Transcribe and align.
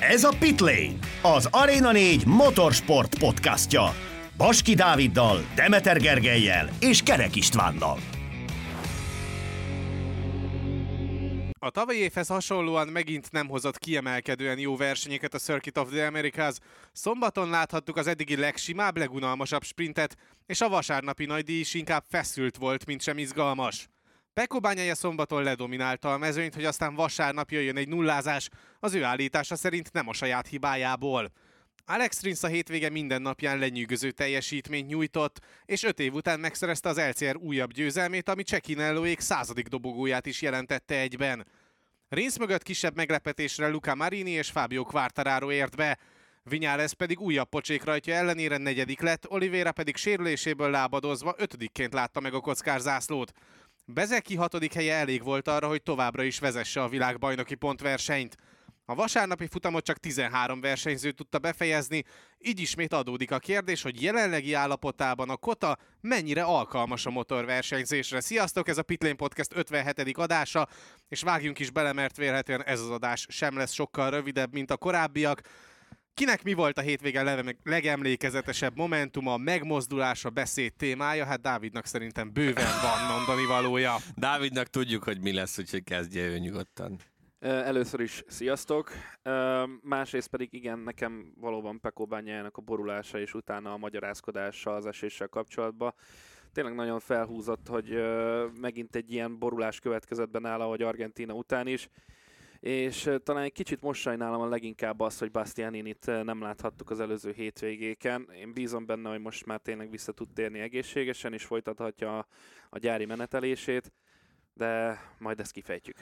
Ez 0.00 0.24
a 0.24 0.36
Pitlane, 0.38 0.98
az 1.22 1.48
Arena 1.50 1.92
4 1.92 2.26
motorsport 2.26 3.18
podcastja. 3.18 3.94
Baski 4.36 4.74
Dáviddal, 4.74 5.38
Demeter 5.54 6.00
Gergelyel 6.00 6.68
és 6.80 7.02
Kerek 7.02 7.36
Istvánnal. 7.36 7.98
A 11.58 11.70
tavalyi 11.70 11.98
évhez 11.98 12.28
hasonlóan 12.28 12.88
megint 12.88 13.32
nem 13.32 13.48
hozott 13.48 13.78
kiemelkedően 13.78 14.58
jó 14.58 14.76
versenyeket 14.76 15.34
a 15.34 15.38
Circuit 15.38 15.78
of 15.78 15.90
the 15.90 16.06
Americas. 16.06 16.56
Szombaton 16.92 17.50
láthattuk 17.50 17.96
az 17.96 18.06
eddigi 18.06 18.36
legsimább, 18.36 18.96
legunalmasabb 18.96 19.62
sprintet, 19.62 20.16
és 20.46 20.60
a 20.60 20.68
vasárnapi 20.68 21.24
nagydíj 21.24 21.58
is 21.58 21.74
inkább 21.74 22.04
feszült 22.08 22.56
volt, 22.56 22.86
mint 22.86 23.02
sem 23.02 23.18
izgalmas. 23.18 23.88
Pekko 24.38 24.60
bányája 24.60 24.94
szombaton 24.94 25.42
ledominálta 25.42 26.12
a 26.12 26.18
mezőnyt, 26.18 26.54
hogy 26.54 26.64
aztán 26.64 26.94
vasárnap 26.94 27.50
jöjjön 27.50 27.76
egy 27.76 27.88
nullázás, 27.88 28.48
az 28.80 28.94
ő 28.94 29.04
állítása 29.04 29.56
szerint 29.56 29.92
nem 29.92 30.08
a 30.08 30.12
saját 30.12 30.46
hibájából. 30.46 31.32
Alex 31.84 32.22
Rins 32.22 32.42
a 32.42 32.46
hétvége 32.46 32.90
minden 32.90 33.22
napján 33.22 33.58
lenyűgöző 33.58 34.10
teljesítményt 34.10 34.88
nyújtott, 34.88 35.40
és 35.64 35.82
öt 35.82 36.00
év 36.00 36.14
után 36.14 36.40
megszerezte 36.40 36.88
az 36.88 36.98
LCR 36.98 37.36
újabb 37.36 37.72
győzelmét, 37.72 38.28
ami 38.28 38.42
Csekinellóék 38.42 39.20
századik 39.20 39.66
dobogóját 39.66 40.26
is 40.26 40.42
jelentette 40.42 40.98
egyben. 40.98 41.46
Rins 42.08 42.38
mögött 42.38 42.62
kisebb 42.62 42.96
meglepetésre 42.96 43.68
Luca 43.68 43.94
Marini 43.94 44.30
és 44.30 44.50
Fabio 44.50 44.84
Quartararo 44.84 45.50
ért 45.50 45.76
be, 45.76 45.98
Vinyales 46.48 46.94
pedig 46.94 47.20
újabb 47.20 47.48
pocsék 47.48 47.84
rajtja 47.84 48.14
ellenére 48.14 48.56
negyedik 48.56 49.00
lett, 49.00 49.30
Oliveira 49.30 49.72
pedig 49.72 49.96
sérüléséből 49.96 50.70
lábadozva 50.70 51.34
ötödikként 51.38 51.92
látta 51.92 52.20
meg 52.20 52.34
a 52.34 52.40
kockár 52.40 52.80
zászlót. 52.80 53.32
Bezeki 53.90 54.36
hatodik 54.36 54.72
helye 54.72 54.94
elég 54.94 55.22
volt 55.22 55.48
arra, 55.48 55.68
hogy 55.68 55.82
továbbra 55.82 56.22
is 56.22 56.38
vezesse 56.38 56.82
a 56.82 56.88
világbajnoki 56.88 57.54
pontversenyt. 57.54 58.36
A 58.84 58.94
vasárnapi 58.94 59.46
futamot 59.46 59.84
csak 59.84 59.98
13 59.98 60.60
versenyző 60.60 61.10
tudta 61.10 61.38
befejezni, 61.38 62.04
így 62.38 62.60
ismét 62.60 62.92
adódik 62.92 63.30
a 63.30 63.38
kérdés, 63.38 63.82
hogy 63.82 64.02
jelenlegi 64.02 64.52
állapotában 64.52 65.30
a 65.30 65.36
Kota 65.36 65.78
mennyire 66.00 66.42
alkalmas 66.42 67.06
a 67.06 67.10
motorversenyzésre. 67.10 68.20
Sziasztok, 68.20 68.68
ez 68.68 68.78
a 68.78 68.82
Pitlane 68.82 69.14
Podcast 69.14 69.56
57. 69.56 70.18
adása, 70.18 70.68
és 71.08 71.22
vágjunk 71.22 71.58
is 71.58 71.70
bele, 71.70 71.92
mert 71.92 72.16
vélhetően 72.16 72.64
ez 72.64 72.80
az 72.80 72.90
adás 72.90 73.26
sem 73.28 73.56
lesz 73.56 73.72
sokkal 73.72 74.10
rövidebb, 74.10 74.52
mint 74.52 74.70
a 74.70 74.76
korábbiak. 74.76 75.40
Kinek 76.18 76.42
mi 76.42 76.52
volt 76.52 76.78
a 76.78 76.80
hétvége 76.80 77.44
legemlékezetesebb 77.64 78.76
momentuma, 78.76 79.36
megmozdulása, 79.36 80.30
beszéd 80.30 80.72
témája? 80.74 81.24
Hát 81.24 81.40
Dávidnak 81.40 81.86
szerintem 81.86 82.32
bőven 82.32 82.80
van 82.82 83.16
mondani 83.16 83.46
valója. 83.46 83.96
Dávidnak 84.16 84.66
tudjuk, 84.66 85.02
hogy 85.02 85.20
mi 85.20 85.32
lesz, 85.32 85.58
úgyhogy 85.58 85.84
kezdje 85.84 86.26
ő 86.26 86.38
nyugodtan. 86.38 86.98
Először 87.40 88.00
is 88.00 88.22
sziasztok, 88.26 88.90
másrészt 89.82 90.28
pedig 90.28 90.52
igen, 90.52 90.78
nekem 90.78 91.32
valóban 91.40 91.80
Pekó 91.80 92.06
bányájának 92.06 92.56
a 92.56 92.60
borulása 92.60 93.18
és 93.20 93.34
utána 93.34 93.72
a 93.72 93.76
magyarázkodása 93.76 94.74
az 94.74 94.86
eséssel 94.86 95.28
kapcsolatban 95.28 95.94
tényleg 96.52 96.74
nagyon 96.74 97.00
felhúzott, 97.00 97.66
hogy 97.68 98.02
megint 98.60 98.96
egy 98.96 99.12
ilyen 99.12 99.38
borulás 99.38 99.80
következett 99.80 100.30
be 100.30 100.38
nála, 100.38 100.64
ahogy 100.64 100.82
Argentina 100.82 101.32
után 101.32 101.66
is 101.66 101.88
és 102.60 103.10
talán 103.24 103.42
egy 103.42 103.52
kicsit 103.52 103.80
most 103.80 104.00
sajnálom 104.00 104.40
a 104.40 104.48
leginkább 104.48 105.00
azt, 105.00 105.18
hogy 105.18 105.30
Bastianinit 105.30 106.06
nem 106.06 106.42
láthattuk 106.42 106.90
az 106.90 107.00
előző 107.00 107.32
hétvégéken. 107.32 108.28
Én 108.40 108.52
bízom 108.52 108.86
benne, 108.86 109.10
hogy 109.10 109.20
most 109.20 109.46
már 109.46 109.60
tényleg 109.60 109.90
vissza 109.90 110.12
tud 110.12 110.28
térni 110.34 110.58
egészségesen, 110.58 111.32
és 111.32 111.44
folytathatja 111.44 112.18
a, 112.18 112.26
a 112.70 112.78
gyári 112.78 113.04
menetelését, 113.04 113.92
de 114.54 115.00
majd 115.18 115.40
ezt 115.40 115.52
kifejtjük. 115.52 115.96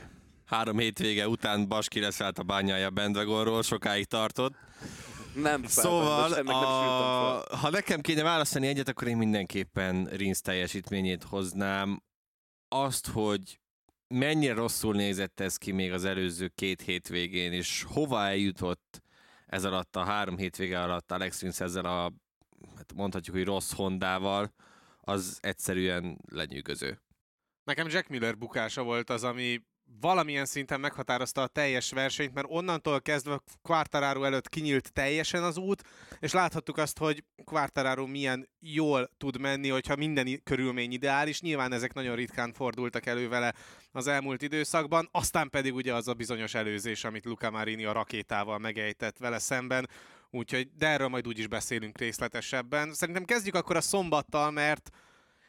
Három 0.47 0.79
hétvége 0.79 1.29
után 1.29 1.69
Baski 1.69 2.01
leszállt 2.01 2.39
a 2.39 2.43
bányája 2.43 2.91
Bendvagonról, 2.91 3.63
sokáig 3.63 4.05
tartott. 4.05 4.55
Nem, 5.35 5.65
szóval, 5.65 6.33
a... 6.33 6.43
nem 6.43 6.47
ha 7.61 7.71
nekem 7.71 8.01
kéne 8.01 8.23
választani 8.23 8.67
egyet, 8.67 8.89
akkor 8.89 9.09
én 9.09 9.17
mindenképpen 9.17 10.05
Rins 10.05 10.41
teljesítményét 10.41 11.23
hoznám. 11.23 12.03
Azt, 12.69 13.07
hogy 13.07 13.61
mennyire 14.09 14.55
rosszul 14.55 14.95
nézett 14.95 15.41
ez 15.41 15.57
ki 15.57 15.73
még 15.73 15.93
az 15.93 16.05
előző 16.05 16.49
két 16.49 16.83
hétvégén, 16.83 17.53
és 17.53 17.83
hova 17.83 18.25
eljutott 18.25 19.03
ez 19.47 19.65
alatt 19.65 19.97
a 19.97 20.05
három 20.05 20.37
hétvége 20.37 20.83
alatt 20.83 21.13
Alex 21.13 21.41
Rins 21.41 21.61
ezzel 21.61 21.85
a, 21.85 22.13
hát 22.77 22.93
mondhatjuk, 22.95 23.37
hogy 23.37 23.45
rossz 23.45 23.73
Hondával, 23.73 24.53
az 25.01 25.39
egyszerűen 25.43 26.19
lenyűgöző. 26.31 27.01
Nekem 27.65 27.89
Jack 27.89 28.09
Miller 28.09 28.39
bukása 28.39 28.83
volt 28.83 29.11
az, 29.11 29.25
ami 29.25 29.63
valamilyen 30.01 30.45
szinten 30.45 30.81
meghatározta 30.81 31.43
a 31.43 31.47
teljes 31.47 31.91
versenyt, 31.91 32.35
mert 32.35 32.47
onnantól 32.51 33.01
kezdve 33.01 33.41
Quartararo 33.63 34.25
előtt 34.25 34.49
kinyílt 34.49 34.93
teljesen 34.93 35.43
az 35.43 35.57
út, 35.57 35.83
és 36.19 36.33
láthattuk 36.33 36.79
azt, 36.79 36.99
hogy 36.99 37.25
Quartararo 37.45 38.07
milyen 38.07 38.49
jól 38.61 39.11
tud 39.19 39.41
menni, 39.41 39.69
hogyha 39.69 39.97
minden 39.97 40.43
körülmény 40.45 40.93
ideális. 40.93 41.41
Nyilván 41.41 41.73
ezek 41.73 41.93
nagyon 41.93 42.17
ritkán 42.17 42.53
fordultak 42.53 43.07
elő 43.07 43.29
vele 43.29 43.55
az 43.93 44.07
elmúlt 44.07 44.43
időszakban, 44.43 45.09
aztán 45.13 45.51
pedig 45.51 45.75
ugye 45.75 45.95
az 45.95 46.09
a 46.09 46.15
bizonyos 46.15 46.55
előzés, 46.55 47.05
amit 47.05 47.25
Luca 47.25 47.51
Marini 47.51 47.85
a 47.85 47.93
rakétával 47.93 48.59
megejtett 48.59 49.19
vele 49.19 49.39
szemben, 49.39 49.89
úgyhogy 50.31 50.69
de 50.77 50.87
erről 50.87 51.09
majd 51.09 51.27
úgyis 51.27 51.47
beszélünk 51.47 51.99
részletesebben. 51.99 52.95
Szerintem 52.95 53.25
kezdjük 53.25 53.55
akkor 53.55 53.77
a 53.77 53.81
szombattal, 53.81 54.51
mert 54.51 54.91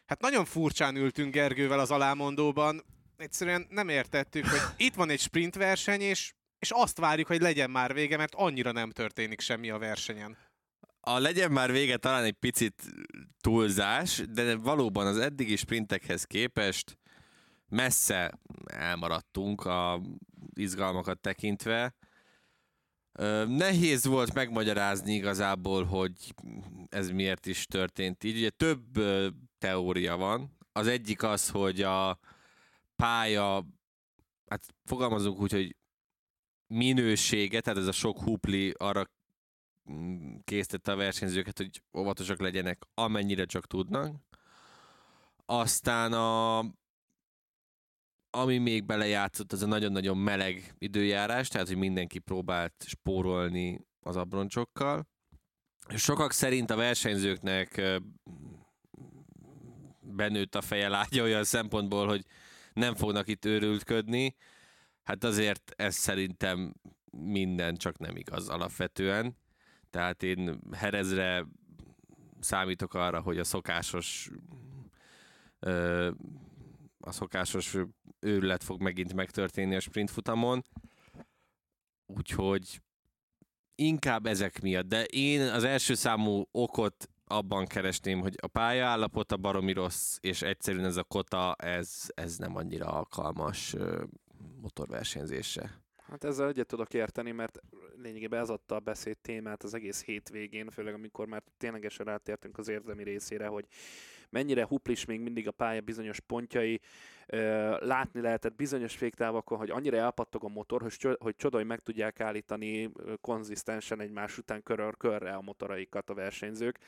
Hát 0.07 0.21
nagyon 0.21 0.45
furcsán 0.45 0.95
ültünk 0.95 1.33
Gergővel 1.33 1.79
az 1.79 1.91
alámondóban 1.91 2.83
egyszerűen 3.17 3.65
nem 3.69 3.89
értettük, 3.89 4.45
hogy 4.45 4.59
itt 4.77 4.93
van 4.93 5.09
egy 5.09 5.19
sprint 5.19 5.55
verseny, 5.55 6.01
és, 6.01 6.33
és 6.59 6.71
azt 6.71 6.99
várjuk, 6.99 7.27
hogy 7.27 7.41
legyen 7.41 7.69
már 7.69 7.93
vége, 7.93 8.17
mert 8.17 8.35
annyira 8.35 8.71
nem 8.71 8.91
történik 8.91 9.41
semmi 9.41 9.69
a 9.69 9.77
versenyen. 9.77 10.37
A 10.99 11.19
legyen 11.19 11.51
már 11.51 11.71
vége 11.71 11.97
talán 11.97 12.23
egy 12.23 12.37
picit 12.39 12.83
túlzás, 13.41 14.21
de 14.29 14.55
valóban 14.55 15.07
az 15.07 15.17
eddigi 15.17 15.55
sprintekhez 15.55 16.23
képest 16.23 16.97
messze 17.69 18.39
elmaradtunk 18.65 19.65
a 19.65 20.01
izgalmakat 20.53 21.19
tekintve. 21.19 21.95
Nehéz 23.47 24.05
volt 24.05 24.33
megmagyarázni 24.33 25.13
igazából, 25.13 25.83
hogy 25.83 26.33
ez 26.89 27.09
miért 27.09 27.45
is 27.45 27.65
történt 27.65 28.23
így. 28.23 28.37
Ugye 28.37 28.49
több 28.49 28.99
teória 29.57 30.17
van. 30.17 30.57
Az 30.71 30.87
egyik 30.87 31.23
az, 31.23 31.49
hogy 31.49 31.81
a, 31.81 32.19
pálya, 32.97 33.65
hát 34.49 34.63
fogalmazunk 34.83 35.39
úgy, 35.39 35.51
hogy 35.51 35.75
minősége, 36.67 37.61
tehát 37.61 37.79
ez 37.79 37.87
a 37.87 37.91
sok 37.91 38.21
hupli 38.21 38.73
arra 38.77 39.03
mm, 39.91 40.35
készítette 40.43 40.91
a 40.91 40.95
versenyzőket, 40.95 41.57
hogy 41.57 41.81
óvatosak 41.97 42.39
legyenek, 42.39 42.81
amennyire 42.93 43.45
csak 43.45 43.67
tudnak. 43.67 44.15
Aztán 45.45 46.13
a, 46.13 46.59
ami 48.29 48.57
még 48.57 48.85
belejátszott, 48.85 49.51
az 49.51 49.61
a 49.61 49.67
nagyon-nagyon 49.67 50.17
meleg 50.17 50.75
időjárás, 50.77 51.47
tehát 51.47 51.67
hogy 51.67 51.77
mindenki 51.77 52.19
próbált 52.19 52.73
spórolni 52.87 53.87
az 53.99 54.15
abroncsokkal. 54.15 55.07
Sokak 55.95 56.31
szerint 56.31 56.69
a 56.69 56.75
versenyzőknek 56.75 57.81
benőtt 60.01 60.55
a 60.55 60.61
feje 60.61 60.87
lágya 60.87 61.23
olyan 61.23 61.43
szempontból, 61.43 62.07
hogy 62.07 62.25
nem 62.77 62.95
fognak 62.95 63.27
itt 63.27 63.45
őrültködni. 63.45 64.35
Hát 65.03 65.23
azért 65.23 65.73
ez 65.75 65.95
szerintem 65.95 66.73
minden 67.11 67.75
csak 67.75 67.97
nem 67.97 68.15
igaz 68.15 68.49
alapvetően. 68.49 69.37
Tehát 69.89 70.23
én 70.23 70.59
Herezre 70.71 71.45
számítok 72.39 72.93
arra, 72.93 73.21
hogy 73.21 73.39
a 73.39 73.43
szokásos 73.43 74.29
a 76.99 77.11
szokásos 77.11 77.75
őrület 78.19 78.63
fog 78.63 78.81
megint 78.81 79.13
megtörténni 79.13 79.75
a 79.75 79.79
sprint 79.79 80.11
futamon. 80.11 80.65
Úgyhogy 82.05 82.81
inkább 83.75 84.25
ezek 84.25 84.61
miatt, 84.61 84.87
de 84.87 85.03
én 85.03 85.41
az 85.41 85.63
első 85.63 85.93
számú 85.93 86.47
okot 86.51 87.09
abban 87.27 87.65
keresném, 87.65 88.19
hogy 88.19 88.35
a 88.41 88.47
pályaállapota 88.47 89.37
baromi 89.37 89.73
rossz, 89.73 90.17
és 90.21 90.41
egyszerűen 90.41 90.85
ez 90.85 90.97
a 90.97 91.03
kota, 91.03 91.55
ez, 91.55 92.09
ez 92.15 92.37
nem 92.37 92.55
annyira 92.55 92.85
alkalmas 92.85 93.75
motorversenyzésre. 94.61 95.85
Hát 96.07 96.23
ezzel 96.23 96.47
egyet 96.47 96.67
tudok 96.67 96.93
érteni, 96.93 97.31
mert 97.31 97.61
lényegében 98.01 98.41
ez 98.41 98.49
adta 98.49 98.75
a 98.75 98.79
beszéd 98.79 99.17
témát 99.17 99.63
az 99.63 99.73
egész 99.73 100.03
hétvégén, 100.03 100.69
főleg 100.69 100.93
amikor 100.93 101.27
már 101.27 101.43
ténylegesen 101.57 102.05
rátértünk 102.05 102.57
az 102.57 102.67
érdemi 102.67 103.03
részére, 103.03 103.47
hogy 103.47 103.65
mennyire 104.29 104.65
huplis 104.65 105.05
még 105.05 105.19
mindig 105.19 105.47
a 105.47 105.51
pálya 105.51 105.81
bizonyos 105.81 106.19
pontjai, 106.19 106.81
látni 107.79 108.21
lehetett 108.21 108.55
bizonyos 108.55 108.95
féktávokon, 108.95 109.57
hogy 109.57 109.69
annyira 109.69 109.97
elpattog 109.97 110.43
a 110.43 110.47
motor, 110.47 110.81
hogy, 110.81 111.17
hogy 111.19 111.35
csodai 111.35 111.63
meg 111.63 111.79
tudják 111.79 112.19
állítani 112.19 112.91
konzisztensen 113.21 113.99
egymás 113.99 114.37
után 114.37 114.63
körör 114.63 114.97
körre 114.97 115.33
a 115.33 115.41
motoraikat 115.41 116.09
a 116.09 116.13
versenyzők. 116.13 116.79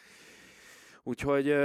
Úgyhogy 1.04 1.56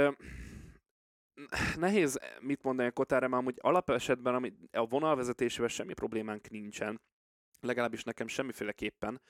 nehéz 1.75 2.19
mit 2.39 2.63
mondani 2.63 2.87
a 2.87 2.91
Kotára, 2.91 3.27
mert 3.27 3.41
amúgy 3.41 3.57
alapesetben 3.61 4.35
ami 4.35 4.53
a 4.71 4.85
vonalvezetésével 4.85 5.69
semmi 5.69 5.93
problémánk 5.93 6.49
nincsen. 6.49 7.01
legalábbis 7.61 8.03
nekem 8.03 8.27
semmiféleképpen. 8.27 9.21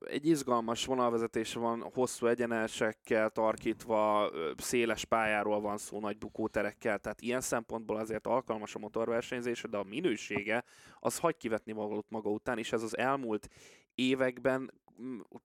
Egy 0.00 0.26
izgalmas 0.26 0.86
vonalvezetés 0.86 1.54
van, 1.54 1.90
hosszú 1.94 2.26
egyenesekkel 2.26 3.30
tarkítva, 3.30 4.30
széles 4.56 5.04
pályáról 5.04 5.60
van 5.60 5.78
szó, 5.78 6.00
nagy 6.00 6.18
bukóterekkel, 6.18 6.98
tehát 6.98 7.20
ilyen 7.20 7.40
szempontból 7.40 7.96
azért 7.96 8.26
alkalmas 8.26 8.74
a 8.74 8.78
motorversenyzésre, 8.78 9.68
de 9.68 9.76
a 9.76 9.84
minősége 9.84 10.64
az 10.98 11.18
hagy 11.18 11.36
kivetni 11.36 11.72
maga, 11.72 12.02
maga 12.08 12.30
után, 12.30 12.58
és 12.58 12.72
ez 12.72 12.82
az 12.82 12.96
elmúlt 12.96 13.48
években 13.94 14.72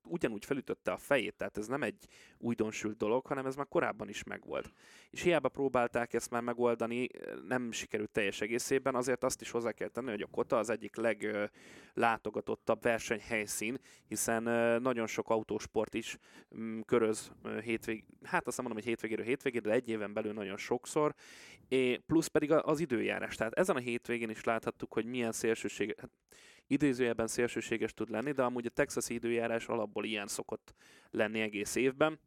ugyanúgy 0.03 0.45
felütötte 0.45 0.91
a 0.91 0.97
fejét, 0.97 1.35
tehát 1.35 1.57
ez 1.57 1.67
nem 1.67 1.83
egy 1.83 2.07
újdonsült 2.37 2.97
dolog, 2.97 3.25
hanem 3.25 3.45
ez 3.45 3.55
már 3.55 3.67
korábban 3.67 4.09
is 4.09 4.23
megvolt. 4.23 4.71
És 5.09 5.21
hiába 5.21 5.49
próbálták 5.49 6.13
ezt 6.13 6.29
már 6.29 6.41
megoldani, 6.41 7.07
nem 7.47 7.71
sikerült 7.71 8.09
teljes 8.09 8.41
egészében, 8.41 8.95
azért 8.95 9.23
azt 9.23 9.41
is 9.41 9.51
hozzá 9.51 9.71
kell 9.71 9.87
tenni, 9.87 10.09
hogy 10.09 10.21
a 10.21 10.27
Kota 10.27 10.57
az 10.57 10.69
egyik 10.69 10.95
leglátogatottabb 10.95 12.81
versenyhelyszín, 12.81 13.77
hiszen 14.07 14.43
nagyon 14.81 15.07
sok 15.07 15.29
autósport 15.29 15.93
is 15.93 16.17
köröz 16.85 17.31
hétvég, 17.63 18.03
hát 18.23 18.47
azt 18.47 18.57
nem 18.57 18.65
mondom, 18.65 18.83
hogy 18.83 18.93
hétvégéről 18.93 19.25
hétvégére, 19.25 19.67
de 19.67 19.73
egy 19.73 19.89
éven 19.89 20.13
belül 20.13 20.33
nagyon 20.33 20.57
sokszor, 20.57 21.13
plusz 22.05 22.27
pedig 22.27 22.51
az 22.51 22.79
időjárás. 22.79 23.35
Tehát 23.35 23.53
ezen 23.53 23.75
a 23.75 23.79
hétvégén 23.79 24.29
is 24.29 24.43
láthattuk, 24.43 24.93
hogy 24.93 25.05
milyen 25.05 25.31
szélsőség, 25.31 25.95
hát 25.99 26.09
idézőjelben 26.67 27.27
szélsőséges 27.27 27.93
tud 27.93 28.09
lenni, 28.09 28.31
de 28.31 28.43
amúgy 28.43 28.65
a 28.65 28.69
texasi 28.69 29.13
időjárás 29.13 29.67
alapból 29.67 30.05
ilyen 30.05 30.27
szokott 30.27 30.73
lenni 31.11 31.39
egész 31.39 31.75
évben. 31.75 32.19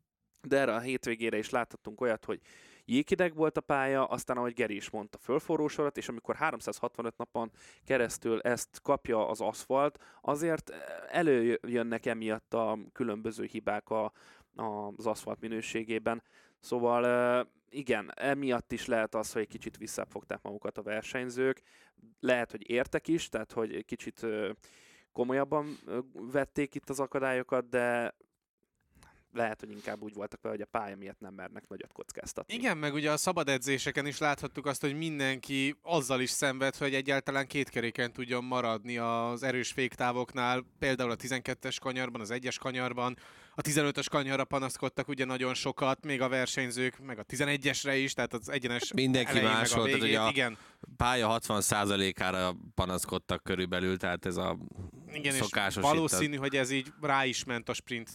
De 0.42 0.58
erre 0.58 0.74
a 0.74 0.80
hétvégére 0.80 1.38
is 1.38 1.50
láthattunk 1.50 2.00
olyat, 2.00 2.24
hogy 2.24 2.40
jéghideg 2.84 3.34
volt 3.34 3.56
a 3.56 3.60
pálya, 3.60 4.04
aztán 4.04 4.36
ahogy 4.36 4.52
Geri 4.52 4.74
is 4.74 4.90
mondta, 4.90 5.18
fölforrósodat, 5.18 5.96
és 5.96 6.08
amikor 6.08 6.34
365 6.34 7.16
napon 7.16 7.50
keresztül 7.84 8.40
ezt 8.40 8.80
kapja 8.82 9.28
az 9.28 9.40
aszfalt, 9.40 9.98
azért 10.20 10.70
előjönnek 11.10 12.06
emiatt 12.06 12.54
a 12.54 12.78
különböző 12.92 13.44
hibák 13.44 13.90
a, 13.90 14.12
az 14.96 15.06
aszfalt 15.06 15.40
minőségében. 15.40 16.22
Szóval 16.60 17.04
igen, 17.70 18.12
emiatt 18.14 18.72
is 18.72 18.86
lehet 18.86 19.14
az, 19.14 19.32
hogy 19.32 19.42
egy 19.42 19.48
kicsit 19.48 19.76
visszafogták 19.76 20.42
magukat 20.42 20.78
a 20.78 20.82
versenyzők. 20.82 21.62
Lehet, 22.20 22.50
hogy 22.50 22.70
értek 22.70 23.08
is, 23.08 23.28
tehát 23.28 23.52
hogy 23.52 23.84
kicsit 23.84 24.26
komolyabban 25.12 25.78
vették 26.12 26.74
itt 26.74 26.88
az 26.88 27.00
akadályokat, 27.00 27.68
de 27.68 28.14
lehet, 29.32 29.60
hogy 29.60 29.70
inkább 29.70 30.02
úgy 30.02 30.14
voltak 30.14 30.40
vele, 30.42 30.54
hogy 30.54 30.64
a 30.64 30.78
pálya 30.78 30.96
miatt 30.96 31.20
nem 31.20 31.34
mernek 31.34 31.68
nagyot 31.68 31.92
kockáztatni. 31.92 32.54
Igen, 32.54 32.78
meg 32.78 32.94
ugye 32.94 33.10
a 33.10 33.16
szabad 33.16 33.48
edzéseken 33.48 34.06
is 34.06 34.18
láthattuk 34.18 34.66
azt, 34.66 34.80
hogy 34.80 34.94
mindenki 34.94 35.76
azzal 35.82 36.20
is 36.20 36.30
szenved, 36.30 36.76
hogy 36.76 36.94
egyáltalán 36.94 37.46
két 37.46 37.68
keréken 37.68 38.12
tudjon 38.12 38.44
maradni 38.44 38.98
az 38.98 39.42
erős 39.42 39.72
féktávoknál, 39.72 40.64
például 40.78 41.10
a 41.10 41.16
12-es 41.16 41.76
kanyarban, 41.80 42.20
az 42.20 42.30
1-es 42.32 42.56
kanyarban, 42.60 43.16
a 43.60 43.62
15-ös 43.62 44.06
kanyarra 44.10 44.44
panaszkodtak 44.44 45.08
ugye 45.08 45.24
nagyon 45.24 45.54
sokat, 45.54 46.04
még 46.04 46.20
a 46.20 46.28
versenyzők, 46.28 46.98
meg 46.98 47.18
a 47.18 47.24
11-esre 47.24 47.98
is, 48.02 48.12
tehát 48.12 48.32
az 48.32 48.48
egyenes 48.48 48.92
Mindenki 48.92 49.40
más 49.40 49.72
volt, 49.72 49.98
hogy 49.98 50.14
a 50.14 50.28
igen. 50.28 50.58
pálya 50.96 51.38
60%-ára 51.40 52.56
panaszkodtak 52.74 53.42
körülbelül, 53.42 53.96
tehát 53.96 54.26
ez 54.26 54.36
a 54.36 54.58
igen, 55.12 55.32
szokásos. 55.32 55.82
valószínű, 55.82 56.36
hogy 56.36 56.56
ez 56.56 56.70
így 56.70 56.92
rá 57.00 57.24
is 57.24 57.44
ment 57.44 57.68
a 57.68 57.72
sprint 57.72 58.10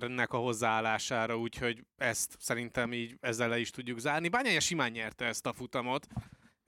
ennek 0.00 0.32
a 0.32 0.36
hozzáállására, 0.36 1.38
úgyhogy 1.38 1.84
ezt 1.96 2.36
szerintem 2.38 2.92
így 2.92 3.16
ezzel 3.20 3.48
le 3.48 3.58
is 3.58 3.70
tudjuk 3.70 3.98
zárni. 3.98 4.28
Bányája 4.28 4.60
simán 4.60 4.90
nyerte 4.90 5.24
ezt 5.24 5.46
a 5.46 5.52
futamot, 5.52 6.06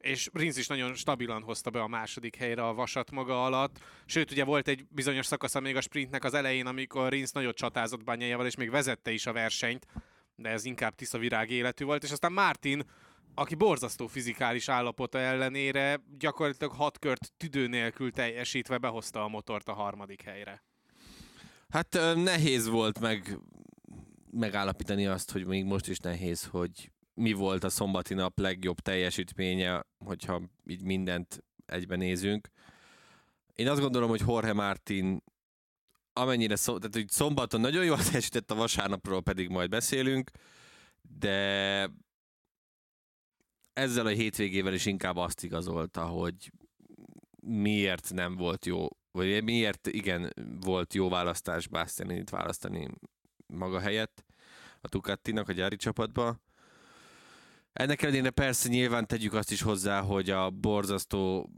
és 0.05 0.29
Rinz 0.33 0.57
is 0.57 0.67
nagyon 0.67 0.95
stabilan 0.95 1.43
hozta 1.43 1.71
be 1.71 1.81
a 1.81 1.89
második 1.89 2.37
helyre 2.37 2.67
a 2.67 2.75
vasat 2.75 3.11
maga 3.11 3.45
alatt. 3.45 3.79
Sőt, 4.07 4.31
ugye 4.31 4.45
volt 4.45 4.69
egy 4.69 4.87
bizonyos 4.89 5.27
szakasza 5.27 5.61
még 5.61 5.77
a 5.77 5.81
sprintnek 5.81 6.25
az 6.25 6.35
elején, 6.35 6.67
amikor 6.67 7.09
Rinz 7.09 7.33
nagyot 7.33 7.57
csatázott 7.57 8.05
Bányájával, 8.05 8.47
és 8.47 8.57
még 8.57 8.71
vezette 8.71 9.11
is 9.11 9.27
a 9.27 9.33
versenyt, 9.33 9.87
de 10.37 10.49
ez 10.49 10.65
inkább 10.65 10.95
tiszta 10.95 11.19
virág 11.19 11.51
életű 11.51 11.85
volt, 11.85 12.03
és 12.03 12.11
aztán 12.11 12.33
Martin, 12.33 12.83
aki 13.35 13.55
borzasztó 13.55 14.07
fizikális 14.07 14.69
állapota 14.69 15.19
ellenére 15.19 16.01
gyakorlatilag 16.19 16.73
hat 16.73 16.99
kört 16.99 17.33
tüdő 17.37 17.67
nélkül 17.67 18.11
teljesítve 18.11 18.79
behozta 18.79 19.25
a 19.25 19.29
motort 19.29 19.69
a 19.69 19.73
harmadik 19.73 20.23
helyre. 20.23 20.63
Hát 21.69 21.99
nehéz 22.15 22.69
volt 22.69 23.01
meg 23.01 23.39
megállapítani 24.31 25.07
azt, 25.07 25.31
hogy 25.31 25.47
még 25.47 25.65
most 25.65 25.89
is 25.89 25.99
nehéz, 25.99 26.45
hogy 26.45 26.91
mi 27.15 27.33
volt 27.33 27.65
a 27.65 27.69
szombati 27.69 28.15
nap 28.15 28.39
legjobb 28.39 28.81
teljesítménye, 28.81 29.87
hogyha 30.05 30.43
így 30.67 30.83
mindent 30.83 31.45
egyben 31.67 31.99
nézünk. 31.99 32.49
Én 33.55 33.69
azt 33.69 33.81
gondolom, 33.81 34.09
hogy 34.09 34.23
Jorge 34.27 34.53
Martin 34.53 35.23
amennyire 36.13 36.57
szó, 36.57 36.79
tehát, 36.79 36.95
hogy 36.95 37.09
szombaton 37.09 37.61
nagyon 37.61 37.85
jól 37.85 38.03
teljesített, 38.11 38.51
a 38.51 38.55
vasárnapról 38.55 39.23
pedig 39.23 39.49
majd 39.49 39.71
beszélünk, 39.71 40.31
de 41.03 41.91
ezzel 43.73 44.07
a 44.07 44.11
hétvégével 44.11 44.75
is 44.75 44.87
inkább 44.87 45.17
azt 45.17 45.45
igazolta, 45.45 46.07
hogy 46.07 46.53
miért 47.41 48.13
nem 48.13 48.37
volt 48.37 48.67
jó 48.67 48.89
vagy 49.19 49.45
miért 49.45 49.87
igen 49.87 50.33
volt 50.61 50.95
jó 50.95 51.09
választás 51.09 51.69
Bastianinit 51.69 52.31
választani 52.31 52.89
maga 53.47 53.81
helyett 53.81 54.25
a 54.81 54.89
Ducatinak 54.89 55.49
a 55.49 55.53
gyári 55.53 55.77
csapatba. 55.77 56.39
Ennek 57.75 58.03
ellenére 58.03 58.31
persze 58.31 58.69
nyilván 58.69 59.07
tegyük 59.07 59.33
azt 59.33 59.51
is 59.51 59.63
hozzá, 59.63 60.01
hogy 60.01 60.31
a 60.31 60.51
borzasztó 60.51 61.51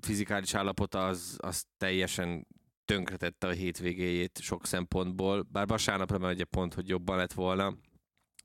fizikális 0.00 0.54
állapota 0.54 1.06
az, 1.06 1.36
az 1.40 1.64
teljesen 1.76 2.46
tönkretette 2.84 3.46
a 3.46 3.50
hétvégéjét 3.50 4.38
sok 4.40 4.66
szempontból, 4.66 5.42
bár 5.42 5.66
vasárnapra 5.66 6.18
már 6.18 6.30
egy 6.30 6.44
pont, 6.44 6.74
hogy 6.74 6.88
jobban 6.88 7.16
lett 7.16 7.32
volna, 7.32 7.76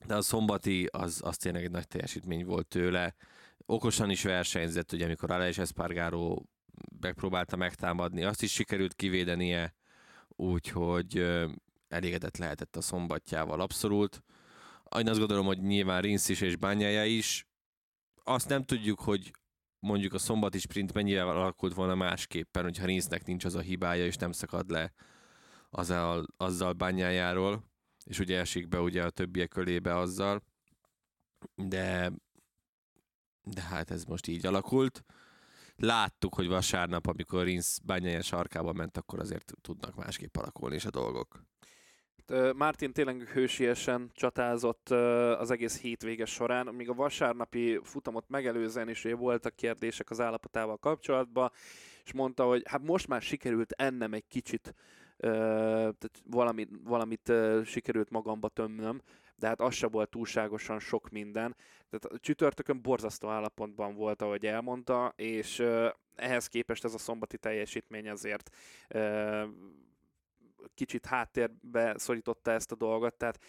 de 0.05 0.15
a 0.15 0.21
szombati 0.21 0.87
az, 0.91 1.21
az 1.23 1.37
tényleg 1.37 1.63
egy 1.63 1.71
nagy 1.71 1.87
teljesítmény 1.87 2.45
volt 2.45 2.67
tőle. 2.67 3.15
Okosan 3.65 4.09
is 4.09 4.23
versenyzett, 4.23 4.91
ugye 4.91 5.05
amikor 5.05 5.31
Aleix 5.31 5.57
Espargaro 5.57 6.41
megpróbálta 6.99 7.55
megtámadni, 7.55 8.23
azt 8.23 8.41
is 8.41 8.51
sikerült 8.51 8.93
kivédenie, 8.93 9.75
úgyhogy 10.27 11.25
elégedett 11.87 12.37
lehetett 12.37 12.75
a 12.75 12.81
szombatjával 12.81 13.61
abszolút. 13.61 14.23
Én 14.95 15.09
azt 15.09 15.19
gondolom, 15.19 15.45
hogy 15.45 15.61
nyilván 15.61 16.01
Rinsz 16.01 16.29
is 16.29 16.41
és 16.41 16.55
Bányája 16.55 17.05
is. 17.05 17.47
Azt 18.23 18.49
nem 18.49 18.63
tudjuk, 18.63 18.99
hogy 18.99 19.31
mondjuk 19.79 20.13
a 20.13 20.17
szombati 20.17 20.59
sprint 20.59 20.93
mennyire 20.93 21.23
alakult 21.23 21.73
volna 21.73 21.95
másképpen, 21.95 22.63
hogyha 22.63 22.85
Rinsznek 22.85 23.25
nincs 23.25 23.45
az 23.45 23.55
a 23.55 23.59
hibája, 23.59 24.05
és 24.05 24.15
nem 24.15 24.31
szakad 24.31 24.69
le 24.69 24.93
azzal, 25.69 26.25
azzal 26.37 26.73
bányájáról, 26.73 27.63
és 28.03 28.19
ugye 28.19 28.39
esik 28.39 28.67
be 28.67 28.79
ugye 28.79 29.03
a 29.03 29.09
többiek 29.09 29.49
kölébe 29.49 29.97
azzal, 29.97 30.43
de, 31.55 32.11
de 33.43 33.61
hát 33.61 33.91
ez 33.91 34.03
most 34.03 34.27
így 34.27 34.45
alakult 34.45 35.03
láttuk, 35.75 36.35
hogy 36.35 36.47
vasárnap, 36.47 37.07
amikor 37.07 37.43
Rinsz 37.43 37.79
bányája 37.79 38.21
sarkába 38.21 38.73
ment, 38.73 38.97
akkor 38.97 39.19
azért 39.19 39.53
tudnak 39.61 39.95
másképp 39.95 40.37
alakulni 40.37 40.75
is 40.75 40.85
a 40.85 40.89
dolgok. 40.89 41.45
Martin 42.55 42.93
tényleg 42.93 43.21
hősiesen 43.21 44.11
csatázott 44.13 44.89
az 45.39 45.51
egész 45.51 45.81
hétvége 45.81 46.25
során, 46.25 46.67
míg 46.67 46.89
a 46.89 46.93
vasárnapi 46.93 47.79
futamot 47.83 48.29
megelőzően 48.29 48.89
is 48.89 49.03
voltak 49.03 49.55
kérdések 49.55 50.09
az 50.09 50.19
állapotával 50.19 50.77
kapcsolatban, 50.77 51.51
és 52.03 52.13
mondta, 52.13 52.43
hogy 52.43 52.61
hát 52.65 52.81
most 52.81 53.07
már 53.07 53.21
sikerült 53.21 53.71
ennem 53.71 54.13
egy 54.13 54.27
kicsit 54.27 54.73
tehát 55.17 56.21
valamit, 56.29 56.69
valamit 56.83 57.31
sikerült 57.65 58.09
magamba 58.09 58.49
tömnöm, 58.49 59.01
de 59.35 59.47
hát 59.47 59.61
az 59.61 59.73
se 59.73 59.87
volt 59.87 60.09
túlságosan 60.09 60.79
sok 60.79 61.09
minden. 61.09 61.55
Tehát 61.89 62.05
a 62.05 62.19
csütörtökön 62.19 62.81
borzasztó 62.81 63.27
állapotban 63.27 63.95
volt, 63.95 64.21
ahogy 64.21 64.45
elmondta, 64.45 65.13
és 65.15 65.63
ehhez 66.15 66.47
képest 66.47 66.83
ez 66.83 66.93
a 66.93 66.97
szombati 66.97 67.37
teljesítmény 67.37 68.09
azért 68.09 68.49
kicsit 70.73 71.05
háttérbe 71.05 71.93
szorította 71.97 72.51
ezt 72.51 72.71
a 72.71 72.75
dolgot, 72.75 73.13
tehát 73.13 73.39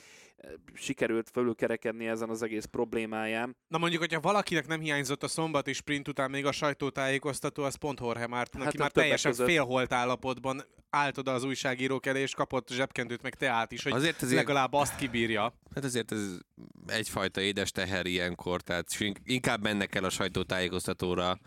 sikerült 0.74 1.30
fölülkerekedni 1.30 2.06
ezen 2.06 2.28
az 2.28 2.42
egész 2.42 2.64
problémáján. 2.64 3.56
Na 3.68 3.78
mondjuk, 3.78 4.00
hogyha 4.00 4.20
valakinek 4.20 4.66
nem 4.66 4.80
hiányzott 4.80 5.22
a 5.22 5.28
szombati 5.28 5.72
sprint 5.72 6.08
után 6.08 6.30
még 6.30 6.46
a 6.46 6.52
sajtótájékoztató, 6.52 7.62
az 7.62 7.74
pont 7.74 8.00
Jorge 8.00 8.26
Martin, 8.26 8.60
hát 8.60 8.68
aki 8.68 8.78
már 8.78 8.90
teljesen 8.90 9.30
között. 9.30 9.46
félholt 9.46 9.92
állapotban 9.92 10.64
állt 10.90 11.18
oda 11.18 11.32
az 11.32 11.44
újságírók 11.44 12.06
elé, 12.06 12.20
és 12.20 12.34
kapott 12.34 12.68
zsebkendőt 12.70 13.22
meg 13.22 13.34
teát 13.34 13.72
is, 13.72 13.82
hogy 13.82 13.92
azért 13.92 14.22
ezért, 14.22 14.36
legalább 14.36 14.72
azt 14.72 14.96
kibírja. 14.96 15.54
Hát 15.74 15.84
azért 15.84 16.12
ez 16.12 16.38
egyfajta 16.86 17.40
édes 17.40 17.70
teher 17.70 18.06
ilyenkor, 18.06 18.60
tehát 18.60 18.86
inkább 19.24 19.62
mennek 19.62 19.94
el 19.94 20.04
a 20.04 20.10
sajtótájékoztatóra, 20.10 21.38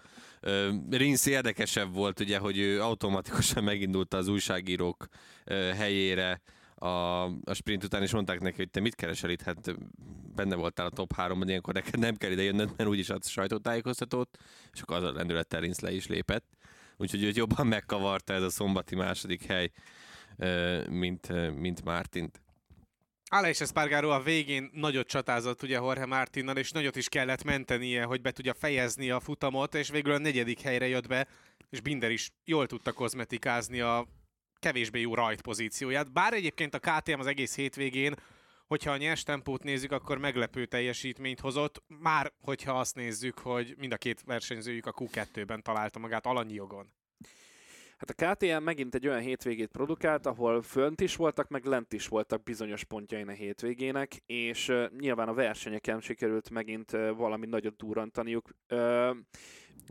Rinsz 0.89 1.25
érdekesebb 1.25 1.93
volt, 1.93 2.19
ugye, 2.19 2.37
hogy 2.37 2.57
ő 2.57 2.81
automatikusan 2.81 3.63
megindult 3.73 4.13
az 4.13 4.27
újságírók 4.27 5.07
helyére 5.75 6.41
a, 6.75 7.23
a 7.23 7.53
sprint 7.53 7.83
után, 7.83 8.01
és 8.01 8.11
mondták 8.11 8.39
neki, 8.39 8.55
hogy 8.55 8.69
te 8.69 8.79
mit 8.79 8.95
keresel 8.95 9.29
itt, 9.29 9.41
hát 9.41 9.75
benne 10.35 10.55
voltál 10.55 10.85
a 10.85 10.89
top 10.89 11.13
3-ban, 11.17 11.43
ilyenkor 11.45 11.73
neked 11.73 11.99
nem 11.99 12.15
kell 12.15 12.31
ide 12.31 12.41
jönnöd, 12.41 12.73
mert 12.77 12.89
úgyis 12.89 13.09
adsz 13.09 13.29
sajtótájékoztatót, 13.29 14.37
és 14.73 14.81
akkor 14.81 14.95
az 14.97 15.03
a 15.03 15.11
lendülettel 15.11 15.59
Rinsz 15.59 15.79
le 15.79 15.91
is 15.91 16.07
lépett. 16.07 16.45
úgyhogy 16.97 17.23
őt 17.23 17.35
jobban 17.35 17.67
megkavarta 17.67 18.33
ez 18.33 18.43
a 18.43 18.49
szombati 18.49 18.95
második 18.95 19.43
hely, 19.43 19.71
mint, 20.89 21.53
mint 21.59 21.83
Mártint. 21.83 22.41
Aleix 23.33 23.61
Espargaró 23.61 24.09
a 24.09 24.21
végén 24.21 24.69
nagyot 24.73 25.07
csatázott 25.07 25.63
ugye 25.63 25.75
Jorge 25.75 26.05
Martinnal, 26.05 26.57
és 26.57 26.71
nagyot 26.71 26.95
is 26.95 27.09
kellett 27.09 27.43
mentenie, 27.43 28.03
hogy 28.03 28.21
be 28.21 28.31
tudja 28.31 28.53
fejezni 28.53 29.09
a 29.09 29.19
futamot, 29.19 29.75
és 29.75 29.89
végül 29.89 30.11
a 30.13 30.17
negyedik 30.17 30.61
helyre 30.61 30.87
jött 30.87 31.07
be, 31.07 31.27
és 31.69 31.81
Binder 31.81 32.11
is 32.11 32.31
jól 32.45 32.67
tudta 32.67 32.91
kozmetikázni 32.91 33.79
a 33.79 34.07
kevésbé 34.59 34.99
jó 34.99 35.13
rajt 35.13 35.41
pozícióját. 35.41 36.11
Bár 36.11 36.33
egyébként 36.33 36.73
a 36.73 36.79
KTM 36.79 37.19
az 37.19 37.27
egész 37.27 37.55
hétvégén, 37.55 38.15
hogyha 38.67 38.91
a 38.91 38.97
nyers 38.97 39.23
tempót 39.23 39.63
nézzük, 39.63 39.91
akkor 39.91 40.17
meglepő 40.17 40.65
teljesítményt 40.65 41.39
hozott. 41.39 41.83
Már 41.87 42.31
hogyha 42.41 42.79
azt 42.79 42.95
nézzük, 42.95 43.39
hogy 43.39 43.75
mind 43.77 43.93
a 43.93 43.97
két 43.97 44.21
versenyzőjük 44.25 44.85
a 44.85 44.93
Q2-ben 44.93 45.63
találta 45.63 45.99
magát 45.99 46.25
alanyi 46.25 46.53
jogon. 46.53 46.93
Hát 48.01 48.09
a 48.21 48.33
KTM 48.33 48.63
megint 48.63 48.95
egy 48.95 49.07
olyan 49.07 49.19
hétvégét 49.19 49.67
produkált, 49.67 50.25
ahol 50.25 50.61
fönt 50.61 51.01
is 51.01 51.15
voltak, 51.15 51.49
meg 51.49 51.65
lent 51.65 51.93
is 51.93 52.07
voltak 52.07 52.43
bizonyos 52.43 52.83
pontjain 52.83 53.27
a 53.27 53.31
hétvégének, 53.31 54.21
és 54.25 54.73
nyilván 54.99 55.27
a 55.27 55.33
versenyeken 55.33 55.99
sikerült 55.99 56.49
megint 56.49 56.91
valami 57.15 57.45
nagyot 57.45 57.75
durrantaniuk. 57.75 58.49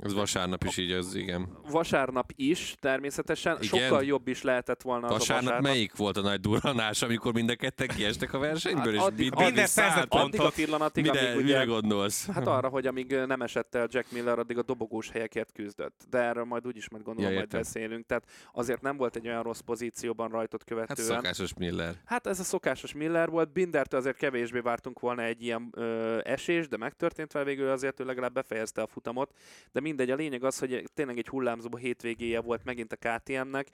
Ez 0.02 0.14
vasárnap 0.14 0.64
is 0.64 0.76
így 0.76 0.92
az, 0.92 1.14
igen. 1.14 1.48
vasárnap 1.70 2.32
is 2.36 2.74
természetesen, 2.80 3.56
Igen. 3.60 3.80
sokkal 3.80 4.04
jobb 4.04 4.28
is 4.28 4.42
lehetett 4.42 4.82
volna 4.82 5.06
az 5.06 5.12
a 5.12 5.16
Vasárnap 5.16 5.60
melyik 5.60 5.96
volt 5.96 6.16
a 6.16 6.20
nagy 6.20 6.40
durranás, 6.40 7.02
amikor 7.02 7.32
mind 7.32 7.50
a 7.50 7.54
ketten 7.54 7.88
kiestek 7.88 8.32
a 8.32 8.38
versenyből, 8.38 8.92
és 8.92 8.98
Hát 8.98 9.06
addig- 9.08 9.16
Binder 9.30 9.44
Binder 9.46 9.64
is 9.64 9.70
szerzett 9.70 9.94
szállt? 10.10 10.24
Addig 10.24 10.40
a 10.40 10.50
pillanatig, 10.50 11.04
Mire, 11.04 11.18
amíg 11.32 11.44
mire 11.44 11.56
ugye 11.58 11.64
gondolsz? 11.64 12.26
Hát 12.26 12.46
arra, 12.46 12.68
hogy 12.68 12.86
amíg 12.86 13.10
nem 13.26 13.42
esett 13.42 13.74
el 13.74 13.86
Jack 13.90 14.12
Miller, 14.12 14.38
addig 14.38 14.58
a 14.58 14.62
dobogós 14.62 15.10
helyekért 15.10 15.52
küzdött. 15.52 16.00
De 16.10 16.18
erről 16.18 16.44
majd 16.44 16.66
úgyis 16.66 16.88
majd 16.90 17.04
gondolom 17.04 17.30
Ja, 17.30 17.36
majd 17.36 17.46
értem. 17.52 17.60
beszélünk. 17.60 18.06
Tehát 18.06 18.24
azért 18.52 18.80
nem 18.82 18.96
volt 18.96 19.16
egy 19.16 19.26
olyan 19.28 19.42
rossz 19.42 19.60
pozícióban 19.60 20.28
rajtot 20.30 20.60
Hát 20.60 20.68
követően. 20.68 21.08
szokásos 21.16 21.54
Miller. 21.54 21.94
Hát 22.04 22.26
ez 22.26 22.40
a 22.40 22.44
szokásos 22.44 22.92
Miller 22.92 23.28
volt. 23.30 23.52
Bindertől 23.52 24.00
azért 24.00 24.16
kevésbé 24.16 24.58
vártunk 24.60 25.00
volna 25.00 25.22
egy 25.22 25.42
ilyen 25.42 25.68
ö, 25.72 26.18
esés, 26.24 26.68
de 26.68 26.76
megtörtént 26.76 27.32
vele 27.32 27.44
végül 27.44 27.68
azért 27.70 28.00
ő 28.00 28.04
legalább 28.04 28.32
befejezte 28.32 28.82
a 28.82 28.86
futamot. 28.86 29.32
De 29.72 29.80
mindegy, 29.80 30.10
a 30.10 30.14
lényeg 30.14 30.44
az, 30.44 30.58
hogy 30.58 30.84
tényleg 30.94 31.18
egy 31.18 31.28
hullámzó 31.28 31.76
hétvégéje 31.76 32.40
volt 32.40 32.64
megint 32.64 32.92
a 32.92 32.96
KTM-nek. 33.18 33.68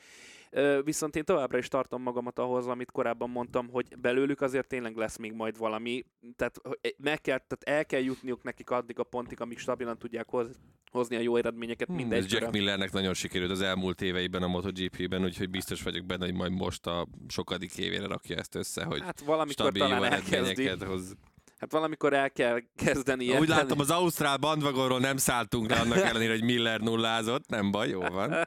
Viszont 0.84 1.16
én 1.16 1.24
továbbra 1.24 1.58
is 1.58 1.68
tartom 1.68 2.02
magamat 2.02 2.38
ahhoz, 2.38 2.66
amit 2.66 2.90
korábban 2.90 3.30
mondtam, 3.30 3.68
hogy 3.68 3.98
belőlük 3.98 4.40
azért 4.40 4.66
tényleg 4.68 4.96
lesz 4.96 5.16
még 5.16 5.32
majd 5.32 5.58
valami. 5.58 6.04
Tehát, 6.36 6.58
hogy 6.62 6.94
meg 6.98 7.20
kell, 7.20 7.38
tehát 7.38 7.78
el 7.78 7.86
kell 7.86 8.00
jutniuk 8.00 8.42
nekik 8.42 8.70
addig 8.70 8.98
a 8.98 9.02
pontig, 9.02 9.40
amíg 9.40 9.58
stabilan 9.58 9.98
tudják 9.98 10.28
hoz, 10.28 10.46
hozni 10.90 11.16
a 11.16 11.20
jó 11.20 11.36
eredményeket 11.36 11.86
Hmm, 11.86 11.96
mindegy. 11.96 12.24
ez 12.24 12.32
Jack 12.32 12.52
Millernek 12.52 12.92
nagyon 12.92 13.14
sikerült 13.14 13.50
az 13.50 13.60
elmúlt 13.60 14.00
éveiben 14.02 14.42
a 14.42 14.46
MotoGP-ben, 14.46 15.24
úgyhogy 15.24 15.50
biztos 15.50 15.82
vagyok 15.82 16.04
benne, 16.06 16.24
hogy 16.24 16.34
majd 16.34 16.52
most 16.52 16.86
a 16.86 17.06
sokadik 17.28 17.78
évére 17.78 18.06
rakja 18.06 18.36
ezt 18.36 18.54
össze, 18.54 18.84
hogy 18.84 19.00
Hát 19.00 19.20
valamikor 19.20 19.52
stabil 19.66 19.82
jó 19.82 19.88
talán 19.88 20.12
elkezdi. 20.12 20.36
eredményeket 20.36 20.82
hoz. 20.88 21.16
Hát 21.58 21.72
valamikor 21.72 22.12
el 22.12 22.30
kell 22.30 22.60
kezdeni. 22.76 23.38
Úgy 23.38 23.48
láttam, 23.48 23.80
az 23.80 23.90
Ausztrál 23.90 24.36
bandvagonról 24.36 24.98
nem 24.98 25.16
szálltunk 25.16 25.70
le, 25.70 25.76
annak 25.76 25.98
ellenére, 25.98 26.32
hogy 26.32 26.44
Miller 26.44 26.80
nullázott. 26.80 27.48
Nem 27.48 27.70
baj, 27.70 27.88
jó 27.88 28.00
van. 28.00 28.34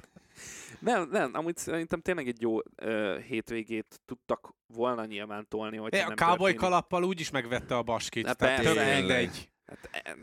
Nem, 0.80 1.10
nem, 1.12 1.32
amúgy 1.34 1.58
szerintem 1.58 2.02
tényleg 2.02 2.28
egy 2.28 2.42
jó 2.42 2.58
ö, 2.76 3.18
hétvégét 3.28 4.00
tudtak 4.06 4.54
volna 4.68 5.06
nyilván 5.06 5.48
tolni, 5.48 5.78
hogy 5.78 5.94
É, 5.94 6.00
a 6.00 6.14
cowboy 6.14 6.54
kalappal 6.54 7.04
úgy 7.04 7.20
is 7.20 7.30
megvette 7.30 7.76
a 7.78 7.84
baskit. 7.84 8.26
Hát 8.28 8.38
tehát 8.38 8.64
persze. 8.64 8.74
tök 8.74 8.96
mindegy. 9.00 9.50
Hát, 9.66 9.90
e, 9.92 10.16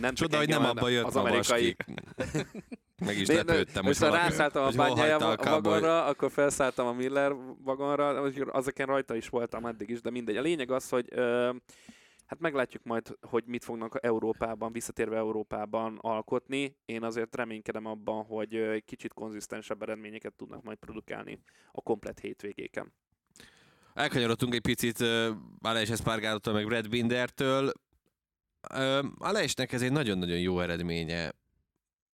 nem 0.00 0.14
csak 0.14 0.14
Csoda, 0.14 0.36
hogy 0.36 0.48
nem 0.48 0.64
abba 0.64 0.88
jött 0.88 1.04
az 1.04 1.16
amerikai. 1.16 1.76
Meg 3.06 3.18
is 3.18 3.28
lepődtem, 3.28 3.84
hogy 3.84 3.84
Most 3.84 4.00
ha 4.00 4.16
rászálltam 4.16 4.64
a 4.64 4.70
bányája 4.70 5.16
a 5.16 5.36
vagonra, 5.36 6.04
akkor 6.04 6.30
felszálltam 6.30 6.86
a 6.86 6.92
Miller 6.92 7.32
vagonra, 7.64 8.08
azeken 8.52 8.86
rajta 8.86 9.16
is 9.16 9.28
voltam 9.28 9.66
eddig 9.66 9.90
is, 9.90 10.00
de 10.00 10.10
mindegy. 10.10 10.36
A 10.36 10.40
lényeg 10.40 10.70
az, 10.70 10.88
hogy 10.88 11.06
ö, 11.10 11.50
hát 12.26 12.38
meglátjuk 12.38 12.82
majd, 12.82 13.16
hogy 13.20 13.44
mit 13.46 13.64
fognak 13.64 13.98
Európában, 14.04 14.72
visszatérve 14.72 15.16
Európában 15.16 15.98
alkotni. 16.00 16.76
Én 16.84 17.02
azért 17.02 17.36
reménykedem 17.36 17.86
abban, 17.86 18.24
hogy 18.24 18.82
kicsit 18.84 19.12
konzisztensebb 19.12 19.82
eredményeket 19.82 20.34
tudnak 20.34 20.62
majd 20.62 20.78
produkálni 20.78 21.42
a 21.72 21.80
komplet 21.80 22.18
hétvégéken. 22.18 22.92
Elkanyarodtunk 23.94 24.54
egy 24.54 24.60
picit 24.60 25.00
uh, 25.00 25.28
Aleix 25.60 25.90
Espargarótól, 25.90 26.52
meg 26.52 26.66
Brad 26.66 26.88
Bindertől. 26.88 27.72
Uh, 28.74 29.04
Aleixnek 29.18 29.72
ez 29.72 29.82
egy 29.82 29.92
nagyon-nagyon 29.92 30.38
jó 30.38 30.60
eredménye 30.60 31.32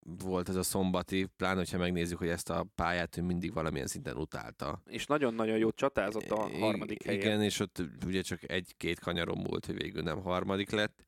volt 0.05 0.49
ez 0.49 0.55
a 0.55 0.63
szombati, 0.63 1.27
pláne, 1.37 1.57
hogyha 1.57 1.77
megnézzük, 1.77 2.17
hogy 2.17 2.27
ezt 2.27 2.49
a 2.49 2.67
pályát 2.75 3.17
ő 3.17 3.21
mindig 3.21 3.53
valamilyen 3.53 3.87
szinten 3.87 4.17
utálta. 4.17 4.81
És 4.85 5.05
nagyon-nagyon 5.05 5.57
jó 5.57 5.71
csatázott 5.71 6.31
a 6.31 6.49
harmadik 6.59 7.03
helyen. 7.03 7.21
Igen, 7.21 7.41
és 7.41 7.59
ott 7.59 7.83
ugye 8.05 8.21
csak 8.21 8.51
egy-két 8.51 8.99
kanyarom 8.99 9.39
múlt, 9.39 9.65
hogy 9.65 9.77
végül 9.77 10.03
nem 10.03 10.21
harmadik 10.21 10.69
lett. 10.69 11.05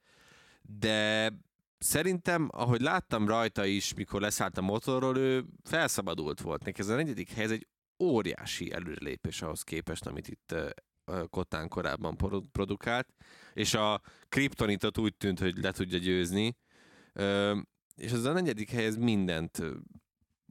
De 0.62 1.32
szerintem, 1.78 2.50
ahogy 2.52 2.82
láttam 2.82 3.28
rajta 3.28 3.66
is, 3.66 3.94
mikor 3.94 4.22
leszállt 4.22 4.58
a 4.58 4.62
motorról, 4.62 5.18
ő 5.18 5.46
felszabadult 5.64 6.42
volt. 6.42 6.64
Neki 6.64 6.82
ez 6.82 6.90
a 6.90 6.96
negyedik 6.96 7.32
hely, 7.32 7.44
ez 7.44 7.52
egy 7.52 7.68
óriási 8.04 8.72
előrelépés 8.72 9.42
ahhoz 9.42 9.62
képest, 9.62 10.06
amit 10.06 10.28
itt 10.28 10.56
Kotán 11.30 11.68
korábban 11.68 12.18
produ- 12.18 12.48
produkált, 12.52 13.08
és 13.54 13.74
a 13.74 14.02
kriptonitot 14.30 14.98
úgy 14.98 15.16
tűnt, 15.16 15.40
hogy 15.40 15.58
le 15.58 15.72
tudja 15.72 15.98
győzni, 15.98 16.58
és 17.96 18.12
ez 18.12 18.26
a 18.26 18.34
negyedik 18.34 18.70
hely, 18.70 18.86
ez 18.86 18.96
mindent, 18.96 19.52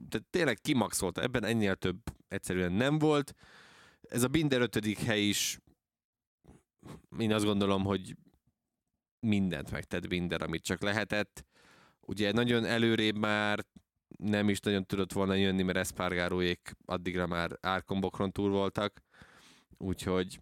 tehát 0.09 0.27
tényleg 0.31 0.61
kimaxolta, 0.61 1.23
ebben 1.23 1.45
ennél 1.45 1.75
több 1.75 1.99
egyszerűen 2.29 2.73
nem 2.73 2.99
volt. 2.99 3.35
Ez 4.09 4.23
a 4.23 4.29
Binder 4.29 4.61
ötödik 4.61 4.99
hely 4.99 5.23
is, 5.23 5.59
én 7.19 7.33
azt 7.33 7.45
gondolom, 7.45 7.85
hogy 7.85 8.17
mindent 9.21 9.71
megtett 9.71 10.09
Binder, 10.09 10.43
amit 10.43 10.63
csak 10.63 10.83
lehetett. 10.83 11.45
Ugye 12.01 12.33
nagyon 12.33 12.65
előrébb 12.65 13.17
már 13.17 13.67
nem 14.19 14.49
is 14.49 14.61
nagyon 14.61 14.87
tudott 14.87 15.13
volna 15.13 15.35
jönni, 15.35 15.63
mert 15.63 15.79
Espargaróék 15.79 16.73
addigra 16.85 17.27
már 17.27 17.59
árkombokron 17.61 18.33
túl 18.33 18.51
voltak, 18.51 19.03
úgyhogy 19.77 20.41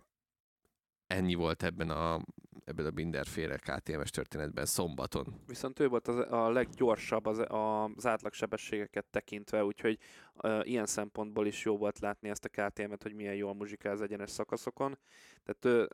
ennyi 1.06 1.34
volt 1.34 1.62
ebben 1.62 1.90
a, 1.90 2.20
ebben 2.64 2.86
a 2.86 2.90
Binder 2.90 3.26
féle 3.26 3.56
KTM-es 3.56 4.10
történetben 4.10 4.66
szombaton. 4.66 5.40
Viszont 5.46 5.80
ő 5.80 5.88
volt 5.88 6.08
az, 6.08 6.16
a 6.30 6.50
leggyorsabb 6.50 7.26
az, 7.26 7.38
az 7.48 8.06
átlagsebességeket 8.06 9.04
tekintve, 9.10 9.64
úgyhogy 9.64 9.98
uh, 10.42 10.60
ilyen 10.62 10.86
szempontból 10.86 11.46
is 11.46 11.64
jó 11.64 11.76
volt 11.76 11.98
látni 11.98 12.28
ezt 12.28 12.44
a 12.44 12.48
KTM-et, 12.48 13.02
hogy 13.02 13.14
milyen 13.14 13.34
jól 13.34 13.54
muzsikál 13.54 13.92
az 13.92 14.00
egyenes 14.00 14.30
szakaszokon. 14.30 14.98
Tehát, 15.44 15.80
uh, 15.80 15.88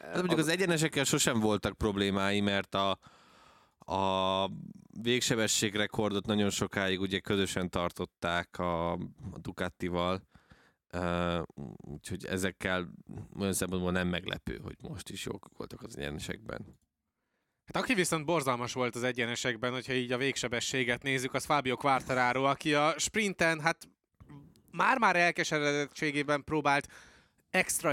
Hát 0.00 0.16
mondjuk 0.16 0.38
az 0.38 0.48
egyenesekkel 0.48 1.04
sosem 1.04 1.40
voltak 1.40 1.76
problémái, 1.76 2.40
mert 2.40 2.74
a, 2.74 2.98
a 3.92 4.50
végsebesség 5.02 5.74
rekordot 5.74 6.26
nagyon 6.26 6.50
sokáig 6.50 7.00
ugye 7.00 7.18
közösen 7.18 7.70
tartották 7.70 8.58
a, 8.58 8.92
a 8.92 8.98
Ducatival, 9.40 10.22
uh, 10.92 11.42
úgyhogy 11.76 12.24
ezekkel 12.24 12.88
olyan 13.38 13.52
szempontból 13.52 13.92
nem 13.92 14.08
meglepő, 14.08 14.58
hogy 14.62 14.76
most 14.80 15.08
is 15.08 15.24
jók 15.24 15.48
voltak 15.56 15.82
az 15.82 15.98
egyenesekben. 15.98 16.78
Hát 17.64 17.82
aki 17.82 17.94
viszont 17.94 18.24
borzalmas 18.24 18.72
volt 18.72 18.94
az 18.94 19.02
egyenesekben, 19.02 19.72
hogyha 19.72 19.92
így 19.92 20.12
a 20.12 20.18
végsebességet 20.18 21.02
nézzük, 21.02 21.34
az 21.34 21.44
Fábio 21.44 21.76
Quartararo, 21.76 22.44
aki 22.44 22.74
a 22.74 22.94
sprinten, 22.98 23.60
hát 23.60 23.88
már-már 24.70 25.16
elkeseredettségében 25.16 26.44
próbált 26.44 26.88
extra 27.50 27.92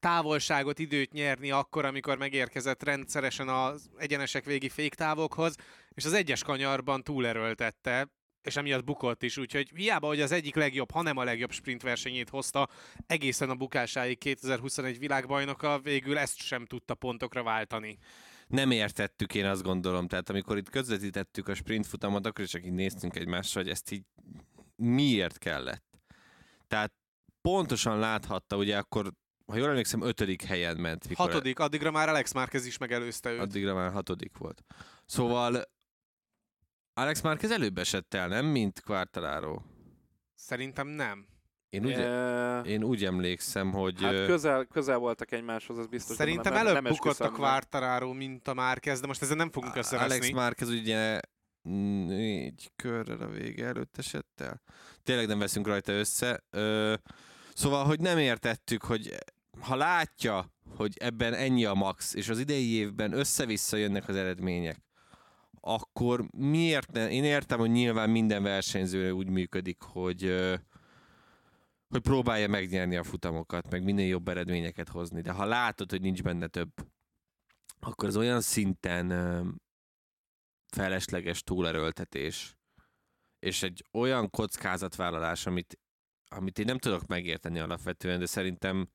távolságot, 0.00 0.78
időt 0.78 1.12
nyerni 1.12 1.50
akkor, 1.50 1.84
amikor 1.84 2.18
megérkezett 2.18 2.82
rendszeresen 2.82 3.48
az 3.48 3.90
egyenesek 3.96 4.44
végi 4.44 4.68
féktávokhoz, 4.68 5.54
és 5.90 6.04
az 6.04 6.12
egyes 6.12 6.42
kanyarban 6.42 7.02
túlerőltette, 7.02 8.08
és 8.46 8.56
emiatt 8.56 8.84
bukott 8.84 9.22
is, 9.22 9.36
úgyhogy 9.36 9.70
hiába, 9.74 10.06
hogy 10.06 10.20
az 10.20 10.32
egyik 10.32 10.54
legjobb, 10.54 10.90
hanem 10.90 11.16
a 11.16 11.24
legjobb 11.24 11.50
sprintversenyét 11.50 12.28
hozta 12.28 12.68
egészen 13.06 13.50
a 13.50 13.54
bukásáig 13.54 14.18
2021 14.18 14.98
világbajnoka, 14.98 15.78
végül 15.78 16.18
ezt 16.18 16.36
sem 16.36 16.66
tudta 16.66 16.94
pontokra 16.94 17.42
váltani. 17.42 17.98
Nem 18.46 18.70
értettük, 18.70 19.34
én 19.34 19.46
azt 19.46 19.62
gondolom. 19.62 20.06
Tehát 20.06 20.30
amikor 20.30 20.56
itt 20.56 20.70
közvetítettük 20.70 21.48
a 21.48 21.54
sprint 21.54 21.86
futamot, 21.86 22.26
akkor 22.26 22.44
csak 22.44 22.64
így 22.64 22.72
néztünk 22.72 23.16
egymásra, 23.16 23.60
hogy 23.60 23.70
ezt 23.70 23.92
így 23.92 24.02
miért 24.76 25.38
kellett. 25.38 25.84
Tehát 26.66 26.92
pontosan 27.40 27.98
láthatta, 27.98 28.56
ugye 28.56 28.76
akkor, 28.76 29.12
ha 29.46 29.56
jól 29.56 29.68
emlékszem, 29.68 30.02
ötödik 30.02 30.42
helyen 30.42 30.76
ment. 30.76 31.08
Mikor 31.08 31.26
Hatodik, 31.26 31.58
addigra 31.58 31.90
már 31.90 32.08
Alex 32.08 32.32
Márquez 32.32 32.66
is 32.66 32.78
megelőzte 32.78 33.30
őt. 33.30 33.40
Addigra 33.40 33.74
már 33.74 33.92
hatodik 33.92 34.36
volt. 34.36 34.64
Szóval 35.06 35.64
Alex 36.94 37.20
Márquez 37.20 37.50
előbb 37.50 37.78
esett 37.78 38.14
el, 38.14 38.28
nem? 38.28 38.46
Mint 38.46 38.80
Quartararo. 38.80 39.60
Szerintem 40.34 40.88
nem. 40.88 41.26
Én 41.68 41.84
úgy, 41.84 41.98
Uh, 41.98 42.68
én 42.70 42.82
úgy 42.82 43.04
emlékszem, 43.04 43.72
hogy... 43.72 44.02
hát 44.02 44.26
közel, 44.26 44.64
közel 44.64 44.98
voltak 44.98 45.32
egymáshoz, 45.32 45.78
az 45.78 45.86
biztos. 45.86 46.16
Szerintem 46.16 46.52
nem, 46.52 46.66
előbb 46.66 46.82
nem 46.82 46.92
bukott 46.92 47.20
a. 47.20 47.30
Quartararo, 47.30 48.12
mint 48.12 48.48
a 48.48 48.54
Márquez, 48.54 49.00
de 49.00 49.06
most 49.06 49.22
ezzel 49.22 49.36
nem 49.36 49.50
fogunk 49.50 49.72
Alex 49.72 49.92
összeveszni. 49.92 50.32
Márquez 50.32 50.68
ugye 50.68 51.20
négy 51.62 52.70
körrel 52.76 53.20
a 53.20 53.26
vége 53.26 53.66
előtt 53.66 53.98
esett 53.98 54.40
el. 54.40 54.62
Tényleg 55.02 55.26
nem 55.26 55.38
veszünk 55.38 55.66
rajta 55.66 55.92
össze. 55.92 56.44
Ö, 56.50 56.94
szóval, 57.54 57.84
hogy 57.84 58.00
nem 58.00 58.18
értettük, 58.18 58.82
hogy 58.82 59.14
ha 59.60 59.76
látja, 59.76 60.52
hogy 60.76 60.96
ebben 60.98 61.34
ennyi 61.34 61.64
a 61.64 61.74
max, 61.74 62.14
és 62.14 62.28
az 62.28 62.38
idei 62.38 62.72
évben 62.72 63.12
össze-vissza 63.12 63.76
jönnek 63.76 64.08
az 64.08 64.16
eredmények, 64.16 64.78
akkor 65.66 66.24
miért 66.36 66.92
ne? 66.92 67.10
Én 67.10 67.24
értem, 67.24 67.58
hogy 67.58 67.70
nyilván 67.70 68.10
minden 68.10 68.42
versenyző 68.42 69.10
úgy 69.10 69.28
működik, 69.28 69.82
hogy 69.82 70.34
hogy 71.88 72.02
próbálja 72.02 72.48
megnyerni 72.48 72.96
a 72.96 73.02
futamokat, 73.02 73.70
meg 73.70 73.82
minél 73.84 74.06
jobb 74.06 74.28
eredményeket 74.28 74.88
hozni. 74.88 75.20
De 75.20 75.32
ha 75.32 75.44
látod, 75.44 75.90
hogy 75.90 76.00
nincs 76.00 76.22
benne 76.22 76.46
több, 76.46 76.70
akkor 77.80 78.08
az 78.08 78.16
olyan 78.16 78.40
szinten 78.40 79.08
felesleges 80.66 81.42
túlerőltetés, 81.42 82.56
és 83.38 83.62
egy 83.62 83.84
olyan 83.92 84.30
kockázatvállalás, 84.30 85.46
amit, 85.46 85.78
amit 86.28 86.58
én 86.58 86.64
nem 86.64 86.78
tudok 86.78 87.06
megérteni 87.06 87.58
alapvetően, 87.58 88.18
de 88.18 88.26
szerintem 88.26 88.88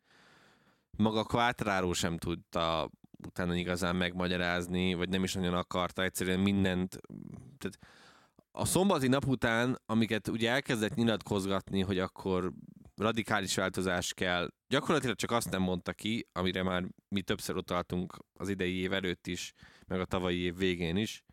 maga 0.97 1.23
Quattraro 1.23 1.93
sem 1.93 2.17
tudta 2.17 2.89
utána 3.27 3.55
igazán 3.55 3.95
megmagyarázni, 3.95 4.93
vagy 4.93 5.09
nem 5.09 5.23
is 5.23 5.33
nagyon 5.33 5.53
akarta, 5.53 6.03
egyszerűen 6.03 6.39
mindent, 6.39 6.99
tehát 7.57 7.79
a 8.51 8.65
szombati 8.65 9.07
nap 9.07 9.25
után, 9.25 9.81
amiket 9.85 10.27
ugye 10.27 10.49
elkezdett 10.51 10.95
nyilatkozgatni, 10.95 11.81
hogy 11.81 11.99
akkor 11.99 12.51
radikális 12.95 13.55
változás 13.55 14.13
kell, 14.13 14.49
gyakorlatilag 14.67 15.15
csak 15.15 15.31
azt 15.31 15.49
nem 15.49 15.61
mondta 15.61 15.93
ki, 15.93 16.27
amire 16.33 16.63
már 16.63 16.83
mi 17.07 17.21
többször 17.21 17.55
utaltunk 17.55 18.13
az 18.33 18.49
idei 18.49 18.75
év 18.75 18.93
előtt 18.93 19.27
is, 19.27 19.53
meg 19.87 19.99
a 19.99 20.05
tavalyi 20.05 20.39
év 20.39 20.57
végén 20.57 20.95
is, 20.95 21.23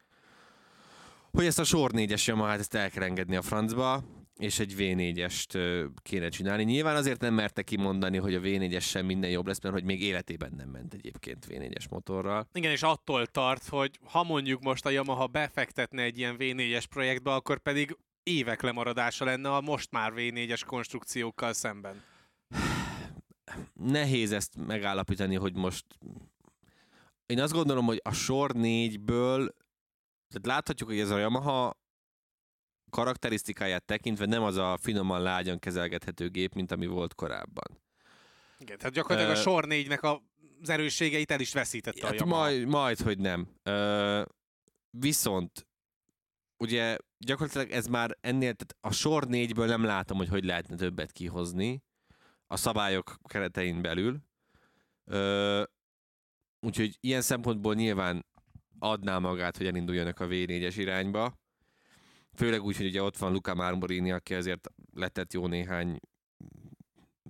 hogy 1.30 1.46
ezt 1.46 1.58
a 1.58 1.64
sor 1.64 1.92
négyes 1.92 2.26
Yamaha-t 2.26 2.58
ezt 2.58 2.74
el 2.74 2.90
kell 2.90 3.02
engedni 3.02 3.36
a 3.36 3.42
francba, 3.42 4.04
és 4.38 4.58
egy 4.58 4.74
V4-est 4.76 5.88
kéne 6.02 6.28
csinálni. 6.28 6.62
Nyilván 6.62 6.96
azért 6.96 7.20
nem 7.20 7.34
merte 7.34 7.62
kimondani, 7.62 8.16
hogy 8.16 8.34
a 8.34 8.40
V4-es 8.40 8.82
sem 8.82 9.06
minden 9.06 9.30
jobb 9.30 9.46
lesz, 9.46 9.60
mert 9.60 9.74
hogy 9.74 9.84
még 9.84 10.02
életében 10.02 10.52
nem 10.56 10.68
ment 10.68 10.94
egyébként 10.94 11.46
V4-es 11.48 11.88
motorral. 11.90 12.48
Igen, 12.52 12.70
és 12.70 12.82
attól 12.82 13.26
tart, 13.26 13.68
hogy 13.68 13.98
ha 14.04 14.22
mondjuk 14.22 14.62
most 14.62 14.86
a 14.86 14.90
Yamaha 14.90 15.26
befektetne 15.26 16.02
egy 16.02 16.18
ilyen 16.18 16.36
V4-es 16.38 16.84
projektbe, 16.90 17.34
akkor 17.34 17.58
pedig 17.58 17.96
évek 18.22 18.62
lemaradása 18.62 19.24
lenne 19.24 19.54
a 19.54 19.60
most 19.60 19.90
már 19.90 20.12
V4-es 20.16 20.62
konstrukciókkal 20.66 21.52
szemben. 21.52 22.02
Nehéz 23.72 24.32
ezt 24.32 24.66
megállapítani, 24.66 25.34
hogy 25.34 25.54
most... 25.54 25.84
Én 27.26 27.40
azt 27.40 27.52
gondolom, 27.52 27.86
hogy 27.86 28.00
a 28.04 28.12
sor 28.12 28.52
négyből 28.52 29.54
tehát 30.28 30.46
láthatjuk, 30.46 30.88
hogy 30.88 30.98
ez 30.98 31.10
a 31.10 31.18
Yamaha 31.18 31.76
karakterisztikáját 32.90 33.84
tekintve 33.84 34.26
nem 34.26 34.42
az 34.42 34.56
a 34.56 34.78
finoman 34.80 35.22
lágyan 35.22 35.58
kezelgethető 35.58 36.28
gép, 36.28 36.54
mint 36.54 36.72
ami 36.72 36.86
volt 36.86 37.14
korábban. 37.14 37.80
Igen, 38.58 38.78
tehát 38.78 38.94
gyakorlatilag 38.94 39.34
uh, 39.34 39.38
a 39.38 39.42
sor 39.42 39.66
négynek 39.66 40.02
a, 40.02 40.22
az 40.62 40.68
erősségeit 40.68 41.30
el 41.30 41.40
is 41.40 41.52
veszítette 41.52 42.06
hát 42.06 42.12
a 42.12 42.14
Yamaha. 42.14 42.40
Majd, 42.40 42.66
majd, 42.66 43.00
hogy 43.00 43.18
nem. 43.18 43.48
Uh, 43.64 44.22
viszont 44.90 45.66
ugye 46.56 46.96
gyakorlatilag 47.18 47.70
ez 47.70 47.86
már 47.86 48.16
ennél, 48.20 48.54
tehát 48.54 48.76
a 48.80 48.92
sor 48.92 49.26
négyből 49.26 49.66
nem 49.66 49.84
látom, 49.84 50.16
hogy 50.16 50.28
hogy 50.28 50.44
lehetne 50.44 50.76
többet 50.76 51.12
kihozni 51.12 51.82
a 52.46 52.56
szabályok 52.56 53.16
keretein 53.28 53.82
belül. 53.82 54.18
Uh, 55.04 55.62
úgyhogy 56.60 56.96
ilyen 57.00 57.22
szempontból 57.22 57.74
nyilván 57.74 58.26
adná 58.78 59.18
magát, 59.18 59.56
hogy 59.56 59.66
elinduljanak 59.66 60.20
a 60.20 60.26
V4-es 60.26 60.74
irányba. 60.76 61.38
Főleg 62.36 62.62
úgy, 62.62 62.76
hogy 62.76 62.86
ugye 62.86 63.02
ott 63.02 63.16
van 63.16 63.32
Luca 63.32 63.54
Marmorini, 63.54 64.12
aki 64.12 64.34
azért 64.34 64.70
letett 64.94 65.32
jó 65.32 65.46
néhány 65.46 65.98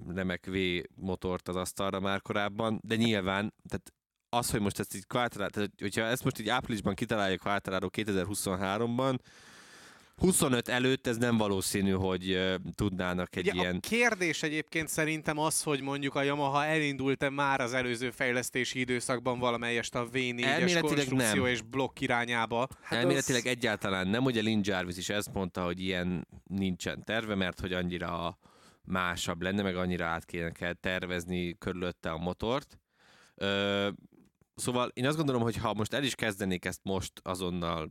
remek 0.08 0.46
V 0.46 0.56
motort 0.94 1.48
az 1.48 1.56
asztalra 1.56 2.00
már 2.00 2.22
korábban, 2.22 2.81
de 2.83 2.96
nyilván, 2.96 3.54
tehát 3.68 3.92
az, 4.28 4.50
hogy 4.50 4.61
most 4.61 4.78
ezt 4.78 4.94
így 4.94 5.07
Quattraro, 5.07 5.50
tehát 5.50 5.70
hogyha 5.78 6.00
ezt 6.00 6.24
most 6.24 6.38
így 6.38 6.48
áprilisban 6.48 6.94
kitaláljuk 6.94 7.40
Quattraro 7.40 7.88
2023-ban, 7.92 9.18
25 10.16 10.68
előtt 10.68 11.07
ez 11.07 11.16
nem 11.16 11.37
valószínű, 11.37 11.90
hogy 11.90 12.55
tudnának 12.74 13.37
egy 13.37 13.48
Ugye 13.48 13.61
ilyen... 13.61 13.76
A 13.76 13.81
kérdés 13.81 14.42
egyébként 14.42 14.88
szerintem 14.88 15.38
az, 15.38 15.62
hogy 15.62 15.81
mondjuk 15.81 16.14
a 16.14 16.22
Yamaha 16.22 16.64
elindult-e 16.64 17.31
már 17.31 17.61
az 17.61 17.72
előző 17.72 18.11
fejlesztési 18.11 18.81
időszakban 18.81 19.38
valamelyest 19.38 19.94
a 19.94 20.09
V4-es 20.12 20.79
konstrukció 20.81 21.42
nem. 21.42 21.52
és 21.52 21.62
blokk 21.62 22.00
irányába. 22.00 22.68
Hát 22.83 22.98
Elméletileg 22.98 23.40
az... 23.44 23.50
egyáltalán 23.50 24.09
nem, 24.09 24.24
ugye 24.24 24.40
Lin 24.40 24.61
Jarvis 24.62 24.96
is 24.96 25.09
ezt 25.09 25.33
mondta, 25.33 25.64
hogy 25.64 25.81
ilyen 25.81 26.26
nincsen 26.44 27.05
terve, 27.05 27.35
mert 27.35 27.61
hogy 27.61 27.72
annyira 27.72 28.38
másabb 28.85 29.42
lenne, 29.42 29.62
meg 29.62 29.76
annyira 29.76 30.07
át 30.07 30.24
kéne 30.24 30.50
kell 30.50 30.72
tervezni 30.72 31.59
körülötte 31.59 32.11
a 32.11 32.18
motort. 32.18 32.79
Ö, 33.35 33.88
szóval 34.55 34.90
én 34.94 35.07
azt 35.07 35.16
gondolom, 35.16 35.42
hogy 35.42 35.57
ha 35.57 35.74
most 35.74 35.92
el 35.92 36.05
is 36.05 36.14
kezdenék 36.14 36.64
ezt 36.64 36.81
most 36.83 37.12
azonnal 37.22 37.90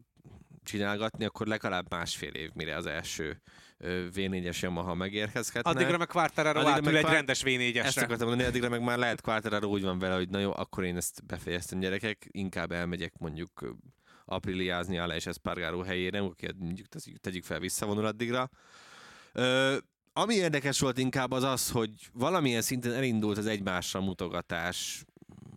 csinálgatni, 0.65 1.25
akkor 1.25 1.47
legalább 1.47 1.85
másfél 1.89 2.31
év, 2.33 2.49
mire 2.53 2.75
az 2.75 2.85
első 2.85 3.41
V4-es 3.83 4.59
Yamaha 4.59 4.93
megérkezhetne. 4.93 5.69
Addigra 5.69 5.97
meg 5.97 6.07
Quartararo 6.07 6.59
addigra 6.59 6.75
átül 6.75 6.91
meg 6.91 7.03
egy 7.03 7.11
rendes 7.11 7.43
V4-esre. 7.45 7.83
Ezt 7.83 7.97
akartam 7.97 8.27
mondani, 8.27 8.49
addigra 8.49 8.69
meg 8.69 8.81
már 8.81 8.97
lehet 8.97 9.21
Quartararo 9.21 9.67
úgy 9.67 9.81
van 9.81 9.99
vele, 9.99 10.15
hogy 10.15 10.29
na 10.29 10.39
jó, 10.39 10.51
akkor 10.55 10.83
én 10.83 10.95
ezt 10.95 11.25
befejeztem 11.25 11.79
gyerekek, 11.79 12.27
inkább 12.31 12.71
elmegyek 12.71 13.13
mondjuk 13.17 13.75
apriliázni 14.25 14.97
Alá 14.97 15.15
és 15.15 15.25
Espargaró 15.25 15.81
helyére, 15.81 16.23
oké, 16.23 16.47
mondjuk 16.57 16.87
tegyük 17.21 17.43
fel, 17.43 17.59
visszavonul 17.59 18.05
addigra. 18.05 18.49
Ö, 19.33 19.77
ami 20.13 20.33
érdekes 20.33 20.79
volt 20.79 20.97
inkább 20.97 21.31
az 21.31 21.43
az, 21.43 21.71
hogy 21.71 21.91
valamilyen 22.13 22.61
szinten 22.61 22.93
elindult 22.93 23.37
az 23.37 23.45
egymásra 23.45 24.01
mutogatás, 24.01 25.03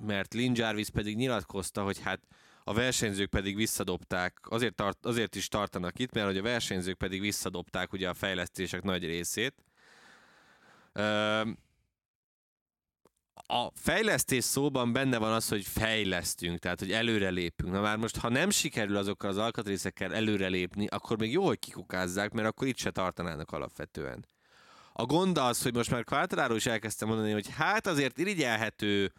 mert 0.07 0.35
Lin 0.35 0.53
Jarvis 0.55 0.91
pedig 0.91 1.17
nyilatkozta, 1.17 1.83
hogy 1.83 2.01
hát 2.01 2.21
a 2.69 2.73
versenyzők 2.73 3.31
pedig 3.31 3.57
visszadobták, 3.57 4.39
azért, 4.43 4.75
tart, 4.75 5.07
azért 5.07 5.35
is 5.35 5.49
tartanak 5.49 5.99
itt, 5.99 6.13
mert 6.13 6.27
hogy 6.27 6.37
a 6.37 6.43
versenyzők 6.43 6.97
pedig 6.97 7.21
visszadobták 7.21 7.93
ugye 7.93 8.09
a 8.09 8.15
fejlesztések 8.15 8.83
nagy 8.83 9.05
részét. 9.05 9.55
A 13.47 13.71
fejlesztés 13.75 14.45
szóban 14.45 14.93
benne 14.93 15.19
van 15.19 15.33
az, 15.33 15.49
hogy 15.49 15.67
fejlesztünk, 15.67 16.59
tehát 16.59 16.79
hogy 16.79 16.93
előrelépünk. 16.93 17.73
Na 17.73 17.81
már 17.81 17.97
most, 17.97 18.17
ha 18.17 18.29
nem 18.29 18.51
sikerül 18.51 18.97
azokkal 18.97 19.31
az 19.31 19.37
alkatrészekkel 19.37 20.15
előrelépni, 20.15 20.87
akkor 20.87 21.19
még 21.19 21.33
jó, 21.33 21.47
hogy 21.47 21.59
kikukázzák, 21.59 22.33
mert 22.33 22.49
akkor 22.49 22.67
itt 22.67 22.79
se 22.79 22.91
tartanának 22.91 23.53
alapvetően. 23.53 24.27
A 24.93 25.05
gond 25.05 25.39
az, 25.39 25.63
hogy 25.63 25.75
most 25.75 25.91
már 25.91 26.05
Quattraro 26.05 26.55
is 26.55 26.67
elkezdte 26.67 27.07
mondani, 27.07 27.33
hogy 27.33 27.49
hát 27.51 27.87
azért 27.87 28.19
irigyelhető 28.19 29.13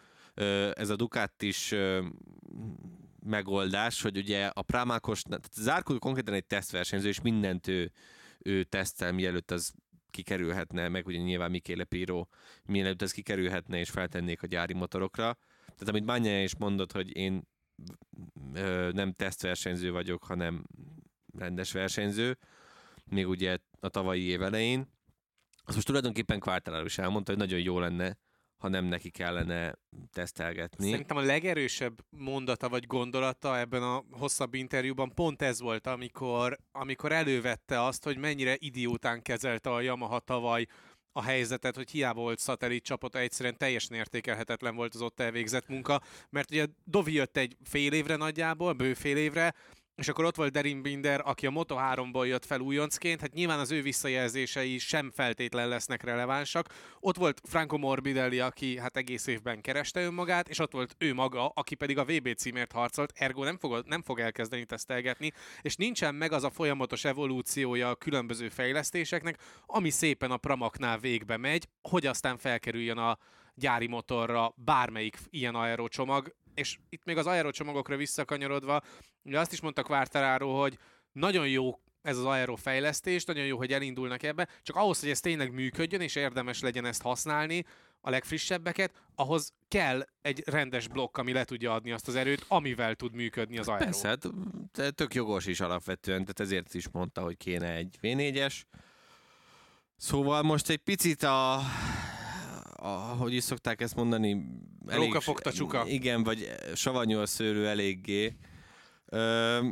ez 0.73 0.89
a 0.89 0.95
Ducati 0.95 1.47
is 1.47 1.75
megoldás, 3.25 4.01
hogy 4.01 4.17
ugye 4.17 4.45
a 4.45 4.62
Prámákos, 4.62 5.23
Zárkó 5.53 5.97
konkrétan 5.99 6.34
egy 6.34 6.45
tesztversenyző, 6.45 7.08
és 7.08 7.21
mindent 7.21 7.67
ő, 7.67 7.91
ő 8.39 8.63
tesztel, 8.63 9.12
mielőtt 9.12 9.51
az 9.51 9.73
kikerülhetne, 10.10 10.88
meg 10.88 11.08
ugye 11.08 11.17
nyilván 11.17 11.51
Mikéle 11.51 11.84
Piro, 11.84 12.25
mielőtt 12.65 13.01
ez 13.01 13.12
kikerülhetne, 13.12 13.79
és 13.79 13.89
feltennék 13.89 14.43
a 14.43 14.47
gyári 14.47 14.73
motorokra. 14.73 15.38
Tehát 15.65 15.88
amit 15.88 16.05
Manya 16.05 16.43
is 16.43 16.55
mondott, 16.55 16.91
hogy 16.91 17.15
én 17.15 17.47
ö, 18.53 18.89
nem 18.93 19.13
tesztversenyző 19.13 19.91
vagyok, 19.91 20.23
hanem 20.23 20.63
rendes 21.38 21.71
versenyző, 21.71 22.38
még 23.05 23.27
ugye 23.27 23.58
a 23.79 23.89
tavalyi 23.89 24.23
év 24.23 24.41
elején. 24.41 24.79
Azt 25.63 25.75
most 25.75 25.88
tulajdonképpen 25.88 26.39
Quartararo 26.39 26.86
is 26.86 26.97
elmondta, 26.97 27.32
hogy 27.32 27.41
nagyon 27.41 27.60
jó 27.60 27.79
lenne, 27.79 28.17
ha 28.59 28.67
nem 28.67 28.85
neki 28.85 29.09
kellene 29.09 29.73
tesztelgetni. 30.13 30.89
Szerintem 30.89 31.17
a 31.17 31.21
legerősebb 31.21 32.05
mondata 32.09 32.69
vagy 32.69 32.85
gondolata 32.85 33.59
ebben 33.59 33.83
a 33.83 34.03
hosszabb 34.11 34.53
interjúban 34.53 35.13
pont 35.13 35.41
ez 35.41 35.61
volt, 35.61 35.87
amikor, 35.87 36.57
amikor 36.71 37.11
elővette 37.11 37.83
azt, 37.83 38.03
hogy 38.03 38.17
mennyire 38.17 38.55
idiótán 38.57 39.21
kezelte 39.21 39.69
a 39.73 39.81
Yamaha 39.81 40.19
tavaly 40.19 40.65
a 41.11 41.21
helyzetet, 41.21 41.75
hogy 41.75 41.91
hiába 41.91 42.21
volt 42.21 42.39
szatellit 42.39 42.83
csapata, 42.83 43.19
egyszerűen 43.19 43.57
teljesen 43.57 43.97
értékelhetetlen 43.97 44.75
volt 44.75 44.93
az 44.93 45.01
ott 45.01 45.19
elvégzett 45.19 45.67
munka, 45.67 46.01
mert 46.29 46.51
ugye 46.51 46.65
Dovi 46.83 47.13
jött 47.13 47.37
egy 47.37 47.57
fél 47.63 47.93
évre 47.93 48.15
nagyjából, 48.15 48.73
bő 48.73 48.93
fél 48.93 49.17
évre, 49.17 49.53
és 49.99 50.07
akkor 50.07 50.25
ott 50.25 50.35
volt 50.35 50.51
Derin 50.51 50.81
Binder, 50.81 51.21
aki 51.25 51.45
a 51.45 51.51
Moto3-ból 51.51 52.27
jött 52.27 52.45
fel 52.45 52.59
újoncként, 52.59 53.21
hát 53.21 53.33
nyilván 53.33 53.59
az 53.59 53.71
ő 53.71 53.81
visszajelzései 53.81 54.77
sem 54.77 55.12
feltétlen 55.12 55.67
lesznek 55.67 56.03
relevánsak. 56.03 56.67
Ott 56.99 57.17
volt 57.17 57.41
Franco 57.43 57.77
Morbidelli, 57.77 58.39
aki 58.39 58.77
hát 58.77 58.97
egész 58.97 59.27
évben 59.27 59.62
kereste 59.62 60.01
önmagát, 60.01 60.49
és 60.49 60.59
ott 60.59 60.71
volt 60.71 60.95
ő 60.97 61.13
maga, 61.13 61.47
aki 61.47 61.75
pedig 61.75 61.97
a 61.97 62.05
VB 62.05 62.33
címért 62.33 62.71
harcolt, 62.71 63.13
ergo 63.15 63.43
nem 63.43 63.57
fog, 63.57 63.83
nem 63.85 64.01
fog 64.01 64.19
elkezdeni 64.19 64.65
tesztelgetni, 64.65 65.31
és 65.62 65.75
nincsen 65.75 66.15
meg 66.15 66.31
az 66.31 66.43
a 66.43 66.49
folyamatos 66.49 67.05
evolúciója 67.05 67.89
a 67.89 67.95
különböző 67.95 68.49
fejlesztéseknek, 68.49 69.39
ami 69.65 69.89
szépen 69.89 70.31
a 70.31 70.38
Pramaknál 70.38 70.97
végbe 70.97 71.38
megy, 71.38 71.67
hogy 71.81 72.05
aztán 72.05 72.38
felkerüljön 72.38 72.97
a 72.97 73.17
gyári 73.55 73.88
motorra 73.88 74.53
bármelyik 74.55 75.17
ilyen 75.29 75.55
aerocsomag, 75.55 76.35
és 76.59 76.77
itt 76.89 77.03
még 77.03 77.17
az 77.17 77.25
aerocsomagokra 77.25 77.95
visszakanyarodva, 77.95 78.81
ugye 79.23 79.39
azt 79.39 79.53
is 79.53 79.61
mondta 79.61 79.83
Quartararo, 79.83 80.59
hogy 80.59 80.77
nagyon 81.11 81.47
jó 81.47 81.79
ez 82.01 82.17
az 82.17 82.25
aerofejlesztés, 82.25 83.23
nagyon 83.23 83.45
jó, 83.45 83.57
hogy 83.57 83.73
elindulnak 83.73 84.23
ebbe, 84.23 84.47
csak 84.63 84.75
ahhoz, 84.75 84.99
hogy 84.99 85.09
ez 85.09 85.19
tényleg 85.19 85.53
működjön, 85.53 86.01
és 86.01 86.15
érdemes 86.15 86.59
legyen 86.59 86.85
ezt 86.85 87.01
használni, 87.01 87.65
a 88.01 88.09
legfrissebbeket, 88.09 88.93
ahhoz 89.15 89.53
kell 89.67 90.07
egy 90.21 90.43
rendes 90.45 90.87
blokk, 90.87 91.17
ami 91.17 91.31
le 91.31 91.43
tudja 91.43 91.73
adni 91.73 91.91
azt 91.91 92.07
az 92.07 92.15
erőt, 92.15 92.45
amivel 92.47 92.95
tud 92.95 93.13
működni 93.13 93.57
az 93.57 93.67
aero. 93.67 93.83
Persze, 93.83 94.07
hát, 94.07 94.27
tök 94.95 95.13
jogos 95.13 95.45
is 95.45 95.59
alapvetően, 95.59 96.19
tehát 96.19 96.39
ezért 96.39 96.73
is 96.73 96.89
mondta, 96.89 97.21
hogy 97.21 97.37
kéne 97.37 97.73
egy 97.73 97.97
V4-es. 98.01 98.61
Szóval 99.95 100.41
most 100.41 100.69
egy 100.69 100.77
picit 100.77 101.23
a, 101.23 101.61
a 102.81 103.15
hogy 103.17 103.33
is 103.33 103.43
szokták 103.43 103.81
ezt 103.81 103.95
mondani? 103.95 104.45
Róka 104.85 105.19
fogta 105.19 105.51
csuka. 105.51 105.87
Igen, 105.87 106.23
vagy 106.23 106.51
savanyú 106.73 107.19
a 107.19 107.25
szőrű 107.25 107.63
eléggé. 107.63 108.35
Ö, 109.05 109.67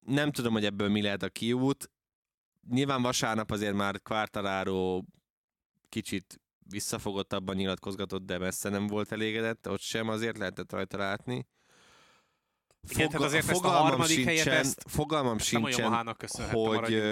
nem 0.00 0.30
tudom, 0.30 0.52
hogy 0.52 0.64
ebből 0.64 0.88
mi 0.88 1.02
lehet 1.02 1.22
a 1.22 1.28
kiút. 1.28 1.90
Nyilván 2.68 3.02
vasárnap 3.02 3.50
azért 3.50 3.74
már 3.74 4.02
Quartararo 4.02 5.02
kicsit 5.88 6.40
visszafogottabban 6.58 7.56
nyilatkozgatott, 7.56 8.26
de 8.26 8.38
messze 8.38 8.68
nem 8.68 8.86
volt 8.86 9.12
elégedett, 9.12 9.68
ott 9.68 9.80
sem 9.80 10.08
azért 10.08 10.38
lehetett 10.38 10.72
rajta 10.72 10.98
látni. 10.98 11.46
Igen, 12.90 13.10
Fog, 13.10 13.22
azért 13.22 13.44
fogalmam 13.44 13.76
ezt 13.76 13.82
a 13.82 13.88
harmadik 13.88 14.14
sincsen, 14.14 14.44
helyet 14.44 14.64
ezt 14.64 14.84
fogalmam 14.86 15.38
sincsen, 15.38 16.16
hogy, 16.28 17.02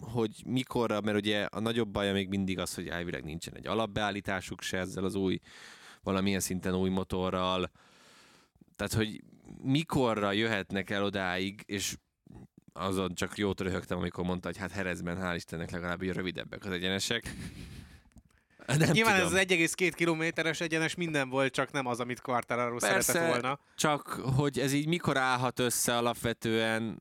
hogy 0.00 0.42
mikorra, 0.46 1.00
mert 1.00 1.16
ugye 1.16 1.44
a 1.44 1.60
nagyobb 1.60 1.88
baja 1.88 2.12
még 2.12 2.28
mindig 2.28 2.58
az, 2.58 2.74
hogy 2.74 2.88
elvileg 2.88 3.24
nincsen 3.24 3.56
egy 3.56 3.66
alapbeállításuk 3.66 4.62
se 4.62 4.78
ezzel 4.78 5.04
az 5.04 5.14
új, 5.14 5.38
valamilyen 6.02 6.40
szinten 6.40 6.74
új 6.74 6.90
motorral. 6.90 7.70
Tehát, 8.76 8.92
hogy 8.92 9.20
mikorra 9.62 10.32
jöhetnek 10.32 10.90
el 10.90 11.04
odáig, 11.04 11.62
és 11.66 11.96
azon 12.72 13.14
csak 13.14 13.38
jót 13.38 13.60
röhögtem, 13.60 13.98
amikor 13.98 14.24
mondta, 14.24 14.48
hogy 14.48 14.56
hát 14.56 14.70
Herezben 14.70 15.18
hál' 15.20 15.34
Istennek 15.34 15.70
legalább 15.70 16.02
rövidebbek 16.02 16.64
az 16.64 16.70
egyenesek. 16.70 17.34
Nem 18.78 18.90
Nyilván 18.90 19.14
tudom. 19.20 19.36
ez 19.36 19.46
az 19.46 19.46
1,2 19.48 19.92
kilométeres 19.94 20.60
egyenes 20.60 20.94
minden 20.94 21.28
volt, 21.28 21.52
csak 21.52 21.72
nem 21.72 21.86
az, 21.86 22.00
amit 22.00 22.20
Quartararo 22.20 22.80
szeretett 22.80 23.26
volna. 23.26 23.58
csak 23.76 24.08
hogy 24.36 24.58
ez 24.58 24.72
így 24.72 24.86
mikor 24.86 25.16
állhat 25.16 25.58
össze 25.58 25.96
alapvetően, 25.96 26.98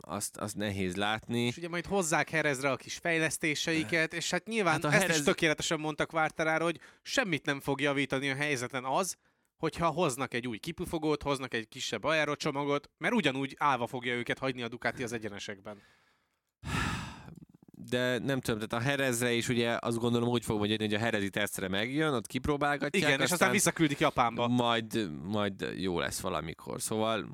azt, 0.00 0.36
azt 0.36 0.56
nehéz 0.56 0.96
látni. 0.96 1.40
És 1.40 1.56
ugye 1.56 1.68
majd 1.68 1.86
hozzák 1.86 2.30
Herezre 2.30 2.70
a 2.70 2.76
kis 2.76 2.96
fejlesztéseiket, 2.96 4.14
és 4.14 4.30
hát 4.30 4.46
nyilván 4.46 4.72
hát 4.72 4.84
ezt 4.84 5.02
Herez... 5.02 5.16
is 5.16 5.22
tökéletesen 5.22 5.80
mondta 5.80 6.06
Quartararo, 6.06 6.64
hogy 6.64 6.80
semmit 7.02 7.46
nem 7.46 7.60
fog 7.60 7.80
javítani 7.80 8.30
a 8.30 8.34
helyzeten 8.34 8.84
az, 8.84 9.16
hogyha 9.56 9.86
hoznak 9.86 10.34
egy 10.34 10.48
új 10.48 10.58
kipufogót, 10.58 11.22
hoznak 11.22 11.54
egy 11.54 11.68
kisebb 11.68 12.04
aerocsomagot, 12.04 12.90
mert 12.98 13.14
ugyanúgy 13.14 13.54
állva 13.58 13.86
fogja 13.86 14.14
őket 14.14 14.38
hagyni 14.38 14.62
a 14.62 14.68
Ducati 14.68 15.02
az 15.02 15.12
egyenesekben 15.12 15.82
de 17.88 18.18
nem 18.18 18.40
tudom, 18.40 18.60
tehát 18.60 18.84
a 18.84 18.88
Herezre 18.88 19.32
is 19.32 19.48
ugye 19.48 19.76
azt 19.80 19.98
gondolom 19.98 20.28
úgy 20.28 20.44
fog 20.44 20.58
mondani, 20.58 20.84
hogy 20.84 20.94
a 20.94 20.98
Herezi 20.98 21.30
tesztre 21.30 21.68
megjön, 21.68 22.12
ott 22.14 22.26
kipróbálgatják. 22.26 22.94
Igen, 22.94 23.10
aztán 23.10 23.26
és 23.26 23.32
aztán 23.32 23.50
visszaküldik 23.50 23.98
Japánba. 23.98 24.48
Majd, 24.48 25.10
majd 25.22 25.72
jó 25.76 25.98
lesz 25.98 26.20
valamikor. 26.20 26.82
Szóval 26.82 27.28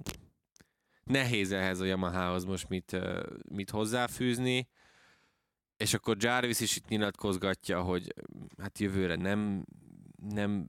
nehéz 1.05 1.53
ehhez 1.53 1.81
a 1.81 1.85
Yamahához 1.85 2.45
most 2.45 2.69
mit, 2.69 2.97
mit 3.53 3.71
hozzáfűzni. 3.71 4.69
És 5.77 5.95
akkor 5.95 6.17
Jarvis 6.19 6.61
is 6.61 6.77
itt 6.77 6.89
nyilatkozgatja, 6.89 7.83
hogy 7.83 8.15
hát 8.63 8.79
jövőre 8.79 9.15
nem, 9.15 9.65
nem 10.29 10.69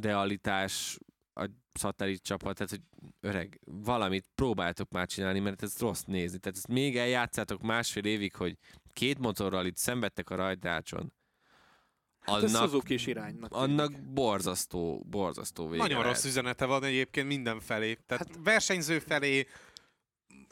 realitás 0.00 0.98
a 1.34 1.50
szatellit 1.72 2.22
csapat, 2.22 2.54
tehát 2.56 2.70
hogy 2.70 2.82
öreg, 3.20 3.60
valamit 3.64 4.28
próbáltok 4.34 4.90
már 4.90 5.06
csinálni, 5.06 5.38
mert 5.38 5.62
ez 5.62 5.78
rossz 5.78 6.02
nézni. 6.02 6.38
Tehát 6.38 6.56
ezt 6.56 6.68
még 6.68 6.96
eljátszátok 6.96 7.62
másfél 7.62 8.04
évig, 8.04 8.34
hogy 8.34 8.56
két 8.98 9.18
motorral 9.18 9.66
itt 9.66 9.76
szenvedtek 9.76 10.30
a 10.30 10.34
rajtácson. 10.34 11.12
Hát 12.20 12.42
annak, 12.42 12.72
ez 12.74 12.90
is 12.90 13.06
iránynak. 13.06 13.52
Annak 13.52 13.90
tűnik. 13.90 14.12
borzasztó, 14.12 15.04
borzasztó 15.06 15.68
vége 15.68 15.82
Nagyon 15.82 15.98
lehet. 15.98 16.12
rossz 16.12 16.24
üzenete 16.24 16.64
van 16.64 16.84
egyébként 16.84 17.26
minden 17.26 17.60
felé. 17.60 17.94
Tehát 18.06 18.26
hát, 18.26 18.38
versenyző 18.42 18.98
felé, 18.98 19.46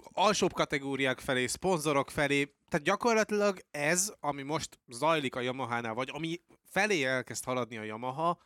alsóbb 0.03 0.53
kategóriák 0.53 1.21
felé, 1.21 1.47
szponzorok 1.47 2.11
felé. 2.11 2.55
Tehát 2.69 2.87
gyakorlatilag 2.87 3.59
ez, 3.71 4.13
ami 4.21 4.43
most 4.43 4.79
zajlik 4.89 5.35
a 5.35 5.41
Yamaha-nál, 5.41 5.95
vagy 5.95 6.11
ami 6.13 6.41
felé 6.65 7.05
elkezd 7.05 7.45
haladni 7.45 7.77
a 7.77 7.83
Yamaha, 7.83 8.39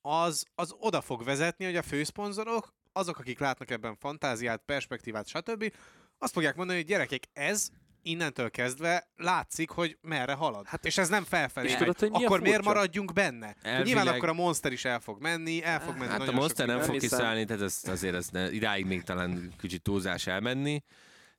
az, 0.00 0.44
az 0.54 0.74
oda 0.78 1.00
fog 1.00 1.24
vezetni, 1.24 1.64
hogy 1.64 1.76
a 1.76 1.82
főszponzorok, 1.82 2.74
azok, 2.92 3.18
akik 3.18 3.38
látnak 3.38 3.70
ebben 3.70 3.96
fantáziát, 3.96 4.62
perspektívát, 4.64 5.26
stb., 5.26 5.72
azt 6.18 6.32
fogják 6.32 6.56
mondani, 6.56 6.78
hogy 6.78 6.88
gyerekek, 6.88 7.28
ez 7.32 7.70
innentől 8.06 8.50
kezdve 8.50 9.08
látszik, 9.16 9.70
hogy 9.70 9.98
merre 10.00 10.32
halad. 10.32 10.66
Hát, 10.66 10.84
és 10.84 10.98
ez 10.98 11.08
nem 11.08 11.24
felfelé. 11.24 11.68
És 11.68 11.74
tudod, 11.74 11.98
hogy 11.98 12.10
mi 12.10 12.24
akkor 12.24 12.40
miért 12.40 12.64
maradjunk 12.64 13.12
benne? 13.12 13.56
Elvileg... 13.62 13.86
Nyilván 13.86 14.14
akkor 14.14 14.28
a 14.28 14.32
Monster 14.32 14.72
is 14.72 14.84
el 14.84 15.00
fog 15.00 15.20
menni, 15.20 15.62
el 15.62 15.80
fog 15.80 15.96
menni 15.96 16.10
Hát 16.10 16.28
a 16.28 16.32
Monster 16.32 16.66
nem 16.66 16.80
fog 16.80 16.96
kiszállni, 16.96 17.44
tehát 17.44 17.62
ez, 17.62 17.80
azért 17.86 18.14
ez 18.14 18.28
ne, 18.28 18.52
idáig 18.52 18.86
még 18.86 19.02
talán 19.02 19.52
kicsit 19.58 19.82
túlzás 19.82 20.26
elmenni, 20.26 20.82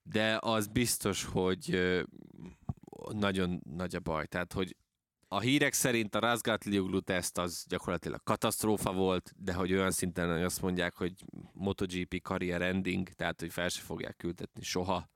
de 0.04 0.38
az 0.42 0.68
biztos, 0.68 1.24
hogy 1.24 1.96
nagyon 3.10 3.62
nagy 3.76 3.96
a 3.96 4.00
baj. 4.00 4.26
Tehát, 4.26 4.54
hogy 4.54 4.76
a 5.28 5.40
hírek 5.40 5.74
szerint 5.74 6.16
a 6.16 6.20
Razgatlioglu 6.20 7.00
teszt 7.00 7.38
az 7.38 7.66
gyakorlatilag 7.68 8.24
katasztrófa 8.24 8.94
volt, 8.94 9.34
de 9.38 9.54
hogy 9.54 9.74
olyan 9.74 9.92
szinten 9.92 10.32
hogy 10.32 10.44
azt 10.44 10.62
mondják, 10.62 10.96
hogy 10.96 11.14
MotoGP 11.54 12.22
career 12.22 12.62
ending, 12.62 13.10
tehát 13.10 13.40
hogy 13.40 13.52
fel 13.52 13.70
se 13.70 13.82
fogják 13.82 14.16
küldetni 14.18 14.64
soha 14.64 15.10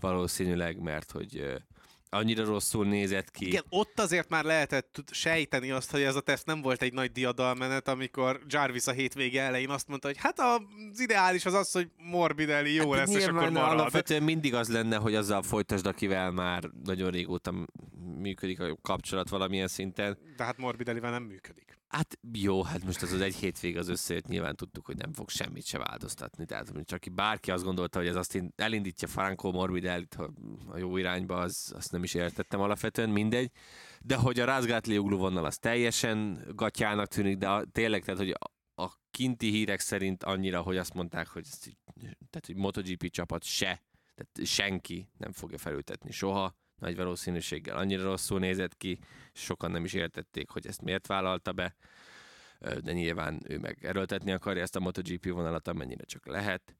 valószínűleg, 0.00 0.78
mert 0.78 1.10
hogy 1.10 1.56
annyira 2.10 2.44
rosszul 2.44 2.86
nézett 2.86 3.30
ki. 3.30 3.46
Igen, 3.46 3.64
ott 3.68 4.00
azért 4.00 4.28
már 4.28 4.44
lehetett 4.44 5.00
sejteni 5.10 5.70
azt, 5.70 5.90
hogy 5.90 6.02
ez 6.02 6.16
a 6.16 6.20
teszt 6.20 6.46
nem 6.46 6.60
volt 6.62 6.82
egy 6.82 6.92
nagy 6.92 7.12
diadalmenet, 7.12 7.88
amikor 7.88 8.40
Jarvis 8.48 8.86
a 8.86 8.92
hétvége 8.92 9.42
elején 9.42 9.70
azt 9.70 9.88
mondta, 9.88 10.06
hogy 10.06 10.16
hát 10.18 10.40
az 10.40 11.00
ideális 11.00 11.44
az 11.44 11.54
az, 11.54 11.72
hogy 11.72 11.90
Morbidelli 11.96 12.74
jó 12.74 12.90
hát 12.90 13.06
lesz, 13.06 13.16
és 13.16 13.26
akkor 13.26 13.50
marad. 13.50 13.70
Alapvetően 13.70 14.22
mindig 14.22 14.54
az 14.54 14.68
lenne, 14.68 14.96
hogy 14.96 15.14
azzal 15.14 15.42
folytasd, 15.42 15.86
akivel 15.86 16.30
már 16.30 16.70
nagyon 16.84 17.10
régóta 17.10 17.54
működik 18.18 18.60
a 18.60 18.76
kapcsolat 18.82 19.28
valamilyen 19.28 19.68
szinten. 19.68 20.18
De 20.36 20.44
hát 20.44 20.56
Morbidellivel 20.58 21.10
nem 21.10 21.22
működik. 21.22 21.75
Hát 21.88 22.18
jó, 22.32 22.62
hát 22.62 22.84
most 22.84 23.02
az 23.02 23.12
az 23.12 23.20
egy 23.20 23.34
hétvég 23.34 23.76
az 23.76 23.88
összejött, 23.88 24.26
nyilván 24.26 24.56
tudtuk, 24.56 24.86
hogy 24.86 24.96
nem 24.96 25.12
fog 25.12 25.28
semmit 25.28 25.64
se 25.64 25.78
változtatni. 25.78 26.44
Tehát 26.44 26.72
csak 26.84 27.00
ki 27.00 27.10
bárki 27.10 27.50
azt 27.50 27.64
gondolta, 27.64 27.98
hogy 27.98 28.08
ez 28.08 28.16
azt 28.16 28.42
elindítja 28.56 29.08
Franco 29.08 29.50
Morbidellit 29.50 30.14
a 30.68 30.78
jó 30.78 30.96
irányba, 30.96 31.36
az, 31.36 31.72
azt 31.76 31.92
nem 31.92 32.02
is 32.02 32.14
értettem 32.14 32.60
alapvetően, 32.60 33.10
mindegy. 33.10 33.50
De 34.00 34.16
hogy 34.16 34.40
a 34.40 34.44
Rázgátli 34.44 34.98
ugló 34.98 35.16
vonal 35.16 35.44
az 35.44 35.58
teljesen 35.58 36.44
gatyának 36.54 37.06
tűnik, 37.06 37.36
de 37.36 37.48
a, 37.48 37.64
tényleg, 37.72 38.04
tehát 38.04 38.20
hogy 38.20 38.30
a, 38.30 38.50
kinti 39.16 39.50
hírek 39.50 39.80
szerint 39.80 40.22
annyira, 40.22 40.60
hogy 40.60 40.76
azt 40.76 40.94
mondták, 40.94 41.28
hogy, 41.28 41.48
tehát, 42.30 42.46
hogy 42.46 42.56
MotoGP 42.56 43.10
csapat 43.10 43.44
se, 43.44 43.82
tehát 44.14 44.48
senki 44.50 45.08
nem 45.16 45.32
fogja 45.32 45.58
felültetni 45.58 46.10
soha 46.10 46.56
nagy 46.78 46.96
valószínűséggel 46.96 47.76
annyira 47.76 48.02
rosszul 48.02 48.38
nézett 48.38 48.76
ki, 48.76 48.98
sokan 49.32 49.70
nem 49.70 49.84
is 49.84 49.92
értették, 49.92 50.50
hogy 50.50 50.66
ezt 50.66 50.82
miért 50.82 51.06
vállalta 51.06 51.52
be, 51.52 51.74
de 52.80 52.92
nyilván 52.92 53.40
ő 53.48 53.58
meg 53.58 53.78
erőltetni 53.84 54.32
akarja 54.32 54.62
ezt 54.62 54.76
a 54.76 54.80
MotoGP 54.80 55.30
vonalat, 55.30 55.68
amennyire 55.68 56.04
csak 56.04 56.26
lehet. 56.26 56.76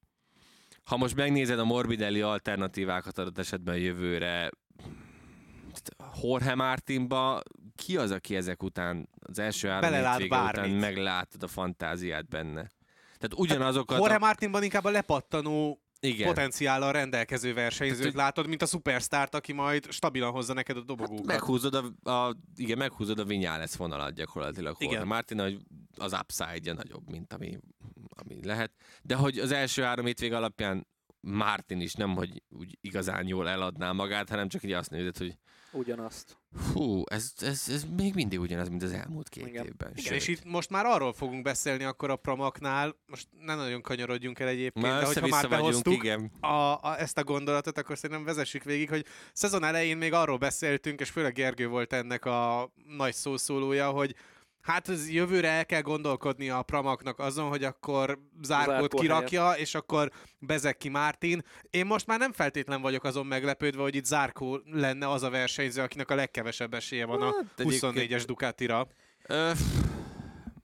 Ha 0.84 0.96
most 0.96 1.14
megnézed 1.14 1.58
a 1.58 1.64
Morbidelli 1.64 2.20
alternatívákat 2.20 3.18
adott 3.18 3.38
esetben 3.38 3.76
jövőre, 3.76 4.50
Jorge 6.22 6.54
Martinba, 6.54 7.42
ki 7.74 7.96
az, 7.96 8.10
aki 8.10 8.36
ezek 8.36 8.62
után, 8.62 9.08
az 9.20 9.38
első 9.38 9.68
három 9.68 10.22
után 10.22 10.70
meglátod 10.70 11.42
a 11.42 11.48
fantáziát 11.48 12.28
benne? 12.28 12.70
Tehát 13.18 13.34
ugyanazokat... 13.36 13.90
Hát, 13.90 13.98
Jorge 13.98 14.14
a... 14.14 14.18
Martinban 14.18 14.62
inkább 14.62 14.84
a 14.84 14.90
lepattanó 14.90 15.80
igen. 16.00 16.26
potenciállal 16.26 16.92
rendelkező 16.92 17.54
versenyzőt 17.54 17.98
Tehát, 17.98 18.14
látod, 18.14 18.46
mint 18.46 18.62
a 18.62 18.66
szupersztárt, 18.66 19.34
aki 19.34 19.52
majd 19.52 19.90
stabilan 19.90 20.30
hozza 20.30 20.52
neked 20.52 20.76
a 20.76 20.82
dobogókat. 20.82 21.26
Meghúzod 21.26 21.74
a, 21.74 22.10
a, 22.10 22.36
igen, 22.54 22.78
meghúzod 22.78 23.18
a 23.18 23.24
Vinyales 23.24 23.76
vonalat 23.76 24.14
gyakorlatilag. 24.14 24.76
Igen. 24.78 25.06
Martin 25.06 25.40
hogy 25.40 25.58
az 25.96 26.12
upside-ja 26.12 26.74
nagyobb, 26.74 27.10
mint 27.10 27.32
ami, 27.32 27.58
ami 28.08 28.44
lehet. 28.44 28.72
De 29.02 29.14
hogy 29.14 29.38
az 29.38 29.52
első 29.52 29.82
három 29.82 30.06
hétvég 30.06 30.32
alapján 30.32 30.86
Martin 31.20 31.80
is 31.80 31.94
nem, 31.94 32.14
hogy 32.14 32.42
úgy 32.48 32.78
igazán 32.80 33.26
jól 33.26 33.48
eladná 33.48 33.92
magát, 33.92 34.28
hanem 34.28 34.48
csak 34.48 34.62
így 34.62 34.72
azt 34.72 34.90
nézed, 34.90 35.16
hogy 35.16 35.36
ugyanazt. 35.76 36.36
Hú, 36.72 37.02
ez, 37.10 37.32
ez, 37.40 37.64
ez 37.68 37.84
még 37.96 38.14
mindig 38.14 38.40
ugyanaz, 38.40 38.68
mint 38.68 38.82
az 38.82 38.92
elmúlt 38.92 39.28
két 39.28 39.46
Igen. 39.46 39.64
évben. 39.64 39.92
Igen, 39.94 40.14
és 40.14 40.28
itt 40.28 40.44
most 40.44 40.70
már 40.70 40.84
arról 40.84 41.12
fogunk 41.12 41.42
beszélni 41.42 41.84
akkor 41.84 42.10
a 42.10 42.16
Pramaknál, 42.16 42.96
most 43.06 43.28
nem 43.40 43.56
nagyon 43.56 43.82
kanyarodjunk 43.82 44.38
el 44.38 44.48
egyébként, 44.48 44.86
már 44.86 45.00
de 45.00 45.06
hogyha 45.06 45.26
már 45.26 45.48
behoztuk 45.48 45.92
igen. 45.92 46.30
A, 46.40 46.46
a, 46.46 46.96
ezt 46.98 47.18
a 47.18 47.24
gondolatot, 47.24 47.78
akkor 47.78 47.98
szerintem 47.98 48.24
vezessük 48.24 48.62
végig, 48.62 48.88
hogy 48.88 49.04
szezon 49.32 49.64
elején 49.64 49.96
még 49.96 50.12
arról 50.12 50.38
beszéltünk, 50.38 51.00
és 51.00 51.10
főleg 51.10 51.32
Gergő 51.32 51.68
volt 51.68 51.92
ennek 51.92 52.24
a 52.24 52.70
nagy 52.96 53.14
szószólója, 53.14 53.90
hogy 53.90 54.14
Hát 54.66 54.88
ez 54.88 55.10
jövőre 55.10 55.48
el 55.48 55.66
kell 55.66 55.80
gondolkodni 55.80 56.48
a 56.50 56.62
Pramaknak 56.62 57.18
azon, 57.18 57.48
hogy 57.48 57.64
akkor 57.64 58.18
Zárkót 58.42 58.74
Zárkó 58.74 58.98
kirakja, 58.98 59.52
és 59.52 59.74
akkor 59.74 60.10
Bezeki 60.38 60.88
Mártin. 60.88 61.42
Én 61.70 61.86
most 61.86 62.06
már 62.06 62.18
nem 62.18 62.32
feltétlen 62.32 62.80
vagyok 62.80 63.04
azon 63.04 63.26
meglepődve, 63.26 63.82
hogy 63.82 63.94
itt 63.94 64.04
Zárkó 64.04 64.60
lenne 64.72 65.10
az 65.10 65.22
a 65.22 65.30
versenyző, 65.30 65.82
akinek 65.82 66.10
a 66.10 66.14
legkevesebb 66.14 66.74
esélye 66.74 67.06
van 67.06 67.22
a 67.22 67.24
Hát, 67.24 67.34
egyébként- 67.56 67.82
24-es 67.82 68.22
Ducatira. 68.26 68.86
Ö, 69.26 69.50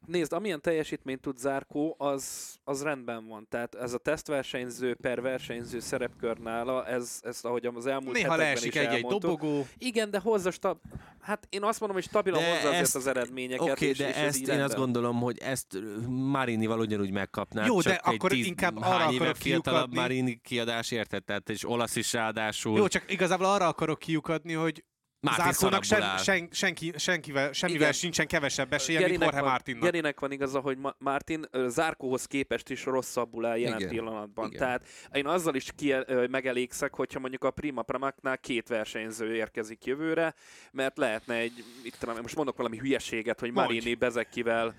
Nézd, 0.06 0.32
amilyen 0.32 0.60
teljesítményt 0.60 1.20
tud 1.20 1.38
Zárkó, 1.38 1.94
az, 1.98 2.54
az 2.64 2.82
rendben 2.82 3.26
van. 3.28 3.46
Tehát 3.50 3.74
ez 3.74 3.92
a 3.92 3.98
tesztversenyző 3.98 4.94
per 4.94 5.20
versenyző 5.20 5.80
szerepkör 5.80 6.38
nála, 6.38 6.86
ez, 6.86 7.20
ez 7.22 7.40
ahogy 7.42 7.66
az 7.74 7.86
elmúlt 7.86 8.16
Néha 8.16 8.36
leesik 8.36 8.76
egy-egy 8.76 9.06
dobogó. 9.06 9.66
Igen, 9.78 10.10
de 10.10 10.18
hozza 10.18 10.50
stab... 10.50 10.78
Hát 11.20 11.46
én 11.50 11.62
azt 11.62 11.80
mondom, 11.80 11.98
hogy 11.98 12.08
stabilan 12.08 12.40
De 12.40 12.50
hozza 12.50 12.74
ezt- 12.74 12.96
az 12.96 13.06
eredményeket. 13.06 13.70
Oké, 13.70 13.86
és, 13.88 13.98
de 13.98 14.08
és 14.08 14.14
ez 14.14 14.22
ezt 14.22 14.48
én 14.48 14.60
azt 14.60 14.76
gondolom, 14.76 15.20
hogy 15.20 15.38
ezt 15.38 15.78
Marinival 16.08 16.78
ugyanúgy 16.80 17.10
megkapnád. 17.10 17.66
Jó, 17.66 17.80
de 17.80 18.00
akkor 18.04 18.30
tíz, 18.30 18.46
inkább 18.46 18.76
arra 18.76 19.06
akarok 19.06 19.36
fiatalabb. 19.36 19.94
Marini 19.94 20.40
kiadás, 20.42 20.90
érted? 20.90 21.24
Tehát 21.24 21.50
és 21.50 21.68
olasz 21.68 21.96
is 21.96 22.12
ráadásul. 22.12 22.78
Jó, 22.78 22.88
csak 22.88 23.12
igazából 23.12 23.46
arra 23.46 23.66
akarok 23.66 23.98
kiukadni, 23.98 24.52
hogy 24.52 24.84
Mártin 25.22 25.52
szarabból 25.52 25.82
sen, 25.82 26.18
sen, 26.18 26.48
senki, 26.52 26.92
senkivel, 26.96 27.52
semmivel 27.52 27.80
Igen. 27.80 27.92
sincsen 27.92 28.26
kevesebb 28.26 28.72
esélye, 28.72 28.98
mint 28.98 29.08
Gerinek 29.10 29.24
Jorge 29.28 29.40
van, 29.40 29.50
Martinnak. 29.50 29.82
Gerinek 29.82 30.20
van 30.20 30.32
igaza, 30.32 30.60
hogy 30.60 30.78
Ma- 30.78 30.94
Martin 30.98 31.44
ö, 31.50 31.68
Zárkóhoz 31.68 32.24
képest 32.26 32.70
is 32.70 32.84
rosszabbul 32.84 33.46
áll 33.46 33.58
jelen 33.58 33.78
Igen. 33.78 33.90
pillanatban. 33.90 34.46
Igen. 34.46 34.58
Tehát 34.58 34.86
én 35.12 35.26
azzal 35.26 35.54
is 35.54 35.68
ki, 35.76 35.94
megelégszek, 36.30 36.94
hogyha 36.94 37.18
mondjuk 37.18 37.44
a 37.44 37.50
Prima 37.50 37.82
Pramaknál 37.82 38.38
két 38.38 38.68
versenyző 38.68 39.34
érkezik 39.34 39.84
jövőre, 39.84 40.34
mert 40.72 40.96
lehetne 40.98 41.34
egy, 41.34 41.64
itt 41.84 41.94
tudom, 41.98 42.16
most 42.22 42.36
mondok 42.36 42.56
valami 42.56 42.78
hülyeséget, 42.78 43.40
hogy 43.40 43.52
Mondj. 43.52 43.72
Marini 43.74 43.94
Bezekivel 43.94 44.74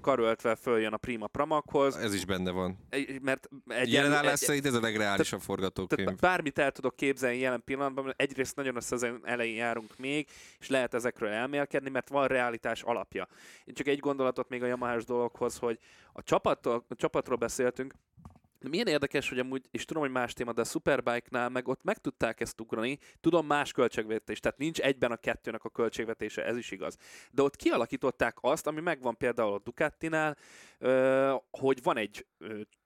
karöltve 0.00 0.54
följön 0.54 0.92
a 0.92 0.96
Prima 0.96 1.26
Pramakhoz, 1.26 1.96
Ez 1.96 2.14
is 2.14 2.24
benne 2.24 2.50
van. 2.50 2.78
Egy- 2.90 3.20
mert 3.22 3.48
Egy 3.66 3.92
jelen 3.92 4.12
állás 4.12 4.38
szerint 4.38 4.66
ez 4.66 4.74
a 4.74 4.80
legreálisabb 4.80 5.40
forgatókönyv. 5.40 6.04
tehát 6.04 6.20
bármit 6.20 6.58
el 6.58 6.70
tudok 6.72 6.96
képzelni 6.96 7.38
jelen 7.38 7.62
pillanatban, 7.64 8.04
mert 8.04 8.20
egyrészt 8.22 8.56
nagyon 8.56 8.76
a 8.76 8.80
szezon 8.80 9.20
elején 9.24 9.56
járunk 9.56 9.80
még, 9.96 10.28
és 10.60 10.68
lehet 10.68 10.94
ezekről 10.94 11.28
elmélkedni, 11.28 11.90
mert 11.90 12.08
van 12.08 12.26
realitás 12.26 12.82
alapja. 12.82 13.28
Én 13.64 13.74
csak 13.74 13.86
egy 13.86 13.98
gondolatot 13.98 14.48
még 14.48 14.62
a 14.62 14.66
Yamahás 14.66 15.04
dologhoz, 15.04 15.56
hogy 15.56 15.78
a, 16.12 16.22
csapattól, 16.22 16.84
a 16.88 16.94
csapatról 16.94 17.36
beszéltünk, 17.36 17.94
milyen 18.68 18.86
érdekes, 18.86 19.28
hogy 19.28 19.38
amúgy, 19.38 19.66
és 19.70 19.84
tudom, 19.84 20.02
hogy 20.02 20.12
más 20.12 20.32
téma, 20.32 20.52
de 20.52 20.60
a 20.60 20.64
Superbike-nál 20.64 21.48
meg 21.48 21.68
ott 21.68 21.82
meg 21.82 21.98
tudták 21.98 22.40
ezt 22.40 22.60
ugrani, 22.60 22.98
tudom 23.20 23.46
más 23.46 23.72
költségvetés, 23.72 24.40
tehát 24.40 24.58
nincs 24.58 24.78
egyben 24.78 25.12
a 25.12 25.16
kettőnek 25.16 25.64
a 25.64 25.68
költségvetése, 25.68 26.44
ez 26.44 26.56
is 26.56 26.70
igaz. 26.70 26.96
De 27.30 27.42
ott 27.42 27.56
kialakították 27.56 28.36
azt, 28.40 28.66
ami 28.66 28.80
megvan 28.80 29.16
például 29.16 29.52
a 29.52 29.60
Ducatinál, 29.64 30.36
hogy 31.50 31.82
van 31.82 31.96
egy 31.96 32.26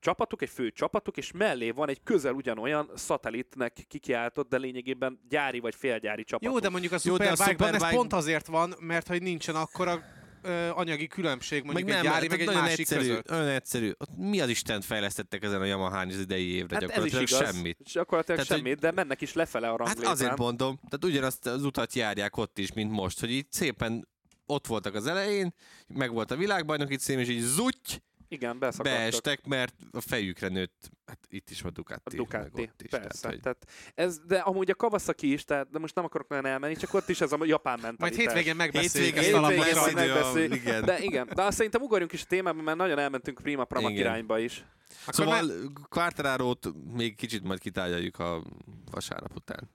csapatuk, 0.01 0.43
egy 0.43 0.49
fő 0.49 0.71
csapatuk, 0.71 1.17
és 1.17 1.33
mellé 1.33 1.71
van 1.71 1.89
egy 1.89 2.03
közel 2.03 2.33
ugyanolyan 2.33 2.91
szatellitnek 2.95 3.85
kikiáltott, 3.89 4.49
de 4.49 4.57
lényegében 4.57 5.21
gyári 5.29 5.61
vagy 5.61 5.75
félgyári 5.75 6.25
csapat. 6.25 6.49
Jó, 6.49 6.59
de 6.59 6.69
mondjuk 6.69 6.93
a 6.93 6.99
Superbike-ban 6.99 7.43
ez 7.43 7.51
Superbike- 7.51 7.95
pont 7.95 8.12
azért 8.12 8.47
van, 8.47 8.75
mert 8.81 9.09
hogy 9.09 9.23
nincsen 9.23 9.55
akkora 9.55 10.03
ö, 10.42 10.68
anyagi 10.70 11.07
különbség 11.07 11.64
mondjuk 11.64 11.88
egy 11.88 11.94
gyári, 11.94 12.05
tehát 12.07 12.29
meg 12.29 12.40
egy 12.40 12.46
nagyon 12.46 12.61
másik 12.62 12.79
egyszerű, 12.79 13.07
között. 13.09 13.29
Nagyon 13.29 13.49
egyszerű. 13.49 13.90
Mi 14.16 14.40
az 14.40 14.49
Istent 14.49 14.85
fejlesztettek 14.85 15.42
ezen 15.44 15.61
a 15.61 15.64
Yamahán 15.64 16.09
az 16.09 16.18
idei 16.18 16.55
évre? 16.55 16.75
hát 16.75 16.83
ez 16.83 17.05
is 17.05 17.11
gyakorlatilag 17.11 17.42
igaz. 17.42 17.55
semmit. 17.55 17.79
Gyakorlatilag 17.92 18.40
Tehát, 18.40 18.57
semmit, 18.62 18.79
de 18.79 18.90
mennek 18.92 19.20
is 19.20 19.33
lefele 19.33 19.66
a 19.66 19.70
Hát 19.70 19.79
ranglétrán. 19.79 20.12
azért 20.12 20.37
mondom, 20.37 20.77
tehát 20.88 21.05
ugyanazt 21.05 21.46
az 21.46 21.64
utat 21.64 21.94
járják 21.94 22.37
ott 22.37 22.59
is, 22.59 22.72
mint 22.72 22.90
most, 22.90 23.20
hogy 23.20 23.31
így 23.31 23.46
szépen 23.51 24.09
ott 24.46 24.66
voltak 24.66 24.94
az 24.94 25.07
elején, 25.07 25.55
meg 25.87 26.12
volt 26.12 26.31
a 26.31 26.37
világbajnoki 26.37 26.96
cím, 26.96 27.18
és 27.18 27.29
így 27.29 27.40
zutty, 27.40 28.03
Igen, 28.29 28.59
beszakadtak. 28.59 28.99
beestek, 28.99 29.47
mert 29.47 29.75
a 29.93 30.01
fejükre 30.01 30.49
nőtt, 30.49 30.91
hát 31.07 31.19
itt 31.29 31.51
is 31.51 31.62
a 31.62 31.71
Ducati, 31.71 32.17
A 32.17 32.19
Ducati, 32.19 32.51
meg 32.61 32.69
ott 32.71 32.83
is. 32.83 32.91
persze. 32.91 33.21
Tehát, 33.21 33.35
hogy 33.35 33.41
Tehát 33.41 33.67
ez, 33.95 34.19
de 34.27 34.39
amúgy 34.39 34.71
a 34.71 34.75
Kawasaki 34.75 35.33
is, 35.33 35.45
tehát, 35.45 35.71
de 35.71 35.79
most 35.79 35.95
nem 35.95 36.05
akarok 36.05 36.29
nagyon 36.29 36.47
elmenni, 36.47 36.77
csak 36.77 36.95
ott 36.95 37.09
is 37.09 37.21
ez 37.21 37.33
a 37.33 37.39
japán 37.45 37.79
Majd 37.81 37.85
mentalitás. 37.99 38.25
hétvégén 38.25 38.57
megbeszéljük 38.57 39.15
Hétvégén 39.15 39.41
lesz 39.41 39.75
majd 39.75 39.77
a- 39.89 39.93
megbeszéljük. 39.95 40.55
igen. 40.55 40.85
De 40.85 40.99
igen, 40.99 41.29
de 41.35 41.43
azt 41.43 41.57
szerintem 41.57 41.83
ugorjunk 41.83 42.12
is 42.12 42.23
a 42.23 42.27
témába, 42.29 42.62
mert 42.62 42.77
nagyon 42.77 42.99
elmentünk 42.99 43.41
Prima 43.43 43.65
Pramak 43.65 43.91
Igen. 43.91 44.03
irányba 44.03 44.39
is. 44.39 44.65
Akkor 45.03 45.15
Szóval 45.15 45.43
már- 45.43 45.57
Quartararo-t 45.89 46.69
még 46.93 47.17
kicsit 47.17 47.43
majd 47.43 47.59
kitárgyaljuk 47.59 48.19
a 48.19 48.43
vasárnap 48.91 49.35
után. 49.37 49.71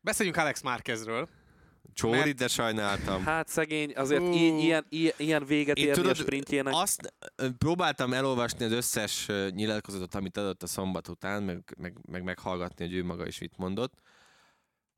Beszéljünk 0.00 0.38
Alex 0.38 0.60
Márquezről. 0.62 1.28
Csóri, 1.92 2.18
Mert- 2.18 2.34
de 2.34 2.48
sajnáltam. 2.48 3.22
Hát 3.24 3.48
szegény, 3.48 3.92
azért 3.96 4.22
i- 4.34 4.62
ilyen, 4.62 4.86
ilyen, 4.88 5.14
ilyen 5.16 5.46
véget 5.46 5.76
érni 5.76 5.92
tudod, 5.94 6.10
a 6.10 6.14
sprintjének. 6.14 6.74
Azt 6.76 7.14
próbáltam 7.58 8.12
elolvasni 8.12 8.64
az 8.64 8.72
összes 8.72 9.26
nyilatkozatot, 9.50 10.14
amit 10.14 10.36
adott 10.36 10.62
a 10.62 10.66
szombat 10.66 11.08
után, 11.08 11.42
meg, 11.42 11.74
meg, 11.78 11.96
meg 12.10 12.22
meghallgatni, 12.22 12.84
hogy 12.84 12.94
ő 12.94 13.04
maga 13.04 13.26
is 13.26 13.38
mit 13.38 13.56
mondott. 13.56 13.92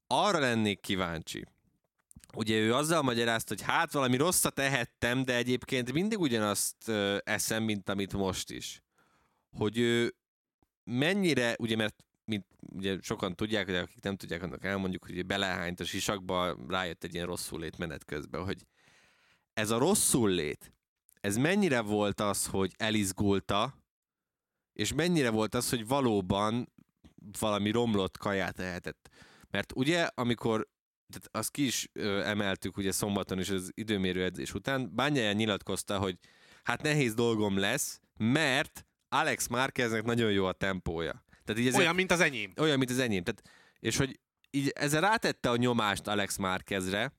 Arra 0.07 0.38
lennék 0.38 0.81
kíváncsi. 0.81 1.44
Ugye 2.35 2.59
ő 2.59 2.75
azzal 2.75 3.03
magyarázta, 3.03 3.55
hogy 3.55 3.64
hát 3.66 3.92
valami 3.92 4.16
rosszat 4.16 4.55
tehettem, 4.55 5.25
de 5.25 5.35
egyébként 5.37 5.92
mindig 5.92 6.18
ugyanazt 6.18 6.88
eszem, 7.25 7.62
mint 7.62 7.88
amit 7.88 8.12
most 8.12 8.51
is. 8.51 8.83
Hogy 9.57 9.79
ő 9.79 10.14
mennyire, 10.85 11.55
ugye 11.59 11.77
mert 11.77 12.05
mint 12.25 12.46
ugye 12.72 12.98
sokan 13.00 13.35
tudják, 13.35 13.66
de 13.66 13.81
akik 13.81 14.02
nem 14.02 14.16
tudják, 14.16 14.42
annak 14.42 14.64
elmondjuk, 14.64 15.05
hogy 15.05 15.26
belehányt 15.26 15.81
a 15.81 15.85
sisakba, 15.85 16.57
rájött 16.68 17.05
egy 17.05 17.14
ilyen 17.14 17.26
rosszul 17.26 17.61
lét 17.61 17.79
menet 17.79 18.05
közben, 18.05 18.44
hogy 18.44 18.66
ez 19.52 19.70
a 19.70 19.79
rosszul 19.79 20.31
lét, 20.31 20.72
ez 21.20 21.37
mennyire 21.37 21.81
volt 21.81 22.20
az, 22.20 22.46
hogy 22.46 22.72
elizgulta, 22.76 23.85
és 24.72 24.92
mennyire 24.92 25.31
volt 25.31 25.55
az, 25.55 25.70
hogy 25.70 25.87
valóban 25.87 26.72
valami 27.38 27.70
romlott 27.70 28.18
kaját 28.18 28.59
ehetett. 28.59 29.09
Mert 29.50 29.72
ugye, 29.74 30.09
amikor 30.14 30.68
tehát 31.09 31.29
azt 31.33 31.50
ki 31.50 31.64
is 31.64 31.88
ö, 31.92 32.22
emeltük 32.22 32.76
ugye 32.76 32.92
szombaton 32.92 33.38
is 33.38 33.50
az 33.50 33.70
időmérő 33.74 34.24
edzés 34.24 34.55
után, 34.55 34.94
Bányáján 34.94 35.37
nyilatkozta, 35.37 35.98
hogy 35.98 36.18
hát 36.62 36.83
nehéz 36.83 37.14
dolgom 37.14 37.59
lesz, 37.59 38.00
mert 38.16 38.87
Alex 39.09 39.46
Márqueznek 39.46 40.05
nagyon 40.05 40.31
jó 40.31 40.44
a 40.44 40.52
tempója. 40.52 41.24
Tehát 41.46 41.61
így 41.61 41.66
ezért, 41.66 41.82
Olyan, 41.82 41.94
mint 41.94 42.11
az 42.11 42.20
enyém. 42.20 42.52
olyan, 42.56 42.78
mint 42.78 42.90
az 42.90 42.98
enyém. 42.98 43.22
Tehát, 43.22 43.42
és 43.80 43.96
hogy 43.96 44.20
így 44.50 44.68
ezzel 44.68 45.00
rátette 45.00 45.50
a 45.50 45.56
nyomást 45.56 46.06
Alex 46.06 46.37
Márquezre, 46.37 47.12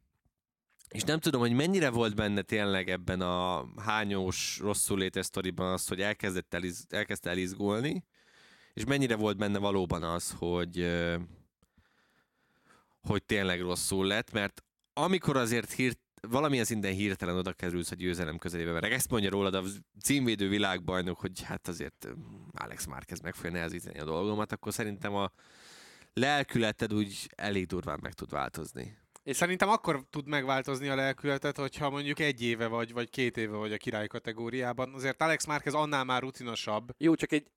és 0.90 1.02
nem 1.04 1.20
tudom, 1.20 1.42
hogy 1.42 1.52
mennyire 1.52 1.90
volt 1.90 2.16
benne 2.16 2.42
tényleg 2.42 2.90
ebben 2.90 3.22
a 3.22 3.66
hányós 3.82 4.60
rosszul 4.60 4.98
létes 4.98 5.26
sztoriban 5.26 5.74
az, 5.74 5.88
hogy 5.88 6.02
elkezdett 6.02 6.54
eliz, 6.54 6.86
elkezdte 6.90 7.30
elizgulni, 7.30 8.06
és 8.74 8.86
mennyire 8.86 9.16
volt 9.16 9.38
benne 9.38 9.58
valóban 9.58 10.04
az, 10.04 10.36
hogy, 10.38 10.88
hogy 13.02 13.24
tényleg 13.24 13.62
rosszul 13.62 14.06
lett, 14.06 14.32
mert 14.32 14.64
amikor 14.94 15.38
azért 15.38 15.72
hírt, 15.72 16.00
valamilyen 16.30 16.66
szinten 16.66 16.94
hirtelen 16.94 17.38
oda 17.38 17.54
kerülsz 17.54 17.92
a 17.92 17.96
győzelem 17.96 18.38
közelébe, 18.38 18.72
mert 18.72 18.86
ezt 18.86 19.10
mondja 19.10 19.30
rólad 19.30 19.54
a 19.54 19.64
címvédő 20.02 20.50
világbajnok, 20.50 21.20
hogy 21.20 21.42
hát 21.42 21.68
azért 21.68 22.08
Alex 22.52 22.86
Márquez 22.86 23.20
meg 23.20 23.36
fogja 23.36 23.52
nehezíteni 23.52 24.00
a 24.00 24.04
dolgomat, 24.04 24.52
akkor 24.52 24.74
szerintem 24.74 25.16
a 25.16 25.32
lelkületed 26.14 26.94
úgy 26.94 27.30
elég 27.36 27.66
durván 27.66 28.00
meg 28.02 28.14
tud 28.14 28.30
változni. 28.32 28.98
És 29.24 29.36
szerintem 29.36 29.70
akkor 29.70 30.06
tud 30.10 30.28
megváltozni 30.28 30.88
a 30.88 30.96
lelkületet, 30.96 31.58
hogyha 31.58 31.90
mondjuk 31.90 32.20
egy 32.20 32.44
éve 32.44 32.68
vagy, 32.68 32.94
vagy 32.94 33.10
két 33.10 33.38
éve 33.38 33.56
vagy 33.56 33.74
a 33.74 33.78
király 33.78 34.08
kategóriában. 34.08 34.94
Azért 34.94 35.22
Alex 35.22 35.46
Márquez 35.46 35.74
annál 35.74 36.04
már 36.04 36.22
rutinosabb. 36.22 36.90
Jó, 36.98 37.16
csak 37.16 37.32
egy 37.32 37.48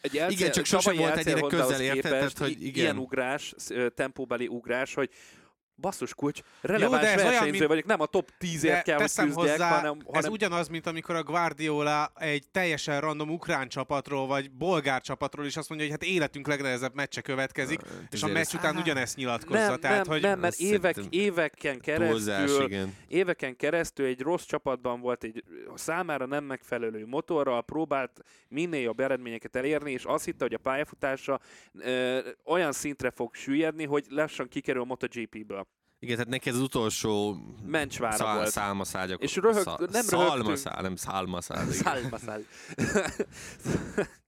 egy 0.00 0.16
elcél, 0.16 0.38
Igen, 0.38 0.52
csak 0.52 0.64
sosem 0.64 0.96
volt 0.96 1.16
ennyire 1.16 1.40
közel, 1.40 1.80
érted? 1.80 2.38
hogy 2.38 2.62
igen. 2.62 2.84
Ilyen 2.84 2.98
ugrás, 2.98 3.54
tempóbeli 3.94 4.46
ugrás, 4.46 4.94
hogy 4.94 5.10
basszus 5.80 6.14
kulcs, 6.14 6.40
releváns 6.60 7.02
de 7.02 7.08
ez 7.08 7.16
olyan, 7.18 7.30
versenyző 7.30 7.50
mint- 7.58 7.66
vagyok, 7.66 7.84
nem 7.84 8.00
a 8.00 8.06
top 8.06 8.30
10-ért 8.38 8.82
kell, 8.82 8.96
hogy 8.98 9.04
küzdjek, 9.04 9.32
hozzá, 9.32 9.68
hanem, 9.76 9.98
ez 9.98 10.14
hanem 10.14 10.30
ugyanaz, 10.32 10.68
mint 10.68 10.86
amikor 10.86 11.14
a 11.14 11.22
Guardiola 11.22 12.12
egy 12.14 12.44
teljesen 12.52 13.00
random 13.00 13.30
ukrán 13.30 13.68
csapatról, 13.68 14.26
vagy 14.26 14.50
bolgár 14.50 15.00
csapatról 15.00 15.46
is 15.46 15.56
azt 15.56 15.68
mondja, 15.68 15.86
hogy 15.88 15.96
hát 16.00 16.10
életünk 16.10 16.46
legnehezebb 16.46 16.94
meccse 16.94 17.20
következik, 17.20 17.80
és 18.10 18.22
a 18.22 18.26
meccs 18.26 18.36
ez- 18.36 18.54
után 18.54 18.76
ugyanezt 18.76 19.16
nyilatkozza. 19.16 19.68
nem, 19.68 19.78
tehát, 19.78 19.96
nem, 19.96 20.12
hogy 20.14 20.22
nem, 20.22 20.38
mert 20.38 20.58
évek, 20.58 20.96
éveken 21.10 21.80
Túlzás, 21.80 22.36
keresztül, 22.36 22.64
igen. 22.66 22.94
éveken 23.08 23.56
keresztül 23.56 24.06
egy 24.06 24.20
rossz 24.20 24.44
csapatban 24.44 25.00
volt, 25.00 25.24
egy 25.24 25.44
számára 25.74 26.26
nem 26.26 26.44
megfelelő 26.44 27.06
motorral, 27.06 27.62
próbált 27.62 28.20
minél 28.48 28.80
jobb 28.80 29.00
eredményeket 29.00 29.56
elérni, 29.56 29.92
és 29.92 30.04
azt 30.04 30.24
hitte, 30.24 30.44
hogy 30.44 30.54
a 30.54 30.58
pályafutása 30.58 31.40
ö, 31.78 32.18
olyan 32.44 32.72
szintre 32.72 33.10
fog 33.10 33.34
süllyedni, 33.34 33.84
hogy 33.84 34.04
lassan 34.08 34.48
kikerül 34.48 34.82
a 34.82 34.84
MotoGP-ből. 34.84 35.66
Igen, 36.02 36.16
tehát 36.16 36.30
neki 36.30 36.48
ez 36.48 36.54
az 36.54 36.60
utolsó 36.60 37.36
Mencsvára 37.66 38.16
szál, 38.16 38.36
volt. 38.36 38.48
szálmaszágyak. 38.50 39.22
És 39.22 39.36
röhög- 39.36 39.90
nem. 39.90 40.02
Szalmaszál, 40.02 40.82
nem 40.82 40.96
szálmaszál. 40.96 41.62
igen. 41.62 41.72
Szálma, 41.72 42.18
szál. 42.18 42.40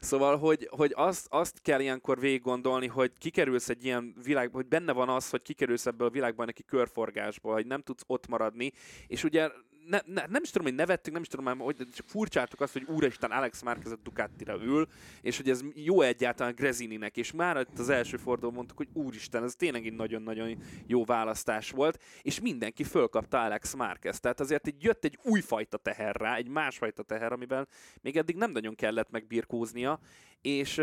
Szóval, 0.00 0.38
hogy, 0.38 0.68
hogy 0.70 0.92
azt, 0.94 1.26
azt 1.28 1.60
kell 1.62 1.80
ilyenkor 1.80 2.20
végig 2.20 2.42
gondolni, 2.42 2.86
hogy 2.86 3.12
kikerülsz 3.18 3.68
egy 3.68 3.84
ilyen 3.84 4.14
világ, 4.22 4.50
hogy 4.52 4.66
benne 4.66 4.92
van 4.92 5.08
az, 5.08 5.30
hogy 5.30 5.42
kikerülsz 5.42 5.86
ebből 5.86 6.06
a 6.06 6.10
világbajnoki 6.10 6.62
körforgásból, 6.62 7.52
hogy 7.52 7.66
nem 7.66 7.82
tudsz 7.82 8.02
ott 8.06 8.26
maradni, 8.26 8.72
és 9.06 9.24
ugye 9.24 9.50
ne, 9.86 9.98
ne, 10.04 10.26
nem 10.26 10.42
is 10.42 10.50
tudom, 10.50 10.66
hogy 10.66 10.76
nevettünk, 10.76 11.12
nem 11.14 11.22
is 11.22 11.28
tudom, 11.28 11.58
hogy 11.58 11.76
csak 11.76 12.06
furcsáltuk 12.08 12.60
azt, 12.60 12.72
hogy 12.72 12.82
úristen 12.82 13.30
Alex 13.30 13.62
Márquez 13.62 13.92
a 13.92 13.96
Ducatira 13.96 14.54
ül, 14.62 14.88
és 15.20 15.36
hogy 15.36 15.50
ez 15.50 15.60
jó 15.74 16.00
egyáltalán 16.00 16.54
Grezininek, 16.54 17.16
és 17.16 17.32
már 17.32 17.56
itt 17.56 17.78
az 17.78 17.88
első 17.88 18.16
fordulón 18.16 18.54
mondtuk, 18.54 18.76
hogy 18.76 18.88
úristen, 18.92 19.44
ez 19.44 19.54
tényleg 19.54 19.86
egy 19.86 19.92
nagyon-nagyon 19.92 20.62
jó 20.86 21.04
választás 21.04 21.70
volt, 21.70 22.02
és 22.22 22.40
mindenki 22.40 22.84
fölkapta 22.84 23.42
Alex 23.42 23.74
Márquez. 23.74 24.20
Tehát 24.20 24.40
azért 24.40 24.66
egy 24.66 24.82
jött 24.82 25.04
egy 25.04 25.18
újfajta 25.22 25.76
teher 25.76 26.16
rá, 26.16 26.36
egy 26.36 26.48
másfajta 26.48 27.02
teher, 27.02 27.32
amivel 27.32 27.68
még 28.00 28.16
eddig 28.16 28.36
nem 28.36 28.50
nagyon 28.50 28.74
kellett 28.74 29.10
megbirkóznia, 29.10 30.00
és 30.40 30.78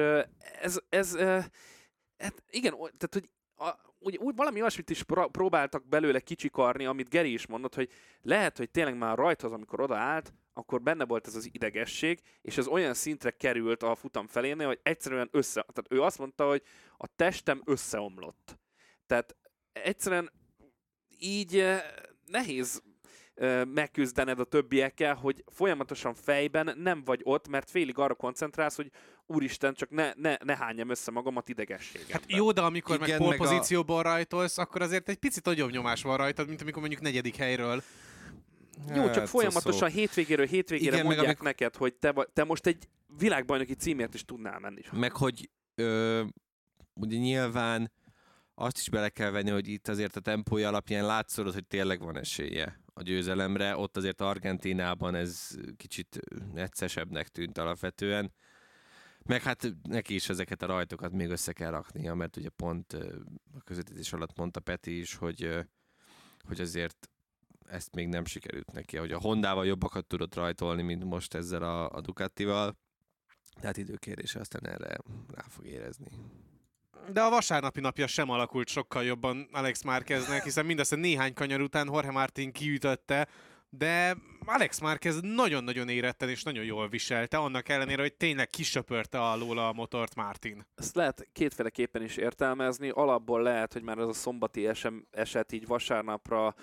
ez, 0.62 0.80
ez 0.90 1.16
ö, 1.16 1.40
hát 2.18 2.44
igen, 2.50 2.74
tehát 2.74 3.10
hogy 3.14 3.30
a, 3.58 3.88
úgy, 4.00 4.18
úgy 4.18 4.36
valami 4.36 4.62
olyasmit 4.62 4.90
is 4.90 5.04
pró- 5.04 5.28
próbáltak 5.28 5.88
belőle 5.88 6.20
kicsikarni, 6.20 6.86
amit 6.86 7.10
Geri 7.10 7.34
is 7.34 7.48
mondott, 7.48 7.76
hogy 7.76 7.92
lehet, 8.22 8.58
hogy 8.58 8.70
tényleg 8.70 8.98
már 8.98 9.18
rajthoz, 9.18 9.52
amikor 9.52 9.82
odaállt, 9.82 10.34
akkor 10.54 10.82
benne 10.82 11.06
volt 11.06 11.28
ez 11.28 11.36
az 11.36 11.50
idegesség, 11.52 12.20
és 12.42 12.58
ez 12.58 12.68
olyan 12.68 12.94
szintre 12.94 13.32
került 13.32 13.84
a 13.84 13.96
futam 13.96 14.28
felénél, 14.28 14.68
hogy 14.68 14.80
egyszerűen 14.84 15.30
össze... 15.32 15.66
Tehát 15.74 15.92
ő 15.92 16.02
azt 16.02 16.18
mondta, 16.18 16.48
hogy 16.48 16.64
a 16.98 17.08
testem 17.16 17.62
összeomlott. 17.66 18.60
Tehát 19.08 19.36
egyszerűen 19.72 20.32
így 21.18 21.58
eh, 21.58 21.84
nehéz 22.26 22.82
eh, 22.86 22.87
megküzdened 23.74 24.40
a 24.40 24.44
többiekkel, 24.44 25.16
hogy 25.16 25.44
folyamatosan 25.52 26.14
fejben 26.14 26.74
nem 26.78 27.04
vagy 27.04 27.22
ott, 27.24 27.48
mert 27.48 27.70
félig 27.70 27.98
arra 27.98 28.14
koncentrálsz, 28.14 28.76
hogy 28.76 28.92
úristen, 29.26 29.74
csak 29.74 29.90
ne, 29.90 30.12
ne, 30.16 30.36
ne 30.44 30.56
hányjam 30.56 30.90
össze 30.90 31.12
magamat 31.12 31.50
idegességemben. 31.50 32.20
Hát 32.22 32.32
jó, 32.32 32.52
de 32.52 32.62
amikor 32.62 33.00
meg 33.00 33.08
Igen, 33.08 33.22
meg 33.22 33.34
a- 33.34 33.44
pozícióból 33.44 34.04
rajtolsz, 34.04 34.58
akkor 34.58 34.82
azért 34.82 35.10
egy 35.10 35.18
picit 35.18 35.46
nagyobb 35.46 35.72
nyomás 35.72 36.02
van 36.02 36.18
rajtad, 36.18 36.48
mint 36.48 36.62
amikor 36.62 36.80
mondjuk 36.82 37.02
negyedik 37.02 37.36
helyről. 37.36 37.84
Jó, 38.96 39.02
Hát, 39.02 39.14
csak 39.14 39.28
szó- 39.28 39.38
folyamatosan 39.40 39.90
hétvégéről 39.90 40.46
hétvégére 40.46 40.92
Igen, 40.94 41.06
mondják 41.06 41.26
amikor- 41.28 41.46
neked, 41.46 41.76
hogy 41.76 41.94
te, 41.94 42.12
vagy, 42.12 42.28
te 42.34 42.44
most 42.44 42.66
egy 42.66 42.88
világbajnoki 43.18 43.74
címért 43.74 44.14
is 44.14 44.26
tudnál 44.26 44.60
menni. 44.60 44.82
Meg 44.92 45.12
hogy 45.12 45.50
ö, 45.76 46.24
ugye 46.94 47.18
nyilván 47.18 47.92
azt 48.56 48.78
is 48.78 48.90
bele 48.90 49.10
kell 49.10 49.30
venni, 49.32 49.50
hogy 49.50 49.68
itt 49.68 49.88
azért 49.88 50.16
a 50.16 50.20
tempója 50.20 50.68
alapján 50.68 51.06
látszódott, 51.06 51.54
hogy 51.54 51.68
tényleg 51.68 52.00
van 52.00 52.18
esélye 52.18 52.80
a 52.98 53.02
győzelemre. 53.02 53.78
Ott 53.78 53.98
azért 53.98 54.22
Argentinában 54.22 55.16
ez 55.16 55.58
kicsit 55.78 56.20
neccesebbnek 56.54 57.28
tűnt 57.28 57.58
alapvetően. 57.58 58.34
Meg 59.26 59.42
hát 59.42 59.74
neki 59.84 60.14
is 60.14 60.30
ezeket 60.30 60.62
a 60.62 60.66
rajtokat 60.66 61.12
még 61.12 61.30
össze 61.30 61.54
kell 61.54 61.72
raknia, 61.72 62.14
mert 62.14 62.38
ugye 62.38 62.50
pont 62.50 62.94
a 63.54 63.62
közvetítés 63.64 64.14
alatt 64.14 64.38
mondta 64.38 64.60
Peti 64.60 65.00
is, 65.00 65.16
hogy, 65.16 65.66
hogy 66.48 66.62
azért 66.62 67.10
ezt 67.66 67.96
még 67.96 68.08
nem 68.08 68.26
sikerült 68.26 68.72
neki. 68.72 68.98
Hogy 68.98 69.12
a 69.12 69.20
Hondával 69.20 69.66
jobbakat 69.66 70.06
tudott 70.06 70.36
rajtolni, 70.36 70.82
mint 70.82 71.04
most 71.04 71.34
ezzel 71.34 71.64
a, 71.64 71.90
a 71.90 72.02
Ducatival. 72.02 72.78
Tehát 73.60 73.78
időkérdése 73.78 74.40
aztán 74.40 74.68
erre 74.68 74.98
rá 75.34 75.46
fog 75.48 75.66
érezni. 75.66 76.10
De 77.12 77.22
a 77.22 77.30
vasárnapi 77.30 77.80
napja 77.80 78.08
sem 78.08 78.30
alakult 78.30 78.68
sokkal 78.68 79.04
jobban 79.04 79.48
Alex 79.52 79.84
Márqueznek, 79.84 80.44
hiszen 80.44 80.66
mindössze 80.66 80.96
néhány 80.96 81.34
kanyar 81.34 81.62
után 81.62 81.90
Jorge 81.92 82.12
Martin 82.12 82.52
kiütötte, 82.52 83.28
de 83.70 84.18
Alex 84.46 84.80
Márquez 84.80 85.20
nagyon-nagyon 85.22 85.90
éretten 85.90 86.30
és 86.30 86.44
nagyon 86.44 86.64
jól 86.64 86.90
viselte, 86.90 87.38
annak 87.38 87.70
ellenére, 87.70 88.02
hogy 88.02 88.14
tényleg 88.14 88.48
kisöpörte 88.48 89.22
alól 89.22 89.58
a 89.58 89.74
motort 89.74 90.16
Martin. 90.16 90.66
Ezt 90.76 90.96
lehet 90.96 91.28
kétféleképpen 91.34 92.04
is 92.04 92.18
értelmezni. 92.18 92.90
Alapból 92.90 93.42
lehet, 93.42 93.74
hogy 93.74 93.84
már 93.84 93.98
ez 93.98 94.08
a 94.08 94.14
szombati 94.14 94.68
eset 95.12 95.52
így 95.52 95.68
vasárnapra 95.68 96.56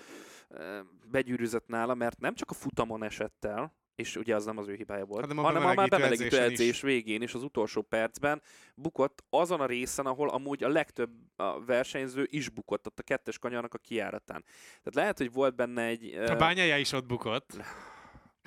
eh, 0.49 0.79
begyűrűzött 1.11 1.67
nála, 1.67 1.93
mert 1.93 2.19
nem 2.19 2.35
csak 2.35 2.49
a 2.49 2.53
futamon 2.53 3.03
esett 3.03 3.45
el, 3.45 3.73
és 3.95 4.15
ugye 4.15 4.35
az 4.35 4.45
nem 4.45 4.57
az 4.57 4.67
ő 4.67 4.73
hibája 4.73 5.05
volt, 5.05 5.21
Hanem 5.21 5.37
a 5.37 5.41
hanem 5.41 5.61
a 5.61 5.65
már 5.65 5.75
bemelegítő 5.75 6.29
bemelegítő 6.29 6.41
edzés 6.41 6.75
is. 6.75 6.81
végén 6.81 7.21
és 7.21 7.33
az 7.33 7.43
utolsó 7.43 7.81
percben 7.81 8.41
bukott 8.75 9.23
azon 9.29 9.61
a 9.61 9.65
részen, 9.65 10.05
ahol 10.05 10.29
amúgy 10.29 10.63
a 10.63 10.67
legtöbb 10.67 11.11
a 11.35 11.65
versenyző 11.65 12.27
is 12.29 12.49
bukott, 12.49 12.87
ott 12.87 12.99
a 12.99 13.03
kettes 13.03 13.37
kanyarnak 13.37 13.73
a 13.73 13.77
kiáratán. 13.77 14.43
Tehát 14.67 14.93
lehet, 14.93 15.17
hogy 15.17 15.31
volt 15.31 15.55
benne 15.55 15.83
egy... 15.83 16.13
A 16.13 16.35
bányája 16.35 16.77
is 16.77 16.91
ott 16.91 17.05
bukott. 17.05 17.57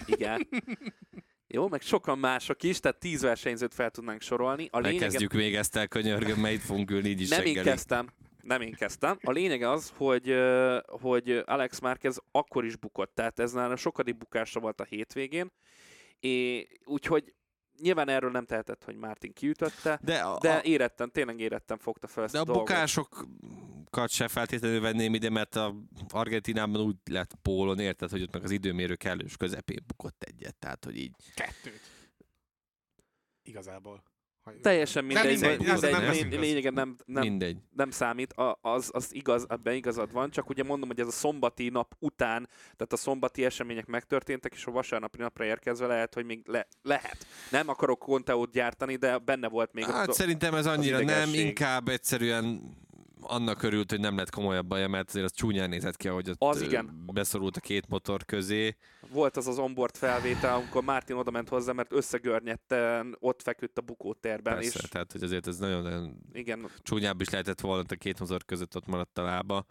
Igen. 0.07 0.49
Jó, 1.55 1.69
meg 1.69 1.81
sokan 1.81 2.19
mások 2.19 2.63
is, 2.63 2.81
tehát 2.81 2.99
tíz 2.99 3.21
versenyzőt 3.21 3.75
fel 3.75 3.91
tudnánk 3.91 4.21
sorolni. 4.21 4.69
A 4.71 4.79
lényege, 4.79 5.01
Megkezdjük 5.01 5.33
még 5.33 5.55
ezt 5.55 5.77
el, 5.77 5.89
könyörgöm, 5.89 6.41
mert 6.41 6.55
itt 6.55 6.61
fogunk 6.61 6.91
ülni 6.91 7.09
így 7.09 7.21
is 7.21 7.29
nem 7.29 7.45
én 7.45 7.63
kezdtem. 7.63 8.09
Nem 8.49 8.61
én 8.61 8.73
kezdtem. 8.73 9.19
A 9.23 9.31
lényeg 9.31 9.63
az, 9.63 9.93
hogy, 9.97 10.35
hogy 10.87 11.43
Alex 11.45 11.79
Márquez 11.79 12.21
akkor 12.31 12.65
is 12.65 12.77
bukott, 12.77 13.15
tehát 13.15 13.39
ez 13.39 13.53
nála 13.53 13.77
sokadik 13.77 14.17
bukása 14.17 14.61
volt 14.61 14.81
a 14.81 14.85
hétvégén, 14.85 15.53
és 16.21 16.67
úgyhogy 16.85 17.35
nyilván 17.81 18.09
erről 18.09 18.31
nem 18.31 18.45
tehetett, 18.45 18.85
hogy 18.85 18.97
Martin 18.97 19.33
kiütötte, 19.33 20.01
De, 20.03 20.19
a, 20.19 20.39
de 20.39 20.53
a, 20.53 20.63
éretten, 20.63 21.11
tényleg 21.11 21.41
éretten 21.41 21.79
fogta 21.79 22.07
fel 22.07 22.25
ezt 22.25 22.33
de 22.33 22.39
a, 22.39 22.43
a 22.43 22.45
dolgot. 22.45 22.67
bukásokat 22.67 24.11
se 24.11 24.29
feltétlenül 24.29 24.81
venném 24.81 25.15
ide, 25.15 25.31
mert 25.31 25.57
a 25.57 25.75
Argentinában 26.09 26.81
úgy 26.81 26.97
lett 27.11 27.35
pólon, 27.43 27.79
érted, 27.79 28.11
hogy 28.11 28.23
ott 28.23 28.33
meg 28.33 28.45
az 28.45 28.51
időmérő 28.51 28.95
kellős 28.95 29.37
közepén 29.37 29.85
bukott 29.87 30.23
egyet, 30.23 30.57
tehát 30.57 30.85
hogy 30.85 30.97
így. 30.97 31.15
Kettőt. 31.35 31.81
Igazából. 33.43 34.03
Teljesen 34.63 35.05
Nem 35.05 35.27
mindegy, 35.27 35.41
mindegy, 35.41 35.67
mindegy, 35.67 36.21
mindegy, 36.21 36.41
lényegen 36.41 36.73
nem, 36.73 36.97
nem, 37.05 37.23
Mindegy. 37.23 37.57
nem 37.77 37.91
számít, 37.91 38.33
a, 38.33 38.59
az, 38.63 38.91
az 38.93 39.09
igaz, 39.15 39.47
ebben 39.49 39.75
igazad 39.75 40.13
van, 40.13 40.31
csak 40.31 40.49
ugye 40.49 40.63
mondom, 40.63 40.89
hogy 40.89 41.01
ez 41.01 41.07
a 41.07 41.11
szombati 41.11 41.69
nap 41.69 41.95
után, 41.99 42.49
tehát 42.61 42.93
a 42.93 42.97
szombati 42.97 43.45
események 43.45 43.87
megtörténtek, 43.87 44.53
és 44.55 44.67
a 44.67 44.71
vasárnapi 44.71 45.19
napra 45.19 45.45
érkezve 45.45 45.87
lehet, 45.87 46.15
hogy 46.15 46.25
még 46.25 46.43
le, 46.47 46.67
lehet. 46.83 47.27
Nem 47.51 47.69
akarok 47.69 47.99
konteót 47.99 48.53
gyártani, 48.53 48.97
de 48.97 49.19
benne 49.19 49.49
volt 49.49 49.73
még 49.73 49.85
Hát 49.85 50.09
ott, 50.09 50.15
szerintem 50.15 50.55
ez 50.55 50.67
annyira 50.67 51.01
nem, 51.05 51.35
inkább 51.35 51.89
egyszerűen 51.89 52.77
annak 53.21 53.63
örült, 53.63 53.91
hogy 53.91 54.01
nem 54.01 54.17
lett 54.17 54.31
komolyabb 54.31 54.67
baja, 54.67 54.89
mert 54.89 55.09
azért 55.09 55.25
az 55.25 55.33
csúnyán 55.33 55.69
nézett 55.69 55.97
ki, 55.97 56.09
ahogy 56.09 56.31
ott 56.31 56.37
Az 56.39 56.61
igen. 56.61 57.05
beszorult 57.13 57.57
a 57.57 57.61
két 57.61 57.89
motor 57.89 58.25
közé. 58.25 58.77
volt 59.11 59.37
az 59.37 59.47
az 59.47 59.59
onboard 59.59 59.97
felvétel, 59.97 60.55
amikor 60.55 60.83
Martin 60.83 61.17
oda 61.17 61.31
ment 61.31 61.49
hozzá, 61.49 61.73
mert 61.73 61.93
összegörnyetten 61.93 63.17
ott 63.21 63.43
feküdt 63.43 63.79
a 63.79 63.83
bukótérben, 63.83 64.55
Persze, 64.55 64.79
és 64.83 64.89
tehát 64.89 65.13
hogy 65.13 65.23
azért 65.23 65.47
ez 65.47 65.59
nagyon-nagyon 65.59 66.19
igen, 66.33 66.69
csúnyább 66.83 67.21
is 67.21 67.29
lehetett 67.29 67.61
volna, 67.61 67.85
a 67.89 67.95
két 67.95 68.21
motor 68.21 68.45
között 68.45 68.77
ott 68.77 68.87
maradt 68.87 69.19
a 69.19 69.23
lába. 69.23 69.65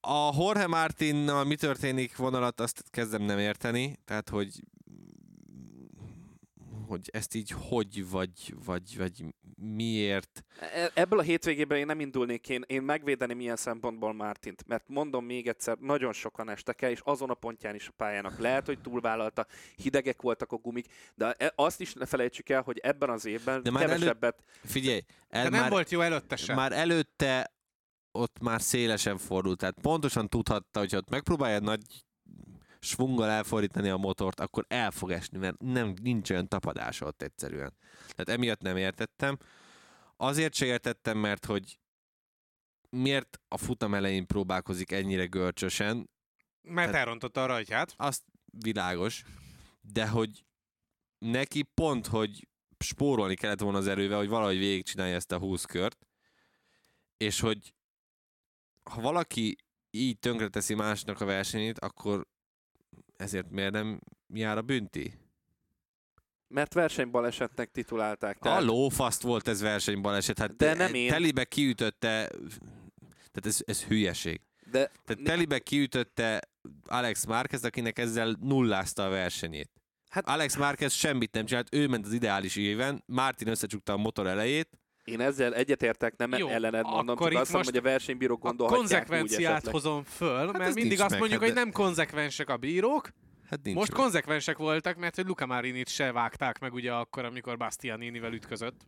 A 0.00 0.32
Jorge 0.36 0.66
Martinnal 0.66 1.44
mi 1.44 1.54
történik 1.56 2.16
vonalat, 2.16 2.60
azt 2.60 2.82
kezdem 2.90 3.22
nem 3.22 3.38
érteni, 3.38 3.96
tehát 4.04 4.28
hogy 4.28 4.60
hogy 6.92 7.08
ezt 7.12 7.34
így 7.34 7.50
hogy, 7.68 8.10
vagy, 8.10 8.54
vagy, 8.64 8.96
vagy 8.96 9.24
miért. 9.56 10.44
E- 10.60 10.90
Ebből 10.94 11.18
a 11.18 11.22
hétvégében 11.22 11.78
én 11.78 11.86
nem 11.86 12.00
indulnék, 12.00 12.48
én, 12.48 12.64
én 12.66 12.82
megvédeném 12.82 13.40
ilyen 13.40 13.56
szempontból 13.56 14.12
Mártint, 14.12 14.66
mert 14.66 14.88
mondom 14.88 15.24
még 15.24 15.48
egyszer, 15.48 15.76
nagyon 15.78 16.12
sokan 16.12 16.48
estek 16.48 16.82
el, 16.82 16.90
és 16.90 17.00
azon 17.04 17.30
a 17.30 17.34
pontján 17.34 17.74
is 17.74 17.88
a 17.88 17.92
pályának. 17.96 18.38
Lehet, 18.38 18.66
hogy 18.66 18.80
túlvállalta, 18.80 19.46
hidegek 19.76 20.22
voltak 20.22 20.52
a 20.52 20.56
gumik, 20.56 20.86
de 21.14 21.32
e- 21.32 21.52
azt 21.56 21.80
is 21.80 21.92
ne 21.92 22.06
felejtsük 22.06 22.48
el, 22.48 22.62
hogy 22.62 22.78
ebben 22.78 23.10
az 23.10 23.24
évben 23.24 23.62
De 23.62 23.70
már 23.70 23.86
kevesebbet, 23.86 24.42
Figyelj, 24.64 25.00
el 25.28 25.42
De 25.42 25.48
nem 25.48 25.60
már, 25.60 25.70
volt 25.70 25.90
jó 25.90 26.00
előtte 26.00 26.36
sem. 26.36 26.56
már 26.56 26.72
előtte 26.72 27.54
ott 28.18 28.38
már 28.40 28.60
szélesen 28.60 29.18
fordult, 29.18 29.58
tehát 29.58 29.80
pontosan 29.82 30.28
tudhatta, 30.28 30.78
hogy 30.78 30.90
ha 30.92 30.96
ott 30.96 31.10
megpróbálja 31.10 31.58
nagy 31.58 31.82
svunggal 32.84 33.28
elfordítani 33.28 33.88
a 33.88 33.96
motort, 33.96 34.40
akkor 34.40 34.64
el 34.68 34.90
fog 34.90 35.10
esni, 35.10 35.38
mert 35.38 35.58
nem, 35.60 35.94
nincs 36.02 36.30
olyan 36.30 36.48
tapadása 36.48 37.06
ott 37.06 37.22
egyszerűen. 37.22 37.76
Tehát 38.08 38.28
emiatt 38.28 38.60
nem 38.60 38.76
értettem. 38.76 39.36
Azért 40.16 40.54
se 40.54 40.64
értettem, 40.66 41.18
mert 41.18 41.44
hogy 41.44 41.78
miért 42.90 43.40
a 43.48 43.56
futam 43.58 43.94
elején 43.94 44.26
próbálkozik 44.26 44.92
ennyire 44.92 45.24
görcsösen, 45.26 46.10
Mert 46.62 46.86
Tehát- 46.90 47.06
elrontotta 47.06 47.42
a 47.42 47.46
rajtját. 47.46 47.94
azt 47.96 48.22
világos, 48.44 49.22
de 49.80 50.08
hogy 50.08 50.44
neki 51.18 51.62
pont, 51.62 52.06
hogy 52.06 52.48
spórolni 52.78 53.34
kellett 53.34 53.60
volna 53.60 53.78
az 53.78 53.86
erővel, 53.86 54.18
hogy 54.18 54.28
valahogy 54.28 54.58
végigcsinálja 54.58 55.14
ezt 55.14 55.32
a 55.32 55.38
20 55.38 55.64
kört, 55.64 56.06
és 57.16 57.40
hogy 57.40 57.74
ha 58.90 59.00
valaki 59.00 59.56
így 59.90 60.18
tönkreteszi 60.18 60.74
másnak 60.74 61.20
a 61.20 61.24
versenyét, 61.24 61.78
akkor 61.78 62.26
ezért 63.22 63.50
miért 63.50 63.72
nem 63.72 64.00
jár 64.34 64.56
a 64.58 64.62
bünti? 64.62 65.20
mert 66.52 66.74
versenybalesetnek 66.74 67.70
titulálták. 67.70 68.44
A 68.44 68.60
lófaszt 68.60 69.22
volt 69.22 69.48
ez 69.48 69.60
versenybaleset, 69.60 70.38
hát 70.38 70.56
De 70.56 70.74
nem 70.74 70.94
én. 70.94 71.10
telibe 71.10 71.44
kiütötte, 71.44 72.28
tehát 73.12 73.46
ez, 73.46 73.58
ez 73.64 73.82
hülyeség. 73.84 74.40
de 74.70 74.90
Tehát 75.04 75.22
telibe 75.24 75.58
kiütötte 75.58 76.40
Alex 76.84 77.24
Márquez, 77.24 77.64
akinek 77.64 77.98
ezzel 77.98 78.36
nullázta 78.40 79.04
a 79.04 79.08
versenyét. 79.08 79.70
Hát, 80.08 80.28
Alex 80.28 80.56
Márquez 80.56 80.92
semmit 80.92 81.32
nem 81.32 81.46
csinált, 81.46 81.74
ő 81.74 81.88
ment 81.88 82.06
az 82.06 82.12
ideális 82.12 82.56
éven, 82.56 83.02
Martin 83.06 83.48
összecsukta 83.48 83.92
a 83.92 83.96
motor 83.96 84.26
elejét, 84.26 84.68
Én 85.04 85.20
ezzel 85.20 85.54
egyetértek, 85.54 86.16
nem 86.16 86.32
Jó, 86.32 86.48
ellened 86.48 86.84
mondom, 86.84 87.16
akkor 87.16 87.32
csak 87.32 87.40
azt 87.40 87.52
mondom, 87.52 87.72
hogy 87.72 87.80
a 87.80 87.90
versenybírók 87.90 88.44
A 88.44 88.48
gondolhatják 88.48 89.02
úgy 89.02 89.08
konzekvenciát 89.08 89.68
hozom 89.68 90.04
föl, 90.04 90.52
mert 90.52 90.64
ez 90.64 90.74
mindig 90.74 91.00
azt 91.00 91.10
meg, 91.10 91.18
mondjuk, 91.18 91.40
hát 91.40 91.48
hogy 91.48 91.58
de- 91.58 91.64
nem 91.64 91.72
konzekvensek 91.72 92.48
a 92.48 92.56
bírók, 92.56 93.10
Hát 93.50 93.62
nincs 93.62 93.76
most 93.76 93.90
meg. 93.92 94.00
konzekvensek 94.00 94.56
voltak, 94.56 94.96
mert 94.96 95.16
hogy 95.16 95.26
Luca 95.26 95.46
Marinit 95.46 95.88
se 95.88 96.12
vágták 96.12 96.58
meg 96.58 96.72
ugye 96.72 96.92
akkor, 96.92 97.24
amikor 97.24 97.56
Bastianinivel 97.56 98.32
ütközött. 98.32 98.80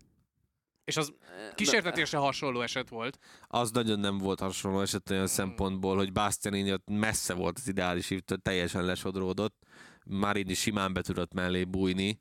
És 0.85 0.97
az 0.97 1.13
kísértetésre 1.55 2.19
hasonló 2.19 2.61
eset 2.61 2.89
volt. 2.89 3.19
az 3.47 3.71
nagyon 3.71 4.01
nem 4.01 4.19
volt 4.19 4.41
hasonló 4.41 4.81
eset 4.81 5.11
olyan 5.11 5.27
szempontból, 5.27 5.97
hogy 5.97 6.13
Bastianini 6.13 6.73
ott 6.73 6.89
messze 6.91 7.35
volt 7.35 7.59
az 7.59 7.69
ideális 7.69 8.09
hívtől, 8.09 8.39
teljesen 8.39 8.85
lesodródott. 8.85 9.57
Marini 10.05 10.55
simán 10.55 10.93
be 10.93 11.03
tudott 11.03 11.35
mellé 11.35 11.65
bújni, 11.65 12.21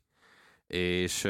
és 0.66 1.28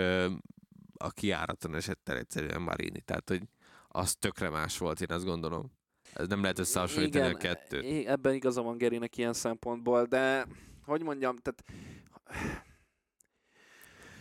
a 1.05 1.11
kiáraton 1.11 1.75
esett 1.75 2.09
el 2.09 2.17
egyszerűen 2.17 2.63
Marini. 2.63 3.01
Tehát, 3.01 3.29
hogy 3.29 3.43
az 3.89 4.15
tökre 4.15 4.49
más 4.49 4.79
volt, 4.79 5.01
én 5.01 5.11
azt 5.11 5.25
gondolom. 5.25 5.73
Ez 6.13 6.29
nem 6.29 6.41
lehet 6.41 6.59
összehasonlítani 6.59 7.33
a 7.35 7.37
kettőt. 7.37 8.07
Ebben 8.07 8.35
igaza 8.35 8.63
van 8.63 8.77
Gerinek 8.79 9.17
ilyen 9.17 9.33
szempontból, 9.33 10.05
de 10.05 10.47
hogy 10.85 11.03
mondjam, 11.03 11.37
tehát 11.37 11.65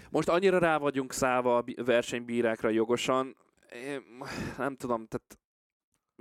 most 0.10 0.30
annyira 0.30 0.58
rá 0.58 0.78
vagyunk 0.78 1.14
szállva 1.14 1.58
a 1.58 1.64
versenybírákra 1.76 2.70
jogosan, 2.70 3.36
én 3.74 4.04
nem 4.58 4.76
tudom, 4.76 5.08
tehát 5.08 5.38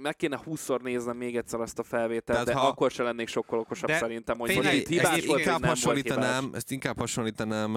meg 0.02 0.16
kéne 0.16 0.40
20-szor 0.44 0.80
néznem 0.82 1.16
még 1.16 1.36
egyszer 1.36 1.60
azt 1.60 1.78
a 1.78 1.82
felvételt, 1.82 2.24
Tehát 2.24 2.46
de 2.46 2.54
ha- 2.54 2.66
akkor 2.68 2.90
se 2.90 3.02
lennék 3.02 3.28
sokkal 3.28 3.58
okosabb 3.58 3.88
De 3.88 3.98
szerintem, 3.98 4.38
hogy 4.38 4.48
tényleg, 4.48 4.72
most 4.72 4.80
itt 4.82 4.88
hibás 4.88 5.16
ezt 5.16 5.26
volt, 5.26 5.38
inkább 5.38 5.60
nem 5.60 5.70
volt 5.82 5.96
hibás. 5.96 6.02
hasonlítanám, 6.16 6.50
ezt 6.54 6.70
inkább 6.70 6.98
hasonlítanám 6.98 7.74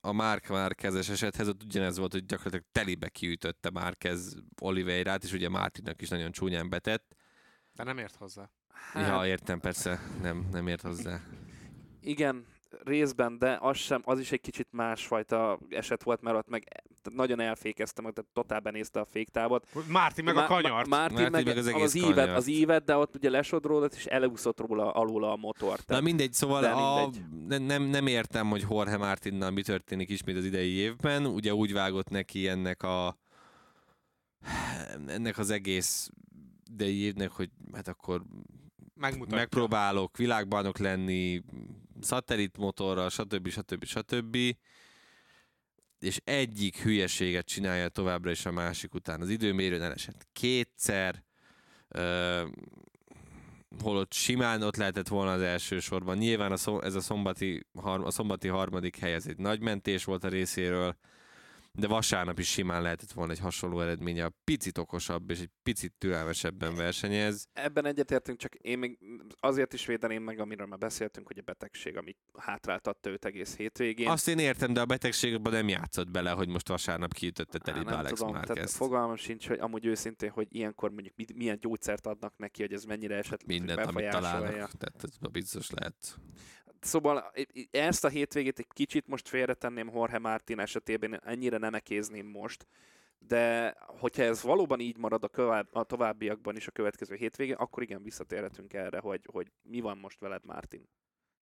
a 0.00 0.12
Mark 0.12 0.48
Márquezes 0.48 1.08
esethez, 1.08 1.48
ott 1.48 1.62
ugyanez 1.62 1.98
volt, 1.98 2.12
hogy 2.12 2.26
gyakorlatilag 2.26 2.64
telibe 2.72 3.08
kiütötte 3.08 3.70
Márquez 3.70 4.34
Oliveirát, 4.60 5.24
és 5.24 5.32
ugye 5.32 5.48
Mártinak 5.48 6.02
is 6.02 6.08
nagyon 6.08 6.32
csúnyán 6.32 6.68
betett. 6.68 7.14
De 7.72 7.84
nem 7.84 7.98
ért 7.98 8.16
hozzá. 8.16 8.50
Hát, 8.92 9.08
Ja, 9.08 9.26
értem, 9.26 9.60
persze, 9.60 10.00
nem, 10.22 10.48
nem 10.52 10.66
ért 10.66 10.82
hozzá. 10.82 11.20
Igen, 12.00 12.46
részben, 12.84 13.38
de 13.38 13.58
az 13.60 13.76
sem, 13.76 14.02
az 14.04 14.18
is 14.20 14.32
egy 14.32 14.40
kicsit 14.40 14.68
másfajta 14.70 15.58
eset 15.68 16.02
volt, 16.02 16.20
mert 16.20 16.36
ott 16.36 16.48
meg 16.48 16.82
nagyon 17.12 17.40
elfékeztem, 17.40 18.04
tehát 18.04 18.30
totál 18.32 18.60
benézte 18.60 19.00
a 19.00 19.04
féktávot. 19.04 19.66
Márti 19.88 20.22
meg 20.22 20.36
a 20.36 20.38
Má- 20.38 20.46
kanyart. 20.46 20.86
Má- 20.88 20.98
Mártin 20.98 21.16
Mártin 21.16 21.30
meg, 21.32 21.44
meg 21.46 21.56
az 21.56 21.66
egész 21.66 21.82
az, 21.82 21.94
ívet, 21.94 22.14
kanyart. 22.14 22.36
az 22.36 22.46
ívet, 22.46 22.84
de 22.84 22.96
ott 22.96 23.14
ugye 23.14 23.30
lesodródott, 23.30 23.94
és 23.94 24.06
elúszott 24.06 24.60
róla 24.60 24.92
alul 24.92 25.24
a 25.24 25.36
motor. 25.36 25.76
Na 25.78 25.84
Tehát, 25.86 26.02
mindegy, 26.02 26.32
szóval 26.32 26.60
de 26.60 26.68
a, 26.68 27.04
mindegy. 27.06 27.24
ne- 27.48 27.58
nem, 27.66 27.82
nem 27.82 28.06
értem, 28.06 28.48
hogy 28.48 28.64
Jorge 28.70 28.96
Martinnal 28.96 29.50
mi 29.50 29.62
történik 29.62 30.10
ismét 30.10 30.36
az 30.36 30.44
idei 30.44 30.70
évben. 30.72 31.26
Ugye 31.26 31.54
úgy 31.54 31.72
vágott 31.72 32.08
neki 32.08 32.48
ennek 32.48 32.82
a 32.82 33.16
ennek 35.06 35.38
az 35.38 35.50
egész 35.50 36.10
idei 36.70 36.96
évnek, 37.00 37.30
hogy 37.30 37.50
hát 37.72 37.88
akkor 37.88 38.22
Megmutatja. 38.94 39.36
megpróbálok 39.36 40.16
világbajnok 40.16 40.78
lenni, 40.78 41.42
szatellitmotorral, 42.04 43.10
stb. 43.10 43.48
stb. 43.48 43.84
stb. 43.84 44.36
És 46.00 46.20
egyik 46.24 46.82
hülyeséget 46.82 47.46
csinálja 47.46 47.88
továbbra 47.88 48.30
is 48.30 48.46
a 48.46 48.52
másik 48.52 48.94
után. 48.94 49.20
Az 49.20 49.28
időmérőn 49.28 49.82
elesett 49.82 50.26
kétszer, 50.32 51.24
ö, 51.88 52.42
holott 53.82 54.12
simán 54.12 54.62
ott 54.62 54.76
lehetett 54.76 55.08
volna 55.08 55.32
az 55.32 55.40
első 55.40 55.80
sorban. 55.80 56.16
Nyilván 56.16 56.52
a 56.52 56.56
szom, 56.56 56.80
ez 56.80 56.94
a 56.94 57.00
szombati, 57.00 57.66
har- 57.74 58.06
a 58.06 58.10
szombati 58.10 58.48
harmadik 58.48 58.96
hely, 58.96 59.14
ez 59.14 59.26
egy 59.26 59.38
nagy 59.38 59.60
mentés 59.60 60.04
volt 60.04 60.24
a 60.24 60.28
részéről, 60.28 60.96
de 61.78 61.86
vasárnap 61.86 62.38
is 62.38 62.48
simán 62.48 62.82
lehetett 62.82 63.12
volna 63.12 63.32
egy 63.32 63.38
hasonló 63.38 63.80
eredménye. 63.80 64.28
Picit 64.44 64.78
okosabb 64.78 65.30
és 65.30 65.40
egy 65.40 65.50
picit 65.62 65.92
türelmesebben 65.98 66.74
versenyez. 66.74 67.48
Ebben 67.52 67.86
egyetértünk, 67.86 68.38
csak 68.38 68.54
én 68.54 68.78
még 68.78 68.98
azért 69.40 69.72
is 69.72 69.86
védeném 69.86 70.22
meg, 70.22 70.38
amiről 70.38 70.66
már 70.66 70.78
beszéltünk, 70.78 71.26
hogy 71.26 71.38
a 71.38 71.42
betegség, 71.42 71.96
ami 71.96 72.16
hátráltatta 72.38 73.10
őt 73.10 73.24
egész 73.24 73.56
hétvégén. 73.56 74.08
Azt 74.08 74.28
én 74.28 74.38
értem, 74.38 74.72
de 74.72 74.80
a 74.80 74.86
betegségben 74.86 75.52
nem 75.52 75.68
játszott 75.68 76.10
bele, 76.10 76.30
hogy 76.30 76.48
most 76.48 76.68
vasárnap 76.68 77.12
kiütötte 77.12 77.72
nem 77.72 77.86
Alex 77.86 78.18
tudom, 78.18 78.32
tehát 78.32 78.48
Márquez. 78.48 78.76
fogalmam 78.76 79.16
sincs, 79.16 79.48
hogy 79.48 79.58
amúgy 79.58 79.86
őszintén, 79.86 80.30
hogy 80.30 80.46
ilyenkor 80.50 80.90
mondjuk 80.90 81.14
milyen 81.34 81.58
gyógyszert 81.60 82.06
adnak 82.06 82.36
neki, 82.36 82.62
hogy 82.62 82.72
ez 82.72 82.84
mennyire 82.84 83.16
esetleg 83.16 83.58
Mindent, 83.58 83.86
amit 83.86 84.08
találnak. 84.08 84.72
Tehát 84.72 85.04
ez 85.04 85.30
biztos 85.30 85.70
lehet. 85.70 86.18
Szóval 86.84 87.32
ezt 87.70 88.04
a 88.04 88.08
hétvégét 88.08 88.58
egy 88.58 88.66
kicsit 88.68 89.06
most 89.06 89.28
félretenném 89.28 89.90
Jorge 89.94 90.18
Martin 90.18 90.58
esetében, 90.58 91.20
ennyire 91.24 91.58
nem 91.58 91.74
ekézném 91.74 92.26
most, 92.26 92.66
de 93.18 93.74
hogyha 93.86 94.22
ez 94.22 94.42
valóban 94.42 94.80
így 94.80 94.96
marad 94.96 95.24
a, 95.24 95.28
kövább, 95.28 95.68
a 95.72 95.84
továbbiakban 95.84 96.56
is 96.56 96.66
a 96.66 96.70
következő 96.70 97.14
hétvégén, 97.14 97.54
akkor 97.54 97.82
igen, 97.82 98.02
visszatérhetünk 98.02 98.72
erre, 98.72 98.98
hogy, 98.98 99.28
hogy 99.32 99.52
mi 99.62 99.80
van 99.80 99.98
most 99.98 100.20
veled, 100.20 100.44
Martin. 100.44 100.88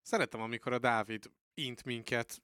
Szeretem, 0.03 0.41
amikor 0.41 0.72
a 0.72 0.78
Dávid 0.78 1.24
int 1.55 1.84
minket, 1.84 2.43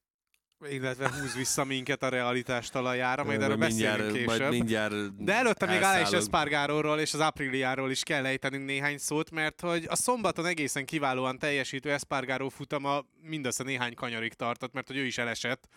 illetve 0.70 1.11
húz 1.20 1.34
vissza 1.34 1.64
minket 1.64 2.02
a 2.02 2.09
realitás 2.09 2.68
talajára, 2.68 3.24
majd 3.24 3.42
erről 3.42 3.57
beszélünk 3.57 3.96
mindjárt, 3.96 4.12
később. 4.12 4.40
Majd 4.40 4.50
mindjárt 4.50 5.24
De 5.24 5.34
előtte 5.34 5.66
még 5.66 5.76
Alex 5.76 5.94
elszállok. 5.94 6.20
Espargaróról 6.20 6.98
és 6.98 7.14
az 7.14 7.20
Apriliáról 7.20 7.90
is 7.90 8.02
kell 8.02 8.26
ejtenünk 8.26 8.64
néhány 8.64 8.98
szót, 8.98 9.30
mert 9.30 9.61
hogy 9.61 9.86
a 9.88 9.96
szombaton 9.96 10.46
egészen 10.46 10.84
kiválóan 10.84 11.38
teljesítő 11.38 11.92
Espargaró 11.92 12.48
futama 12.48 13.04
mindössze 13.20 13.64
néhány 13.64 13.94
kanyarig 13.94 14.32
tartott, 14.32 14.72
mert 14.72 14.86
hogy 14.86 14.96
ő 14.96 15.04
is 15.04 15.18
elesett, 15.18 15.68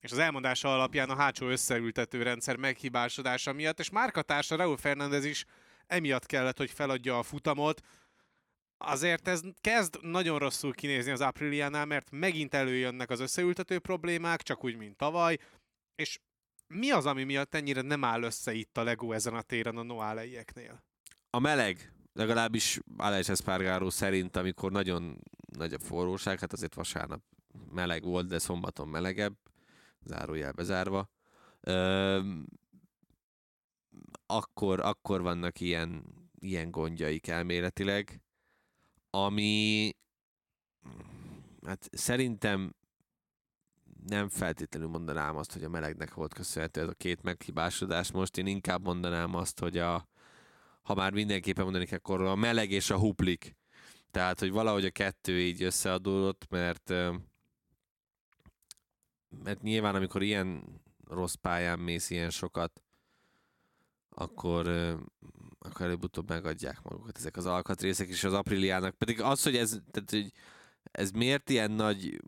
és 0.00 0.12
az 0.12 0.18
elmondása 0.18 0.74
alapján 0.74 1.10
a 1.10 1.16
hátsó 1.16 1.46
összeültető 1.48 2.22
rendszer 2.22 2.56
meghibásodása 2.56 3.52
miatt, 3.52 3.78
és 3.78 3.90
márkatársa 3.90 4.56
Raúl 4.56 4.76
Fernández 4.76 5.24
is 5.24 5.44
emiatt 5.86 6.26
kellett, 6.26 6.58
hogy 6.58 6.70
feladja 6.70 7.18
a 7.18 7.22
futamot. 7.22 7.80
Azért 8.78 9.28
ez 9.28 9.40
kezd 9.60 9.98
nagyon 10.02 10.38
rosszul 10.38 10.74
kinézni 10.74 11.10
az 11.10 11.20
Apriliánál, 11.20 11.84
mert 11.84 12.10
megint 12.10 12.54
előjönnek 12.54 13.10
az 13.10 13.20
összeültető 13.20 13.78
problémák, 13.78 14.42
csak 14.42 14.64
úgy, 14.64 14.76
mint 14.76 14.96
tavaly, 14.96 15.38
és 15.94 16.18
mi 16.66 16.90
az, 16.90 17.06
ami 17.06 17.24
miatt 17.24 17.54
ennyire 17.54 17.80
nem 17.80 18.04
áll 18.04 18.22
össze 18.22 18.52
itt 18.52 18.78
a 18.78 18.82
Lego 18.82 19.12
ezen 19.12 19.34
a 19.34 19.42
téren 19.42 19.76
a 19.76 19.82
Noáleieknél? 19.82 20.84
A 21.30 21.38
meleg, 21.38 21.92
legalábbis 22.12 22.80
Alex 22.96 23.28
Espargaró 23.28 23.90
szerint, 23.90 24.36
amikor 24.36 24.72
nagyon 24.72 25.20
nagy 25.56 25.72
a 25.72 25.78
forróság, 25.78 26.38
hát 26.38 26.52
azért 26.52 26.74
vasárnap 26.74 27.22
meleg 27.70 28.02
volt, 28.02 28.26
de 28.26 28.38
szombaton 28.38 28.88
melegebb, 28.88 29.36
zárójel 30.04 30.52
bezárva, 30.52 31.10
Öm, 31.66 32.46
akkor, 34.26 34.80
akkor 34.80 35.22
vannak 35.22 35.60
ilyen, 35.60 36.04
ilyen 36.38 36.70
gondjaik 36.70 37.26
elméletileg, 37.26 38.23
ami 39.14 39.90
hát 41.66 41.88
szerintem 41.92 42.74
nem 44.06 44.28
feltétlenül 44.28 44.88
mondanám 44.88 45.36
azt, 45.36 45.52
hogy 45.52 45.64
a 45.64 45.68
melegnek 45.68 46.14
volt 46.14 46.34
köszönhető 46.34 46.80
ez 46.80 46.88
a 46.88 46.92
két 46.92 47.22
meghibásodás. 47.22 48.12
Most 48.12 48.38
én 48.38 48.46
inkább 48.46 48.84
mondanám 48.84 49.34
azt, 49.34 49.58
hogy 49.58 49.78
a, 49.78 50.08
ha 50.82 50.94
már 50.94 51.12
mindenképpen 51.12 51.64
mondani 51.64 51.86
kell, 51.86 51.98
akkor 51.98 52.20
a 52.20 52.34
meleg 52.34 52.70
és 52.70 52.90
a 52.90 52.98
huplik. 52.98 53.56
Tehát, 54.10 54.38
hogy 54.38 54.50
valahogy 54.50 54.84
a 54.84 54.90
kettő 54.90 55.40
így 55.40 55.62
összeadódott, 55.62 56.46
mert 56.50 56.92
mert 59.44 59.62
nyilván, 59.62 59.94
amikor 59.94 60.22
ilyen 60.22 60.64
rossz 61.08 61.34
pályán 61.34 61.78
mész 61.78 62.10
ilyen 62.10 62.30
sokat, 62.30 62.82
akkor, 64.08 64.66
akkor 65.64 65.86
előbb-utóbb 65.86 66.28
megadják 66.28 66.82
magukat 66.82 67.16
ezek 67.18 67.36
az 67.36 67.46
alkatrészek, 67.46 68.08
és 68.08 68.24
az 68.24 68.32
Apriliának 68.32 68.94
pedig 68.94 69.20
az, 69.20 69.42
hogy 69.42 69.56
ez, 69.56 69.80
tehát, 69.90 70.10
hogy 70.10 70.32
ez 70.92 71.10
miért 71.10 71.50
ilyen 71.50 71.70
nagy 71.70 72.20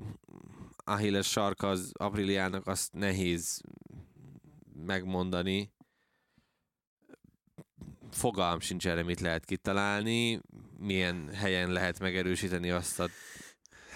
Achilles 0.77 1.27
sarka 1.27 1.69
az 1.69 1.93
Apriliának, 1.93 2.67
azt 2.67 2.93
nehéz 2.93 3.61
megmondani. 4.87 5.75
Fogalm 8.11 8.61
sincs 8.61 8.87
erre, 8.87 9.03
mit 9.03 9.21
lehet 9.21 9.45
kitalálni, 9.45 10.41
milyen 10.79 11.29
helyen 11.29 11.73
lehet 11.73 11.99
megerősíteni 11.99 12.71
azt 12.71 13.01
a 13.01 13.09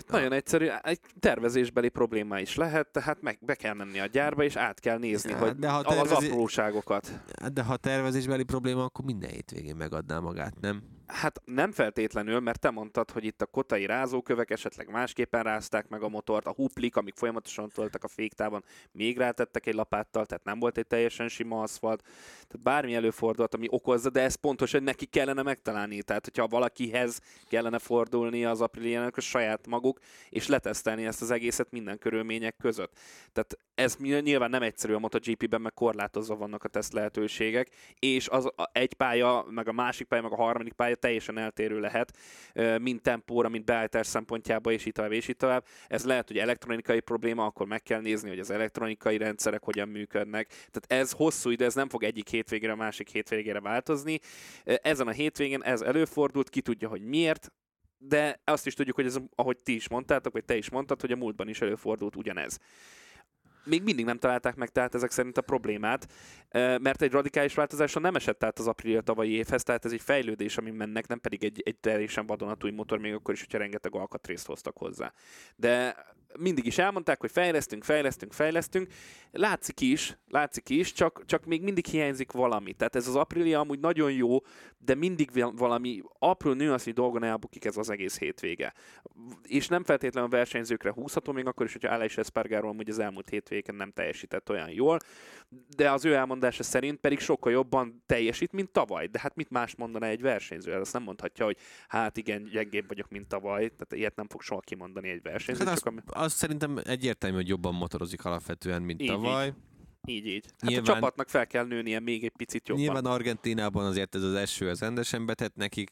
Nagyon 0.08 0.32
egyszerű, 0.32 0.66
egy 0.82 1.00
tervezésbeli 1.20 1.88
probléma 1.88 2.38
is 2.38 2.56
lehet, 2.56 2.88
tehát 2.88 3.22
meg 3.22 3.38
be 3.40 3.54
kell 3.54 3.74
menni 3.74 4.00
a 4.00 4.06
gyárba, 4.06 4.42
és 4.44 4.56
át 4.56 4.80
kell 4.80 4.98
nézni, 4.98 5.30
Ja, 5.30 5.36
hogy 5.38 5.56
de 5.56 5.68
ha 5.68 5.78
az 5.78 5.94
tervezi- 5.96 6.26
apróságokat. 6.30 7.20
Hát 7.42 7.52
De 7.52 7.62
ha 7.62 7.76
tervezésbeli 7.76 8.42
probléma, 8.42 8.84
akkor 8.84 9.04
minden 9.04 9.30
hétvégén 9.30 9.76
megadná 9.76 10.18
magát, 10.18 10.60
nem? 10.60 10.82
Hát 11.12 11.40
nem 11.44 11.72
feltétlenül, 11.72 12.40
mert 12.40 12.60
te 12.60 12.70
mondtad, 12.70 13.10
hogy 13.10 13.24
itt 13.24 13.42
a 13.42 13.46
kotai 13.46 13.86
rázókövek 13.86 14.50
esetleg 14.50 14.90
másképpen 14.90 15.42
rázták 15.42 15.88
meg 15.88 16.02
a 16.02 16.08
motort, 16.08 16.46
a 16.46 16.52
huplik, 16.52 16.96
amik 16.96 17.14
folyamatosan 17.14 17.70
toltak 17.74 18.04
a 18.04 18.08
féktában, 18.08 18.64
még 18.92 19.16
rátettek 19.16 19.66
egy 19.66 19.74
lapáttal, 19.74 20.26
tehát 20.26 20.44
nem 20.44 20.58
volt 20.58 20.78
egy 20.78 20.86
teljesen 20.86 21.28
sima 21.28 21.60
aszfalt. 21.62 22.02
Tehát 22.32 22.62
bármi 22.62 22.94
előfordult, 22.94 23.54
ami 23.54 23.66
okozza, 23.70 24.10
de 24.10 24.20
ez 24.20 24.34
pontos, 24.34 24.72
hogy 24.72 24.82
neki 24.82 25.06
kellene 25.06 25.42
megtalálni. 25.42 26.02
Tehát, 26.02 26.24
hogyha 26.24 26.46
valakihez 26.46 27.20
kellene 27.48 27.78
fordulni 27.78 28.44
az 28.44 28.60
Apriliának, 28.60 29.16
a 29.16 29.20
saját 29.20 29.66
maguk, 29.66 29.98
és 30.28 30.46
letesztelni 30.46 31.06
ezt 31.06 31.22
az 31.22 31.30
egészet 31.30 31.70
minden 31.70 31.98
körülmények 31.98 32.56
között. 32.56 32.98
Tehát 33.32 33.58
ez 33.80 33.96
nyilván 33.96 34.50
nem 34.50 34.62
egyszerű 34.62 34.92
a 34.92 34.98
MotoGP-ben, 34.98 35.60
meg 35.60 35.72
korlátozva 35.74 36.36
vannak 36.36 36.64
a 36.64 36.68
teszt 36.68 36.92
lehetőségek, 36.92 37.68
és 37.98 38.28
az 38.28 38.48
egy 38.72 38.94
pálya, 38.94 39.46
meg 39.50 39.68
a 39.68 39.72
másik 39.72 40.06
pálya, 40.06 40.22
meg 40.22 40.32
a 40.32 40.36
harmadik 40.36 40.72
pálya 40.72 40.94
teljesen 40.94 41.38
eltérő 41.38 41.80
lehet, 41.80 42.16
mint 42.78 43.02
tempóra, 43.02 43.48
mint 43.48 43.64
beállítás 43.64 44.06
szempontjából, 44.06 44.72
és 44.72 44.86
így 44.86 44.92
tovább, 44.92 45.12
és 45.12 45.28
így 45.28 45.36
tovább. 45.36 45.64
Ez 45.88 46.04
lehet, 46.04 46.28
hogy 46.28 46.38
elektronikai 46.38 47.00
probléma, 47.00 47.44
akkor 47.44 47.66
meg 47.66 47.82
kell 47.82 48.00
nézni, 48.00 48.28
hogy 48.28 48.38
az 48.38 48.50
elektronikai 48.50 49.16
rendszerek 49.16 49.62
hogyan 49.62 49.88
működnek. 49.88 50.46
Tehát 50.48 51.02
ez 51.04 51.12
hosszú 51.12 51.50
idő, 51.50 51.64
ez 51.64 51.74
nem 51.74 51.88
fog 51.88 52.02
egyik 52.02 52.28
hétvégére 52.28 52.72
a 52.72 52.76
másik 52.76 53.08
hétvégére 53.08 53.60
változni. 53.60 54.18
Ezen 54.64 55.08
a 55.08 55.12
hétvégén 55.12 55.62
ez 55.62 55.80
előfordult, 55.80 56.48
ki 56.48 56.60
tudja, 56.60 56.88
hogy 56.88 57.02
miért, 57.02 57.52
de 57.98 58.40
azt 58.44 58.66
is 58.66 58.74
tudjuk, 58.74 58.96
hogy 58.96 59.06
ez, 59.06 59.16
ahogy 59.34 59.56
ti 59.62 59.74
is 59.74 59.88
mondtátok, 59.88 60.32
vagy 60.32 60.44
te 60.44 60.56
is 60.56 60.70
mondtad, 60.70 61.00
hogy 61.00 61.12
a 61.12 61.16
múltban 61.16 61.48
is 61.48 61.60
előfordult 61.60 62.16
ugyanez 62.16 62.58
még 63.64 63.82
mindig 63.82 64.04
nem 64.04 64.18
találták 64.18 64.56
meg 64.56 64.68
tehát 64.68 64.94
ezek 64.94 65.10
szerint 65.10 65.38
a 65.38 65.42
problémát, 65.42 66.12
mert 66.52 67.02
egy 67.02 67.12
radikális 67.12 67.54
változásra 67.54 68.00
nem 68.00 68.14
esett 68.14 68.44
át 68.44 68.58
az 68.58 68.66
aprilia 68.66 69.00
tavalyi 69.00 69.32
évhez, 69.32 69.62
tehát 69.62 69.84
ez 69.84 69.92
egy 69.92 70.00
fejlődés, 70.00 70.56
ami 70.56 70.70
mennek, 70.70 71.06
nem 71.06 71.20
pedig 71.20 71.44
egy, 71.44 71.62
egy 71.64 71.76
teljesen 71.76 72.26
vadonatúj 72.26 72.70
motor, 72.70 72.98
még 72.98 73.14
akkor 73.14 73.34
is, 73.34 73.40
hogyha 73.40 73.58
rengeteg 73.58 73.94
alkatrészt 73.94 74.46
hoztak 74.46 74.76
hozzá. 74.76 75.12
De 75.56 75.96
mindig 76.38 76.66
is 76.66 76.78
elmondták, 76.78 77.20
hogy 77.20 77.30
fejlesztünk, 77.30 77.84
fejlesztünk, 77.84 78.32
fejlesztünk. 78.32 78.88
Látszik 79.30 79.80
is, 79.80 80.18
látszik 80.28 80.68
is, 80.68 80.92
csak, 80.92 81.22
csak 81.26 81.44
még 81.44 81.62
mindig 81.62 81.86
hiányzik 81.86 82.32
valami. 82.32 82.72
Tehát 82.72 82.96
ez 82.96 83.08
az 83.08 83.16
Aprilia 83.16 83.60
amúgy 83.60 83.78
nagyon 83.78 84.12
jó, 84.12 84.38
de 84.78 84.94
mindig 84.94 85.30
valami 85.56 86.02
apró 86.18 86.52
nüansznyi 86.52 86.92
dolgon 86.92 87.22
elbukik 87.22 87.64
ez 87.64 87.76
az 87.76 87.90
egész 87.90 88.18
hétvége. 88.18 88.74
És 89.42 89.68
nem 89.68 89.84
feltétlenül 89.84 90.28
a 90.28 90.36
versenyzőkre 90.36 90.92
húzható, 90.92 91.32
még 91.32 91.46
akkor 91.46 91.66
is, 91.66 91.72
hogyha 91.72 91.94
Alex 91.94 92.16
Espargaro 92.16 92.68
amúgy 92.68 92.90
az 92.90 92.98
elmúlt 92.98 93.28
hétvégen 93.28 93.74
nem 93.74 93.90
teljesített 93.90 94.50
olyan 94.50 94.70
jól, 94.70 94.98
de 95.76 95.90
az 95.90 96.04
ő 96.04 96.14
elmondása 96.14 96.62
szerint 96.62 97.00
pedig 97.00 97.18
sokkal 97.18 97.52
jobban 97.52 98.02
teljesít, 98.06 98.52
mint 98.52 98.70
tavaly. 98.70 99.06
De 99.06 99.20
hát 99.20 99.34
mit 99.34 99.50
más 99.50 99.74
mondana 99.76 100.06
egy 100.06 100.20
versenyző? 100.20 100.72
Azt 100.72 100.92
nem 100.92 101.02
mondhatja, 101.02 101.44
hogy 101.44 101.56
hát 101.88 102.16
igen, 102.16 102.44
gyengébb 102.44 102.88
vagyok, 102.88 103.08
mint 103.08 103.28
tavaly. 103.28 103.68
Tehát 103.68 103.92
ilyet 103.92 104.16
nem 104.16 104.28
fog 104.28 104.42
soha 104.42 104.60
kimondani 104.60 105.08
egy 105.08 105.22
versenyző. 105.22 105.64
Hát 105.64 105.74
csak 105.74 105.86
azt, 105.86 105.86
ami... 105.86 106.24
azt 106.24 106.36
szerintem 106.36 106.78
egyértelmű, 106.84 107.36
hogy 107.36 107.48
jobban 107.48 107.74
motorozik 107.74 108.24
alapvetően, 108.24 108.82
mint 108.82 109.02
így, 109.02 109.08
tavaly. 109.08 109.46
Így. 109.46 109.54
Így, 110.04 110.26
így. 110.26 110.44
Hát 110.44 110.70
nyilván, 110.70 110.90
a 110.90 110.94
csapatnak 110.94 111.28
fel 111.28 111.46
kell 111.46 111.64
nőnie 111.64 112.00
még 112.00 112.24
egy 112.24 112.36
picit 112.36 112.68
jobban. 112.68 112.84
Nyilván 112.84 113.04
Argentinában 113.04 113.86
azért 113.86 114.14
ez 114.14 114.22
az 114.22 114.34
eső 114.34 114.68
az 114.68 114.80
rendesen 114.80 115.26
betett 115.26 115.54
nekik, 115.54 115.90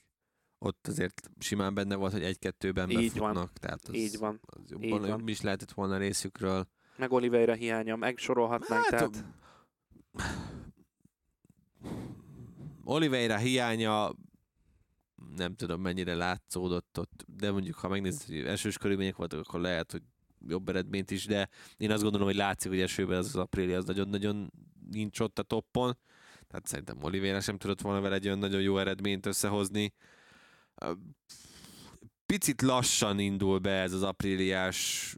ott 0.59 0.87
azért 0.87 1.31
simán 1.39 1.75
benne 1.75 1.95
volt, 1.95 2.13
hogy 2.13 2.23
egy-kettőben 2.23 2.91
így 2.91 2.97
befutnak. 2.97 3.35
Van. 3.35 3.51
Tehát 3.61 3.81
az, 3.89 3.95
így 3.95 4.19
van. 4.19 4.41
Az 4.47 4.71
jobban 4.71 4.89
így 4.89 5.09
van. 5.09 5.29
is 5.29 5.41
lehetett 5.41 5.73
volna 5.73 5.97
részükről. 5.97 6.69
Meg 6.97 7.13
Oliveira 7.13 7.53
hiánya, 7.53 7.97
megsorolhatnánk. 7.97 8.85
Hát, 8.85 8.91
tehát... 8.91 9.25
Oliveira 12.85 13.37
hiánya 13.37 14.15
nem 15.37 15.55
tudom 15.55 15.81
mennyire 15.81 16.15
látszódott 16.15 16.99
ott, 16.99 17.25
de 17.37 17.51
mondjuk 17.51 17.77
ha 17.77 17.89
megnézed, 17.89 18.27
hogy 18.27 18.37
esős 18.37 18.79
körülmények 18.79 19.17
voltak, 19.17 19.41
akkor 19.41 19.61
lehet, 19.61 19.93
hogy 19.93 20.03
jobb 20.47 20.69
eredményt 20.69 21.11
is, 21.11 21.27
de 21.27 21.49
én 21.77 21.91
azt 21.91 22.03
gondolom, 22.03 22.27
hogy 22.27 22.37
látszik, 22.37 22.71
hogy 22.71 22.81
esőben 22.81 23.19
az, 23.19 23.27
az 23.27 23.37
apríli 23.37 23.73
az 23.73 23.85
nagyon-nagyon 23.85 24.53
nincs 24.91 25.21
ott 25.21 25.39
a 25.39 25.43
toppon. 25.43 25.99
Tehát 26.49 26.67
szerintem 26.67 27.03
Oliveira 27.03 27.41
sem 27.41 27.59
tudott 27.59 27.81
volna 27.81 28.01
vele 28.01 28.15
egy 28.15 28.27
olyan 28.27 28.39
nagyon 28.39 28.61
jó 28.61 28.79
eredményt 28.79 29.27
összehozni. 29.27 29.93
Picit 32.27 32.63
lassan 32.63 33.19
indul 33.19 33.59
be 33.59 33.71
ez 33.71 33.93
az 33.93 34.03
apríliás 34.03 35.17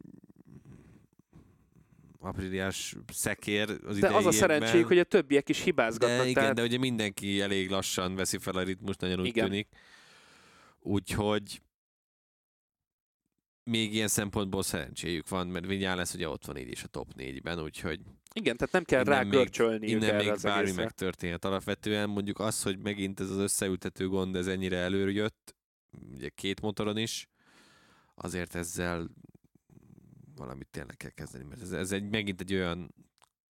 apríliás 2.21 2.97
szekér 3.13 3.79
az 3.87 3.99
De 3.99 4.09
az 4.09 4.27
a 4.27 4.33
szerencséjük, 4.33 4.87
hogy 4.87 4.99
a 4.99 5.05
többiek 5.05 5.49
is 5.49 5.63
hibázgatnak. 5.63 6.19
De 6.19 6.23
igen, 6.23 6.35
tehát... 6.35 6.55
de 6.55 6.63
ugye 6.63 6.79
mindenki 6.79 7.41
elég 7.41 7.71
lassan 7.71 8.15
veszi 8.15 8.39
fel 8.39 8.55
a 8.55 8.63
ritmus, 8.63 8.97
nagyon 8.97 9.21
úgy 9.21 9.27
igen. 9.27 9.45
tűnik. 9.49 9.69
Úgyhogy 10.81 11.63
még 13.71 13.95
ilyen 13.95 14.09
szempontból 14.09 14.63
szerencséjük 14.63 15.29
van, 15.29 15.47
mert 15.47 15.67
Vinyán 15.67 15.97
lesz 15.97 16.15
ugye 16.15 16.29
ott 16.29 16.45
van 16.45 16.57
így 16.57 16.71
is 16.71 16.83
a 16.83 16.89
top 16.89 17.09
4-ben, 17.19 17.63
úgyhogy 17.63 18.01
igen, 18.35 18.57
tehát 18.57 18.73
nem 18.73 18.85
kell 18.85 19.05
rá 19.05 19.23
görcsölni 19.23 19.89
Innen 19.89 20.17
még 20.17 20.29
az 20.29 20.43
bármi 20.43 20.63
egészre. 20.63 20.83
megtörténhet. 20.83 21.45
Alapvetően 21.45 22.09
mondjuk 22.09 22.39
az, 22.39 22.63
hogy 22.63 22.79
megint 22.79 23.21
ez 23.21 23.31
az 23.31 23.37
összeültető 23.37 24.09
gond, 24.09 24.37
ez 24.37 24.47
ennyire 24.47 24.77
előjött, 24.77 25.55
ugye 26.13 26.29
két 26.29 26.61
motoron 26.61 26.97
is, 26.97 27.29
azért 28.15 28.55
ezzel 28.55 29.11
valamit 30.41 30.69
tényleg 30.71 30.97
kell 30.97 31.11
kezdeni, 31.11 31.45
mert 31.45 31.63
ez, 31.63 31.73
ez 31.73 31.93
egy, 31.93 32.11
megint 32.11 32.41
egy 32.41 32.55
olyan 32.55 32.95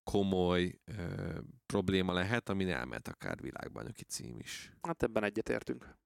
komoly 0.04 0.80
ö, 0.86 1.40
probléma 1.66 2.14
lehet, 2.14 2.50
ami 2.50 2.72
elmehet 2.72 3.08
akár 3.08 3.42
világbajnoki 3.42 4.04
cím 4.04 4.40
is. 4.40 4.72
Hát 4.82 5.04
ebben 5.04 5.24
egyetértünk. 5.24 5.98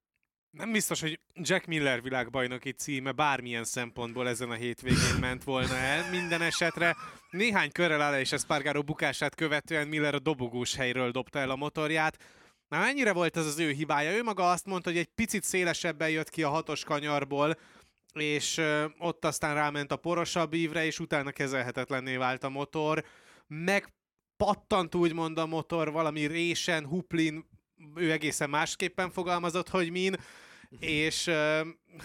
Nem 0.50 0.72
biztos, 0.72 1.00
hogy 1.00 1.20
Jack 1.34 1.66
Miller 1.66 2.02
világbajnoki 2.02 2.72
címe 2.72 3.12
bármilyen 3.12 3.64
szempontból 3.64 4.28
ezen 4.28 4.50
a 4.50 4.54
hétvégén 4.54 5.16
ment 5.20 5.44
volna 5.44 5.76
el. 5.76 6.10
Minden 6.10 6.42
esetre 6.42 6.96
néhány 7.30 7.72
körrel 7.72 8.00
áll 8.00 8.20
és 8.20 8.32
Espargaro 8.32 8.82
bukását 8.82 9.34
követően 9.34 9.88
Miller 9.88 10.14
a 10.14 10.18
dobogós 10.18 10.74
helyről 10.74 11.10
dobta 11.10 11.38
el 11.38 11.50
a 11.50 11.56
motorját. 11.56 12.18
Na 12.68 12.78
mennyire 12.78 13.12
volt 13.12 13.36
ez 13.36 13.46
az 13.46 13.58
ő 13.58 13.70
hibája? 13.70 14.16
Ő 14.16 14.22
maga 14.22 14.50
azt 14.50 14.66
mondta, 14.66 14.90
hogy 14.90 14.98
egy 14.98 15.10
picit 15.14 15.42
szélesebben 15.42 16.10
jött 16.10 16.30
ki 16.30 16.42
a 16.42 16.48
hatos 16.48 16.84
kanyarból, 16.84 17.56
és 18.22 18.60
ott 18.98 19.24
aztán 19.24 19.54
ráment 19.54 19.92
a 19.92 19.96
porosabb 19.96 20.54
ívre, 20.54 20.84
és 20.84 20.98
utána 20.98 21.30
kezelhetetlenné 21.30 22.16
vált 22.16 22.44
a 22.44 22.48
motor. 22.48 23.04
Megpattant 23.46 24.94
úgymond 24.94 25.38
a 25.38 25.46
motor 25.46 25.92
valami 25.92 26.26
résen, 26.26 26.86
huplin, 26.86 27.48
ő 27.94 28.12
egészen 28.12 28.50
másképpen 28.50 29.10
fogalmazott, 29.10 29.68
hogy 29.68 29.90
min, 29.90 30.16
és 30.78 31.30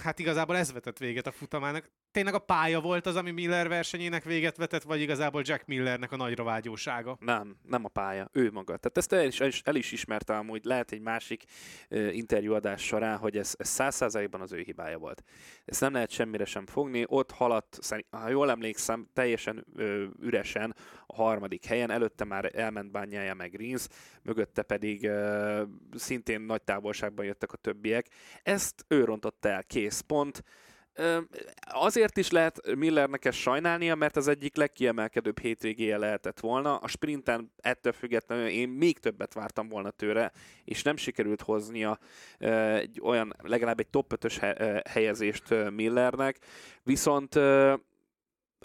hát 0.04 0.20
igazából 0.20 0.58
ez 0.58 0.74
vetett 0.74 0.98
véget 0.98 1.28
a 1.28 1.32
futamának 1.32 1.92
tényleg 2.12 2.34
a 2.34 2.40
pálya 2.40 2.82
volt 2.82 3.06
az, 3.06 3.16
ami 3.16 3.32
Miller 3.32 3.68
versenyének 3.68 4.24
véget 4.24 4.58
vetett, 4.58 4.84
vagy 4.84 5.02
igazából 5.02 5.42
Jack 5.46 5.66
Millernek 5.66 6.12
a 6.12 6.16
nagyra 6.16 6.44
vágyósága? 6.44 7.18
Nem, 7.20 7.58
nem 7.68 7.86
a 7.86 7.88
pálya, 7.88 8.30
ő 8.32 8.52
maga. 8.52 8.78
Tehát 8.78 8.98
ezt 8.98 9.14
el 9.14 9.48
is, 9.48 9.62
el 9.66 9.76
is 9.76 9.92
ismerte 9.92 10.38
amúgy, 10.38 10.64
lehet 10.64 10.92
egy 10.92 11.02
másik 11.02 11.44
uh, 11.90 12.16
interjúadás 12.16 12.82
során, 12.82 13.18
hogy 13.18 13.38
ez, 13.38 13.56
száz 13.58 13.96
százalékban 13.96 14.42
az 14.42 14.52
ő 14.52 14.60
hibája 14.60 14.98
volt. 14.98 15.24
Ezt 15.66 15.82
nem 15.82 15.94
lehet 15.94 16.12
semmire 16.12 16.46
sem 16.46 16.66
fogni, 16.66 17.04
ott 17.08 17.32
haladt, 17.32 17.80
ha 18.10 18.30
jól 18.30 18.50
emlékszem, 18.50 19.08
teljesen 19.14 19.66
uh, 19.76 20.04
üresen 20.20 20.76
a 21.06 21.16
harmadik 21.16 21.66
helyen, 21.66 21.92
előtte 21.92 22.24
már 22.24 22.52
elment 22.56 22.92
bányája 22.92 23.34
meg 23.34 23.52
Greens, 23.52 23.88
mögötte 24.24 24.62
pedig 24.62 25.04
uh, 25.04 25.62
szintén 25.96 26.42
nagy 26.42 26.62
távolságban 26.62 27.26
jöttek 27.26 27.54
a 27.54 27.58
többiek. 27.58 28.08
Ezt 28.44 28.86
ő 28.88 29.04
rontott 29.04 29.46
el, 29.46 29.64
kész 29.64 30.00
pont 30.00 30.44
Azért 31.62 32.18
is 32.18 32.32
lehet 32.32 32.76
Millernek 32.76 33.26
ezt 33.26 33.38
sajnálnia, 33.38 33.96
mert 33.96 34.16
az 34.16 34.28
egyik 34.28 34.56
legkiemelkedőbb 34.56 35.40
hétvégéje 35.40 35.98
lehetett 35.98 36.40
volna. 36.40 36.78
A 36.78 36.88
sprinten 36.88 37.52
ettől 37.62 37.92
függetlenül 37.92 38.48
én 38.48 38.70
még 38.70 39.00
többet 39.00 39.34
vártam 39.34 39.68
volna 39.68 39.90
tőle, 39.90 40.32
és 40.66 40.84
nem 40.84 40.98
sikerült 40.98 41.42
hoznia 41.42 42.00
egy 42.78 43.00
olyan, 43.04 43.36
legalább 43.42 43.80
egy 43.80 43.88
top 43.88 44.14
5-ös 44.16 44.82
helyezést 44.90 45.70
Millernek. 45.70 46.38
Viszont 46.84 47.40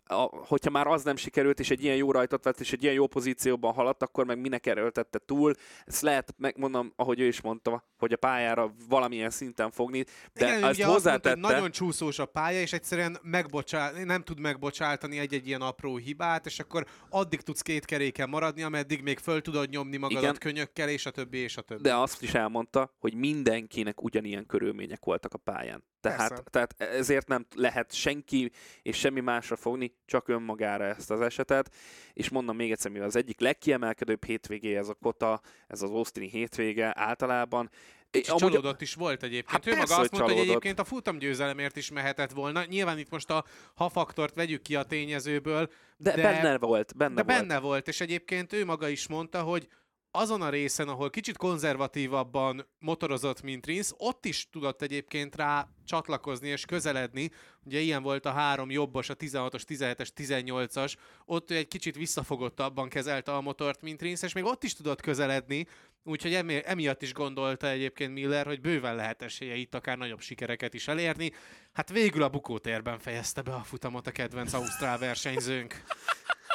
a, 0.07 0.23
hogyha 0.47 0.71
már 0.71 0.87
az 0.87 1.03
nem 1.03 1.17
sikerült, 1.17 1.61
és 1.61 1.71
egy 1.71 1.85
ilyen 1.85 1.97
jó 1.97 2.13
rajtot 2.13 2.45
vett, 2.45 2.61
és 2.61 2.73
egy 2.73 2.83
ilyen 2.83 2.95
jó 2.95 3.07
pozícióban 3.07 3.73
haladt, 3.73 4.03
akkor 4.03 4.27
meg 4.27 4.39
minek 4.39 4.67
erőltette 4.67 5.19
túl. 5.19 5.55
Ezt 5.85 6.03
lehet 6.03 6.35
megmondom, 6.39 6.93
ahogy 6.97 7.21
ő 7.21 7.27
is 7.27 7.41
mondta, 7.41 7.85
hogy 7.97 8.13
a 8.13 8.17
pályára 8.17 8.75
valamilyen 8.89 9.31
szinten 9.31 9.71
fogni, 9.71 10.05
de 10.33 10.57
Igen, 10.57 10.65
ezt 10.65 10.83
hozzátette... 10.83 11.29
Mondta, 11.29 11.53
nagyon 11.53 11.71
csúszós 11.71 12.19
a 12.19 12.27
pálya, 12.27 12.61
és 12.61 12.73
egyszerűen 12.73 13.19
megbocsál, 13.23 14.05
nem 14.05 14.23
tud 14.23 14.41
megbocsáltani 14.41 15.19
egy-egy 15.19 15.47
ilyen 15.47 15.61
apró 15.61 15.97
hibát, 15.97 16.47
és 16.47 16.59
akkor 16.59 16.87
addig 17.11 17.41
tudsz 17.41 17.63
két 17.63 17.85
keréken 17.85 18.29
maradni, 18.29 18.63
ameddig 18.63 19.03
még 19.03 19.19
föl 19.19 19.41
tudod 19.41 19.69
nyomni 19.69 19.97
magadat 19.97 20.23
Igen. 20.23 20.39
könyökkel, 20.39 20.89
és 20.89 21.07
a 21.07 21.11
többi, 21.11 21.39
és 21.39 21.57
a 21.57 21.63
többi. 21.63 21.83
De 21.83 21.97
azt 21.97 22.23
is 22.23 22.35
elmondta, 22.35 22.95
hogy 22.99 23.15
mindenkinek 23.15 24.03
ugyanilyen 24.03 24.47
körülmények 24.47 25.05
voltak 25.05 25.35
a 25.35 25.39
pályán. 25.39 25.85
Tehát, 26.05 26.45
tehát 26.51 26.81
ezért 26.81 27.29
nem 27.29 27.47
lehet 27.55 27.93
senki 27.93 28.51
és 28.83 28.97
semmi 28.97 29.21
másra 29.21 29.57
fogni, 29.57 29.95
csak 30.07 30.29
önmagára 30.29 30.85
ezt 30.85 31.11
az 31.11 31.21
esetet. 31.21 31.75
És 32.13 32.29
mondom 32.29 32.57
még 32.57 32.71
egyszer, 32.71 32.91
mivel 32.91 33.07
az 33.07 33.17
egyik 33.17 33.41
legkiemelkedőbb 33.41 34.25
hétvégé 34.25 34.77
ez 34.77 34.89
a 34.89 34.95
Kota, 34.95 35.41
ez 35.67 35.83
az 35.83 35.91
Austin 35.91 36.29
hétvége 36.29 36.93
általában, 36.97 37.71
és 38.11 38.29
Amúgy... 38.29 38.41
csalódott 38.41 38.81
is 38.81 38.95
volt 38.95 39.23
egyébként. 39.23 39.51
Hát 39.51 39.67
ő 39.67 39.71
persze, 39.71 39.87
maga 39.89 40.01
azt 40.01 40.11
mondta, 40.11 40.17
csalódott. 40.17 40.39
hogy 40.39 40.49
egyébként 40.49 40.79
a 40.79 40.85
futamgyőzelemért 40.85 41.77
is 41.77 41.91
mehetett 41.91 42.31
volna. 42.31 42.65
Nyilván 42.65 42.99
itt 42.99 43.11
most 43.11 43.31
a 43.31 43.45
ha-faktort 43.75 44.35
vegyük 44.35 44.63
ki 44.63 44.75
a 44.75 44.83
tényezőből. 44.83 45.71
De, 45.97 46.15
de 46.15 46.23
benne 46.23 46.59
volt. 46.59 46.97
Benne 46.97 47.15
de 47.15 47.23
volt. 47.23 47.39
benne 47.39 47.59
volt, 47.59 47.89
és 47.89 48.01
egyébként 48.01 48.53
ő 48.53 48.65
maga 48.65 48.89
is 48.89 49.09
mondta, 49.09 49.43
hogy 49.43 49.69
azon 50.17 50.43
a 50.43 50.49
részen, 50.49 50.89
ahol 50.89 51.11
kicsit 51.11 51.37
konzervatívabban 51.37 52.67
motorozott, 52.79 53.43
mint 53.43 53.67
Rins, 53.67 53.91
ott 53.97 54.25
is 54.25 54.49
tudott 54.51 54.83
egyébként 54.83 55.37
rá 55.37 55.69
csatlakozni 55.85 56.49
és 56.49 56.65
közeledni. 56.65 57.31
Ugye 57.65 57.79
ilyen 57.79 58.03
volt 58.03 58.27
a 58.27 58.31
három 58.31 58.71
jobbos, 58.71 59.09
a 59.09 59.17
16-os, 59.17 59.62
17-es, 59.69 60.09
18-as, 60.17 60.95
ott 61.25 61.51
egy 61.51 61.69
kicsit 61.69 61.97
visszafogottabban 61.97 62.89
kezelte 62.89 63.35
a 63.35 63.41
motort, 63.41 63.83
mint 63.83 64.03
Rins, 64.03 64.23
és 64.23 64.33
még 64.33 64.45
ott 64.45 64.65
is 64.65 64.75
tudott 64.75 65.01
közeledni, 65.01 65.67
úgyhogy 66.05 66.35
emi- 66.35 66.62
emiatt 66.65 67.03
is 67.03 67.12
gondolta 67.12 67.69
egyébként 67.69 68.12
Miller, 68.12 68.47
hogy 68.47 68.61
bőven 68.61 68.95
lehet 68.95 69.23
esélye 69.23 69.55
itt 69.55 69.75
akár 69.75 69.99
nagyobb 69.99 70.21
sikereket 70.21 70.75
is 70.75 70.89
elérni. 70.89 71.33
Hát 71.73 71.91
végül 71.91 72.23
a 72.23 72.29
bukótérben 72.29 72.99
fejezte 72.99 73.43
be 73.43 73.55
a 73.55 73.62
futamot 73.62 74.07
a 74.07 74.11
kedvenc 74.11 74.53
Ausztrál 74.53 74.99
versenyzőnk. 74.99 75.83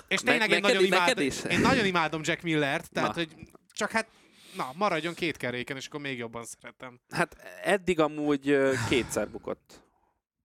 És 0.09 0.19
tényleg 0.19 0.49
én, 0.49 0.59
nagyon 0.59 0.83
imádom, 0.83 1.27
én 1.49 1.59
nagyon 1.59 1.85
imádom 1.85 2.21
Jack 2.23 2.41
Millert, 2.41 2.91
tehát 2.91 3.15
Na. 3.15 3.21
hogy 3.21 3.35
csak 3.71 3.91
hát 3.91 4.07
na, 4.55 4.71
maradjon 4.75 5.13
két 5.13 5.37
keréken, 5.37 5.77
és 5.77 5.87
akkor 5.87 5.99
még 5.99 6.17
jobban 6.17 6.45
szeretem. 6.45 6.99
Hát 7.09 7.35
eddig 7.63 7.99
amúgy 7.99 8.57
kétszer 8.89 9.29
bukott, 9.29 9.81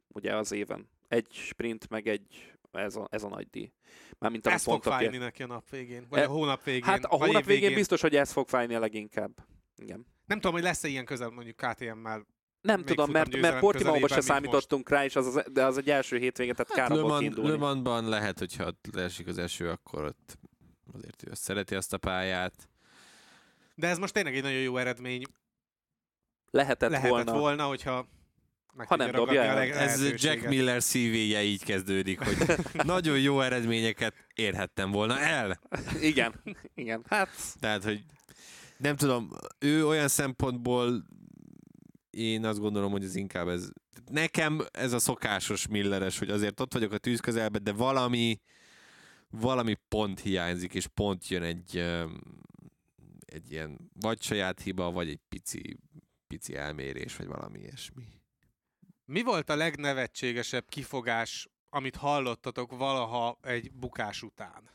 ugye 0.08 0.36
az 0.36 0.52
éven. 0.52 0.88
Egy 1.08 1.26
sprint, 1.30 1.88
meg 1.88 2.08
egy, 2.08 2.52
ez 2.72 2.96
a, 2.96 3.08
ez 3.10 3.22
a 3.22 3.28
nagy 3.28 3.46
díj. 3.50 3.72
Mármint 4.18 4.46
Ez 4.46 4.62
fog 4.62 4.82
fájni 4.82 5.16
neki 5.16 5.42
a 5.42 5.46
nap 5.46 5.70
végén, 5.70 6.06
vagy 6.08 6.20
E- 6.20 6.24
a 6.24 6.28
hónap 6.28 6.64
végén. 6.64 6.82
Hát 6.82 7.04
a 7.04 7.16
hónap 7.16 7.40
év 7.40 7.46
végén 7.46 7.74
biztos, 7.74 8.00
hogy 8.00 8.16
ez 8.16 8.32
fog 8.32 8.48
fájni 8.48 8.74
a 8.74 8.78
leginkább. 8.78 9.46
Igen. 9.76 10.06
Nem 10.26 10.38
tudom, 10.38 10.52
hogy 10.52 10.62
lesz-e 10.62 10.88
ilyen 10.88 11.04
közel 11.04 11.28
mondjuk 11.30 11.56
KTM-mel. 11.56 12.26
Nem 12.64 12.76
Még 12.76 12.86
tudom, 12.86 13.10
mert, 13.10 13.36
mert 13.40 13.58
Portimao-ban 13.58 14.08
se 14.08 14.20
számítottunk 14.20 14.88
rá, 14.88 15.04
és 15.04 15.16
az, 15.16 15.26
az, 15.26 15.44
de 15.52 15.64
az 15.64 15.78
egy 15.78 15.90
első 15.90 16.18
hétvége, 16.18 16.52
tehát 16.52 16.72
Hát 16.72 16.88
kár 16.88 17.02
Mans, 17.02 17.18
kiindulni. 17.18 17.50
Le 17.50 17.56
Mansban 17.56 18.08
lehet, 18.08 18.38
hogyha 18.38 18.70
leesik 18.92 19.26
az 19.26 19.38
eső, 19.38 19.68
akkor 19.68 20.04
ott 20.04 20.38
azért 20.94 21.22
ő 21.28 21.30
szereti 21.32 21.74
azt 21.74 21.92
a 21.92 21.98
pályát. 21.98 22.68
De 23.74 23.88
ez 23.88 23.98
most 23.98 24.12
tényleg 24.12 24.36
egy 24.36 24.42
nagyon 24.42 24.60
jó 24.60 24.76
eredmény 24.76 25.24
Lehetett, 26.50 26.90
lehetett 26.90 27.10
volna. 27.10 27.32
volna, 27.38 27.64
hogyha 27.64 28.06
meg 28.74 28.86
Ha 28.86 28.96
nem 28.96 29.10
dobja 29.10 29.42
ragadni 29.46 29.70
a 29.70 29.74
el. 29.74 29.88
Ez. 29.88 30.22
Jack 30.22 30.48
Miller 30.48 30.82
szívéje 30.82 31.42
így 31.42 31.64
kezdődik, 31.64 32.20
hogy 32.20 32.36
nagyon 32.84 33.20
jó 33.20 33.40
eredményeket 33.40 34.14
érhettem 34.34 34.90
volna 34.90 35.20
el. 35.20 35.60
Igen, 36.00 36.42
igen. 36.74 37.04
Hát 37.08 37.28
Tehát, 37.60 37.84
hogy 37.84 38.04
nem 38.76 38.96
tudom, 38.96 39.30
ő 39.58 39.86
olyan 39.86 40.08
szempontból 40.08 41.04
én 42.16 42.44
azt 42.44 42.58
gondolom, 42.58 42.90
hogy 42.90 43.04
ez 43.04 43.14
inkább 43.14 43.48
ez. 43.48 43.68
Nekem 44.10 44.66
ez 44.72 44.92
a 44.92 44.98
szokásos 44.98 45.66
Milleres, 45.66 46.18
hogy 46.18 46.30
azért 46.30 46.60
ott 46.60 46.72
vagyok 46.72 46.92
a 46.92 46.98
tűz 46.98 47.20
közelben, 47.20 47.64
de 47.64 47.72
valami 47.72 48.40
valami 49.40 49.76
pont 49.88 50.20
hiányzik, 50.20 50.74
és 50.74 50.86
pont 50.86 51.28
jön 51.28 51.42
egy 51.42 51.84
egy 53.34 53.50
ilyen 53.50 53.90
vagy 54.00 54.22
saját 54.22 54.60
hiba, 54.60 54.90
vagy 54.90 55.08
egy 55.08 55.20
pici, 55.28 55.78
pici 56.26 56.56
elmérés, 56.56 57.16
vagy 57.16 57.26
valami 57.26 57.58
ilyesmi. 57.58 58.04
Mi 59.04 59.22
volt 59.22 59.50
a 59.50 59.56
legnevetségesebb 59.56 60.68
kifogás, 60.68 61.48
amit 61.68 61.96
hallottatok 61.96 62.76
valaha 62.76 63.38
egy 63.42 63.72
bukás 63.72 64.22
után? 64.22 64.70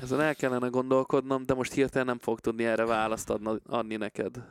Ezen 0.00 0.20
el 0.20 0.34
kellene 0.34 0.68
gondolkodnom, 0.68 1.46
de 1.46 1.54
most 1.54 1.72
hirtelen 1.72 2.06
nem 2.06 2.18
fog 2.18 2.40
tudni 2.40 2.64
erre 2.64 2.84
választ 2.84 3.30
adna, 3.30 3.56
adni 3.66 3.96
neked. 3.96 4.42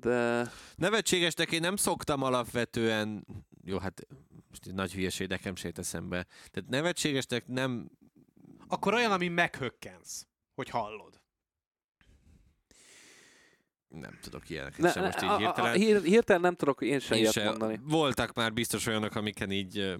De 0.00 0.48
Nevetségesnek 0.76 1.52
én 1.52 1.60
nem 1.60 1.76
szoktam 1.76 2.22
alapvetően, 2.22 3.26
jó, 3.64 3.78
hát 3.78 4.06
most 4.48 4.66
egy 4.66 4.74
nagy 4.74 4.92
hülyeség 4.92 5.28
nekem 5.28 5.54
se 5.56 5.66
jut 5.66 5.78
eszembe. 5.78 6.26
Tehát 6.50 6.70
nevetségesnek 6.70 7.46
nem, 7.46 7.90
Akkor 8.68 8.94
olyan, 8.94 9.12
ami 9.12 9.28
meghökkensz, 9.28 10.26
hogy 10.54 10.68
hallod. 10.68 11.20
nem 13.88 14.18
tudok 14.22 14.50
ilyeneket 14.50 14.78
ne, 14.80 14.90
sem 14.90 15.04
most 15.04 15.22
így 15.22 15.28
a, 15.28 15.32
a, 15.32 15.36
a, 15.36 15.72
hirtelen. 15.72 16.02
hirtelen 16.02 16.40
nem 16.40 16.54
tudok 16.54 16.82
én 16.82 16.98
sem 17.00 17.16
Én 17.16 17.22
ilyet 17.22 17.32
se. 17.32 17.44
mondani. 17.44 17.80
Voltak 17.82 18.34
már 18.34 18.52
biztos 18.52 18.86
olyanok, 18.86 19.14
amiken 19.14 19.50
így 19.50 19.96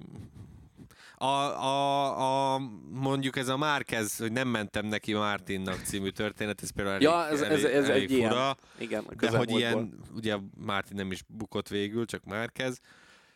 a, 1.23 1.65
a, 1.65 2.55
a, 2.55 2.59
mondjuk 2.91 3.37
ez 3.37 3.49
a 3.49 3.57
Márkez, 3.57 4.17
hogy 4.17 4.33
nem 4.33 4.49
mentem 4.49 4.87
neki 4.87 5.13
Mártinnak 5.13 5.81
című 5.85 6.09
történet, 6.09 6.63
ez 6.63 6.71
például 6.71 6.95
elég, 6.95 7.09
Ja, 7.09 7.27
ez- 7.27 7.41
ez- 7.41 7.65
ez 7.65 7.89
elég 7.89 8.03
egy 8.03 8.11
ilyen 8.11 8.31
fura, 8.31 8.57
Igen, 8.79 9.05
a 9.05 9.15
de 9.15 9.37
hogy 9.37 9.51
ilyen, 9.51 10.01
ugye 10.15 10.37
Mártin 10.57 10.97
nem 10.97 11.11
is 11.13 11.23
bukott 11.29 11.69
végül, 11.69 12.05
csak 12.05 12.25
Márkez, 12.25 12.81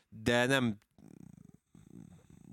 de 0.08 0.46
nem 0.46 0.80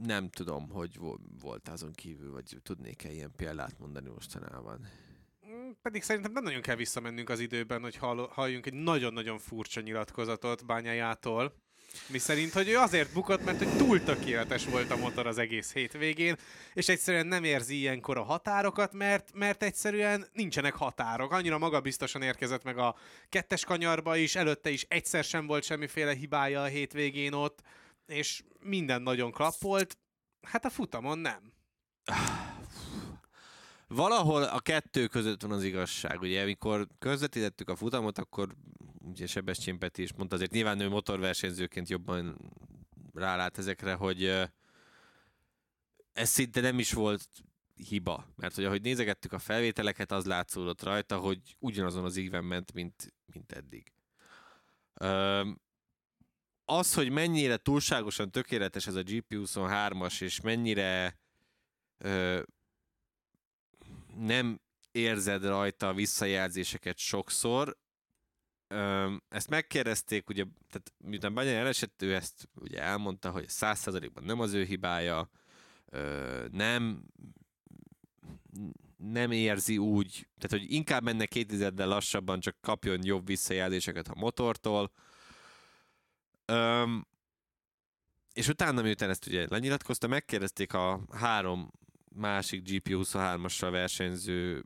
nem 0.06 0.30
tudom, 0.30 0.70
hogy 0.70 0.98
vo- 0.98 1.20
volt 1.42 1.68
azon 1.70 1.92
kívül, 1.92 2.32
vagy 2.32 2.58
tudnék-e 2.64 3.12
ilyen 3.12 3.32
példát 3.36 3.80
mondani 3.80 4.10
mostanában. 4.10 4.88
Mm, 5.48 5.70
Pedig 5.82 6.04
szerintem 6.04 6.32
nem 6.32 6.44
nagyon 6.44 6.62
kell 6.62 6.76
visszamennünk 6.76 7.30
az 7.30 7.40
időben, 7.40 7.82
hogy 7.82 7.96
hall- 7.96 8.32
halljunk 8.32 8.66
egy 8.66 8.74
nagyon-nagyon 8.74 9.38
furcsa 9.38 9.82
nyilatkozatot 9.82 10.66
bányájától. 10.66 11.54
Mi 12.08 12.18
szerint, 12.18 12.54
hogy 12.54 12.70
ő 12.70 12.78
azért 12.78 13.14
bukott, 13.14 13.44
mert 13.44 13.58
hogy 13.58 13.78
túl 13.78 14.04
tökéletes 14.04 14.66
volt 14.66 14.92
a 14.92 14.98
motor 14.98 15.28
az 15.28 15.38
egész 15.38 15.74
hétvégén, 15.74 16.36
és 16.74 16.90
egyszerűen 16.90 17.28
nem 17.28 17.44
érzi 17.44 17.76
ilyenkor 17.76 18.18
a 18.18 18.24
határokat, 18.24 18.94
mert, 18.94 19.30
mert 19.34 19.64
egyszerűen 19.64 20.28
nincsenek 20.34 20.74
határok. 20.74 21.32
Annyira 21.32 21.58
magabiztosan 21.58 22.22
érkezett 22.22 22.64
meg 22.64 22.78
a 22.78 22.96
kettes 23.30 23.66
kanyarba 23.66 24.16
is, 24.16 24.36
előtte 24.36 24.70
is 24.70 24.86
egyszer 24.88 25.24
sem 25.24 25.46
volt 25.46 25.64
semmiféle 25.64 26.14
hibája 26.14 26.62
a 26.62 26.66
hétvégén 26.66 27.34
ott, 27.34 27.62
és 28.06 28.44
minden 28.60 29.02
nagyon 29.02 29.32
klappolt. 29.32 29.98
Hát 30.42 30.66
a 30.66 30.70
futamon 30.70 31.18
nem. 31.18 31.54
Valahol 33.96 34.44
a 34.44 34.60
kettő 34.60 35.08
között 35.08 35.42
van 35.42 35.52
az 35.52 35.64
igazság. 35.64 36.22
Ugye, 36.22 36.42
amikor 36.42 36.88
közvetítettük 37.00 37.70
a 37.70 37.76
futamot, 37.76 38.18
akkor 38.18 38.56
ugye 39.00 39.28
Sebestyén 39.28 39.80
Peti 39.80 40.02
is 40.02 40.14
mondta, 40.14 40.36
azért 40.36 40.52
nyilván 40.52 40.80
ő 40.80 40.90
motorversenyzőként 40.90 41.90
jobban 41.90 42.38
rálát 43.14 43.58
ezekre, 43.58 43.94
hogy 43.94 44.24
ez 46.14 46.30
szinte 46.30 46.62
nem 46.62 46.80
is 46.80 46.92
volt 46.94 47.30
hiba. 47.76 48.26
Mert 48.36 48.56
hogy 48.56 48.66
ahogy 48.66 48.82
nézegettük 48.82 49.34
a 49.34 49.40
felvételeket, 49.40 50.12
az 50.12 50.26
látszódott 50.26 50.84
rajta, 50.84 51.18
hogy 51.18 51.40
ugyanazon 51.60 52.04
az 52.04 52.16
íven 52.16 52.44
ment, 52.44 52.74
mint, 52.74 53.14
mint 53.26 53.52
eddig. 53.52 53.92
Öm, 54.94 55.62
az, 56.66 56.94
hogy 56.94 57.10
mennyire 57.10 57.58
túlságosan 57.58 58.32
tökéletes 58.32 58.88
ez 58.88 58.96
a 58.96 59.04
GP23-as, 59.04 60.22
és 60.22 60.42
mennyire 60.42 61.20
nem 64.18 64.62
érzed 64.92 65.46
rajta 65.46 65.88
a 65.88 65.94
visszajelzéseket 65.94 66.98
sokszor. 66.98 67.78
Ezt 69.30 69.50
megkérdezték, 69.50 70.30
ugye, 70.30 70.44
tehát 70.70 70.94
miután 70.98 71.34
Banyai 71.34 71.54
elesett, 71.54 72.02
ő 72.02 72.16
ezt 72.16 72.50
ugye 72.56 72.82
elmondta, 72.82 73.32
hogy 73.32 73.46
100%-ban 73.48 74.24
nem 74.24 74.40
az 74.40 74.54
ő 74.54 74.64
hibája, 74.64 75.30
nem 76.52 77.06
nem 78.98 79.32
érzi 79.32 79.78
úgy, 79.78 80.28
tehát 80.38 80.66
hogy 80.66 80.74
inkább 80.74 81.04
menne 81.04 81.26
két 81.26 81.48
tizeddel 81.48 81.88
lassabban, 81.88 82.40
csak 82.40 82.56
kapjon 82.62 83.06
jobb 83.06 83.26
visszajelzéseket 83.26 84.08
a 84.08 84.16
motortól. 84.16 84.92
Öm, 86.46 87.08
és 88.34 88.48
utána, 88.48 88.82
miután 88.82 89.10
ezt 89.10 89.28
ugye 89.28 89.46
lenyilatkozta, 89.50 90.08
megkérdezték 90.08 90.74
a 90.74 91.02
három 91.12 91.72
másik 92.16 92.64
GP23-assal 92.66 93.68
versenyző 93.72 94.64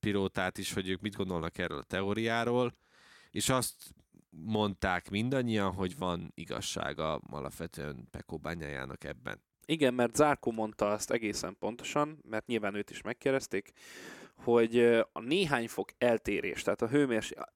pilótát 0.00 0.58
is, 0.58 0.72
hogy 0.72 0.88
ők 0.88 1.00
mit 1.00 1.16
gondolnak 1.16 1.58
erről 1.58 1.78
a 1.78 1.82
teóriáról, 1.82 2.72
és 3.30 3.48
azt 3.48 3.94
mondták 4.30 5.10
mindannyian, 5.10 5.72
hogy 5.72 5.98
van 5.98 6.32
igazsága 6.34 7.14
alapvetően 7.16 8.08
Pekó 8.10 8.36
bányájának 8.36 9.04
ebben. 9.04 9.42
Igen, 9.66 9.94
mert 9.94 10.14
Zárkó 10.14 10.50
mondta 10.50 10.90
azt 10.90 11.10
egészen 11.10 11.56
pontosan, 11.58 12.18
mert 12.28 12.46
nyilván 12.46 12.74
őt 12.74 12.90
is 12.90 13.02
megkérdezték, 13.02 13.72
hogy 14.34 14.78
a 15.12 15.20
néhány 15.20 15.68
fok 15.68 15.90
eltérés, 15.98 16.62
tehát 16.62 16.82
a 16.82 16.88
hőmérséklet, 16.88 17.52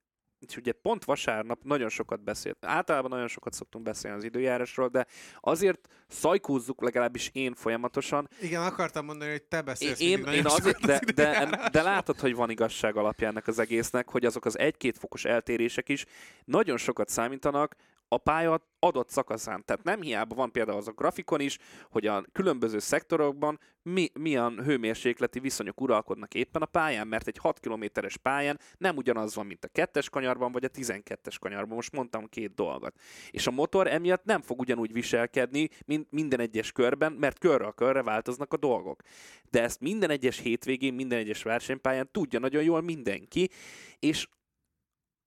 és 0.49 0.57
ugye 0.57 0.73
pont 0.73 1.05
vasárnap 1.05 1.59
nagyon 1.63 1.89
sokat 1.89 2.23
beszélt. 2.23 2.57
Általában 2.61 3.11
nagyon 3.11 3.29
sokat 3.29 3.53
szoktunk 3.53 3.85
beszélni 3.85 4.17
az 4.17 4.25
időjárásról, 4.25 4.89
de 4.89 5.07
azért 5.41 5.89
szajkúzzuk 6.09 6.83
legalábbis 6.83 7.31
én 7.33 7.55
folyamatosan. 7.55 8.29
Igen, 8.41 8.63
akartam 8.63 9.05
mondani, 9.05 9.31
hogy 9.31 9.43
te 9.43 9.63
beszélsz 9.63 10.01
én, 10.01 10.25
én 10.25 10.47
azért, 10.47 10.81
de, 10.81 11.01
az 11.07 11.13
de, 11.15 11.69
de 11.73 11.83
látod, 11.83 12.21
hogy 12.21 12.35
van 12.35 12.51
igazság 12.51 12.97
alapjának 12.97 13.47
az 13.47 13.59
egésznek, 13.59 14.11
hogy 14.11 14.25
azok 14.25 14.45
az 14.45 14.59
egy-két 14.59 14.99
fokos 14.99 15.25
eltérések 15.25 15.89
is 15.89 16.05
nagyon 16.45 16.77
sokat 16.77 17.09
számítanak 17.09 17.77
a 18.13 18.19
pálya 18.19 18.69
adott 18.79 19.09
szakaszán. 19.09 19.65
Tehát 19.65 19.85
nem 19.85 20.01
hiába 20.01 20.35
van 20.35 20.53
például 20.53 20.79
az 20.79 20.89
a 20.89 20.93
grafikon 20.93 21.41
is, 21.41 21.59
hogy 21.91 22.07
a 22.07 22.25
különböző 22.33 22.79
szektorokban 22.79 23.59
mi, 23.83 24.11
milyen 24.19 24.63
hőmérsékleti 24.65 25.41
viszonyok 25.41 25.81
uralkodnak 25.81 26.35
éppen 26.35 26.63
a 26.63 26.67
pályán, 26.67 27.07
mert 27.07 27.27
egy 27.27 27.39
6 27.39 27.59
kilométeres 27.59 28.17
pályán 28.17 28.61
nem 28.79 28.97
ugyanaz 28.97 29.35
van, 29.35 29.47
mint 29.47 29.65
a 29.65 29.69
kettes 29.69 30.09
kanyarban, 30.09 30.53
vagy 30.53 30.65
a 30.65 30.69
12-es 30.69 31.37
kanyarban. 31.41 31.75
Most 31.75 31.93
mondtam 31.93 32.27
két 32.27 32.55
dolgot. 32.55 32.95
És 33.31 33.47
a 33.47 33.51
motor 33.51 33.87
emiatt 33.87 34.25
nem 34.25 34.41
fog 34.41 34.61
ugyanúgy 34.61 34.93
viselkedni, 34.93 35.69
mint 35.87 36.11
minden 36.11 36.41
egyes 36.41 36.73
körben, 36.73 37.13
mert 37.13 37.39
körre 37.39 37.67
a 37.67 37.73
körre 37.73 38.03
változnak 38.03 38.53
a 38.53 38.57
dolgok. 38.57 39.03
De 39.51 39.63
ezt 39.63 39.81
minden 39.81 40.11
egyes 40.11 40.39
hétvégén, 40.39 40.95
minden 40.95 41.19
egyes 41.19 41.43
versenypályán 41.43 42.09
tudja 42.13 42.39
nagyon 42.39 42.63
jól 42.63 42.81
mindenki, 42.81 43.51
és 43.99 44.29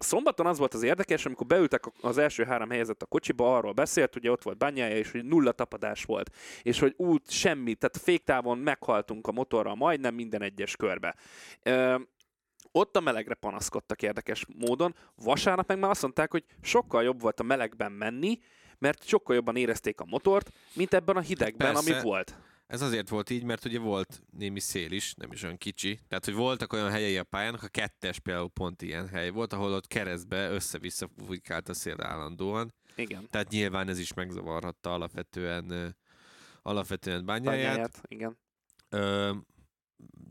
Szombaton 0.03 0.45
az 0.45 0.57
volt 0.57 0.73
az 0.73 0.83
érdekes, 0.83 1.25
amikor 1.25 1.47
beültek 1.47 1.83
az 2.01 2.17
első 2.17 2.43
három 2.43 2.69
helyezett 2.69 3.01
a 3.01 3.05
kocsiba, 3.05 3.57
arról 3.57 3.71
beszélt, 3.71 4.15
ugye 4.15 4.31
ott 4.31 4.43
volt 4.43 4.57
bányája, 4.57 4.95
és 4.95 5.11
hogy 5.11 5.25
nulla 5.25 5.51
tapadás 5.51 6.03
volt, 6.03 6.35
és 6.61 6.79
hogy 6.79 6.93
út 6.97 7.29
semmi, 7.29 7.75
tehát 7.75 7.97
féktávon 7.97 8.57
meghaltunk 8.57 9.27
a 9.27 9.31
motorral 9.31 9.75
majdnem 9.75 10.13
minden 10.13 10.41
egyes 10.41 10.75
körbe. 10.75 11.15
Ö, 11.63 11.95
ott 12.71 12.95
a 12.95 12.99
melegre 12.99 13.33
panaszkodtak 13.33 14.01
érdekes 14.01 14.45
módon. 14.57 14.95
Vasárnap 15.15 15.67
meg 15.67 15.79
már 15.79 15.89
azt 15.89 16.01
mondták, 16.01 16.31
hogy 16.31 16.43
sokkal 16.61 17.03
jobb 17.03 17.21
volt 17.21 17.39
a 17.39 17.43
melegben 17.43 17.91
menni, 17.91 18.39
mert 18.77 19.07
sokkal 19.07 19.35
jobban 19.35 19.55
érezték 19.55 19.99
a 19.99 20.05
motort, 20.05 20.51
mint 20.73 20.93
ebben 20.93 21.15
a 21.15 21.19
hidegben, 21.19 21.73
Persze. 21.73 21.93
ami 21.93 22.03
volt. 22.03 22.37
Ez 22.73 22.81
azért 22.81 23.09
volt 23.09 23.29
így, 23.29 23.43
mert 23.43 23.65
ugye 23.65 23.79
volt 23.79 24.21
némi 24.31 24.59
szél 24.59 24.91
is, 24.91 25.13
nem 25.13 25.31
is 25.31 25.43
olyan 25.43 25.57
kicsi. 25.57 25.99
Tehát, 26.07 26.25
hogy 26.25 26.33
voltak 26.33 26.73
olyan 26.73 26.89
helyei 26.89 27.17
a 27.17 27.23
pályának, 27.23 27.63
a 27.63 27.67
kettes 27.67 28.19
például 28.19 28.49
pont 28.49 28.81
ilyen 28.81 29.07
hely 29.07 29.29
volt, 29.29 29.53
ahol 29.53 29.73
ott 29.73 29.87
keresztbe 29.87 30.49
össze-vissza 30.49 31.09
fújkált 31.25 31.69
a 31.69 31.73
szél 31.73 31.95
állandóan. 32.01 32.73
Igen. 32.95 33.27
Tehát 33.29 33.49
nyilván 33.49 33.87
ez 33.87 33.99
is 33.99 34.13
megzavarhatta 34.13 34.93
alapvetően, 34.93 35.95
alapvetően 36.61 37.25
bányáját. 37.25 37.65
Bányáját, 37.65 38.01
igen. 38.07 38.37
Ö, 38.89 39.31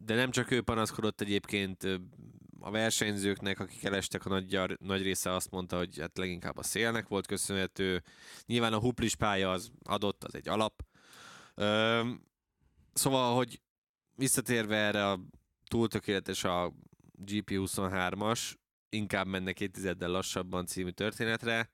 de 0.04 0.14
nem 0.14 0.30
csak 0.30 0.50
ő 0.50 0.62
panaszkodott 0.62 1.20
egyébként, 1.20 1.86
a 2.60 2.70
versenyzőknek, 2.70 3.60
akik 3.60 3.84
elestek, 3.84 4.26
a 4.26 4.28
nagy, 4.28 4.76
nagy 4.78 5.02
része 5.02 5.32
azt 5.32 5.50
mondta, 5.50 5.76
hogy 5.76 5.98
hát 6.00 6.18
leginkább 6.18 6.56
a 6.56 6.62
szélnek 6.62 7.08
volt 7.08 7.26
köszönhető. 7.26 8.02
Nyilván 8.46 8.72
a 8.72 8.80
huplis 8.80 9.16
pálya 9.16 9.50
az 9.50 9.70
adott, 9.82 10.24
az 10.24 10.34
egy 10.34 10.48
alap. 10.48 10.82
Szóval, 12.92 13.34
hogy 13.36 13.60
visszatérve 14.14 14.76
erre 14.76 15.10
a 15.10 15.20
túl 15.68 15.88
tökéletes 15.88 16.44
a 16.44 16.72
GP23-as, 17.24 18.54
inkább 18.88 19.26
mennek 19.26 19.54
két 19.54 19.72
tizeddel 19.72 20.08
lassabban 20.08 20.66
című 20.66 20.90
történetre. 20.90 21.70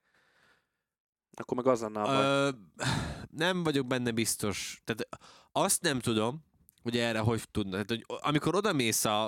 Akkor 1.35 1.57
meg 1.57 1.67
az 1.67 1.81
lenne 1.81 2.01
a 2.01 2.05
baj. 2.05 2.25
Ö, 2.25 2.51
nem 3.31 3.63
vagyok 3.63 3.87
benne 3.87 4.11
biztos. 4.11 4.83
Tehát 4.85 5.09
azt 5.53 5.83
nem 5.83 6.01
tudom, 6.01 6.45
hogy 6.83 6.97
erre 6.97 7.19
hogy 7.19 7.43
tudna. 7.51 7.71
Tehát, 7.71 7.89
hogy 7.89 8.05
amikor 8.07 8.55
oda 8.55 8.73
mész 8.73 9.05
a, 9.05 9.27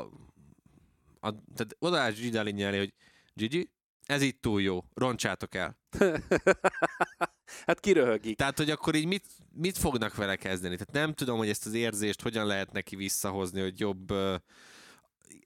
a 1.20 1.30
tehát 1.54 1.76
odaállsz 1.78 2.18
Gigi 2.18 2.36
elé, 2.36 2.78
hogy 2.78 2.94
Gigi, 3.34 3.70
ez 4.06 4.22
itt 4.22 4.40
túl 4.40 4.62
jó, 4.62 4.84
roncsátok 4.94 5.54
el. 5.54 5.78
hát 7.66 7.80
kiröhögik. 7.80 8.36
Tehát, 8.36 8.58
hogy 8.58 8.70
akkor 8.70 8.94
így 8.94 9.06
mit, 9.06 9.26
mit 9.52 9.78
fognak 9.78 10.14
vele 10.14 10.36
kezdeni? 10.36 10.76
Tehát 10.76 11.06
nem 11.06 11.14
tudom, 11.14 11.38
hogy 11.38 11.48
ezt 11.48 11.66
az 11.66 11.72
érzést 11.72 12.22
hogyan 12.22 12.46
lehet 12.46 12.72
neki 12.72 12.96
visszahozni, 12.96 13.60
hogy 13.60 13.80
jobb... 13.80 14.06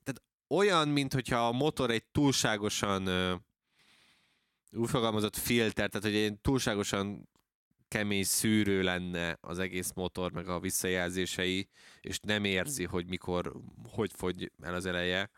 Tehát 0.03 0.21
olyan, 0.47 0.87
mint 0.87 1.13
hogyha 1.13 1.47
a 1.47 1.51
motor 1.51 1.91
egy 1.91 2.05
túlságosan 2.11 3.09
úgy 4.71 4.89
fogalmazott 4.89 5.35
filter, 5.35 5.89
tehát 5.89 6.07
hogy 6.07 6.15
egy 6.15 6.39
túlságosan 6.41 7.29
kemény 7.87 8.23
szűrő 8.23 8.81
lenne 8.81 9.37
az 9.41 9.59
egész 9.59 9.91
motor, 9.95 10.31
meg 10.31 10.47
a 10.47 10.59
visszajelzései, 10.59 11.69
és 12.01 12.19
nem 12.19 12.43
érzi, 12.43 12.83
hogy 12.83 13.07
mikor, 13.07 13.53
hogy 13.89 14.11
fogy 14.15 14.51
el 14.61 14.73
az 14.73 14.85
eleje. 14.85 15.29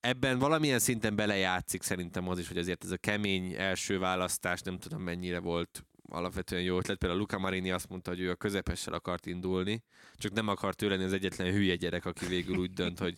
Ebben 0.00 0.38
valamilyen 0.38 0.78
szinten 0.78 1.16
belejátszik 1.16 1.82
szerintem 1.82 2.28
az 2.28 2.38
is, 2.38 2.48
hogy 2.48 2.58
azért 2.58 2.84
ez 2.84 2.90
a 2.90 2.96
kemény 2.96 3.52
első 3.52 3.98
választás 3.98 4.60
nem 4.60 4.78
tudom 4.78 5.02
mennyire 5.02 5.38
volt 5.38 5.84
alapvetően 6.08 6.62
jó 6.62 6.78
ötlet. 6.78 6.98
Például 6.98 7.20
Luca 7.20 7.38
Marini 7.38 7.70
azt 7.70 7.88
mondta, 7.88 8.10
hogy 8.10 8.20
ő 8.20 8.30
a 8.30 8.34
közepessel 8.34 8.94
akart 8.94 9.26
indulni, 9.26 9.82
csak 10.14 10.32
nem 10.32 10.48
akart 10.48 10.82
ő 10.82 10.88
lenni 10.88 11.04
az 11.04 11.12
egyetlen 11.12 11.52
hülye 11.52 11.76
gyerek, 11.76 12.04
aki 12.04 12.26
végül 12.26 12.56
úgy 12.56 12.72
dönt, 12.72 12.98
hogy, 12.98 13.14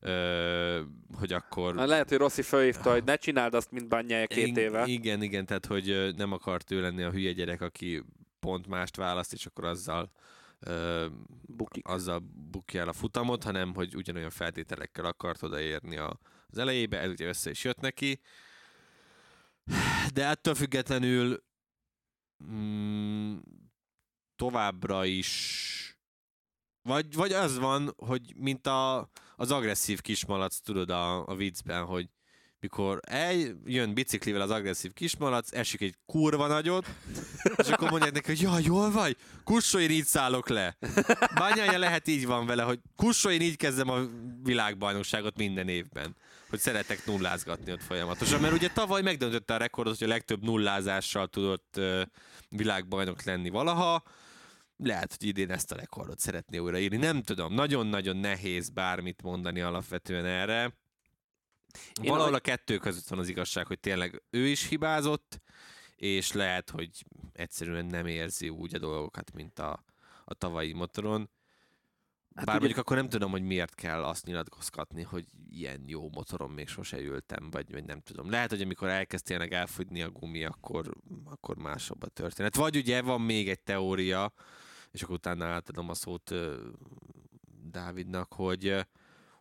ö, 0.00 0.80
hogy 1.18 1.32
akkor... 1.32 1.74
Na, 1.74 1.86
Lehet, 1.86 2.08
hogy 2.08 2.18
Rossi 2.18 2.42
felhívta, 2.42 2.92
hogy 2.92 3.04
ne 3.04 3.16
csináld 3.16 3.54
azt, 3.54 3.70
mint 3.70 3.88
bányája 3.88 4.26
két 4.26 4.56
éve. 4.56 4.86
Igen, 4.86 5.22
igen, 5.22 5.46
tehát 5.46 5.66
hogy 5.66 6.14
nem 6.16 6.32
akart 6.32 6.70
ő 6.70 6.80
lenni 6.80 7.02
a 7.02 7.10
hülye 7.10 7.32
gyerek, 7.32 7.60
aki 7.60 8.02
pont 8.40 8.66
mást 8.66 8.96
választ, 8.96 9.32
és 9.32 9.46
akkor 9.46 9.64
azzal 9.64 10.10
ö, 10.58 11.06
Bukik. 11.46 11.88
azzal 11.88 12.22
bukja 12.50 12.80
el 12.80 12.88
a 12.88 12.92
futamot, 12.92 13.44
hanem 13.44 13.74
hogy 13.74 13.94
ugyanolyan 13.94 14.30
feltételekkel 14.30 15.04
akart 15.04 15.42
odaérni 15.42 15.96
a, 15.96 16.18
az 16.48 16.58
elejébe, 16.58 17.00
ez 17.00 17.10
ugye 17.10 17.26
össze 17.26 17.50
is 17.50 17.64
jött 17.64 17.80
neki. 17.80 18.20
De 20.14 20.26
ettől 20.26 20.54
függetlenül 20.54 21.44
mm, 22.44 23.36
továbbra 24.36 25.04
is 25.04 25.70
vagy, 26.86 27.14
vagy 27.14 27.32
az 27.32 27.58
van, 27.58 27.94
hogy 27.96 28.34
mint 28.36 28.66
a, 28.66 29.08
az 29.36 29.50
agresszív 29.50 30.00
kismalac, 30.00 30.56
tudod, 30.56 30.90
a, 30.90 31.26
a 31.26 31.34
viccben, 31.34 31.84
hogy 31.84 32.08
mikor 32.60 33.00
eljön 33.02 33.94
biciklivel 33.94 34.40
az 34.40 34.50
agresszív 34.50 34.92
kismalac, 34.92 35.52
esik 35.52 35.80
egy 35.80 35.94
kurva 36.06 36.46
nagyot, 36.46 36.86
és 37.56 37.68
akkor 37.68 37.90
mondják 37.90 38.12
neki, 38.12 38.26
hogy 38.26 38.40
jaj, 38.40 38.62
jól 38.62 38.90
vagy? 38.90 39.16
Kussolj, 39.44 39.84
én 39.84 39.90
így 39.90 40.04
szállok 40.04 40.48
le. 40.48 40.76
Bányája 41.34 41.78
lehet 41.78 42.08
így 42.08 42.26
van 42.26 42.46
vele, 42.46 42.62
hogy 42.62 42.80
kussolj, 42.96 43.34
én 43.34 43.40
így 43.40 43.56
kezdem 43.56 43.88
a 43.88 44.00
világbajnokságot 44.42 45.36
minden 45.36 45.68
évben. 45.68 46.16
Hogy 46.48 46.58
szeretek 46.58 47.06
nullázgatni 47.06 47.72
ott 47.72 47.82
folyamatosan. 47.82 48.40
Mert 48.40 48.54
ugye 48.54 48.68
tavaly 48.68 49.02
megdöntötte 49.02 49.54
a 49.54 49.56
rekordot, 49.56 49.98
hogy 49.98 50.06
a 50.06 50.10
legtöbb 50.10 50.42
nullázással 50.42 51.28
tudott 51.28 51.80
világbajnok 52.48 53.22
lenni 53.22 53.50
valaha. 53.50 54.02
Lehet, 54.76 55.16
hogy 55.18 55.28
idén 55.28 55.50
ezt 55.50 55.72
a 55.72 55.76
rekordot 55.76 56.18
szeretné 56.18 56.58
újraírni. 56.58 56.96
Nem 56.96 57.22
tudom, 57.22 57.54
nagyon-nagyon 57.54 58.16
nehéz 58.16 58.68
bármit 58.68 59.22
mondani 59.22 59.60
alapvetően 59.60 60.24
erre. 60.24 60.72
Én 62.02 62.10
Valahol 62.10 62.34
a 62.34 62.40
kettő 62.40 62.78
között 62.78 63.08
van 63.08 63.18
az 63.18 63.28
igazság, 63.28 63.66
hogy 63.66 63.80
tényleg 63.80 64.22
ő 64.30 64.46
is 64.46 64.68
hibázott, 64.68 65.40
és 65.96 66.32
lehet, 66.32 66.70
hogy 66.70 66.90
egyszerűen 67.32 67.86
nem 67.86 68.06
érzi 68.06 68.48
úgy 68.48 68.74
a 68.74 68.78
dolgokat, 68.78 69.32
mint 69.32 69.58
a, 69.58 69.84
a 70.24 70.34
tavalyi 70.34 70.72
motoron. 70.72 71.30
Hát 72.36 72.44
Bár 72.44 72.54
ugye- 72.54 72.66
mondjuk 72.66 72.78
akkor 72.86 72.96
nem 72.96 73.08
tudom, 73.08 73.30
hogy 73.30 73.42
miért 73.42 73.74
kell 73.74 74.04
azt 74.04 74.24
nyilatkozgatni, 74.26 75.02
hogy 75.02 75.26
ilyen 75.50 75.82
jó 75.86 76.08
motoron 76.08 76.50
még 76.50 76.68
sose 76.68 77.00
ültem, 77.00 77.50
vagy, 77.50 77.72
vagy 77.72 77.84
nem 77.84 78.00
tudom. 78.00 78.30
Lehet, 78.30 78.50
hogy 78.50 78.60
amikor 78.60 78.88
elkezd 78.88 79.24
tényleg 79.24 79.52
elfogyni 79.52 80.02
a 80.02 80.10
gumi, 80.10 80.44
akkor, 80.44 80.90
akkor 81.24 81.56
másabb 81.56 82.02
a 82.02 82.08
történet. 82.08 82.56
Vagy 82.56 82.76
ugye 82.76 83.02
van 83.02 83.20
még 83.20 83.48
egy 83.48 83.60
teória, 83.60 84.32
és 84.90 85.02
akkor 85.02 85.14
utána 85.14 85.44
átadom 85.44 85.88
a 85.88 85.94
szót 85.94 86.30
ö, 86.30 86.56
Dávidnak, 87.70 88.32
hogy 88.32 88.86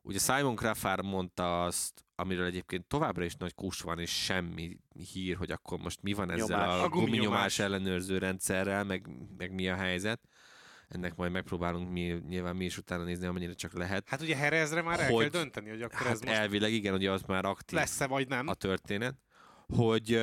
ugye 0.02 0.20
Simon 0.20 0.56
Craffár 0.56 1.02
mondta 1.02 1.64
azt, 1.64 2.04
amiről 2.16 2.46
egyébként 2.46 2.86
továbbra 2.86 3.24
is 3.24 3.36
nagy 3.36 3.56
kus 3.56 3.82
van, 3.82 4.00
és 4.00 4.24
semmi 4.24 4.78
hír, 5.14 5.36
hogy 5.36 5.52
akkor 5.52 5.80
most 5.80 6.02
mi 6.02 6.14
van 6.14 6.32
ezzel 6.32 6.48
Nyomás. 6.48 6.68
a, 6.80 6.84
A 6.84 6.90
guminyomás. 6.90 7.60
ellenőrző 7.60 8.18
rendszerrel, 8.18 8.84
meg, 8.84 9.10
meg 9.38 9.54
mi 9.54 9.70
a 9.70 9.76
helyzet. 9.76 10.20
Ennek 10.88 11.16
majd 11.16 11.32
megpróbálunk 11.32 11.92
mi, 11.92 12.22
nyilván 12.28 12.56
mi 12.56 12.66
is 12.66 12.78
utána 12.78 13.04
nézni, 13.04 13.26
amennyire 13.26 13.54
csak 13.54 13.74
lehet. 13.74 14.10
Hát 14.10 14.22
ugye 14.22 14.36
Herezre 14.36 14.82
már 14.82 15.00
el 15.00 15.10
Hogy- 15.12 15.30
kell 15.30 15.42
dönteni, 15.42 15.70
hogy 15.70 15.82
akkor 15.82 16.02
ez 16.02 16.08
Hát 16.08 16.26
most 16.26 16.38
elvileg 16.38 16.74
igen, 16.74 16.94
ugye 16.94 17.12
az 17.12 17.22
már 17.22 17.46
aktív 17.46 17.78
lesz-e 17.80 18.08
vagy 18.08 18.28
nem. 18.28 18.48
a 18.48 18.54
történet, 18.54 19.16
hogy 19.68 20.22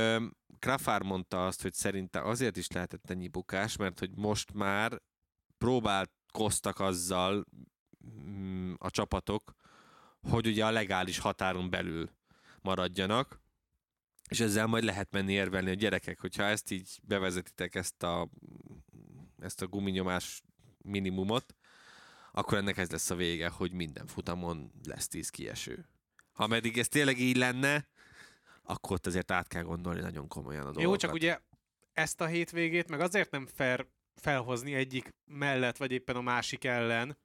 Krafár 0.59 1.03
mondta 1.03 1.47
azt, 1.47 1.63
hogy 1.63 1.73
szerinte 1.73 2.21
azért 2.23 2.57
is 2.57 2.69
lehetett 2.71 3.11
ennyi 3.11 3.29
bukás, 3.29 3.77
mert 3.77 3.99
hogy 3.99 4.11
most 4.15 4.53
már 4.53 5.03
próbálkoztak 5.59 6.81
azzal 6.81 7.45
mm, 8.07 8.73
a 8.79 8.91
csapatok, 8.91 9.55
hogy 10.31 10.47
ugye 10.47 10.65
a 10.67 10.71
legális 10.71 11.19
határon 11.19 11.71
belül 11.71 12.11
maradjanak, 12.61 13.41
és 14.29 14.41
ezzel 14.41 14.67
majd 14.67 14.85
lehet 14.85 15.11
menni 15.11 15.33
érvelni 15.33 15.71
a 15.71 15.75
gyerekek, 15.75 16.21
hogyha 16.21 16.43
ezt 16.43 16.71
így 16.71 16.99
bevezetitek, 17.03 17.75
ezt 17.75 18.03
a, 18.03 18.29
ezt 19.39 19.63
a 19.63 19.67
guminyomás 19.67 20.43
minimumot, 20.85 21.55
akkor 22.33 22.59
ennek 22.59 22.77
ez 22.77 22.91
lesz 22.91 23.11
a 23.11 23.15
vége, 23.15 23.49
hogy 23.49 23.73
minden 23.73 24.07
futamon 24.07 24.73
lesz 24.85 25.09
10 25.09 25.29
kieső. 25.29 25.89
Ha 26.33 26.47
meddig 26.47 26.79
ez 26.79 26.89
tényleg 26.89 27.19
így 27.19 27.37
lenne, 27.37 27.89
akkor 28.63 28.93
ott 28.93 29.07
azért 29.07 29.31
át 29.31 29.49
kell 29.49 29.63
gondolni 29.63 30.01
nagyon 30.01 30.29
komolyan 30.29 30.61
a 30.61 30.65
dolgokat. 30.65 30.89
Jó, 30.89 30.97
csak 30.97 31.13
ugye 31.13 31.39
ezt 31.93 32.21
a 32.21 32.27
hétvégét 32.27 32.89
meg 32.89 33.01
azért 33.01 33.31
nem 33.31 33.47
fair 33.47 33.87
felhozni 34.15 34.75
egyik 34.75 35.15
mellett, 35.25 35.77
vagy 35.77 35.93
éppen 35.93 36.17
a 36.17 36.21
másik 36.21 36.65
ellen, 36.65 37.19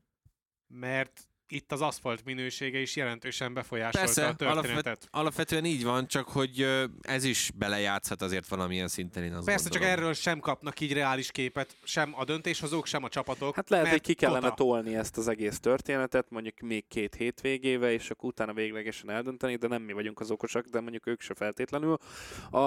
mert 0.67 1.29
itt 1.51 1.71
az 1.71 1.81
aszfalt 1.81 2.25
minősége 2.25 2.79
is 2.79 2.95
jelentősen 2.95 3.53
befolyásolta 3.53 3.99
Persze, 3.99 4.27
a 4.27 4.35
történetet. 4.35 4.73
alapvet, 4.73 5.07
alapvetően 5.11 5.65
így 5.65 5.83
van, 5.83 6.07
csak 6.07 6.27
hogy 6.27 6.67
ez 7.01 7.23
is 7.23 7.51
belejátszhat 7.55 8.21
azért 8.21 8.47
valamilyen 8.47 8.87
szinten, 8.87 9.23
én 9.23 9.33
azt 9.33 9.45
Persze, 9.45 9.69
gondolom. 9.69 9.87
csak 9.87 9.97
erről 9.97 10.13
sem 10.13 10.39
kapnak 10.39 10.79
így 10.79 10.93
reális 10.93 11.31
képet, 11.31 11.75
sem 11.83 12.13
a 12.15 12.23
döntéshozók, 12.23 12.85
sem 12.85 13.03
a 13.03 13.09
csapatok. 13.09 13.55
Hát 13.55 13.69
lehet, 13.69 13.87
hogy 13.87 14.01
ki 14.01 14.13
kellene 14.13 14.39
tota. 14.49 14.53
tolni 14.53 14.95
ezt 14.95 15.17
az 15.17 15.27
egész 15.27 15.59
történetet, 15.59 16.29
mondjuk 16.29 16.59
még 16.59 16.87
két 16.87 17.15
hétvégével, 17.15 17.91
és 17.91 18.09
akkor 18.09 18.29
utána 18.29 18.53
véglegesen 18.53 19.09
eldönteni, 19.09 19.55
de 19.55 19.67
nem 19.67 19.81
mi 19.81 19.93
vagyunk 19.93 20.19
az 20.19 20.31
okosak, 20.31 20.65
de 20.65 20.79
mondjuk 20.79 21.07
ők 21.07 21.21
se 21.21 21.33
feltétlenül. 21.33 21.97
A, 22.49 22.59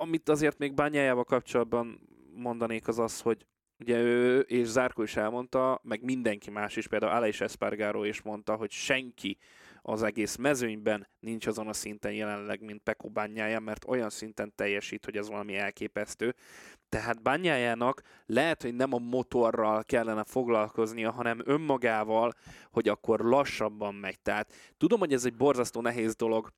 amit 0.00 0.28
azért 0.28 0.58
még 0.58 0.74
bányájával 0.74 1.24
kapcsolatban 1.24 2.00
mondanék 2.34 2.88
az 2.88 2.98
az, 2.98 3.20
hogy 3.20 3.46
ugye 3.78 3.98
ő 3.98 4.38
és 4.38 4.66
Zárko 4.66 5.02
is 5.02 5.16
elmondta, 5.16 5.80
meg 5.82 6.02
mindenki 6.02 6.50
más 6.50 6.76
is, 6.76 6.88
például 6.88 7.12
Aleix 7.12 7.40
Espargaro 7.40 8.04
is 8.04 8.22
mondta, 8.22 8.56
hogy 8.56 8.70
senki 8.70 9.38
az 9.86 10.02
egész 10.02 10.36
mezőnyben 10.36 11.08
nincs 11.20 11.46
azon 11.46 11.68
a 11.68 11.72
szinten 11.72 12.12
jelenleg, 12.12 12.60
mint 12.60 12.82
Peko 12.82 13.08
bányája, 13.08 13.60
mert 13.60 13.84
olyan 13.88 14.10
szinten 14.10 14.52
teljesít, 14.54 15.04
hogy 15.04 15.16
ez 15.16 15.28
valami 15.28 15.56
elképesztő. 15.56 16.34
Tehát 16.88 17.22
bányájának 17.22 18.02
lehet, 18.26 18.62
hogy 18.62 18.74
nem 18.74 18.92
a 18.92 18.98
motorral 18.98 19.82
kellene 19.82 20.24
foglalkoznia, 20.24 21.10
hanem 21.10 21.42
önmagával, 21.44 22.32
hogy 22.70 22.88
akkor 22.88 23.20
lassabban 23.20 23.94
megy. 23.94 24.20
Tehát 24.20 24.52
tudom, 24.76 24.98
hogy 24.98 25.12
ez 25.12 25.24
egy 25.24 25.36
borzasztó 25.36 25.80
nehéz 25.80 26.14
dolog, 26.14 26.52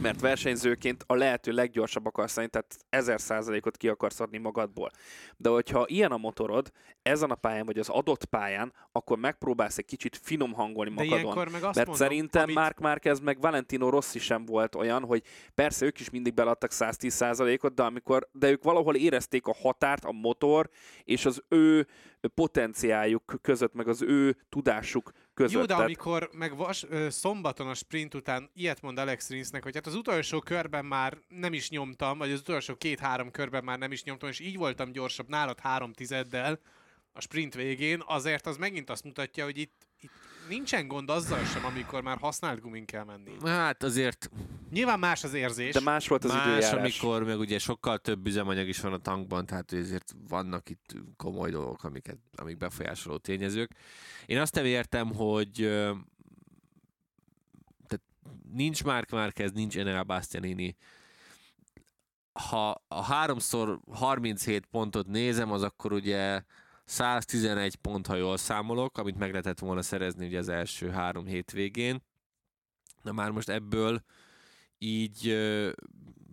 mert 0.00 0.20
versenyzőként 0.20 1.04
a 1.06 1.14
lehető 1.14 1.52
leggyorsabb 1.52 2.06
akarsz 2.06 2.36
lenni, 2.36 2.48
tehát 2.48 2.76
ezer 2.88 3.20
százalékot 3.20 3.76
ki 3.76 3.88
akarsz 3.88 4.20
adni 4.20 4.38
magadból. 4.38 4.90
De 5.36 5.48
hogyha 5.48 5.84
ilyen 5.86 6.12
a 6.12 6.16
motorod, 6.16 6.70
ezen 7.02 7.30
a 7.30 7.34
pályán 7.34 7.66
vagy 7.66 7.78
az 7.78 7.88
adott 7.88 8.24
pályán, 8.24 8.72
akkor 8.92 9.18
megpróbálsz 9.18 9.78
egy 9.78 9.84
kicsit 9.84 10.16
finom 10.22 10.52
hangolni 10.52 10.94
De 10.94 11.04
magadon. 11.04 11.34
meg 11.34 11.62
azt 11.62 11.74
Mert 11.74 11.76
mondom, 11.76 11.94
szerintem 11.94 12.42
amit... 12.42 12.54
Mark 12.54 12.80
Marquez 12.80 13.20
meg 13.20 13.40
Valentino 13.40 13.90
Rossi 13.90 14.18
sem 14.18 14.44
volt 14.44 14.74
olyan, 14.74 15.04
hogy 15.04 15.22
persze 15.54 15.86
ők 15.86 16.00
is 16.00 16.10
mindig 16.10 16.34
beladtak 16.34 16.70
110%-ot, 16.72 17.74
de, 17.74 17.82
amikor, 17.82 18.28
de 18.32 18.50
ők 18.50 18.62
valahol 18.62 18.94
érezték 18.94 19.46
a 19.46 19.54
határt, 19.54 20.04
a 20.04 20.12
motor 20.12 20.68
és 21.04 21.24
az 21.26 21.42
ő 21.48 21.86
potenciáljuk 22.34 23.34
között, 23.42 23.74
meg 23.74 23.88
az 23.88 24.02
ő 24.02 24.36
tudásuk 24.48 25.12
között. 25.34 25.52
Jó, 25.52 25.60
de 25.60 25.66
Tehát- 25.66 25.82
amikor 25.82 26.30
meg 26.32 26.56
vas, 26.56 26.84
ö, 26.88 27.10
szombaton 27.10 27.68
a 27.68 27.74
sprint 27.74 28.14
után 28.14 28.50
ilyet 28.54 28.82
mond 28.82 28.98
Alex 28.98 29.28
Rinsnek, 29.28 29.62
hogy 29.62 29.74
hát 29.74 29.86
az 29.86 29.94
utolsó 29.94 30.40
körben 30.40 30.84
már 30.84 31.18
nem 31.28 31.52
is 31.52 31.70
nyomtam, 31.70 32.18
vagy 32.18 32.30
az 32.30 32.40
utolsó 32.40 32.74
két-három 32.74 33.30
körben 33.30 33.64
már 33.64 33.78
nem 33.78 33.92
is 33.92 34.02
nyomtam, 34.02 34.28
és 34.28 34.40
így 34.40 34.56
voltam 34.56 34.92
gyorsabb 34.92 35.28
nálad 35.28 35.60
három 35.60 35.92
tizeddel 35.92 36.60
a 37.12 37.20
sprint 37.20 37.54
végén, 37.54 38.02
azért 38.06 38.46
az 38.46 38.56
megint 38.56 38.90
azt 38.90 39.04
mutatja, 39.04 39.44
hogy 39.44 39.58
itt, 39.58 39.86
itt 39.86 39.93
nincsen 40.48 40.88
gond 40.88 41.10
azzal 41.10 41.44
sem, 41.44 41.64
amikor 41.64 42.02
már 42.02 42.18
használt 42.18 42.60
gumin 42.60 42.84
kell 42.84 43.04
menni. 43.04 43.36
Hát 43.44 43.82
azért 43.82 44.30
Nyilván 44.74 44.98
más 44.98 45.24
az 45.24 45.34
érzés. 45.34 45.72
De 45.72 45.80
más 45.80 46.08
volt 46.08 46.24
az 46.24 46.30
más, 46.30 46.46
időjárás. 46.46 46.72
amikor 46.72 47.24
meg 47.24 47.38
ugye 47.38 47.58
sokkal 47.58 47.98
több 47.98 48.26
üzemanyag 48.26 48.68
is 48.68 48.80
van 48.80 48.92
a 48.92 48.98
tankban, 48.98 49.46
tehát 49.46 49.72
ezért 49.72 50.14
vannak 50.28 50.68
itt 50.68 50.94
komoly 51.16 51.50
dolgok, 51.50 51.84
amiket, 51.84 52.18
amik 52.36 52.56
befolyásoló 52.56 53.16
tényezők. 53.16 53.70
Én 54.26 54.38
azt 54.38 54.54
nem 54.54 54.64
értem, 54.64 55.14
hogy 55.14 55.52
tehát 57.86 58.02
nincs 58.52 58.84
Mark 58.84 59.10
Marquez, 59.10 59.52
nincs 59.52 59.78
Enel 59.78 60.02
Bastianini. 60.02 60.76
Ha 62.32 62.82
a 62.88 63.02
háromszor 63.02 63.80
37 63.90 64.66
pontot 64.66 65.06
nézem, 65.06 65.52
az 65.52 65.62
akkor 65.62 65.92
ugye 65.92 66.42
111 66.84 67.76
pont, 67.76 68.06
ha 68.06 68.14
jól 68.14 68.36
számolok, 68.36 68.98
amit 68.98 69.18
meg 69.18 69.30
lehetett 69.30 69.58
volna 69.58 69.82
szerezni 69.82 70.26
ugye 70.26 70.38
az 70.38 70.48
első 70.48 70.90
három 70.90 71.26
hétvégén. 71.26 72.02
Na 73.02 73.12
már 73.12 73.30
most 73.30 73.48
ebből 73.48 74.02
így 74.78 75.36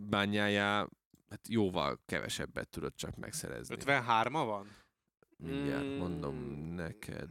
bányájá 0.09 0.87
hát 1.29 1.47
jóval 1.49 1.99
kevesebbet 2.05 2.69
tudott 2.69 2.95
csak 2.95 3.15
megszerezni. 3.15 3.75
53-a 3.79 4.45
van? 4.45 4.67
Mindjárt 5.37 5.83
Mm. 5.85 5.97
mondom 5.97 6.35
neked. 6.75 7.29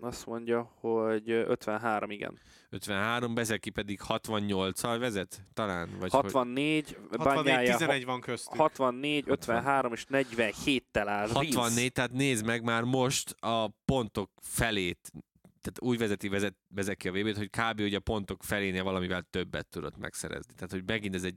Azt 0.00 0.26
mondja, 0.26 0.72
hogy 0.80 1.30
53, 1.30 2.10
igen. 2.10 2.38
53, 2.70 3.34
Bezeki 3.34 3.70
pedig 3.70 4.00
68-al 4.08 4.96
vezet, 4.98 5.42
talán? 5.54 5.88
Vagy 5.98 6.10
64, 6.10 6.96
64, 7.16 7.44
bányája 7.44 7.76
11 7.76 8.04
van 8.04 8.20
köztük. 8.20 8.58
64, 8.58 9.24
53 9.26 9.92
és 9.92 10.04
47-tel 10.10 11.04
áll. 11.06 11.28
hogy 11.28 11.42
Rins. 11.42 11.54
64, 11.54 11.92
tehát 11.92 12.12
nézd 12.12 12.46
meg 12.46 12.62
már 12.62 12.82
most 12.82 13.36
a 13.40 13.68
pontok 13.84 14.30
felét, 14.42 15.10
tehát 15.42 15.80
úgy 15.80 15.98
vezeti 15.98 16.28
vezet, 16.28 16.54
Bezeki 16.68 17.08
a 17.08 17.12
VB-t, 17.12 17.36
hogy 17.36 17.50
kb. 17.50 17.80
ugye 17.80 17.96
a 17.96 18.00
pontok 18.00 18.42
felénél 18.42 18.82
valamivel 18.82 19.22
többet 19.30 19.66
tudott 19.66 19.96
megszerezni. 19.96 20.54
Tehát, 20.54 20.70
hogy 20.70 20.82
megint 20.86 21.14
ez 21.14 21.24
egy 21.24 21.36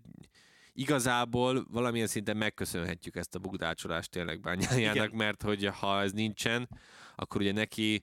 igazából 0.74 1.66
valamilyen 1.72 2.08
szinten 2.08 2.38
megköszönhetjük 2.38 3.16
ezt 3.16 3.36
a 3.36 3.40
bukdácsolást 3.40 4.12
tényleg 4.12 4.42
bányájának, 4.42 5.06
Igen. 5.06 5.12
mert 5.14 5.42
hogy 5.42 5.66
ha 5.66 6.02
ez 6.02 6.12
nincsen, 6.12 6.70
akkor 7.16 7.42
ugye 7.42 7.52
neki, 7.52 8.02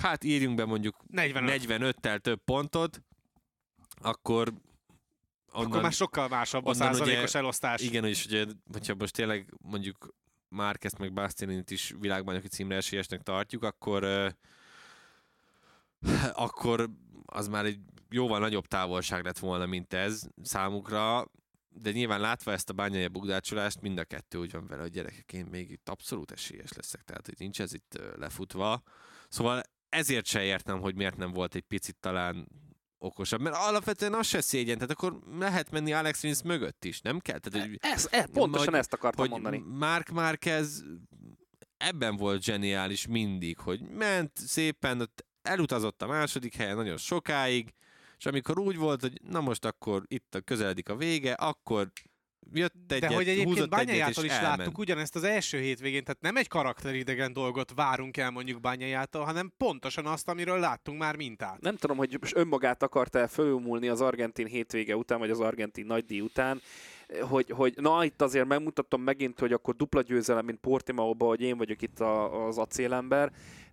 hát 0.00 0.24
írjunk 0.24 0.56
be 0.56 0.64
mondjuk 0.64 0.96
45. 1.08 1.62
45-tel 1.66 2.18
több 2.18 2.40
pontot, 2.44 3.02
akkor 4.00 4.52
onnan, 5.52 5.70
Akkor 5.70 5.82
már 5.82 5.92
sokkal 5.92 6.28
másabb 6.28 6.66
a 6.66 6.70
ugye- 6.70 6.78
százalékos 6.78 7.34
elosztás. 7.34 7.80
igen, 7.82 8.04
és 8.04 8.24
ugye, 8.26 8.46
hogyha 8.72 8.94
most 8.94 9.14
tényleg 9.14 9.54
mondjuk 9.60 10.14
Márquez 10.48 10.92
meg 10.94 11.12
Bastianinit 11.12 11.70
is 11.70 11.94
világbajnoki 12.00 12.48
címre 12.48 12.76
esélyesnek 12.76 13.22
tartjuk, 13.22 13.62
akkor 13.62 14.02
ö, 14.02 14.28
akkor 16.32 16.90
az 17.26 17.48
már 17.48 17.64
egy 17.64 17.78
jóval 18.10 18.38
nagyobb 18.38 18.66
távolság 18.66 19.24
lett 19.24 19.38
volna, 19.38 19.66
mint 19.66 19.92
ez 19.92 20.22
számukra, 20.42 21.26
de 21.68 21.90
nyilván 21.90 22.20
látva 22.20 22.52
ezt 22.52 22.70
a 22.70 22.72
bányai 22.72 23.06
bugdácsolást, 23.08 23.80
mind 23.80 23.98
a 23.98 24.04
kettő 24.04 24.38
úgy 24.38 24.52
van 24.52 24.66
vele, 24.66 24.82
hogy 24.82 24.90
gyerekek, 24.90 25.32
én 25.32 25.46
még 25.50 25.70
itt 25.70 25.88
abszolút 25.88 26.30
esélyes 26.30 26.72
leszek, 26.72 27.02
tehát 27.02 27.26
hogy 27.26 27.34
nincs 27.38 27.60
ez 27.60 27.72
itt 27.74 28.00
lefutva. 28.16 28.82
Szóval 29.28 29.62
ezért 29.92 30.26
se 30.26 30.42
értem, 30.42 30.80
hogy 30.80 30.94
miért 30.94 31.16
nem 31.16 31.32
volt 31.32 31.54
egy 31.54 31.62
picit 31.68 31.96
talán 32.00 32.48
okosabb, 32.98 33.40
mert 33.40 33.56
alapvetően 33.58 34.14
az 34.14 34.26
se 34.26 34.40
szégyen, 34.40 34.74
tehát 34.74 34.90
akkor 34.90 35.18
lehet 35.38 35.70
menni 35.70 35.92
Alex 35.92 36.22
Rins 36.22 36.42
mögött 36.42 36.84
is, 36.84 37.00
nem 37.00 37.18
kell? 37.18 37.38
Tehát, 37.38 37.68
hogy, 37.68 37.78
Ez, 37.80 38.08
ez, 38.10 38.30
pontosan 38.32 38.68
hogy- 38.68 38.78
ezt 38.78 38.92
akartam 38.92 39.20
hogy 39.20 39.30
mondani. 39.30 39.58
Mark 39.66 40.08
Marquez 40.08 40.84
ebben 41.76 42.16
volt 42.16 42.42
zseniális 42.42 43.06
mindig, 43.06 43.58
hogy 43.58 43.80
ment 43.80 44.30
szépen, 44.36 45.00
ott 45.00 45.26
elutazott 45.42 46.02
a 46.02 46.06
második 46.06 46.54
helyen 46.54 46.76
nagyon 46.76 46.96
sokáig, 46.96 47.72
és 48.18 48.26
amikor 48.26 48.58
úgy 48.58 48.76
volt, 48.76 49.00
hogy 49.00 49.20
na 49.22 49.40
most 49.40 49.64
akkor 49.64 50.02
itt 50.06 50.34
a 50.34 50.40
közeledik 50.40 50.88
a 50.88 50.96
vége, 50.96 51.32
akkor 51.32 51.92
jött 52.52 52.92
egyet, 52.92 53.08
De 53.08 53.14
hogy 53.14 53.28
egyébként 53.28 53.68
Bányájától 53.68 54.24
is 54.24 54.30
elment. 54.30 54.56
láttuk 54.58 54.78
ugyanezt 54.78 55.16
az 55.16 55.24
első 55.24 55.58
hétvégén, 55.58 56.04
tehát 56.04 56.20
nem 56.20 56.36
egy 56.36 56.48
karakteridegen 56.48 57.32
dolgot 57.32 57.72
várunk 57.74 58.16
el 58.16 58.30
mondjuk 58.30 58.60
Bányájától, 58.60 59.24
hanem 59.24 59.52
pontosan 59.56 60.06
azt, 60.06 60.28
amiről 60.28 60.58
láttunk 60.58 60.98
már 60.98 61.16
mintát. 61.16 61.60
Nem 61.60 61.76
tudom, 61.76 61.96
hogy 61.96 62.16
most 62.20 62.36
önmagát 62.36 62.82
akarta-e 62.82 63.26
fölülmúlni 63.26 63.88
az 63.88 64.00
argentin 64.00 64.46
hétvége 64.46 64.96
után, 64.96 65.18
vagy 65.18 65.30
az 65.30 65.40
argentin 65.40 65.86
nagydíj 65.86 66.20
után, 66.20 66.60
hogy, 67.20 67.50
hogy 67.50 67.74
na 67.76 68.04
itt 68.04 68.22
azért 68.22 68.46
megmutatom 68.46 69.02
megint, 69.02 69.38
hogy 69.38 69.52
akkor 69.52 69.76
dupla 69.76 70.02
győzelem, 70.02 70.44
mint 70.44 70.58
Portimaóban, 70.58 71.28
hogy 71.28 71.40
én 71.40 71.56
vagyok 71.56 71.82
itt 71.82 72.00
a, 72.00 72.46
az 72.46 72.58
acélember, 72.58 73.32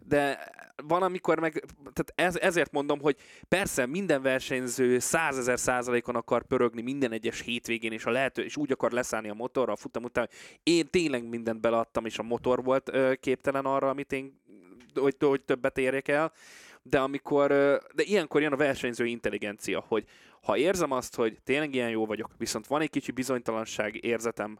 de 0.09 0.51
van, 0.87 1.03
amikor 1.03 1.39
meg, 1.39 1.65
tehát 1.93 2.13
ez, 2.15 2.35
ezért 2.35 2.71
mondom, 2.71 2.99
hogy 3.01 3.15
persze 3.47 3.85
minden 3.85 4.21
versenyző 4.21 4.99
százezer 4.99 5.59
százalékon 5.59 6.15
akar 6.15 6.43
pörögni 6.43 6.81
minden 6.81 7.11
egyes 7.11 7.41
hétvégén, 7.41 7.91
és 7.91 8.05
a 8.05 8.11
lehető, 8.11 8.43
és 8.43 8.57
úgy 8.57 8.71
akar 8.71 8.91
leszállni 8.91 9.29
a 9.29 9.33
motorra 9.33 9.71
a 9.71 9.75
futam 9.75 10.03
után, 10.03 10.29
én 10.63 10.89
tényleg 10.89 11.29
mindent 11.29 11.61
beleadtam, 11.61 12.05
és 12.05 12.19
a 12.19 12.23
motor 12.23 12.63
volt 12.63 12.89
ö, 12.93 13.13
képtelen 13.15 13.65
arra, 13.65 13.89
amit 13.89 14.11
én, 14.11 14.41
hogy, 14.93 15.15
hogy 15.19 15.43
többet 15.43 15.77
érjek 15.77 16.07
el, 16.07 16.31
de 16.81 16.99
amikor, 16.99 17.47
de 17.95 18.03
ilyenkor 18.03 18.41
jön 18.41 18.53
a 18.53 18.57
versenyző 18.57 19.05
intelligencia, 19.05 19.83
hogy 19.87 20.05
ha 20.41 20.57
érzem 20.57 20.91
azt, 20.91 21.15
hogy 21.15 21.37
tényleg 21.43 21.73
ilyen 21.73 21.89
jó 21.89 22.05
vagyok, 22.05 22.31
viszont 22.37 22.67
van 22.67 22.81
egy 22.81 22.89
kicsi 22.89 23.11
bizonytalanság 23.11 24.03
érzetem, 24.03 24.59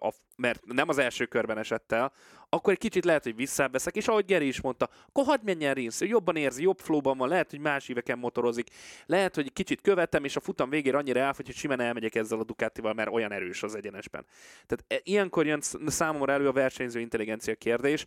a, 0.00 0.12
mert 0.36 0.64
nem 0.64 0.88
az 0.88 0.98
első 0.98 1.26
körben 1.26 1.58
esett 1.58 1.92
el, 1.92 2.12
akkor 2.48 2.72
egy 2.72 2.78
kicsit 2.78 3.04
lehet, 3.04 3.22
hogy 3.22 3.36
visszaveszek, 3.36 3.96
és 3.96 4.08
ahogy 4.08 4.24
Geri 4.24 4.46
is 4.46 4.60
mondta, 4.60 4.88
akkor 5.08 5.24
hadd 5.24 5.44
menjen 5.44 5.74
Rinsz, 5.74 6.00
jobban 6.00 6.36
érzi, 6.36 6.62
jobb 6.62 6.78
flowban 6.78 7.18
van, 7.18 7.28
lehet, 7.28 7.50
hogy 7.50 7.58
más 7.58 7.88
éveken 7.88 8.18
motorozik, 8.18 8.68
lehet, 9.06 9.34
hogy 9.34 9.52
kicsit 9.52 9.80
követem, 9.80 10.24
és 10.24 10.36
a 10.36 10.40
futam 10.40 10.70
végére 10.70 10.96
annyira 10.96 11.20
elfogy, 11.20 11.46
hogy 11.46 11.54
simán 11.54 11.80
elmegyek 11.80 12.14
ezzel 12.14 12.38
a 12.38 12.44
Ducatival, 12.44 12.92
mert 12.92 13.10
olyan 13.10 13.32
erős 13.32 13.62
az 13.62 13.74
egyenesben. 13.74 14.26
Tehát 14.66 14.84
e- 14.88 15.10
ilyenkor 15.10 15.46
jön 15.46 15.60
sz- 15.60 15.90
számomra 15.90 16.32
elő 16.32 16.48
a 16.48 16.52
versenyző 16.52 17.00
intelligencia 17.00 17.54
kérdés. 17.54 18.04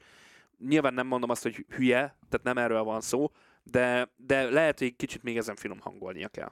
Nyilván 0.67 0.93
nem 0.93 1.07
mondom 1.07 1.29
azt, 1.29 1.43
hogy 1.43 1.65
hülye, 1.69 1.97
tehát 2.29 2.43
nem 2.43 2.57
erről 2.57 2.83
van 2.83 3.01
szó, 3.01 3.31
de, 3.63 4.09
de 4.15 4.49
lehet, 4.49 4.79
hogy 4.79 4.95
kicsit 4.95 5.23
még 5.23 5.37
ezen 5.37 5.55
finom 5.55 5.79
hangolnia 5.79 6.27
kell. 6.27 6.51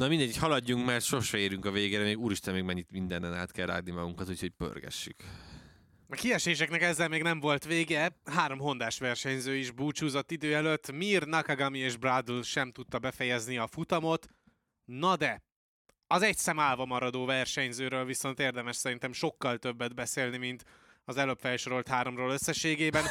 Na 0.00 0.08
mindegy, 0.08 0.36
haladjunk, 0.36 0.86
mert 0.86 1.04
sose 1.04 1.38
érünk 1.38 1.64
a 1.64 1.70
végére, 1.70 2.02
még 2.02 2.18
úristen, 2.18 2.54
még 2.54 2.62
mennyit 2.62 2.90
mindenen 2.90 3.34
át 3.34 3.52
kell 3.52 3.66
rágni 3.66 3.90
magunkat, 3.90 4.28
úgyhogy 4.28 4.50
pörgessük. 4.50 5.16
A 6.08 6.14
kieséseknek 6.14 6.82
ezzel 6.82 7.08
még 7.08 7.22
nem 7.22 7.40
volt 7.40 7.64
vége, 7.64 8.20
három 8.24 8.58
hondás 8.58 8.98
versenyző 8.98 9.54
is 9.54 9.70
búcsúzott 9.70 10.30
idő 10.30 10.54
előtt, 10.54 10.92
Mir, 10.92 11.26
Nakagami 11.26 11.78
és 11.78 11.96
Bradl 11.96 12.40
sem 12.40 12.72
tudta 12.72 12.98
befejezni 12.98 13.58
a 13.58 13.66
futamot, 13.66 14.26
na 14.84 15.16
de 15.16 15.42
az 16.06 16.22
egy 16.22 16.36
szem 16.36 16.58
állva 16.58 16.84
maradó 16.84 17.24
versenyzőről 17.24 18.04
viszont 18.04 18.40
érdemes 18.40 18.76
szerintem 18.76 19.12
sokkal 19.12 19.58
többet 19.58 19.94
beszélni, 19.94 20.36
mint 20.36 20.64
az 21.04 21.16
előbb 21.16 21.38
felsorolt 21.38 21.88
háromról 21.88 22.30
összességében, 22.30 23.04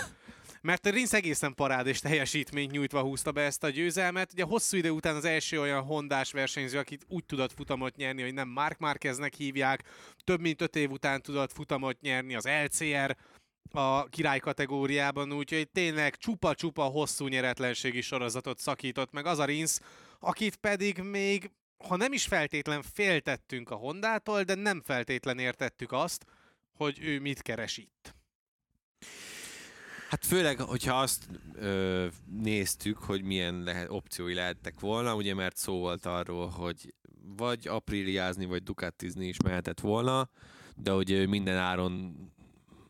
mert 0.61 0.85
a 0.85 0.89
Rinsz 0.89 1.13
egészen 1.13 1.55
és 1.83 1.99
teljesítményt 1.99 2.71
nyújtva 2.71 3.01
húzta 3.01 3.31
be 3.31 3.41
ezt 3.41 3.63
a 3.63 3.69
győzelmet. 3.69 4.31
Ugye 4.33 4.43
hosszú 4.43 4.77
idő 4.77 4.89
után 4.89 5.15
az 5.15 5.25
első 5.25 5.59
olyan 5.59 5.83
hondás 5.83 6.31
versenyző, 6.31 6.77
akit 6.77 7.05
úgy 7.07 7.25
tudott 7.25 7.53
futamot 7.53 7.95
nyerni, 7.95 8.21
hogy 8.21 8.33
nem 8.33 8.47
Mark 8.47 8.77
Marqueznek 8.79 9.33
hívják, 9.33 9.83
több 10.23 10.39
mint 10.39 10.61
öt 10.61 10.75
év 10.75 10.91
után 10.91 11.21
tudott 11.21 11.53
futamot 11.53 12.01
nyerni 12.01 12.35
az 12.35 12.47
LCR, 12.63 13.15
a 13.71 14.03
király 14.03 14.39
kategóriában, 14.39 15.33
úgyhogy 15.33 15.69
tényleg 15.69 16.15
csupa-csupa 16.15 16.83
hosszú 16.83 17.27
nyeretlenségi 17.27 18.01
sorozatot 18.01 18.59
szakított 18.59 19.11
meg 19.11 19.25
az 19.25 19.39
a 19.39 19.45
Rinsz, 19.45 19.81
akit 20.19 20.55
pedig 20.55 20.97
még, 20.97 21.51
ha 21.87 21.95
nem 21.95 22.13
is 22.13 22.25
feltétlen 22.25 22.81
féltettünk 22.93 23.69
a 23.69 23.75
Hondától, 23.75 24.43
de 24.43 24.55
nem 24.55 24.81
feltétlen 24.81 25.39
értettük 25.39 25.91
azt, 25.91 26.25
hogy 26.77 26.99
ő 27.01 27.19
mit 27.19 27.41
keres 27.41 27.77
itt. 27.77 28.15
Hát 30.09 30.25
főleg, 30.25 30.59
hogyha 30.59 30.99
azt 30.99 31.27
ö, 31.53 32.07
néztük, 32.41 32.97
hogy 32.97 33.23
milyen 33.23 33.63
lehet, 33.63 33.89
opciói 33.89 34.33
lehettek 34.33 34.79
volna, 34.79 35.15
ugye 35.15 35.33
mert 35.33 35.57
szó 35.57 35.77
volt 35.77 36.05
arról, 36.05 36.47
hogy 36.47 36.93
vagy 37.37 37.67
apríliázni, 37.67 38.45
vagy 38.45 38.63
dukatizni 38.63 39.27
is 39.27 39.41
mehetett 39.43 39.79
volna, 39.79 40.29
de 40.75 40.91
hogy 40.91 41.27
minden 41.27 41.57
áron 41.57 42.15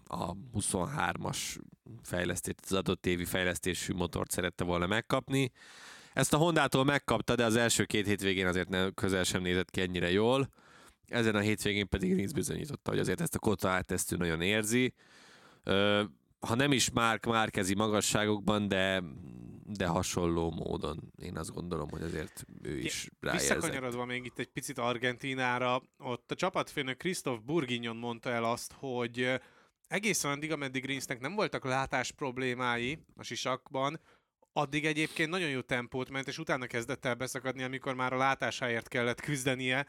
a 0.05 0.33
23-as 0.57 1.37
fejlesztést, 2.03 2.59
az 2.63 2.73
adott 2.73 3.05
évi 3.05 3.25
fejlesztésű 3.25 3.93
motort 3.93 4.31
szerette 4.31 4.63
volna 4.63 4.87
megkapni. 4.87 5.51
Ezt 6.13 6.33
a 6.33 6.37
Hondától 6.37 6.83
megkapta, 6.83 7.35
de 7.35 7.45
az 7.45 7.55
első 7.55 7.85
két 7.85 8.05
hétvégén 8.05 8.47
azért 8.47 8.69
nem, 8.69 8.93
közel 8.93 9.23
sem 9.23 9.41
nézett 9.41 9.69
ki 9.69 9.81
ennyire 9.81 10.11
jól. 10.11 10.49
Ezen 11.07 11.35
a 11.35 11.39
hétvégén 11.39 11.87
pedig 11.89 12.15
Rins 12.15 12.31
bizonyította, 12.31 12.89
hogy 12.89 12.99
azért 12.99 13.21
ezt 13.21 13.35
a 13.35 13.39
kota 13.39 13.69
áttesztő 13.69 14.15
nagyon 14.15 14.41
érzi. 14.41 14.93
Ö, 15.63 16.03
ha 16.39 16.55
nem 16.55 16.71
is 16.71 16.89
Márk 16.89 17.25
Márkezi 17.25 17.75
magasságokban, 17.75 18.67
de, 18.67 19.03
de 19.65 19.87
hasonló 19.87 20.51
módon. 20.51 21.11
Én 21.21 21.37
azt 21.37 21.53
gondolom, 21.53 21.89
hogy 21.89 22.01
azért 22.01 22.45
ő 22.61 22.77
is 22.77 23.09
ráérzett. 23.19 23.55
Visszakanyarodva 23.55 24.05
még 24.05 24.25
itt 24.25 24.39
egy 24.39 24.51
picit 24.51 24.77
Argentinára, 24.77 25.81
ott 25.97 26.31
a 26.31 26.35
csapatfőnök 26.35 26.97
Christoph 26.97 27.43
Burginyon 27.43 27.95
mondta 27.95 28.29
el 28.29 28.43
azt, 28.43 28.73
hogy 28.73 29.39
egészen 29.87 30.31
addig, 30.31 30.51
ameddig 30.51 30.83
Greensnek 30.83 31.19
nem 31.19 31.35
voltak 31.35 31.63
látás 31.63 32.11
problémái 32.11 32.99
a 33.15 33.23
sisakban, 33.23 33.99
addig 34.53 34.85
egyébként 34.85 35.29
nagyon 35.29 35.49
jó 35.49 35.61
tempót 35.61 36.09
ment, 36.09 36.27
és 36.27 36.37
utána 36.37 36.65
kezdett 36.65 37.05
el 37.05 37.15
beszakadni, 37.15 37.63
amikor 37.63 37.95
már 37.95 38.13
a 38.13 38.17
látásáért 38.17 38.87
kellett 38.87 39.21
küzdenie, 39.21 39.87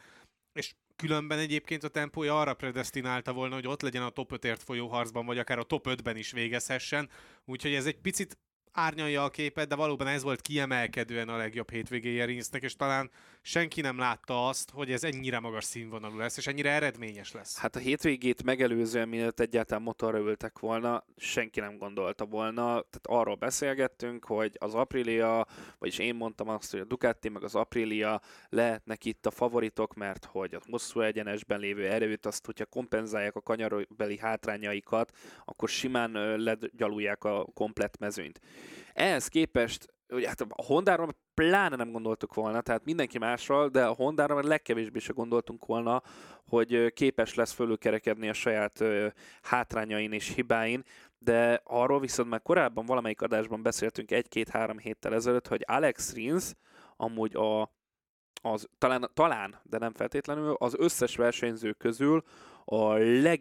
és 0.53 0.73
Különben 1.01 1.39
egyébként 1.39 1.83
a 1.83 1.87
tempója 1.87 2.39
arra 2.39 2.53
predestinálta 2.53 3.33
volna, 3.33 3.55
hogy 3.55 3.67
ott 3.67 3.81
legyen 3.81 4.03
a 4.03 4.09
top 4.09 4.31
5-ért 4.35 4.63
folyó 4.63 4.87
harcban, 4.87 5.25
vagy 5.25 5.37
akár 5.37 5.59
a 5.59 5.63
top 5.63 5.87
5-ben 5.89 6.17
is 6.17 6.31
végezhessen. 6.31 7.09
Úgyhogy 7.45 7.73
ez 7.73 7.85
egy 7.85 7.97
picit 7.97 8.37
árnyalja 8.71 9.23
a 9.23 9.29
képet, 9.29 9.67
de 9.67 9.75
valóban 9.75 10.07
ez 10.07 10.23
volt 10.23 10.41
kiemelkedően 10.41 11.29
a 11.29 11.37
legjobb 11.37 11.71
hétvégéje 11.71 12.25
Rinsznek, 12.25 12.63
és 12.63 12.75
talán 12.75 13.11
senki 13.41 13.81
nem 13.81 13.97
látta 13.97 14.47
azt, 14.47 14.69
hogy 14.69 14.91
ez 14.91 15.03
ennyire 15.03 15.39
magas 15.39 15.63
színvonalú 15.63 16.17
lesz, 16.17 16.37
és 16.37 16.47
ennyire 16.47 16.71
eredményes 16.71 17.31
lesz. 17.31 17.57
Hát 17.57 17.75
a 17.75 17.79
hétvégét 17.79 18.43
megelőzően, 18.43 19.07
mielőtt 19.07 19.39
egyáltalán 19.39 19.83
motorra 19.83 20.17
ültek 20.17 20.59
volna, 20.59 21.05
senki 21.17 21.59
nem 21.59 21.77
gondolta 21.77 22.25
volna. 22.25 22.63
Tehát 22.63 23.01
arról 23.03 23.35
beszélgettünk, 23.35 24.25
hogy 24.25 24.55
az 24.59 24.75
Aprilia, 24.75 25.47
vagyis 25.79 25.97
én 25.97 26.15
mondtam 26.15 26.49
azt, 26.49 26.71
hogy 26.71 26.79
a 26.79 26.85
Ducati 26.85 27.29
meg 27.29 27.43
az 27.43 27.55
Aprilia 27.55 28.21
lehetnek 28.49 29.05
itt 29.05 29.25
a 29.25 29.31
favoritok, 29.31 29.93
mert 29.93 30.25
hogy 30.25 30.53
a 30.53 30.61
hosszú 30.69 30.99
egyenesben 30.99 31.59
lévő 31.59 31.87
erőt, 31.87 32.25
azt, 32.25 32.45
hogyha 32.45 32.65
kompenzálják 32.65 33.35
a 33.35 33.41
kanyarbeli 33.41 34.17
hátrányaikat, 34.17 35.17
akkor 35.45 35.69
simán 35.69 36.11
legyalulják 36.37 37.23
a 37.23 37.45
komplet 37.53 37.99
mezőnyt. 37.99 38.39
Ehhez 38.93 39.27
képest 39.27 39.93
ugye, 40.11 40.27
hát 40.27 40.41
a 40.41 40.63
Hondáról 40.63 41.15
pláne 41.33 41.75
nem 41.75 41.91
gondoltuk 41.91 42.33
volna, 42.33 42.61
tehát 42.61 42.85
mindenki 42.85 43.17
másról, 43.17 43.69
de 43.69 43.85
a 43.85 43.93
Hondára 43.93 44.35
már 44.35 44.43
legkevésbé 44.43 44.99
se 44.99 45.13
gondoltunk 45.13 45.65
volna, 45.65 46.03
hogy 46.47 46.93
képes 46.93 47.35
lesz 47.35 47.51
fölülkerekedni 47.51 48.29
a 48.29 48.33
saját 48.33 48.83
hátrányain 49.41 50.11
és 50.11 50.33
hibáin, 50.33 50.83
de 51.17 51.61
arról 51.63 51.99
viszont 51.99 52.29
már 52.29 52.41
korábban 52.41 52.85
valamelyik 52.85 53.21
adásban 53.21 53.61
beszéltünk 53.61 54.11
egy-két-három 54.11 54.77
héttel 54.77 55.13
ezelőtt, 55.13 55.47
hogy 55.47 55.63
Alex 55.67 56.13
Rins 56.13 56.53
amúgy 56.97 57.35
a, 57.35 57.61
az, 58.41 58.67
talán, 58.77 59.09
talán, 59.13 59.59
de 59.63 59.77
nem 59.77 59.93
feltétlenül, 59.93 60.55
az 60.57 60.75
összes 60.77 61.15
versenyző 61.15 61.71
közül 61.71 62.23
a 62.65 62.93
leg 62.93 63.39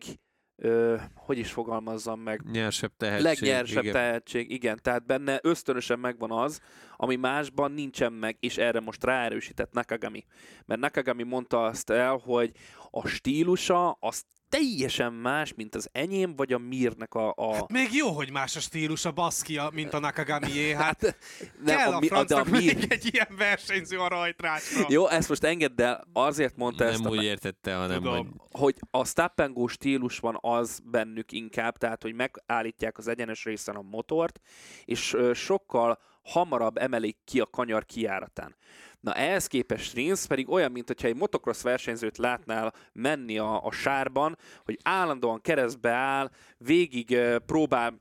ö, 0.63 0.97
hogy 1.15 1.39
is 1.39 1.53
fogalmazzam 1.53 2.21
meg? 2.21 2.43
Nyersebb 2.53 2.93
tehetség. 2.97 3.25
Legnyersebb 3.25 3.83
igen. 3.83 3.95
tehetség, 3.95 4.51
igen. 4.51 4.79
Tehát 4.83 5.07
benne 5.07 5.39
ösztönösen 5.43 5.99
megvan 5.99 6.31
az, 6.31 6.61
ami 6.97 7.17
másban 7.17 7.73
nincsen 7.73 8.13
meg, 8.13 8.37
és 8.41 8.59
erre 8.59 8.81
most 8.81 9.05
ráerősített 9.05 9.73
Nakagami. 9.73 10.25
Mert 10.67 10.81
Nakagami 10.81 11.23
mondta 11.23 11.65
azt 11.65 11.91
el, 11.91 12.21
hogy 12.25 12.53
a 12.91 13.07
stílusa 13.07 13.97
az 14.01 14.25
teljesen 14.51 15.13
más, 15.13 15.55
mint 15.55 15.75
az 15.75 15.89
enyém, 15.93 16.37
vagy 16.37 16.53
a 16.53 16.59
Mirnek 16.59 17.15
a... 17.15 17.33
a... 17.37 17.55
Hát 17.55 17.73
még 17.73 17.93
jó, 17.93 18.09
hogy 18.09 18.31
más 18.31 18.57
a 18.57 18.61
stílus 18.61 19.05
a 19.05 19.13
baszkia, 19.13 19.71
mint 19.73 19.93
a 19.93 19.99
Nakagami 19.99 20.73
Hát, 20.73 20.77
hát 21.05 21.17
nem, 21.63 21.77
kell 21.77 21.93
a, 21.93 21.97
a, 21.97 22.03
francnak 22.03 22.47
a 22.47 22.51
Mir... 22.51 22.75
még 22.75 22.87
egy 22.89 23.09
ilyen 23.13 23.29
versenyző 23.37 23.99
a 23.99 24.09
rajtrácsra. 24.09 24.87
Jó, 24.89 25.09
ezt 25.09 25.29
most 25.29 25.45
engedd 25.45 25.83
el, 25.83 26.05
azért 26.13 26.57
mondta 26.57 26.85
nem 26.85 26.93
ezt. 26.93 27.03
Nem 27.03 27.13
úgy 27.13 27.19
a... 27.19 27.23
értette, 27.23 27.75
hanem 27.75 28.03
hogy... 28.03 28.27
hogy 28.51 28.75
a 28.91 29.05
stop 29.05 29.69
stílus 29.69 30.19
van 30.19 30.39
az 30.41 30.81
bennük 30.85 31.33
inkább, 31.33 31.77
tehát 31.77 32.03
hogy 32.03 32.15
megállítják 32.15 32.99
az 32.99 33.09
egyenes 33.09 33.45
részen 33.45 33.77
a 33.77 33.83
motort, 33.83 34.41
és 34.85 35.17
sokkal 35.35 35.99
hamarabb 36.23 36.77
emelik 36.77 37.19
ki 37.25 37.41
a 37.41 37.47
kanyar 37.47 37.85
kiáratán. 37.85 38.57
Na 39.01 39.15
ehhez 39.15 39.47
képest 39.47 39.95
Rins 39.95 40.27
pedig 40.27 40.51
olyan, 40.51 40.73
mint 40.73 40.87
hogyha 40.87 41.09
egy 41.09 41.17
motocross 41.17 41.63
versenyzőt 41.63 42.19
látnál 42.19 42.75
menni 42.93 43.39
a, 43.39 43.65
a 43.65 43.71
sárban, 43.73 44.37
hogy 44.65 44.79
állandóan 44.83 45.41
keresztbe 45.41 45.91
áll, 45.91 46.31
végig 46.59 47.19
próbál 47.47 48.01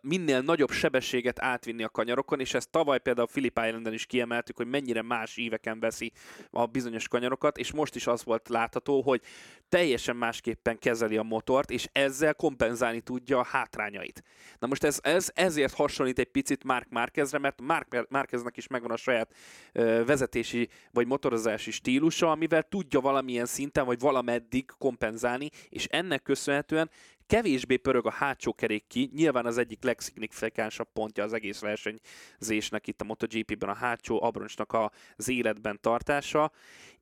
minél 0.00 0.40
nagyobb 0.40 0.70
sebességet 0.70 1.42
átvinni 1.42 1.82
a 1.82 1.88
kanyarokon, 1.88 2.40
és 2.40 2.54
ezt 2.54 2.70
tavaly 2.70 2.98
például 2.98 3.26
Philip 3.26 3.60
Islanden 3.66 3.92
is 3.92 4.06
kiemeltük, 4.06 4.56
hogy 4.56 4.66
mennyire 4.66 5.02
más 5.02 5.36
íveken 5.36 5.80
veszi 5.80 6.12
a 6.50 6.66
bizonyos 6.66 7.08
kanyarokat, 7.08 7.58
és 7.58 7.72
most 7.72 7.94
is 7.94 8.06
az 8.06 8.24
volt 8.24 8.48
látható, 8.48 9.02
hogy 9.02 9.22
teljesen 9.68 10.16
másképpen 10.16 10.78
kezeli 10.78 11.16
a 11.16 11.22
motort, 11.22 11.70
és 11.70 11.88
ezzel 11.92 12.34
kompenzálni 12.34 13.00
tudja 13.00 13.38
a 13.38 13.44
hátrányait. 13.44 14.22
Na 14.58 14.66
most 14.66 14.84
ez, 14.84 14.98
ez 15.02 15.30
ezért 15.34 15.74
hasonlít 15.74 16.18
egy 16.18 16.30
picit 16.30 16.64
Mark 16.64 16.88
Márkezre, 16.88 17.38
mert 17.38 17.60
Mark 17.60 18.06
Márkeznek 18.08 18.56
is 18.56 18.66
megvan 18.66 18.90
a 18.90 18.96
saját 18.96 19.34
ö, 19.72 20.04
vezetési 20.04 20.68
vagy 20.90 21.06
motorozási 21.06 21.70
stílusa, 21.70 22.30
amivel 22.30 22.62
tudja 22.62 23.00
valamilyen 23.00 23.46
szinten, 23.46 23.84
vagy 23.84 23.98
valameddig 23.98 24.70
kompenzálni, 24.78 25.50
és 25.68 25.86
ennek 25.86 26.22
köszönhetően 26.22 26.90
kevésbé 27.30 27.76
pörög 27.76 28.06
a 28.06 28.10
hátsó 28.10 28.54
kerék 28.54 28.86
ki, 28.86 29.10
nyilván 29.14 29.46
az 29.46 29.58
egyik 29.58 29.82
legszignifikánsabb 29.82 30.88
pontja 30.92 31.24
az 31.24 31.32
egész 31.32 31.60
versenyzésnek 31.60 32.86
itt 32.86 33.00
a 33.00 33.04
MotoGP-ben 33.04 33.68
a 33.68 33.74
hátsó 33.74 34.22
abroncsnak 34.22 34.76
az 35.16 35.28
életben 35.28 35.78
tartása, 35.80 36.52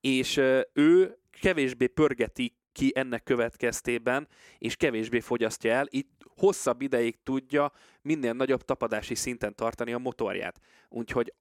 és 0.01 0.37
ő 0.72 1.18
kevésbé 1.41 1.87
pörgeti 1.87 2.57
ki 2.72 2.93
ennek 2.95 3.22
következtében, 3.22 4.29
és 4.59 4.76
kevésbé 4.76 5.20
fogyasztja 5.20 5.72
el, 5.72 5.87
itt 5.89 6.22
hosszabb 6.37 6.83
ideig 6.83 7.22
tudja 7.22 7.72
minél 8.03 8.33
nagyobb 8.33 8.62
tapadási 8.62 9.14
szinten 9.14 9.55
tartani 9.55 9.93
a 9.93 9.99
motorját. 9.99 10.61
Úgyhogy 10.89 11.35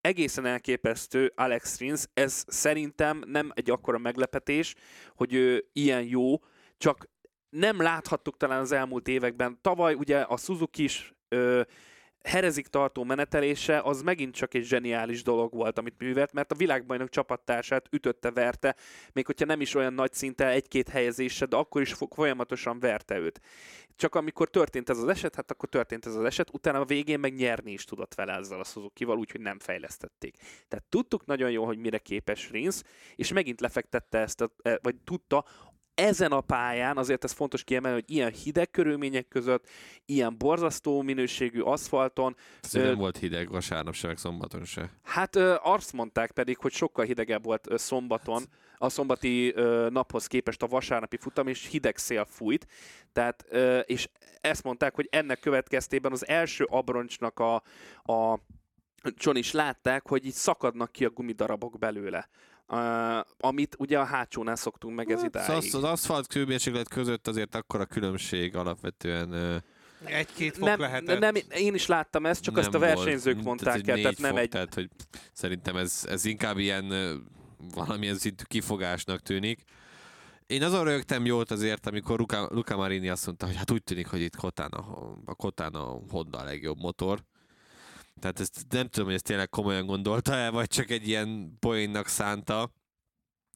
egészen 0.00 0.46
elképesztő 0.46 1.32
Alex 1.36 1.78
Rins, 1.78 2.04
ez 2.14 2.44
szerintem 2.46 3.22
nem 3.26 3.50
egy 3.54 3.70
akkora 3.70 3.98
meglepetés, 3.98 4.74
hogy 5.14 5.34
ő 5.34 5.68
ilyen 5.72 6.02
jó, 6.02 6.36
csak 6.76 7.08
nem 7.50 7.82
láthattuk 7.82 8.36
talán 8.36 8.60
az 8.60 8.72
elmúlt 8.72 9.08
években. 9.08 9.58
Tavaly 9.60 9.94
ugye 9.94 10.20
a 10.20 10.36
Suzuki 10.36 10.82
is 10.82 11.14
ö, 11.28 11.62
herezik 12.22 12.66
tartó 12.66 13.04
menetelése 13.04 13.80
az 13.80 14.02
megint 14.02 14.34
csak 14.34 14.54
egy 14.54 14.64
zseniális 14.64 15.22
dolog 15.22 15.52
volt, 15.54 15.78
amit 15.78 15.98
művelt, 15.98 16.32
mert 16.32 16.52
a 16.52 16.54
világbajnok 16.54 17.08
csapattársát 17.08 17.86
ütötte, 17.90 18.30
verte, 18.30 18.76
még 19.12 19.26
hogyha 19.26 19.46
nem 19.46 19.60
is 19.60 19.74
olyan 19.74 19.92
nagy 19.92 20.12
szinte 20.12 20.48
egy-két 20.48 20.88
helyezése, 20.88 21.46
de 21.46 21.56
akkor 21.56 21.80
is 21.80 21.94
folyamatosan 22.14 22.80
verte 22.80 23.18
őt. 23.18 23.40
Csak 23.96 24.14
amikor 24.14 24.50
történt 24.50 24.90
ez 24.90 24.98
az 24.98 25.08
eset, 25.08 25.34
hát 25.34 25.50
akkor 25.50 25.68
történt 25.68 26.06
ez 26.06 26.14
az 26.14 26.24
eset, 26.24 26.50
utána 26.52 26.80
a 26.80 26.84
végén 26.84 27.20
meg 27.20 27.34
nyerni 27.34 27.72
is 27.72 27.84
tudott 27.84 28.14
vele 28.14 28.32
ezzel 28.32 28.60
a 28.60 28.64
Suzuki-val, 28.64 29.18
úgyhogy 29.18 29.40
nem 29.40 29.58
fejlesztették. 29.58 30.36
Tehát 30.68 30.84
tudtuk 30.88 31.26
nagyon 31.26 31.50
jó, 31.50 31.64
hogy 31.64 31.78
mire 31.78 31.98
képes 31.98 32.50
Rins, 32.50 32.82
és 33.16 33.32
megint 33.32 33.60
lefektette 33.60 34.18
ezt, 34.18 34.40
a, 34.40 34.50
e, 34.62 34.78
vagy 34.82 34.96
tudta 35.04 35.44
ezen 35.98 36.32
a 36.32 36.40
pályán, 36.40 36.96
azért 36.96 37.24
ez 37.24 37.32
fontos 37.32 37.64
kiemelni, 37.64 38.00
hogy 38.00 38.16
ilyen 38.16 38.32
hideg 38.32 38.70
körülmények 38.70 39.28
között, 39.28 39.68
ilyen 40.06 40.38
borzasztó 40.38 41.02
minőségű 41.02 41.60
aszfalton. 41.60 42.36
Ez 42.62 42.72
nem 42.72 42.94
volt 42.94 43.18
hideg 43.18 43.50
vasárnap 43.50 43.94
se, 43.94 44.06
meg 44.06 44.18
szombaton 44.18 44.64
se. 44.64 44.90
Hát 45.02 45.36
azt 45.62 45.92
mondták 45.92 46.30
pedig, 46.30 46.58
hogy 46.58 46.72
sokkal 46.72 47.04
hidegebb 47.04 47.44
volt 47.44 47.68
szombaton, 47.74 48.42
a 48.76 48.88
szombati 48.88 49.54
naphoz 49.88 50.26
képest 50.26 50.62
a 50.62 50.66
vasárnapi 50.66 51.16
futam, 51.16 51.46
és 51.46 51.66
hideg 51.66 51.96
szél 51.96 52.24
fújt. 52.24 52.66
Tehát, 53.12 53.42
és 53.84 54.08
ezt 54.40 54.62
mondták, 54.62 54.94
hogy 54.94 55.08
ennek 55.10 55.40
következtében 55.40 56.12
az 56.12 56.28
első 56.28 56.64
abroncsnak 56.64 57.38
a, 57.38 57.54
a 58.12 58.38
is 59.32 59.52
látták, 59.52 60.08
hogy 60.08 60.26
így 60.26 60.32
szakadnak 60.32 60.92
ki 60.92 61.04
a 61.04 61.10
gumidarabok 61.10 61.78
belőle. 61.78 62.28
Uh, 62.70 63.24
amit 63.38 63.76
ugye 63.78 63.98
a 63.98 64.04
hátsónál 64.04 64.56
szoktunk 64.56 64.96
meg 64.96 65.10
ez 65.10 65.18
hát, 65.18 65.26
idáig. 65.28 65.50
Az, 65.50 65.74
az 65.74 65.84
aszfalt 65.84 66.26
kőmérséklet 66.26 66.88
között 66.88 67.28
azért 67.28 67.54
akkor 67.54 67.80
a 67.80 67.86
különbség 67.86 68.56
alapvetően 68.56 69.32
uh, 69.32 69.56
egy-két 70.04 70.56
fok 70.56 70.68
nem, 70.68 70.80
lehetett. 70.80 71.18
Nem, 71.18 71.34
én 71.50 71.74
is 71.74 71.86
láttam 71.86 72.26
ezt, 72.26 72.42
csak 72.42 72.54
nem 72.54 72.64
ezt 72.64 72.74
a 72.74 72.78
versenyzők 72.78 73.34
volt, 73.34 73.46
mondták 73.46 73.80
tehát, 73.80 73.88
el, 73.88 73.96
tehát 73.96 74.18
nem 74.18 74.30
fok, 74.30 74.40
egy... 74.40 74.48
Tehát, 74.48 74.74
hogy 74.74 74.88
szerintem 75.32 75.76
ez, 75.76 76.04
ez 76.08 76.24
inkább 76.24 76.58
ilyen 76.58 76.84
uh, 76.84 77.10
valamilyen 77.74 78.16
szintű 78.16 78.42
kifogásnak 78.46 79.20
tűnik. 79.20 79.64
Én 80.46 80.62
azon 80.62 80.84
rögtem 80.84 81.24
jót 81.24 81.50
azért, 81.50 81.86
amikor 81.86 82.18
Luca, 82.18 82.48
Luca 82.50 82.76
Marini 82.76 83.08
azt 83.08 83.26
mondta, 83.26 83.46
hogy 83.46 83.56
hát 83.56 83.70
úgy 83.70 83.82
tűnik, 83.82 84.06
hogy 84.06 84.20
itt 84.20 84.36
Kotán 84.36 84.70
a, 84.70 85.16
a 85.24 85.34
Kotán 85.34 85.74
a 85.74 86.00
Honda 86.10 86.38
a 86.38 86.44
legjobb 86.44 86.78
motor. 86.78 87.22
Tehát 88.18 88.40
ezt 88.40 88.66
nem 88.68 88.88
tudom, 88.88 89.06
hogy 89.06 89.14
ezt 89.14 89.24
tényleg 89.24 89.48
komolyan 89.48 89.86
gondolta-e, 89.86 90.50
vagy 90.50 90.68
csak 90.68 90.90
egy 90.90 91.08
ilyen 91.08 91.56
poénnak 91.58 92.06
szánta. 92.06 92.72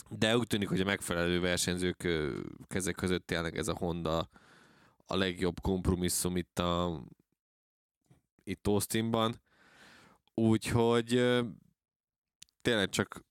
De 0.09 0.37
úgy 0.37 0.47
tűnik, 0.47 0.69
hogy 0.69 0.81
a 0.81 0.85
megfelelő 0.85 1.41
versenyzők 1.41 2.09
kezek 2.67 2.95
között 2.95 3.27
tényleg 3.27 3.57
ez 3.57 3.69
a 3.69 3.77
Honda 3.77 4.29
a 5.07 5.17
legjobb 5.17 5.61
kompromisszum 5.61 6.37
itt 6.37 6.59
a 6.59 7.05
itt 8.45 8.67
Austinban. 8.67 9.41
Úgyhogy 10.35 11.09
tényleg 12.63 12.89
csak 12.89 13.25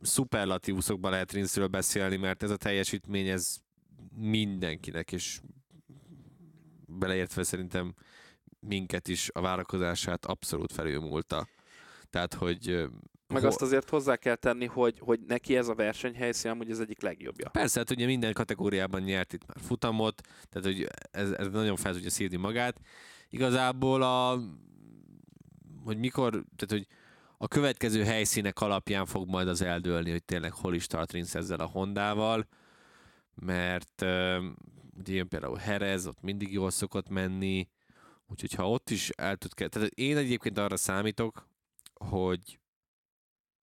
szuperlatívuszokban 0.00 1.10
lehet 1.10 1.32
Rinszről 1.32 1.66
beszélni, 1.66 2.16
mert 2.16 2.42
ez 2.42 2.50
a 2.50 2.56
teljesítmény, 2.56 3.28
ez 3.28 3.56
mindenkinek, 4.14 5.12
és 5.12 5.40
beleértve 6.86 7.42
szerintem 7.42 7.94
minket 8.60 9.08
is 9.08 9.30
a 9.32 9.40
várakozását 9.40 10.26
abszolút 10.26 10.72
felülmúlta. 10.72 11.48
Tehát, 12.10 12.34
hogy 12.34 12.88
meg 13.34 13.44
azt 13.44 13.62
azért 13.62 13.88
hozzá 13.88 14.16
kell 14.16 14.34
tenni, 14.34 14.66
hogy, 14.66 14.98
hogy 14.98 15.20
neki 15.26 15.56
ez 15.56 15.68
a 15.68 15.74
versenyhelyszín 15.74 16.50
amúgy 16.50 16.70
az 16.70 16.80
egyik 16.80 17.02
legjobbja. 17.02 17.48
Persze, 17.48 17.78
hát 17.78 17.90
ugye 17.90 18.06
minden 18.06 18.32
kategóriában 18.32 19.02
nyert 19.02 19.32
itt 19.32 19.46
már 19.46 19.64
futamot, 19.66 20.20
tehát 20.48 20.66
hogy 20.66 20.86
ez, 21.10 21.30
ez 21.30 21.48
nagyon 21.48 21.76
fel 21.76 21.92
tudja 21.92 22.10
szívni 22.10 22.36
magát. 22.36 22.80
Igazából 23.30 24.02
a, 24.02 24.40
hogy 25.84 25.98
mikor, 25.98 26.30
tehát 26.30 26.68
hogy 26.68 26.86
a 27.38 27.48
következő 27.48 28.04
helyszínek 28.04 28.60
alapján 28.60 29.06
fog 29.06 29.28
majd 29.28 29.48
az 29.48 29.62
eldőlni, 29.62 30.10
hogy 30.10 30.24
tényleg 30.24 30.52
hol 30.52 30.74
is 30.74 30.86
tart 30.86 31.12
Rinsz 31.12 31.34
ezzel 31.34 31.60
a 31.60 31.66
Hondával, 31.66 32.46
mert 33.34 34.02
ugye 34.98 35.14
jön 35.14 35.28
például 35.28 35.56
Herez, 35.56 36.06
ott 36.06 36.22
mindig 36.22 36.52
jól 36.52 36.70
szokott 36.70 37.08
menni, 37.08 37.68
úgyhogy 38.28 38.52
ha 38.52 38.70
ott 38.70 38.90
is 38.90 39.08
el 39.08 39.36
tud 39.36 39.54
kell, 39.54 39.68
tehát 39.68 39.88
én 39.88 40.16
egyébként 40.16 40.58
arra 40.58 40.76
számítok, 40.76 41.48
hogy 41.94 42.58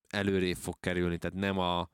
előrébb 0.10 0.56
fog 0.56 0.80
kerülni, 0.80 1.18
tehát 1.18 1.38
nem 1.38 1.60
a, 1.60 1.90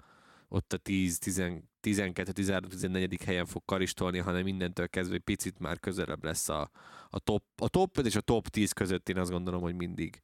ott 0.47 0.73
a 0.73 0.77
10, 0.77 1.17
10 1.17 1.43
12, 1.81 2.31
13, 2.31 2.69
14. 2.69 3.23
helyen 3.23 3.45
fog 3.45 3.65
karistolni, 3.65 4.17
hanem 4.17 4.43
mindentől 4.43 4.87
kezdve 4.87 5.15
egy 5.15 5.21
picit 5.21 5.59
már 5.59 5.79
közelebb 5.79 6.23
lesz 6.23 6.49
a, 6.49 6.71
a, 7.09 7.19
top, 7.19 7.43
a 7.55 7.69
top 7.69 7.97
és 7.97 8.15
a 8.15 8.21
top 8.21 8.47
10 8.47 8.71
között 8.71 9.09
én 9.09 9.17
azt 9.17 9.31
gondolom, 9.31 9.61
hogy 9.61 9.75
mindig, 9.75 10.23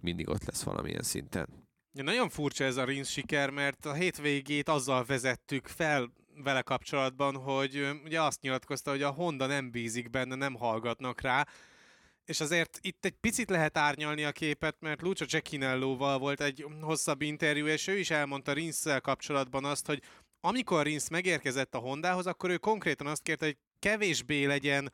mindig 0.00 0.28
ott 0.28 0.44
lesz 0.44 0.62
valamilyen 0.62 1.02
szinten. 1.02 1.48
Ja, 1.92 2.02
nagyon 2.02 2.28
furcsa 2.28 2.64
ez 2.64 2.76
a 2.76 2.84
Rins 2.84 3.10
siker, 3.10 3.50
mert 3.50 3.86
a 3.86 3.92
hétvégét 3.92 4.68
azzal 4.68 5.04
vezettük 5.04 5.66
fel 5.66 6.12
vele 6.42 6.62
kapcsolatban, 6.62 7.36
hogy 7.36 8.00
ugye 8.04 8.22
azt 8.22 8.40
nyilatkozta, 8.40 8.90
hogy 8.90 9.02
a 9.02 9.10
Honda 9.10 9.46
nem 9.46 9.70
bízik 9.70 10.10
benne, 10.10 10.34
nem 10.34 10.54
hallgatnak 10.54 11.20
rá, 11.20 11.46
és 12.26 12.40
azért 12.40 12.78
itt 12.80 13.04
egy 13.04 13.14
picit 13.20 13.50
lehet 13.50 13.78
árnyalni 13.78 14.24
a 14.24 14.32
képet, 14.32 14.76
mert 14.80 15.02
Lucio 15.02 15.26
Cecchinello-val 15.26 16.18
volt 16.18 16.40
egy 16.40 16.66
hosszabb 16.80 17.22
interjú, 17.22 17.66
és 17.66 17.86
ő 17.86 17.98
is 17.98 18.10
elmondta 18.10 18.52
rinsz 18.52 18.84
kapcsolatban 19.00 19.64
azt, 19.64 19.86
hogy 19.86 20.02
amikor 20.40 20.84
Rinsz 20.84 21.08
megérkezett 21.08 21.74
a 21.74 21.78
Hondához, 21.78 22.26
akkor 22.26 22.50
ő 22.50 22.56
konkrétan 22.56 23.06
azt 23.06 23.22
kérte, 23.22 23.44
hogy 23.44 23.56
kevésbé 23.78 24.44
legyen 24.44 24.92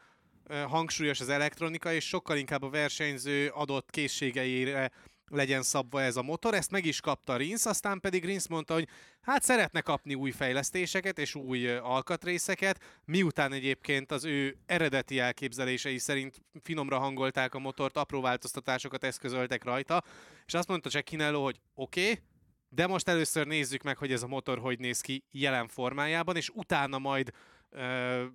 hangsúlyos 0.66 1.20
az 1.20 1.28
elektronika, 1.28 1.92
és 1.92 2.08
sokkal 2.08 2.36
inkább 2.36 2.62
a 2.62 2.70
versenyző 2.70 3.48
adott 3.48 3.90
készségeire 3.90 4.90
legyen 5.32 5.62
szabva 5.62 6.02
ez 6.02 6.16
a 6.16 6.22
motor. 6.22 6.54
Ezt 6.54 6.70
meg 6.70 6.84
is 6.84 7.00
kapta 7.00 7.36
Rinsz, 7.36 7.66
aztán 7.66 8.00
pedig 8.00 8.24
Rinsz 8.24 8.46
mondta, 8.46 8.74
hogy 8.74 8.88
hát 9.20 9.42
szeretne 9.42 9.80
kapni 9.80 10.14
új 10.14 10.30
fejlesztéseket 10.30 11.18
és 11.18 11.34
új 11.34 11.68
alkatrészeket, 11.76 12.80
miután 13.04 13.52
egyébként 13.52 14.12
az 14.12 14.24
ő 14.24 14.56
eredeti 14.66 15.18
elképzelései 15.18 15.98
szerint 15.98 16.40
finomra 16.62 16.98
hangolták 16.98 17.54
a 17.54 17.58
motort, 17.58 17.96
apró 17.96 18.20
változtatásokat 18.20 19.04
eszközöltek 19.04 19.64
rajta, 19.64 20.04
és 20.46 20.54
azt 20.54 20.68
mondta 20.68 20.90
Cecchинello, 20.90 21.42
hogy 21.42 21.60
oké, 21.74 22.10
okay, 22.10 22.22
de 22.68 22.86
most 22.86 23.08
először 23.08 23.46
nézzük 23.46 23.82
meg, 23.82 23.96
hogy 23.96 24.12
ez 24.12 24.22
a 24.22 24.26
motor 24.26 24.58
hogy 24.58 24.78
néz 24.78 25.00
ki 25.00 25.24
jelen 25.30 25.68
formájában, 25.68 26.36
és 26.36 26.48
utána 26.48 26.98
majd 26.98 27.32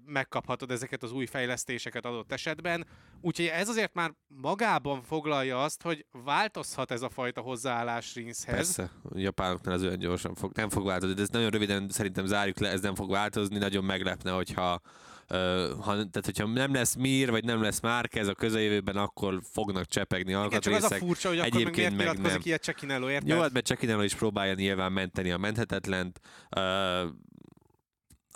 megkaphatod 0.06 0.72
ezeket 0.72 1.04
az 1.04 1.12
új 1.12 1.26
fejlesztéseket 1.26 2.06
adott 2.06 2.32
esetben. 2.32 2.86
Úgyhogy 3.22 3.46
ez 3.46 3.70
azért 3.70 3.94
már 3.94 4.14
magában 4.28 5.02
foglalja 5.02 5.64
azt, 5.64 5.82
hogy 5.82 6.06
változhat 6.12 6.92
ez 6.92 7.02
a 7.02 7.10
fajta 7.10 7.42
hozzáállás 7.42 8.16
Rinszhez. 8.16 8.56
Persze, 8.56 8.92
a 9.04 9.18
japánoknál 9.18 9.76
ez 9.76 9.84
olyan 9.84 10.00
gyorsan 10.00 10.36
fog, 10.36 10.52
nem 10.56 10.70
fog 10.70 10.86
változni, 10.86 11.16
de 11.16 11.22
ez 11.22 11.30
nagyon 11.30 11.50
röviden 11.50 11.90
szerintem 11.90 12.26
zárjuk 12.26 12.60
le, 12.60 12.70
ez 12.70 12.82
nem 12.82 12.96
fog 12.96 13.12
változni, 13.12 13.58
nagyon 13.58 13.84
meglepne, 13.84 14.32
hogyha 14.32 14.82
Uh, 15.30 15.38
ha, 15.84 15.92
tehát, 15.92 16.22
hogyha 16.26 16.48
nem 16.48 16.74
lesz 16.74 16.96
Mir, 16.96 17.30
vagy 17.30 17.44
nem 17.44 17.62
lesz 17.62 17.80
ez 18.10 18.28
a 18.28 18.34
közeljövőben, 18.34 18.96
akkor 18.96 19.40
fognak 19.52 19.86
csepegni 19.86 20.34
alkatrészek. 20.34 20.68
Igen, 20.68 20.82
csak 20.82 20.92
az 20.92 21.02
a 21.02 21.06
furcsa, 21.06 21.28
hogy 21.28 21.40
akkor 21.40 21.52
Egyébként 21.62 21.96
meg 21.96 22.06
miért 22.06 22.22
meg 22.22 22.32
nem. 22.32 22.42
ilyet 22.44 22.64
Csekinello, 22.64 23.10
érted? 23.10 23.28
Jó, 23.28 23.40
hát 23.40 23.52
mert 23.52 23.66
Csekinello 23.66 24.02
is 24.02 24.16
próbálja 24.16 24.54
nyilván 24.54 24.92
menteni 24.92 25.32
a 25.32 25.38
menthetetlent. 25.38 26.20
Uh, 26.56 26.62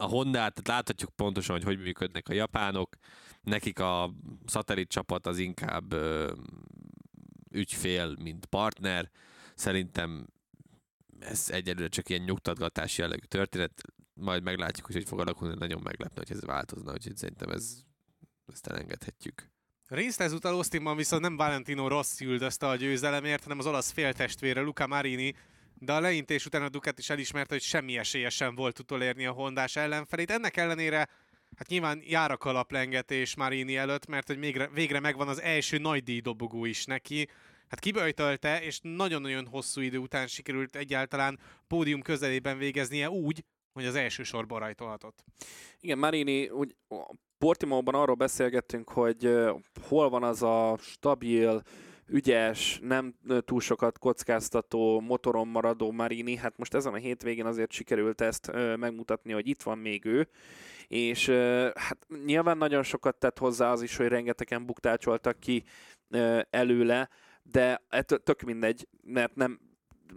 a 0.02 0.06
Honda-t, 0.06 0.68
láthatjuk 0.68 1.10
pontosan, 1.16 1.56
hogy 1.56 1.64
hogy 1.64 1.80
működnek 1.80 2.30
a 2.30 2.34
japánok, 2.34 2.96
nekik 3.42 3.80
a 3.80 4.14
szatellit 4.46 4.90
csapat 4.90 5.26
az 5.28 5.38
inkább 5.38 5.94
ö, 5.94 6.34
ügyfél, 7.52 8.16
mint 8.22 8.46
partner. 8.46 9.10
Szerintem 9.56 10.28
ez 11.20 11.46
egyelőre 11.50 11.88
csak 11.88 12.10
ilyen 12.10 12.22
nyugtatgatás 12.22 12.98
jellegű 12.98 13.26
történet, 13.28 13.82
majd 14.14 14.44
meglátjuk, 14.44 14.86
hogy 14.86 14.96
hogy 14.96 15.08
fog 15.08 15.20
alakulni, 15.20 15.56
nagyon 15.60 15.82
meglepne, 15.82 16.24
hogy 16.28 16.36
ez 16.36 16.46
változna, 16.46 16.92
úgyhogy 16.92 17.18
szerintem 17.18 17.50
ez, 17.50 17.84
ezt 18.54 18.68
elengedhetjük. 18.68 19.50
Részt 19.88 20.22
ezúttal 20.22 20.54
Austinban 20.54 20.96
viszont 20.96 21.22
nem 21.22 21.36
Valentino 21.36 21.88
Rossi 21.88 22.26
üldözte 22.26 22.68
a 22.68 22.76
győzelemért, 22.76 23.44
hanem 23.44 23.60
az 23.60 23.68
olasz 23.68 23.92
féltestvére 23.92 24.62
Luca 24.62 24.88
Marini, 24.88 25.36
de 25.84 25.94
a 25.94 26.00
leintés 26.00 26.46
után 26.46 26.64
a 26.64 26.70
Ducati 26.70 27.02
is 27.02 27.10
elismerte, 27.10 27.54
hogy 27.54 27.64
semmi 27.64 27.98
esélye 27.98 28.30
sem 28.30 28.56
volt 28.56 28.80
utolérni 28.80 29.26
a 29.26 29.32
Hondás 29.32 29.76
ellenfelét. 29.76 30.32
Ennek 30.32 30.58
ellenére 30.58 31.10
hát 31.56 31.68
nyilván 31.68 32.02
jár 32.04 32.32
a 32.32 32.38
kalaplengetés 32.38 33.36
Marini 33.36 33.78
előtt, 33.78 34.06
mert 34.06 34.28
hogy 34.28 34.40
végre, 34.40 34.68
végre 34.68 35.00
megvan 35.00 35.28
az 35.28 35.42
első 35.42 35.78
nagy 35.78 36.04
díjdobogó 36.04 36.66
is 36.66 36.86
neki. 36.86 37.28
Hát 37.68 37.80
kiböjtölte, 37.80 38.62
és 38.62 38.80
nagyon-nagyon 38.82 39.48
hosszú 39.48 39.82
idő 39.82 39.98
után 39.98 40.28
sikerült 40.28 40.76
egyáltalán 40.76 41.40
pódium 41.68 42.02
közelében 42.02 42.58
végeznie 42.58 43.10
úgy, 43.10 43.44
hogy 43.74 43.86
az 43.86 43.96
első 43.96 44.24
sorban 44.24 44.60
rajtolhatott. 44.60 45.24
Igen, 45.80 45.98
Marini, 45.98 46.50
úgy 46.50 46.76
Portimóban 47.38 47.96
arról 47.96 48.16
beszélgettünk, 48.16 48.90
hogy 48.90 49.36
hol 49.88 50.10
van 50.10 50.24
az 50.24 50.42
a 50.42 50.78
stabil, 50.82 51.64
ügyes, 52.12 52.80
nem 52.84 53.16
túl 53.46 53.60
sokat 53.60 54.00
kockáztató, 54.00 55.00
motoron 55.00 55.48
maradó 55.48 55.92
Marini, 55.92 56.36
hát 56.36 56.58
most 56.58 56.74
ezen 56.74 56.94
a 56.94 56.98
hétvégén 56.98 57.46
azért 57.46 57.72
sikerült 57.72 58.22
ezt 58.22 58.52
megmutatni, 58.76 59.32
hogy 59.32 59.48
itt 59.48 59.62
van 59.62 59.78
még 59.78 60.06
ő, 60.06 60.28
és 60.88 61.30
hát 61.76 61.98
nyilván 62.26 62.58
nagyon 62.58 62.84
sokat 62.84 63.16
tett 63.16 63.38
hozzá 63.38 63.72
az 63.72 63.82
is, 63.82 63.96
hogy 63.96 64.08
rengetegen 64.08 64.66
buktácsoltak 64.66 65.40
ki 65.40 65.64
előle, 66.50 67.10
de 67.44 67.82
tök 68.24 68.42
mindegy, 68.42 68.88
mert 69.04 69.36
nem 69.36 69.60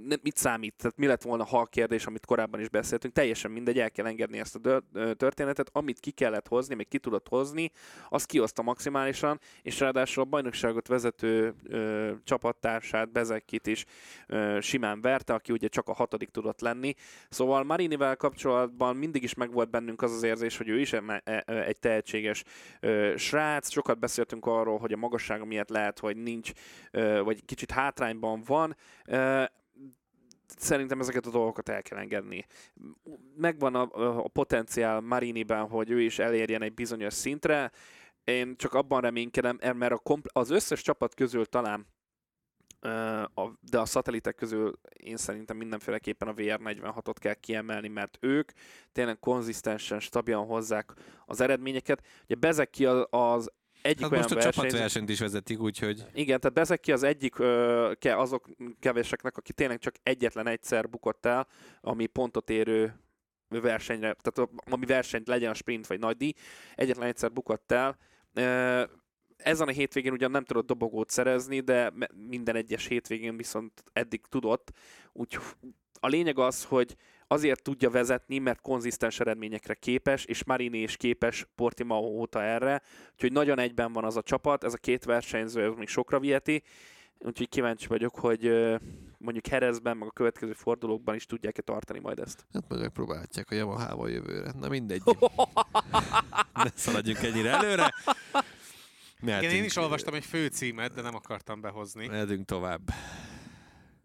ne- 0.02 0.16
mit 0.22 0.36
számít, 0.36 0.74
tehát 0.76 0.96
mi 0.96 1.06
lett 1.06 1.22
volna 1.22 1.44
ha 1.44 1.58
a 1.58 1.66
kérdés, 1.66 2.06
amit 2.06 2.26
korábban 2.26 2.60
is 2.60 2.68
beszéltünk, 2.68 3.14
teljesen 3.14 3.50
mindegy, 3.50 3.78
el 3.78 3.90
kell 3.90 4.06
engedni 4.06 4.38
ezt 4.38 4.56
a 4.56 4.82
történetet, 5.16 5.68
amit 5.72 6.00
ki 6.00 6.10
kellett 6.10 6.48
hozni, 6.48 6.74
még 6.74 6.88
ki 6.88 6.98
tudott 6.98 7.28
hozni, 7.28 7.70
azt 8.08 8.26
kihozta 8.26 8.62
maximálisan, 8.62 9.40
és 9.62 9.80
ráadásul 9.80 10.22
a 10.22 10.26
bajnokságot 10.26 10.86
vezető 10.86 11.54
ö, 11.64 12.12
csapattársát, 12.24 13.12
Bezekkit 13.12 13.66
is 13.66 13.84
ö, 14.26 14.58
simán 14.60 15.00
verte, 15.00 15.34
aki 15.34 15.52
ugye 15.52 15.68
csak 15.68 15.88
a 15.88 15.92
hatodik 15.92 16.28
tudott 16.28 16.60
lenni. 16.60 16.94
Szóval 17.28 17.64
Marinivel 17.64 18.16
kapcsolatban 18.16 18.96
mindig 18.96 19.22
is 19.22 19.34
megvolt 19.34 19.70
bennünk 19.70 20.02
az 20.02 20.12
az 20.12 20.22
érzés, 20.22 20.56
hogy 20.56 20.68
ő 20.68 20.80
is 20.80 20.92
e- 20.92 21.22
egy 21.46 21.78
tehetséges 21.78 22.44
ö, 22.80 23.14
srác. 23.16 23.70
Sokat 23.70 23.98
beszéltünk 23.98 24.46
arról, 24.46 24.78
hogy 24.78 24.92
a 24.92 24.96
magassága 24.96 25.44
miatt 25.44 25.68
lehet, 25.68 25.98
hogy 25.98 26.16
nincs, 26.16 26.50
ö, 26.90 27.22
vagy 27.22 27.44
kicsit 27.44 27.70
hátrányban 27.70 28.42
van. 28.46 28.76
Ö, 29.06 29.44
Szerintem 30.46 31.00
ezeket 31.00 31.26
a 31.26 31.30
dolgokat 31.30 31.68
el 31.68 31.82
kell 31.82 31.98
engedni. 31.98 32.46
Megvan 33.36 33.74
a, 33.74 33.88
a 34.24 34.28
potenciál 34.28 35.00
Mariniben, 35.00 35.68
hogy 35.68 35.90
ő 35.90 36.00
is 36.00 36.18
elérjen 36.18 36.62
egy 36.62 36.74
bizonyos 36.74 37.14
szintre. 37.14 37.70
Én 38.24 38.56
csak 38.56 38.74
abban 38.74 39.00
reménykedem, 39.00 39.58
mert 39.74 39.92
a 39.92 39.98
kompl- 39.98 40.36
az 40.36 40.50
összes 40.50 40.82
csapat 40.82 41.14
közül 41.14 41.46
talán 41.46 41.86
de 43.60 43.78
a 43.78 43.84
szatelitek 43.84 44.34
közül 44.34 44.78
én 44.96 45.16
szerintem 45.16 45.56
mindenféleképpen 45.56 46.28
a 46.28 46.34
VR46-ot 46.34 47.14
kell 47.18 47.34
kiemelni, 47.34 47.88
mert 47.88 48.18
ők 48.20 48.50
tényleg 48.92 49.18
konzisztensen, 49.18 50.00
stabilan 50.00 50.46
hozzák 50.46 50.92
az 51.26 51.40
eredményeket. 51.40 52.06
Ugye 52.24 52.34
bezek 52.34 52.70
ki 52.70 52.86
az, 52.86 53.06
az 53.10 53.50
egyik 53.84 54.00
Hát 54.02 54.10
olyan 54.10 54.22
most 54.22 54.34
a 54.34 54.34
versenyző- 54.34 54.68
csapatversenyt 54.68 55.08
is 55.08 55.18
vezetik, 55.18 55.60
úgyhogy 55.60 56.04
igen, 56.14 56.40
tehát 56.40 56.56
bezek 56.56 56.80
ki 56.80 56.92
az 56.92 57.02
egyik 57.02 57.38
ö, 57.38 57.92
ke, 57.98 58.16
azok 58.16 58.48
kevéseknek, 58.80 59.36
aki 59.36 59.52
tényleg 59.52 59.78
csak 59.78 59.94
egyetlen 60.02 60.46
egyszer 60.46 60.88
bukott 60.88 61.26
el, 61.26 61.46
ami 61.80 62.06
pontot 62.06 62.50
érő 62.50 62.94
versenyre, 63.48 64.16
tehát 64.20 64.50
ami 64.70 64.86
versenyt 64.86 65.28
legyen 65.28 65.50
a 65.50 65.54
sprint 65.54 65.86
vagy 65.86 65.98
nagy 65.98 66.16
díj, 66.16 66.32
egyetlen 66.74 67.08
egyszer 67.08 67.32
bukott 67.32 67.72
el. 67.72 67.98
Ö, 68.34 68.82
ezen 69.36 69.68
a 69.68 69.70
hétvégén 69.70 70.12
ugyan 70.12 70.30
nem 70.30 70.44
tudott 70.44 70.66
dobogót 70.66 71.10
szerezni, 71.10 71.60
de 71.60 71.92
minden 72.28 72.56
egyes 72.56 72.86
hétvégén 72.86 73.36
viszont 73.36 73.84
eddig 73.92 74.20
tudott. 74.28 74.70
Úgy 75.12 75.38
a 76.00 76.06
lényeg 76.06 76.38
az, 76.38 76.64
hogy 76.64 76.96
azért 77.34 77.62
tudja 77.62 77.90
vezetni, 77.90 78.38
mert 78.38 78.60
konzisztens 78.60 79.20
eredményekre 79.20 79.74
képes, 79.74 80.24
és 80.24 80.44
Marini 80.44 80.78
is 80.78 80.96
képes 80.96 81.46
Portimao 81.54 82.04
óta 82.06 82.42
erre, 82.42 82.82
úgyhogy 83.12 83.32
nagyon 83.32 83.58
egyben 83.58 83.92
van 83.92 84.04
az 84.04 84.16
a 84.16 84.22
csapat, 84.22 84.64
ez 84.64 84.72
a 84.72 84.76
két 84.76 85.04
versenyző, 85.04 85.62
ez 85.64 85.72
még 85.76 85.88
sokra 85.88 86.20
viheti, 86.20 86.62
úgyhogy 87.18 87.48
kíváncsi 87.48 87.86
vagyok, 87.86 88.14
hogy 88.14 88.42
mondjuk 89.18 89.46
Herezben, 89.46 89.96
meg 89.96 90.08
a 90.08 90.10
következő 90.10 90.52
fordulókban 90.52 91.14
is 91.14 91.26
tudják-e 91.26 91.62
tartani 91.62 91.98
majd 91.98 92.18
ezt. 92.18 92.46
hát 92.52 92.64
meg 92.68 92.80
megpróbálják 92.80 93.50
a 93.50 93.54
Yamaha-val 93.54 94.10
jövőre. 94.10 94.52
Na 94.60 94.68
mindegy. 94.68 95.02
ne 96.64 96.70
szaladjunk 96.74 97.18
ennyire 97.22 97.50
előre. 97.50 97.94
Igen, 99.22 99.42
én 99.42 99.48
Mehetünk- 99.48 99.66
is 99.66 99.76
olvastam 99.76 100.14
egy 100.14 100.24
főcímet, 100.24 100.94
de 100.94 101.02
nem 101.02 101.14
akartam 101.14 101.60
behozni. 101.60 102.06
Mehetünk 102.06 102.46
tovább. 102.46 102.80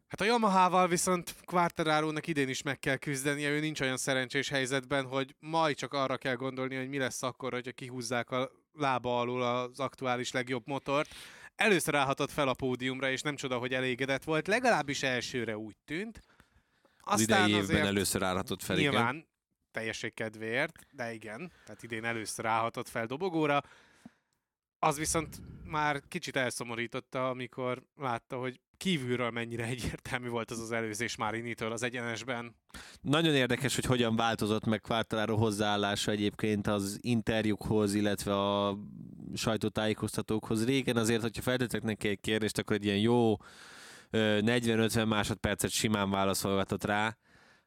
Hát 0.09 0.21
a 0.21 0.25
Yamaha-val 0.25 0.87
viszont 0.87 1.35
Quartararo-nak 1.45 2.27
idén 2.27 2.49
is 2.49 2.61
meg 2.61 2.79
kell 2.79 2.95
küzdenie, 2.95 3.49
ő 3.49 3.59
nincs 3.59 3.81
olyan 3.81 3.97
szerencsés 3.97 4.49
helyzetben, 4.49 5.05
hogy 5.05 5.35
majd 5.39 5.75
csak 5.75 5.93
arra 5.93 6.17
kell 6.17 6.35
gondolni, 6.35 6.75
hogy 6.75 6.89
mi 6.89 6.97
lesz 6.97 7.23
akkor, 7.23 7.51
hogyha 7.51 7.71
kihúzzák 7.71 8.31
a 8.31 8.51
lába 8.73 9.19
alul 9.19 9.41
az 9.41 9.79
aktuális 9.79 10.31
legjobb 10.31 10.63
motort. 10.65 11.15
Először 11.55 11.95
állhatott 11.95 12.31
fel 12.31 12.47
a 12.47 12.53
pódiumra, 12.53 13.09
és 13.11 13.21
nem 13.21 13.35
csoda, 13.35 13.57
hogy 13.57 13.73
elégedett 13.73 14.23
volt, 14.23 14.47
legalábbis 14.47 15.03
elsőre 15.03 15.57
úgy 15.57 15.75
tűnt. 15.85 16.21
Az 16.99 17.21
idei 17.21 17.51
évben 17.53 17.85
először 17.85 18.23
állhatott 18.23 18.63
fel, 18.63 18.77
igen. 18.77 18.91
Nyilván, 18.91 19.27
teljesség 19.71 20.13
kedvéért, 20.13 20.85
de 20.91 21.13
igen, 21.13 21.51
tehát 21.65 21.83
idén 21.83 22.05
először 22.05 22.45
állhatott 22.45 22.89
fel 22.89 23.05
dobogóra. 23.05 23.63
Az 24.79 24.97
viszont 24.97 25.41
már 25.65 26.01
kicsit 26.07 26.35
elszomorította, 26.35 27.29
amikor 27.29 27.83
látta, 27.95 28.37
hogy 28.37 28.59
kívülről 28.77 29.29
mennyire 29.29 29.63
egyértelmű 29.63 30.27
volt 30.29 30.51
az 30.51 30.59
az 30.59 30.71
előzés 30.71 31.17
Marinitől 31.17 31.71
az 31.71 31.83
egyenesben. 31.83 32.55
Nagyon 33.01 33.33
érdekes, 33.33 33.75
hogy 33.75 33.85
hogyan 33.85 34.15
változott 34.15 34.65
meg 34.65 34.81
Quartararo 34.81 35.35
hozzáállása 35.35 36.11
egyébként 36.11 36.67
az 36.67 36.97
interjúkhoz, 37.01 37.93
illetve 37.93 38.39
a 38.39 38.77
sajtótájékoztatókhoz. 39.33 40.65
Régen 40.65 40.97
azért, 40.97 41.21
hogyha 41.21 41.41
feltettek 41.41 41.83
neki 41.83 42.07
egy 42.07 42.19
kérdést, 42.19 42.57
akkor 42.57 42.75
egy 42.75 42.85
ilyen 42.85 42.97
jó 42.97 43.35
ö, 44.09 44.39
40-50 44.41 45.07
másodpercet 45.07 45.71
simán 45.71 46.09
válaszolgatott 46.09 46.83
rá. 46.83 47.17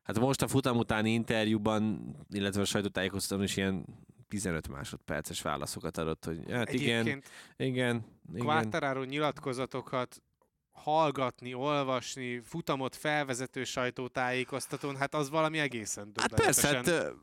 Hát 0.03 0.19
most 0.19 0.43
a 0.43 0.49
futam 0.49 0.77
utáni 0.77 1.13
interjúban, 1.13 2.15
illetve 2.31 2.61
a 2.61 2.65
sajtótájékoztatón 2.65 3.45
is 3.45 3.57
ilyen 3.57 3.85
15 4.33 4.69
másodperces 4.69 5.43
válaszokat 5.43 5.99
adott, 5.99 6.25
hogy 6.25 6.39
hát 6.51 6.73
igen, 6.73 6.99
Egyébként 6.99 7.31
igen, 7.57 8.05
igen. 8.33 8.45
Quartararo 8.45 9.05
nyilatkozatokat 9.05 10.23
hallgatni, 10.71 11.55
olvasni, 11.55 12.41
futamot 12.45 12.97
felvezető 12.97 13.65
sajtótájékoztatón, 13.65 14.97
hát 14.97 15.15
az 15.15 15.31
valami 15.31 15.59
egészen 15.59 16.13
Hát 16.15 16.35
persze, 16.35 16.63
döbbenetesen. 16.63 17.05
hát, 17.05 17.05
ö, 17.05 17.15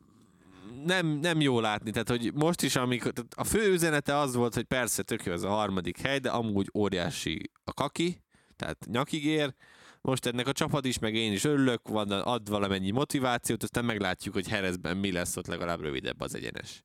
nem, 0.86 1.08
nem 1.08 1.42
jó 1.42 1.60
látni, 1.60 1.92
tehát 1.92 2.10
hogy 2.10 2.34
most 2.34 2.62
is, 2.62 2.76
amikor, 2.76 3.12
a 3.36 3.44
fő 3.44 3.72
üzenete 3.72 4.18
az 4.18 4.36
volt, 4.36 4.54
hogy 4.54 4.64
persze 4.66 5.04
tök 5.04 5.24
jó 5.24 5.34
ez 5.34 5.44
a 5.44 5.50
harmadik 5.50 5.98
hely, 5.98 6.20
de 6.20 6.30
amúgy 6.30 6.70
óriási 6.74 7.52
a 7.64 7.74
kaki, 7.74 8.24
tehát 8.56 8.86
nyakig 8.86 9.26
ér, 9.26 9.54
most 10.02 10.26
ennek 10.26 10.48
a 10.48 10.52
csapat 10.52 10.86
is, 10.86 11.00
meg 11.00 11.16
én 11.16 11.32
is 11.32 11.44
örülök, 11.44 11.88
van, 11.88 12.12
ad 12.12 12.50
valamennyi 12.50 12.92
motivációt, 12.92 13.64
aztán 13.64 13.86
meglátjuk, 13.86 14.34
hogy 14.34 14.48
Herezben 14.48 14.98
mi 14.98 15.12
lesz, 15.12 15.38
ott 15.38 15.48
legalább 15.48 15.82
rövidebb 15.82 16.22
az 16.22 16.36
egyenes. 16.36 16.84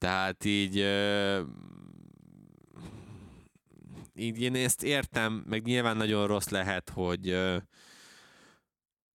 Tehát 0.00 0.44
így, 0.44 0.76
így 4.14 4.40
én 4.40 4.54
ezt 4.54 4.82
értem, 4.82 5.44
meg 5.46 5.62
nyilván 5.62 5.96
nagyon 5.96 6.26
rossz 6.26 6.48
lehet, 6.48 6.90
hogy, 6.90 7.38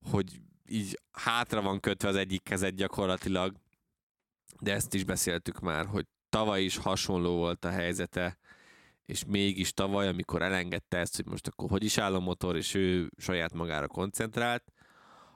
hogy 0.10 0.42
így 0.68 1.00
hátra 1.12 1.62
van 1.62 1.80
kötve 1.80 2.08
az 2.08 2.16
egyik 2.16 2.44
kezed 2.44 2.76
gyakorlatilag, 2.76 3.56
de 4.60 4.74
ezt 4.74 4.94
is 4.94 5.04
beszéltük 5.04 5.60
már, 5.60 5.86
hogy 5.86 6.06
tavaly 6.30 6.64
is 6.64 6.78
hasonló 6.78 7.36
volt 7.36 7.66
a 7.66 7.70
helyzete, 7.70 8.38
és 9.06 9.26
mégis 9.26 9.74
tavaly, 9.74 10.08
amikor 10.08 10.42
elengedte 10.42 10.98
ezt, 10.98 11.16
hogy 11.16 11.26
most 11.26 11.48
akkor 11.48 11.70
hogy 11.70 11.84
is 11.84 11.98
áll 11.98 12.16
a 12.16 12.20
motor, 12.20 12.56
és 12.56 12.74
ő 12.74 13.10
saját 13.18 13.54
magára 13.54 13.88
koncentrált, 13.88 14.72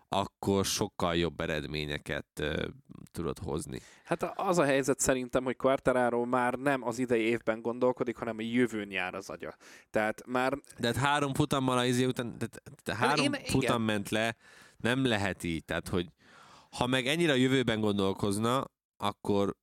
akkor 0.10 0.66
sokkal 0.66 1.16
jobb 1.16 1.40
eredményeket 1.40 2.26
uh, 2.40 2.64
tudott 3.12 3.40
hozni. 3.40 3.80
Hát 4.04 4.24
az 4.24 4.58
a 4.58 4.64
helyzet 4.64 5.00
szerintem, 5.00 5.44
hogy 5.44 5.56
Quartararo 5.56 6.26
már 6.26 6.54
nem 6.54 6.84
az 6.84 7.00
idei 7.00 7.22
évben 7.22 7.62
gondolkodik, 7.62 8.18
hanem 8.18 8.38
a 8.38 8.42
jövőn 8.42 8.92
jár 8.92 9.14
az 9.14 9.30
agya. 9.30 9.56
Tehát 9.90 10.26
már 10.28 10.54
De 10.78 10.88
hát 10.88 10.96
három 10.96 11.34
futammal 11.34 11.78
az 11.78 11.86
izé 11.86 12.06
után, 12.06 12.38
de, 12.38 12.48
de 12.84 12.96
három 12.96 13.26
én- 13.26 13.34
én, 13.34 13.40
igen. 13.40 13.52
futam 13.52 13.82
ment 13.84 14.10
le, 14.10 14.36
nem 14.78 15.06
lehet 15.06 15.44
így. 15.44 15.66
Tehát, 15.66 15.88
hogy 15.88 16.10
ha 16.70 16.88
meg 16.88 17.08
ennyire 17.08 17.32
a 17.32 17.36
jövőben 17.36 17.80
gondolkozna, 17.80 18.66
akkor 18.98 19.56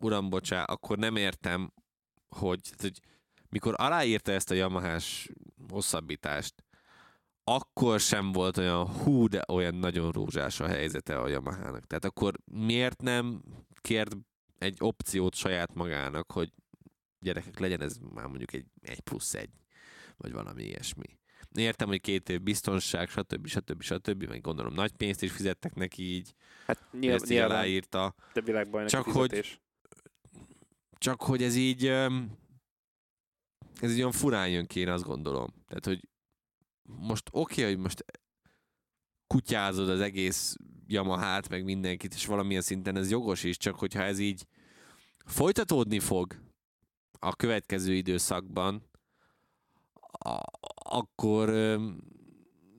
uram, 0.00 0.30
bocsá, 0.30 0.62
akkor 0.62 0.98
nem 0.98 1.16
értem, 1.16 1.72
hogy, 2.28 2.60
tehát, 2.62 2.80
hogy 2.80 3.00
mikor 3.48 3.74
aláírta 3.76 4.32
ezt 4.32 4.50
a 4.50 4.54
Yamahás 4.54 5.28
hosszabbítást, 5.68 6.54
akkor 7.54 8.00
sem 8.00 8.32
volt 8.32 8.56
olyan 8.56 8.86
hú, 8.86 9.28
de 9.28 9.44
olyan 9.48 9.74
nagyon 9.74 10.10
rózsás 10.10 10.60
a 10.60 10.66
helyzete 10.66 11.18
a 11.18 11.28
Yamahának. 11.28 11.86
Tehát 11.86 12.04
akkor 12.04 12.34
miért 12.44 13.02
nem 13.02 13.42
kért 13.80 14.16
egy 14.58 14.76
opciót 14.80 15.34
saját 15.34 15.74
magának, 15.74 16.32
hogy 16.32 16.52
gyerekek, 17.20 17.58
legyen 17.58 17.80
ez 17.80 17.96
már 18.14 18.26
mondjuk 18.26 18.52
egy, 18.52 18.66
egy 18.82 19.00
plusz 19.00 19.34
egy, 19.34 19.50
vagy 20.16 20.32
valami 20.32 20.62
ilyesmi. 20.62 21.18
Értem, 21.54 21.88
hogy 21.88 22.00
két 22.00 22.28
év 22.28 22.42
biztonság, 22.42 23.08
stb. 23.08 23.46
stb. 23.46 23.82
stb. 23.82 24.24
meg 24.24 24.40
gondolom 24.40 24.74
nagy 24.74 24.92
pénzt 24.92 25.22
is 25.22 25.32
fizettek 25.32 25.74
neki 25.74 26.02
így, 26.02 26.34
hát 26.66 26.86
nyilván, 26.92 27.14
ezt 27.14 27.24
így 27.24 27.30
nyilván 27.30 27.50
aláírta. 27.50 28.14
de 28.32 28.40
világbajnoki 28.40 28.92
Csak 28.94 29.04
hogy-. 29.04 29.60
Csak 30.98 31.22
hogy 31.22 31.42
ez 31.42 31.54
így, 31.54 31.86
ez 33.80 33.92
így 33.92 33.98
olyan 33.98 34.12
furán 34.12 34.48
jön 34.48 34.66
ki, 34.66 34.80
én 34.80 34.88
azt 34.88 35.04
gondolom. 35.04 35.54
Tehát, 35.66 35.84
hogy 35.84 36.08
most 36.96 37.28
oké, 37.30 37.60
okay, 37.60 37.72
hogy 37.72 37.82
most 37.82 38.04
kutyázod 39.26 39.88
az 39.88 40.00
egész 40.00 40.56
Yamahát, 40.86 41.48
meg 41.48 41.64
mindenkit, 41.64 42.14
és 42.14 42.26
valamilyen 42.26 42.62
szinten 42.62 42.96
ez 42.96 43.10
jogos 43.10 43.44
is, 43.44 43.56
csak 43.56 43.74
hogyha 43.74 44.02
ez 44.02 44.18
így 44.18 44.46
folytatódni 45.24 45.98
fog 45.98 46.40
a 47.18 47.36
következő 47.36 47.94
időszakban, 47.94 48.82
a, 50.18 50.40
akkor 50.74 51.48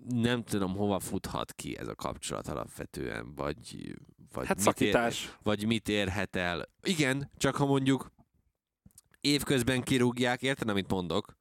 nem 0.06 0.44
tudom, 0.44 0.76
hova 0.76 1.00
futhat 1.00 1.54
ki 1.54 1.78
ez 1.78 1.88
a 1.88 1.96
kapcsolat 1.96 2.48
alapvetően, 2.48 3.36
vagy, 3.36 3.96
vagy 4.34 4.48
Hát 4.48 4.66
mit 4.66 4.82
ér- 4.82 5.38
vagy 5.44 5.66
mit 5.66 5.90
érhet 5.90 6.36
el. 6.36 6.70
Igen, 6.84 7.32
csak 7.38 7.56
ha 7.56 7.66
mondjuk 7.66 8.12
évközben 9.22 9.84
kirúgják, 9.84 10.42
érted, 10.42 10.70
amit 10.70 10.90
mondok? 10.90 11.38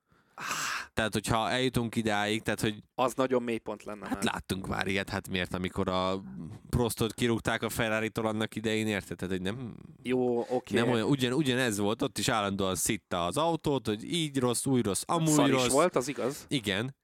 Tehát, 0.94 1.12
hogyha 1.12 1.51
eljutunk 1.51 1.97
idáig, 1.97 2.43
tehát, 2.43 2.60
hogy 2.60 2.82
Az 2.94 3.15
nagyon 3.15 3.43
mély 3.43 3.59
pont 3.59 3.85
lenne. 3.85 4.06
hát 4.09 4.24
már. 4.24 4.32
láttunk 4.32 4.66
már 4.66 4.86
ilyet, 4.86 5.09
hát 5.09 5.28
miért, 5.28 5.55
amikor 5.55 5.89
a 5.89 6.23
Prostot 6.70 7.15
kirúgták 7.15 7.62
a 7.62 7.69
ferrari 7.69 8.10
annak 8.15 8.55
idején, 8.55 8.86
érted? 8.86 9.16
Tehát, 9.16 9.35
hogy 9.35 9.43
nem, 9.43 9.74
Jó, 10.02 10.39
oké. 10.51 10.74
nem 10.74 10.90
olyan, 10.90 11.09
ugyan, 11.09 11.32
ugyanez 11.32 11.78
volt, 11.78 12.02
ott 12.02 12.19
is 12.19 12.28
állandóan 12.28 12.74
szitta 12.74 13.24
az 13.24 13.36
autót, 13.36 13.86
hogy 13.86 14.12
így 14.12 14.39
rossz, 14.39 14.66
úgy 14.66 14.85
rossz, 14.85 15.02
amúgy 15.06 15.28
Szar 15.28 15.51
rossz. 15.51 15.66
is 15.66 15.73
volt, 15.73 15.97
az 15.97 16.09
igaz. 16.09 16.44
Igen, 16.48 16.94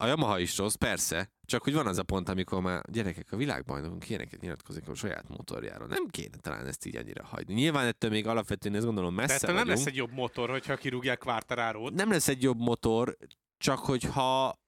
a 0.00 0.06
Yamaha 0.06 0.38
is 0.38 0.56
rossz, 0.58 0.74
persze, 0.74 1.30
csak 1.44 1.62
hogy 1.62 1.74
van 1.74 1.86
az 1.86 1.98
a 1.98 2.02
pont, 2.02 2.28
amikor 2.28 2.60
már 2.60 2.82
gyerekek, 2.90 3.32
a 3.32 3.36
világbajnokunk 3.36 4.08
ilyeneket 4.08 4.40
nyilatkozik 4.40 4.88
a 4.88 4.94
saját 4.94 5.28
motorjáról. 5.28 5.86
Nem 5.86 6.06
kéne 6.06 6.36
talán 6.40 6.66
ezt 6.66 6.86
így 6.86 6.96
annyira 6.96 7.24
hagyni. 7.24 7.54
Nyilván 7.54 7.86
ettől 7.86 8.10
még 8.10 8.26
alapvetően 8.26 8.74
ezt 8.74 8.84
gondolom 8.84 9.14
De 9.14 9.20
messze 9.20 9.34
ettől 9.34 9.54
nem 9.54 9.68
lesz 9.68 9.86
egy 9.86 9.96
jobb 9.96 10.12
motor, 10.12 10.50
hogyha 10.50 10.76
kirúgják 10.76 11.18
Quartararo-t. 11.18 11.94
nem 11.94 12.10
lesz 12.10 12.28
egy 12.28 12.42
jobb 12.42 12.58
motor, 12.58 13.16
csak 13.58 13.78
hogyha 13.78 14.58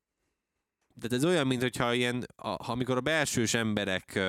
de 0.94 1.16
ez 1.16 1.24
olyan, 1.24 1.46
mint 1.46 1.62
hogyha 1.62 1.94
ilyen, 1.94 2.26
a, 2.36 2.48
ha 2.48 2.72
amikor 2.72 2.96
a 2.96 3.00
belsős 3.00 3.54
emberek 3.54 4.20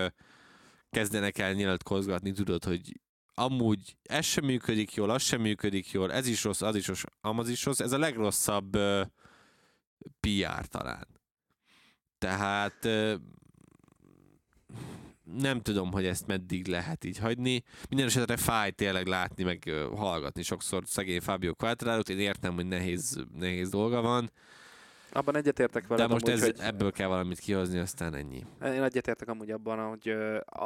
kezdenek 0.89 1.37
el 1.37 1.53
nyilatkozgatni, 1.53 2.31
tudod, 2.31 2.63
hogy 2.63 2.99
amúgy 3.33 3.97
ez 4.03 4.25
sem 4.25 4.45
működik 4.45 4.93
jól, 4.93 5.09
az 5.09 5.21
sem 5.21 5.41
működik 5.41 5.91
jól, 5.91 6.11
ez 6.11 6.27
is 6.27 6.43
rossz, 6.43 6.61
az 6.61 6.75
is 6.75 6.87
rossz, 6.87 7.03
amaz 7.21 7.49
is 7.49 7.65
rossz, 7.65 7.79
ez 7.79 7.91
a 7.91 7.97
legrosszabb 7.97 8.75
ö, 8.75 9.01
PR 10.19 10.65
talán. 10.65 11.07
Tehát 12.17 12.87
nem 15.23 15.61
tudom, 15.61 15.91
hogy 15.91 16.05
ezt 16.05 16.27
meddig 16.27 16.67
lehet 16.67 17.03
így 17.03 17.17
hagyni. 17.17 17.63
Minden 17.89 18.07
esetre 18.07 18.37
fáj 18.37 18.71
tényleg 18.71 19.07
látni, 19.07 19.43
meg 19.43 19.71
hallgatni 19.95 20.41
sokszor 20.41 20.83
szegény 20.85 21.21
Fábio 21.21 21.53
Quattraro-t. 21.53 22.09
Én 22.09 22.19
értem, 22.19 22.53
hogy 22.53 22.65
nehéz, 22.65 23.25
nehéz 23.37 23.69
dolga 23.69 24.01
van, 24.01 24.31
Abban 25.15 25.35
egyetértek 25.35 25.87
vele. 25.87 26.01
de 26.01 26.13
most 26.13 26.27
amúgy, 26.27 26.39
ez, 26.39 26.45
hogy 26.45 26.59
ebből 26.59 26.91
kell 26.91 27.07
valamit 27.07 27.39
kihozni, 27.39 27.79
aztán 27.79 28.15
ennyi. 28.15 28.45
Én 28.63 28.83
egyetértek 28.83 29.27
amúgy 29.27 29.51
abban, 29.51 29.89
hogy 29.89 30.15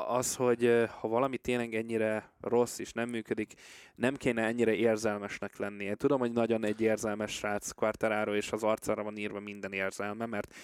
az, 0.08 0.36
hogy 0.36 0.88
ha 1.00 1.08
valami 1.08 1.38
tényleg 1.38 1.74
ennyire 1.74 2.32
rossz 2.42 2.80
és 2.80 2.92
nem 2.92 3.10
működik, 3.10 3.54
nem 3.96 4.16
kéne 4.16 4.44
ennyire 4.44 4.74
érzelmesnek 4.74 5.58
lenni. 5.58 5.84
Én 5.84 5.96
tudom, 5.96 6.20
hogy 6.20 6.32
nagyon 6.32 6.66
egy 6.66 6.82
érzelmes 6.82 7.32
srác 7.32 7.72
Quartararo, 7.72 8.36
és 8.36 8.52
az 8.52 8.64
arcára 8.64 9.04
van 9.04 9.18
írva 9.18 9.40
minden 9.40 9.74
érzelme, 9.74 10.26
mert 10.26 10.56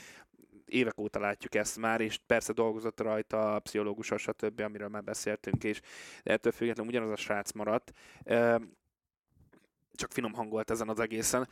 évek 0.65 0.99
óta 0.99 1.19
látjuk 1.19 1.55
ezt 1.55 1.77
már, 1.77 2.01
és 2.01 2.19
persze 2.25 2.53
dolgozott 2.53 3.01
rajta 3.01 3.55
a 3.55 3.59
pszichológusa, 3.59 4.17
stb., 4.17 4.59
amiről 4.59 4.87
már 4.87 5.03
beszéltünk, 5.03 5.63
és 5.63 5.79
ettől 6.23 6.51
függetlenül 6.51 6.91
ugyanaz 6.91 7.09
a 7.09 7.15
srác 7.15 7.51
maradt. 7.51 7.91
Csak 9.95 10.11
finom 10.11 10.33
hangolt 10.33 10.71
ezen 10.71 10.89
az 10.89 10.99
egészen. 10.99 11.47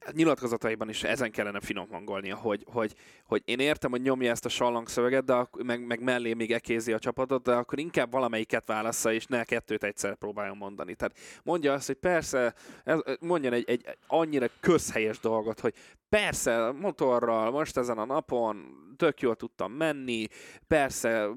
A 0.00 0.10
nyilatkozataiban 0.14 0.88
is 0.88 1.02
ezen 1.02 1.30
kellene 1.30 1.60
finom 1.60 1.88
hangolnia, 1.90 2.36
hogy, 2.36 2.64
hogy, 2.72 2.94
hogy 3.24 3.42
én 3.44 3.58
értem, 3.58 3.90
hogy 3.90 4.02
nyomja 4.02 4.30
ezt 4.30 4.44
a 4.44 4.48
sallang 4.48 4.88
szöveget, 4.88 5.24
de 5.24 5.32
ak- 5.32 5.62
meg, 5.62 5.86
meg 5.86 6.02
mellé 6.02 6.34
még 6.34 6.52
ekézi 6.52 6.92
a 6.92 6.98
csapatot, 6.98 7.42
de 7.42 7.52
akkor 7.52 7.78
inkább 7.78 8.10
valamelyiket 8.10 8.66
válassza, 8.66 9.12
és 9.12 9.26
ne 9.26 9.44
kettőt 9.44 9.84
egyszer 9.84 10.14
próbáljon 10.14 10.56
mondani. 10.56 10.94
Tehát 10.94 11.18
mondja 11.42 11.72
azt, 11.72 11.86
hogy 11.86 11.96
persze, 11.96 12.54
ez, 12.84 12.98
mondjon 13.20 13.52
egy, 13.52 13.68
egy 13.68 13.84
annyira 14.06 14.46
közhelyes 14.60 15.18
dolgot, 15.18 15.60
hogy 15.60 15.74
persze, 16.08 16.72
motorral 16.72 17.50
most 17.50 17.76
ezen 17.76 17.98
a 17.98 18.04
napon 18.04 18.86
tök 18.98 19.20
jól 19.20 19.36
tudtam 19.36 19.72
menni, 19.72 20.26
persze, 20.66 21.28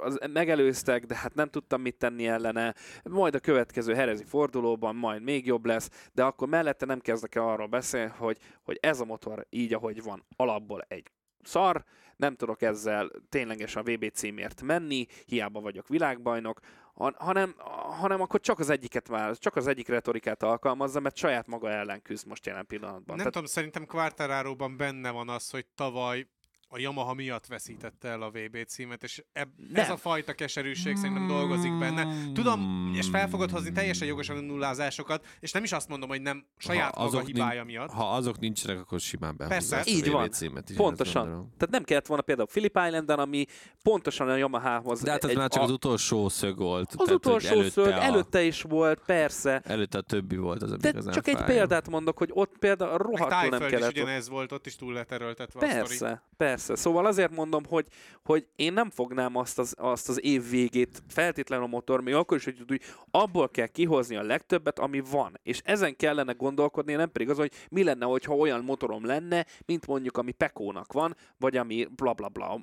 az, 0.00 0.18
megelőztek, 0.32 1.04
de 1.04 1.16
hát 1.16 1.34
nem 1.34 1.48
tudtam 1.48 1.80
mit 1.80 1.96
tenni 1.96 2.26
ellene, 2.26 2.74
majd 3.04 3.34
a 3.34 3.40
következő 3.40 3.94
herezi 3.94 4.24
fordulóban 4.24 4.96
majd 4.96 5.22
még 5.22 5.46
jobb 5.46 5.66
lesz, 5.66 5.90
de 6.12 6.24
akkor 6.24 6.48
mellette 6.48 6.86
nem 6.86 7.00
kezdek 7.00 7.34
el 7.34 7.48
arról 7.48 7.66
beszélni, 7.66 8.12
hogy, 8.16 8.38
hogy 8.62 8.78
ez 8.82 9.00
a 9.00 9.04
motor 9.04 9.46
így, 9.50 9.74
ahogy 9.74 10.02
van, 10.02 10.24
alapból 10.36 10.84
egy 10.88 11.10
szar, 11.42 11.84
nem 12.16 12.34
tudok 12.34 12.62
ezzel 12.62 13.10
ténylegesen 13.28 13.82
a 13.82 13.90
VB 13.90 14.10
címért 14.12 14.62
menni, 14.62 15.06
hiába 15.26 15.60
vagyok 15.60 15.88
világbajnok, 15.88 16.60
han- 16.94 17.16
hanem, 17.18 17.54
hanem 18.00 18.20
akkor 18.20 18.40
csak 18.40 18.58
az 18.58 18.70
egyiket 18.70 19.08
már, 19.08 19.36
csak 19.36 19.56
az 19.56 19.66
egyik 19.66 19.88
retorikát 19.88 20.42
alkalmazza, 20.42 21.00
mert 21.00 21.16
saját 21.16 21.46
maga 21.46 21.70
ellen 21.70 22.02
küzd 22.02 22.26
most 22.26 22.46
jelen 22.46 22.66
pillanatban. 22.66 23.04
Nem 23.06 23.16
Tehát 23.16 23.32
tudom, 23.32 23.46
szerintem 23.46 23.86
Quartararo-ban 23.86 24.76
benne 24.76 25.10
van 25.10 25.28
az, 25.28 25.50
hogy 25.50 25.66
tavaly 25.74 26.26
a 26.72 26.78
Yamaha 26.78 27.14
miatt 27.14 27.46
veszítette 27.46 28.08
el 28.08 28.22
a 28.22 28.30
VB 28.30 28.64
címet, 28.66 29.02
és 29.02 29.22
eb- 29.32 29.48
ez 29.72 29.90
a 29.90 29.96
fajta 29.96 30.32
keserűség 30.32 30.96
szerintem 30.96 31.26
dolgozik 31.26 31.78
benne. 31.78 32.32
Tudom, 32.34 32.90
és 32.96 33.06
fel 33.08 33.28
fogod 33.28 33.50
hozni 33.50 33.72
teljesen 33.72 34.06
jogosan 34.08 34.36
a 34.36 34.40
nullázásokat, 34.40 35.26
és 35.40 35.52
nem 35.52 35.62
is 35.64 35.72
azt 35.72 35.88
mondom, 35.88 36.08
hogy 36.08 36.22
nem 36.22 36.44
saját 36.56 36.94
Ha 36.94 37.04
maga 37.04 37.20
hibája 37.20 37.64
miatt. 37.64 37.90
Ha 37.90 38.10
azok 38.14 38.38
nincsenek, 38.38 38.78
akkor 38.80 39.00
simán 39.00 39.36
behúzza 39.36 39.54
Persze. 39.58 39.76
ezt 39.76 39.88
a 39.88 39.90
Így 39.90 40.08
VB 40.08 40.12
van. 40.12 40.30
Címet 40.30 40.70
is, 40.70 40.76
Pontosan. 40.76 41.24
Tehát 41.28 41.70
nem 41.70 41.82
kellett 41.84 42.06
volna 42.06 42.22
például 42.22 42.46
Philip 42.48 42.78
Islanden, 42.86 43.18
ami 43.18 43.44
pontosan 43.82 44.28
a 44.28 44.36
Yamahához... 44.36 45.00
De 45.02 45.10
hát 45.10 45.24
ez 45.24 45.30
egy- 45.30 45.36
már 45.36 45.48
csak 45.48 45.60
a, 45.62 45.64
az 45.64 45.70
utolsó 45.70 46.28
szög 46.28 46.56
volt. 46.58 46.88
az 46.90 46.94
tehát, 46.96 47.10
utolsó 47.12 47.48
előtte 47.48 47.70
szög, 47.70 47.86
a- 47.86 48.02
előtte 48.02 48.42
is 48.42 48.62
volt, 48.62 49.00
persze, 49.06 49.60
Előtte 49.64 49.98
a 49.98 50.00
többi 50.00 50.36
volt 50.36 50.62
az, 50.62 50.70
ami 50.70 50.80
de 50.80 50.92
csak 51.12 51.28
egy 51.28 51.34
fáj. 51.36 51.46
példát 51.46 51.88
mondok, 51.88 52.18
hogy 52.18 52.30
ott 52.32 52.58
például 52.58 52.98
rohadtul 52.98 53.48
nem 53.48 53.62
is 53.62 53.68
kellett 53.68 53.90
ugyanez 53.90 54.28
volt, 54.28 54.52
ott 54.52 54.66
is 54.66 54.76
túl 54.76 54.92
leteröltetve 54.92 55.60
a 55.60 55.68
sztori. 55.68 55.78
Persze, 55.80 56.22
persze. 56.66 56.82
Szóval 56.82 57.06
azért 57.06 57.30
mondom, 57.30 57.64
hogy, 57.68 57.86
hogy 58.24 58.46
én 58.56 58.72
nem 58.72 58.90
fognám 58.90 59.36
azt 59.36 59.58
az, 59.58 59.74
azt 59.78 60.08
az 60.08 60.24
év 60.24 60.50
végét 60.50 61.02
feltétlenül 61.08 61.64
a 61.64 61.68
motor, 61.68 62.00
még 62.00 62.14
akkor 62.14 62.36
is, 62.36 62.44
hogy, 62.44 62.64
hogy 62.68 62.80
abból 63.10 63.48
kell 63.48 63.66
kihozni 63.66 64.16
a 64.16 64.22
legtöbbet, 64.22 64.78
ami 64.78 65.00
van. 65.10 65.38
És 65.42 65.60
ezen 65.64 65.96
kellene 65.96 66.32
gondolkodni, 66.32 66.92
nem 66.92 67.12
pedig 67.12 67.30
az, 67.30 67.36
hogy 67.36 67.52
mi 67.68 67.82
lenne, 67.82 68.04
hogyha 68.04 68.34
olyan 68.34 68.64
motorom 68.64 69.04
lenne, 69.04 69.46
mint 69.66 69.86
mondjuk 69.86 70.16
ami 70.16 70.32
Pekónak 70.32 70.92
van, 70.92 71.16
vagy 71.38 71.56
ami 71.56 71.86
bla 71.96 72.12
bla 72.12 72.28
bla, 72.28 72.60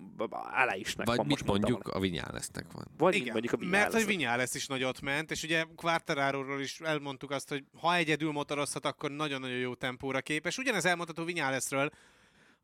Aleisnek 0.56 1.08
Vagy 1.08 1.18
van. 1.18 1.26
mit 1.26 1.36
most 1.36 1.48
mondtam 1.48 1.72
mondjuk, 1.72 1.96
a 1.96 2.00
Vinyálesznek 2.00 2.66
van. 2.72 2.88
Vagy 2.98 3.16
Igen, 3.16 3.32
mondjuk 3.32 3.54
a 3.54 3.58
mert 3.58 3.72
Vinyales. 3.72 3.94
hogy 3.94 4.06
Vinyales 4.06 4.54
is 4.54 4.68
nagyot 4.68 5.02
ment, 5.02 5.32
és 5.32 5.44
ugye 5.44 5.66
Quartararo-ról 5.76 6.62
is 6.62 6.80
elmondtuk 6.80 7.32
azt, 7.32 7.50
hogy 7.50 7.64
ha 7.80 7.96
egyedül 7.96 8.32
motorozhat, 8.32 8.86
akkor 8.86 9.12
nagyon-nagyon 9.12 9.58
jó 9.58 9.74
tempóra 9.74 10.22
képes. 10.22 10.58
Ugyanez 10.58 10.86
elmondható 10.86 11.24
Vinyalesről, 11.24 11.90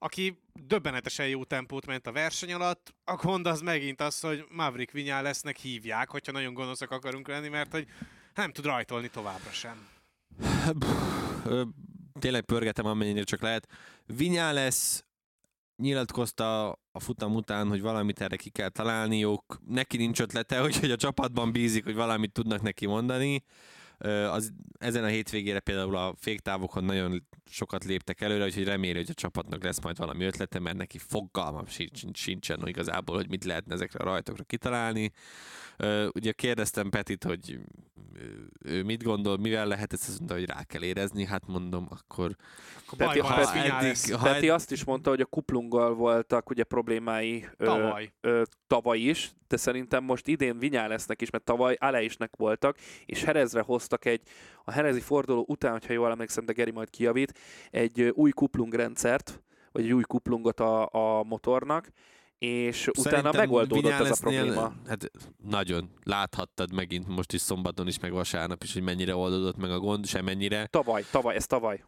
aki 0.03 0.37
döbbenetesen 0.53 1.27
jó 1.27 1.43
tempót 1.43 1.85
ment 1.85 2.07
a 2.07 2.11
verseny 2.11 2.53
alatt, 2.53 2.95
a 3.03 3.15
gond 3.15 3.47
az 3.47 3.61
megint 3.61 4.01
az, 4.01 4.19
hogy 4.19 4.45
Maverick 4.49 4.91
Vinyalesnek 4.91 5.57
hívják, 5.57 6.09
hogyha 6.09 6.31
nagyon 6.31 6.53
gonoszak 6.53 6.91
akarunk 6.91 7.27
lenni, 7.27 7.47
mert 7.47 7.71
hogy 7.71 7.87
nem 8.35 8.51
tud 8.51 8.65
rajtolni 8.65 9.09
továbbra 9.09 9.51
sem. 9.51 9.87
Tényleg 12.19 12.45
pörgetem, 12.45 12.85
amennyire 12.85 13.23
csak 13.23 13.41
lehet. 13.41 13.67
Vinyales 14.05 15.03
nyilatkozta 15.75 16.69
a 16.91 16.99
futam 16.99 17.35
után, 17.35 17.67
hogy 17.67 17.81
valamit 17.81 18.21
erre 18.21 18.35
ki 18.35 18.49
kell 18.49 18.69
találniuk. 18.69 19.59
Neki 19.67 19.97
nincs 19.97 20.19
ötlete, 20.21 20.59
hogy 20.79 20.91
a 20.91 20.95
csapatban 20.95 21.51
bízik, 21.51 21.83
hogy 21.83 21.95
valamit 21.95 22.31
tudnak 22.31 22.61
neki 22.61 22.85
mondani. 22.85 23.43
Ö, 24.05 24.25
Az, 24.29 24.53
ezen 24.79 25.03
a 25.03 25.07
hétvégére 25.07 25.59
például 25.59 25.95
a 25.95 26.13
féktávokon 26.17 26.83
nagyon 26.83 27.27
sokat 27.45 27.83
léptek 27.83 28.21
előre, 28.21 28.43
úgyhogy 28.45 28.63
reméli, 28.63 28.97
hogy 28.97 29.09
a 29.09 29.13
csapatnak 29.13 29.63
lesz 29.63 29.81
majd 29.81 29.97
valami 29.97 30.23
ötlete, 30.25 30.59
mert 30.59 30.77
neki 30.77 30.97
fogalmam 30.97 31.65
sincs, 31.65 32.01
sincsen 32.13 32.59
hogy 32.59 32.69
igazából, 32.69 33.15
hogy 33.15 33.29
mit 33.29 33.43
lehetne 33.43 33.73
ezekre 33.73 33.99
a 33.99 34.03
rajtokra 34.03 34.43
kitalálni. 34.43 35.11
Ö, 35.77 36.07
Ugye 36.13 36.31
kérdeztem 36.31 36.89
Petit, 36.89 37.23
hogy 37.23 37.59
ő- 38.61 38.83
mit 38.83 39.03
gondol, 39.03 39.37
mivel 39.37 39.67
lehet 39.67 39.93
ezt, 39.93 40.07
azt 40.07 40.17
mondta, 40.17 40.35
hogy 40.37 40.45
rá 40.45 40.63
kell 40.63 40.83
érezni, 40.83 41.25
hát 41.25 41.47
mondom, 41.47 41.87
akkor 41.89 42.35
Akkor 42.85 42.97
Peti, 42.97 43.19
ha 43.19 43.35
lesz 43.37 43.51
eddig- 43.53 44.15
ha 44.15 44.23
Peti 44.31 44.49
azt 44.49 44.71
is 44.71 44.83
mondta, 44.83 45.09
hogy 45.09 45.21
a 45.21 45.25
kuplunggal 45.25 45.93
voltak 45.93 46.49
ugye 46.49 46.63
problémái 46.63 47.47
ö, 47.57 47.65
Tavaly. 47.65 48.11
ö, 48.21 48.41
tavaly 48.67 48.99
is, 48.99 49.31
de 49.47 49.57
szerintem 49.57 50.03
most 50.03 50.27
idén 50.27 50.59
Vinyálesznek 50.59 51.21
is, 51.21 51.29
mert 51.29 51.43
tavaly 51.43 51.75
Aleisnek 51.79 52.35
voltak, 52.35 52.77
és 53.05 53.23
Herezre 53.23 53.61
hoztak 53.93 54.05
egy, 54.05 54.21
a 54.63 54.71
Herezi 54.71 54.99
forduló 54.99 55.45
után, 55.47 55.71
hogyha 55.71 55.93
jól 55.93 56.11
emlékszem, 56.11 56.45
de 56.45 56.53
Geri 56.53 56.71
majd 56.71 56.89
kijavít, 56.89 57.39
egy 57.71 58.01
új 58.01 58.31
kuplungrendszert, 58.31 59.41
vagy 59.71 59.83
egy 59.83 59.93
új 59.93 60.03
kuplungot 60.03 60.59
a, 60.59 60.89
a 60.91 61.23
motornak, 61.23 61.89
és 62.37 62.87
utána 62.87 63.09
Szerintem 63.09 63.39
megoldódott 63.39 63.91
ez 63.91 64.11
a 64.11 64.17
probléma. 64.19 64.73
Hát 64.87 65.11
nagyon. 65.43 65.89
Láthattad 66.03 66.73
megint 66.73 67.07
most 67.07 67.33
is 67.33 67.41
szombaton 67.41 67.87
is, 67.87 67.99
meg 67.99 68.11
vasárnap 68.11 68.63
is, 68.63 68.73
hogy 68.73 68.81
mennyire 68.81 69.15
oldódott 69.15 69.57
meg 69.57 69.71
a 69.71 69.79
gond, 69.79 70.05
semennyire. 70.05 70.65
Tavaly, 70.65 71.03
tavaly, 71.11 71.35
ez 71.35 71.45
tavaly. 71.45 71.83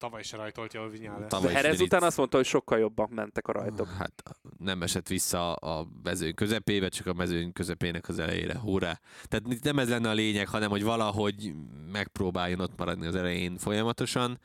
Tavaly 0.00 0.22
se 0.22 0.36
rajtolt 0.36 0.72
jól 0.72 0.88
Vinyales. 0.88 1.30
De 1.30 1.50
Herez 1.50 1.76
Fritz. 1.76 1.80
után 1.80 2.02
azt 2.02 2.16
mondta, 2.16 2.36
hogy 2.36 2.46
sokkal 2.46 2.78
jobban 2.78 3.08
mentek 3.12 3.48
a 3.48 3.52
rajtok. 3.52 3.88
Hát 3.88 4.22
nem 4.58 4.82
esett 4.82 5.08
vissza 5.08 5.54
a 5.54 5.86
mezőny 6.02 6.34
közepébe, 6.34 6.88
csak 6.88 7.06
a 7.06 7.12
mezőny 7.12 7.52
közepének 7.52 8.08
az 8.08 8.18
elejére. 8.18 8.58
Hurrá! 8.58 9.00
Tehát 9.24 9.52
itt 9.52 9.62
nem 9.62 9.78
ez 9.78 9.88
lenne 9.88 10.08
a 10.08 10.12
lényeg, 10.12 10.48
hanem 10.48 10.70
hogy 10.70 10.82
valahogy 10.82 11.54
megpróbáljon 11.92 12.60
ott 12.60 12.78
maradni 12.78 13.06
az 13.06 13.14
elején 13.14 13.56
folyamatosan. 13.56 14.38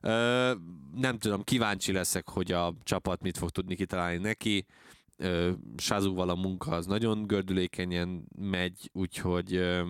Ö, 0.00 0.52
nem 0.94 1.18
tudom, 1.18 1.42
kíváncsi 1.42 1.92
leszek, 1.92 2.28
hogy 2.28 2.52
a 2.52 2.74
csapat 2.82 3.22
mit 3.22 3.38
fog 3.38 3.50
tudni 3.50 3.74
kitalálni 3.74 4.18
neki. 4.18 4.66
Sázúval 5.76 6.28
a 6.28 6.34
munka 6.34 6.70
az 6.70 6.86
nagyon 6.86 7.26
gördülékenyen 7.26 8.24
megy, 8.38 8.90
úgyhogy 8.92 9.54
ö, 9.54 9.82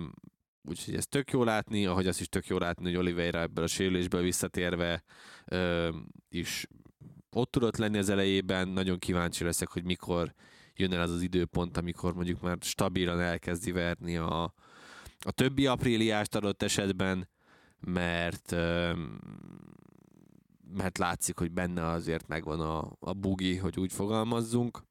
úgyhogy 0.63 0.95
ez 0.95 1.05
tök 1.05 1.31
jó 1.31 1.43
látni, 1.43 1.85
ahogy 1.85 2.07
azt 2.07 2.19
is 2.19 2.27
tök 2.27 2.47
jó 2.47 2.57
látni, 2.57 2.85
hogy 2.85 2.95
Oliveira 2.95 3.39
ebből 3.39 3.63
a 3.63 3.67
sérülésből 3.67 4.21
visszatérve 4.21 5.03
ö, 5.45 5.89
is 6.29 6.67
ott 7.29 7.51
tudott 7.51 7.77
lenni 7.77 7.97
az 7.97 8.09
elejében, 8.09 8.67
nagyon 8.67 8.99
kíváncsi 8.99 9.43
leszek, 9.43 9.67
hogy 9.67 9.83
mikor 9.83 10.33
jön 10.75 10.93
el 10.93 11.01
az 11.01 11.11
az 11.11 11.21
időpont, 11.21 11.77
amikor 11.77 12.13
mondjuk 12.13 12.41
már 12.41 12.57
stabilan 12.61 13.19
elkezdi 13.21 13.71
verni 13.71 14.17
a, 14.17 14.53
a 15.19 15.31
többi 15.31 15.67
apríliást 15.67 16.35
adott 16.35 16.63
esetben, 16.63 17.29
mert 17.79 18.55
mert 20.75 20.97
látszik, 20.97 21.37
hogy 21.37 21.51
benne 21.51 21.85
azért 21.85 22.27
megvan 22.27 22.59
a, 22.59 22.91
a 22.99 23.13
bugi, 23.13 23.57
hogy 23.57 23.79
úgy 23.79 23.91
fogalmazzunk. 23.91 24.83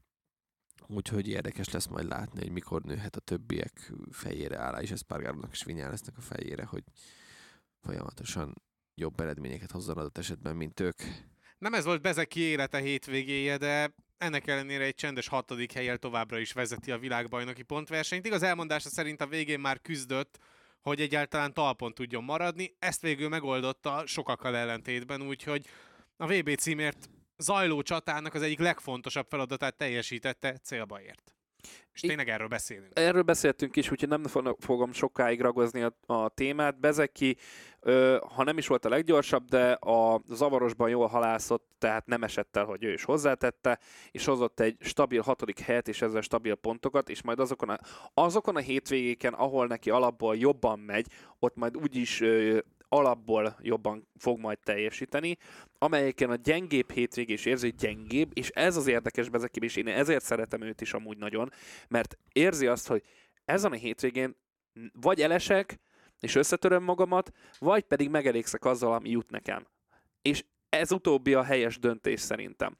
Úgyhogy 0.95 1.29
érdekes 1.29 1.69
lesz 1.69 1.87
majd 1.87 2.09
látni, 2.09 2.41
hogy 2.41 2.51
mikor 2.51 2.83
nőhet 2.83 3.17
a 3.17 3.21
többiek 3.21 3.93
fejére 4.11 4.59
áll, 4.59 4.83
és 4.83 4.91
Espargarónak 4.91 5.53
is 5.53 5.65
Vinyá 5.65 5.89
lesznek 5.89 6.17
a 6.17 6.21
fejére, 6.21 6.65
hogy 6.65 6.83
folyamatosan 7.81 8.63
jobb 8.95 9.21
eredményeket 9.21 9.71
hozzon 9.71 9.99
adott 9.99 10.19
esetben, 10.19 10.57
mint 10.57 10.81
ők. 10.81 11.03
Nem 11.59 11.75
ez 11.75 11.85
volt 11.85 12.03
Bezeki 12.03 12.41
élete 12.41 12.79
hétvégéje, 12.79 13.57
de 13.57 13.95
ennek 14.19 14.47
ellenére 14.47 14.85
egy 14.85 14.95
csendes 14.95 15.29
hatodik 15.29 15.73
helyel 15.73 15.97
továbbra 15.97 16.39
is 16.39 16.53
vezeti 16.53 16.91
a 16.91 16.99
világbajnoki 16.99 17.63
pontversenyt. 17.63 18.27
Igaz 18.27 18.43
elmondása 18.43 18.89
szerint 18.89 19.21
a 19.21 19.27
végén 19.27 19.61
már 19.61 19.81
küzdött, 19.81 20.39
hogy 20.81 21.01
egyáltalán 21.01 21.53
talpon 21.53 21.95
tudjon 21.95 22.25
maradni. 22.25 22.75
Ezt 22.79 23.01
végül 23.01 23.29
megoldotta 23.29 24.07
sokakkal 24.07 24.57
ellentétben, 24.57 25.23
úgyhogy 25.23 25.67
a 26.17 26.27
VB 26.27 26.55
címért 26.55 27.11
zajló 27.37 27.83
csatának 27.83 28.35
az 28.35 28.43
egyik 28.43 28.59
legfontosabb 28.59 29.27
feladatát 29.29 29.77
teljesítette, 29.77 30.59
célba 30.59 31.01
ért. 31.01 31.35
És 31.93 32.01
tényleg 32.01 32.29
erről 32.29 32.49
beszélünk. 32.49 32.91
Erről 32.95 33.23
beszéltünk 33.23 33.77
is, 33.77 33.91
úgyhogy 33.91 34.09
nem 34.09 34.25
fogom 34.59 34.93
sokáig 34.93 35.41
ragozni 35.41 35.83
a, 35.83 35.97
a 36.07 36.29
témát. 36.29 36.81
Bezeki, 36.81 37.37
ö, 37.81 38.19
ha 38.35 38.45
nem 38.45 38.59
is 38.59 38.67
volt 38.67 38.85
a 38.85 38.89
leggyorsabb, 38.89 39.49
de 39.49 39.73
a 39.73 40.23
zavarosban 40.29 40.89
jól 40.89 41.07
halászott, 41.07 41.67
tehát 41.79 42.07
nem 42.07 42.23
esett 42.23 42.57
el, 42.57 42.65
hogy 42.65 42.85
ő 42.85 42.93
is 42.93 43.05
hozzátette, 43.05 43.79
és 44.11 44.25
hozott 44.25 44.61
egy 44.61 44.77
stabil 44.81 45.23
hatodik 45.23 45.59
helyet, 45.61 45.89
és 45.89 46.03
ezzel 46.03 46.21
stabil 46.21 46.55
pontokat, 46.55 47.09
és 47.09 47.23
majd 47.23 47.41
azokon 47.41 47.69
a, 47.69 47.79
azokon 48.15 48.57
a 48.57 48.61
hétvégéken, 48.61 49.33
ahol 49.33 49.67
neki 49.67 49.91
alapból 49.91 50.37
jobban 50.37 50.79
megy, 50.79 51.07
ott 51.39 51.57
majd 51.57 51.77
úgyis 51.77 52.23
alapból 52.93 53.57
jobban 53.61 54.09
fog 54.19 54.39
majd 54.39 54.59
teljesíteni, 54.59 55.37
amelyeken 55.79 56.31
a 56.31 56.37
gyengébb 56.37 56.91
hétvégés 56.91 57.45
érzi, 57.45 57.71
hogy 57.71 57.79
gyengébb, 57.79 58.31
és 58.35 58.49
ez 58.49 58.77
az 58.77 58.87
érdekes 58.87 59.29
Bezeki, 59.29 59.65
és 59.65 59.77
én 59.77 59.89
ezért 59.89 60.25
szeretem 60.25 60.63
őt 60.63 60.81
is 60.81 60.93
amúgy 60.93 61.19
nagyon, 61.19 61.51
mert 61.89 62.19
érzi 62.33 62.67
azt, 62.67 62.87
hogy 62.87 63.03
ezen 63.45 63.73
a 63.73 63.75
hétvégén 63.75 64.37
vagy 64.93 65.21
elesek, 65.21 65.81
és 66.21 66.35
összetöröm 66.35 66.83
magamat, 66.83 67.33
vagy 67.59 67.83
pedig 67.83 68.11
megelégszek 68.11 68.65
azzal, 68.65 68.93
ami 68.93 69.11
jut 69.11 69.31
nekem. 69.31 69.67
És 70.23 70.45
ez 70.69 70.93
utóbbi 70.93 71.35
a 71.35 71.43
helyes 71.43 71.79
döntés 71.79 72.21
szerintem. 72.21 72.79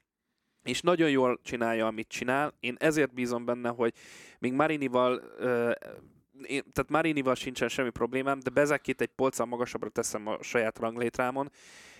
És 0.63 0.81
nagyon 0.81 1.11
jól 1.11 1.41
csinálja, 1.43 1.87
amit 1.87 2.09
csinál. 2.09 2.55
Én 2.61 2.77
ezért 2.79 3.15
bízom 3.15 3.45
benne, 3.45 3.69
hogy 3.69 3.95
még 4.39 4.53
Marinival 4.53 5.23
én, 6.47 6.63
tehát 6.73 6.91
Marinival 6.91 7.35
sincsen 7.35 7.69
semmi 7.69 7.91
problémám, 7.91 8.41
de 8.41 8.51
Bezekét 8.51 9.01
egy 9.01 9.11
polccal 9.17 9.47
magasabbra 9.47 9.89
teszem 9.89 10.27
a 10.27 10.43
saját 10.43 10.79
ranglétrámon, 10.79 11.51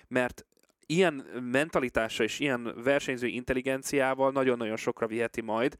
mert 0.09 0.47
ilyen 0.87 1.15
mentalitása 1.41 2.23
és 2.23 2.39
ilyen 2.39 2.75
versenyző 2.83 3.27
intelligenciával 3.27 4.31
nagyon-nagyon 4.31 4.77
sokra 4.77 5.07
viheti 5.07 5.41
majd, 5.41 5.77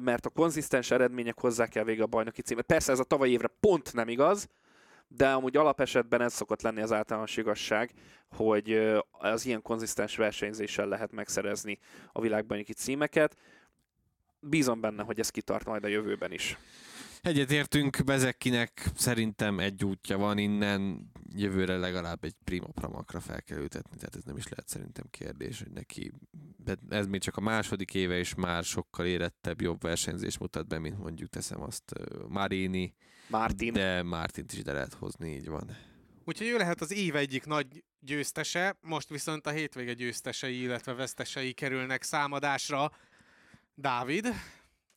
mert 0.00 0.26
a 0.26 0.30
konzisztens 0.30 0.90
eredmények 0.90 1.40
hozzá 1.40 1.66
kell 1.66 1.84
vége 1.84 2.02
a 2.02 2.06
bajnoki 2.06 2.42
címet. 2.42 2.66
Persze 2.66 2.92
ez 2.92 2.98
a 2.98 3.04
tavalyi 3.04 3.32
évre 3.32 3.50
pont 3.60 3.94
nem 3.94 4.08
igaz, 4.08 4.48
de 5.08 5.28
amúgy 5.28 5.56
alapesetben 5.56 6.20
ez 6.20 6.32
szokott 6.32 6.62
lenni 6.62 6.80
az 6.80 6.92
általános 6.92 7.36
igazság, 7.36 7.90
hogy 8.30 8.92
az 9.10 9.46
ilyen 9.46 9.62
konzisztens 9.62 10.16
versenyzéssel 10.16 10.88
lehet 10.88 11.12
megszerezni 11.12 11.78
a 12.12 12.20
világbajnoki 12.20 12.72
címeket. 12.72 13.36
Bízom 14.40 14.80
benne, 14.80 15.02
hogy 15.02 15.18
ez 15.18 15.30
kitart 15.30 15.64
majd 15.64 15.84
a 15.84 15.88
jövőben 15.88 16.32
is. 16.32 16.56
Egyetértünk, 17.26 18.04
Bezekkinek 18.04 18.90
szerintem 18.96 19.58
egy 19.58 19.84
útja 19.84 20.18
van 20.18 20.38
innen, 20.38 21.10
jövőre 21.34 21.76
legalább 21.76 22.24
egy 22.24 22.34
prima 22.44 22.66
pramakra 22.66 23.20
fel 23.20 23.42
kell 23.42 23.58
ültetni, 23.58 23.96
tehát 23.96 24.16
ez 24.16 24.22
nem 24.22 24.36
is 24.36 24.48
lehet 24.48 24.68
szerintem 24.68 25.04
kérdés, 25.10 25.58
hogy 25.58 25.72
neki, 25.72 26.12
ez 26.88 27.06
még 27.06 27.20
csak 27.20 27.36
a 27.36 27.40
második 27.40 27.94
éve, 27.94 28.18
és 28.18 28.34
már 28.34 28.64
sokkal 28.64 29.06
érettebb, 29.06 29.60
jobb 29.60 29.82
versenyzés 29.82 30.38
mutat 30.38 30.66
be, 30.66 30.78
mint 30.78 30.98
mondjuk 30.98 31.28
teszem 31.28 31.62
azt 31.62 31.92
Marini, 32.28 32.94
Martin. 33.28 33.72
de 33.72 34.02
Martint 34.02 34.52
is 34.52 34.58
ide 34.58 34.72
lehet 34.72 34.94
hozni, 34.94 35.34
így 35.34 35.48
van. 35.48 35.76
Úgyhogy 36.24 36.46
ő 36.46 36.56
lehet 36.56 36.80
az 36.80 36.92
év 36.92 37.16
egyik 37.16 37.44
nagy 37.44 37.84
győztese, 38.00 38.76
most 38.80 39.08
viszont 39.08 39.46
a 39.46 39.50
hétvége 39.50 39.92
győztesei, 39.92 40.60
illetve 40.60 40.92
vesztesei 40.92 41.52
kerülnek 41.52 42.02
számadásra. 42.02 42.92
Dávid, 43.74 44.28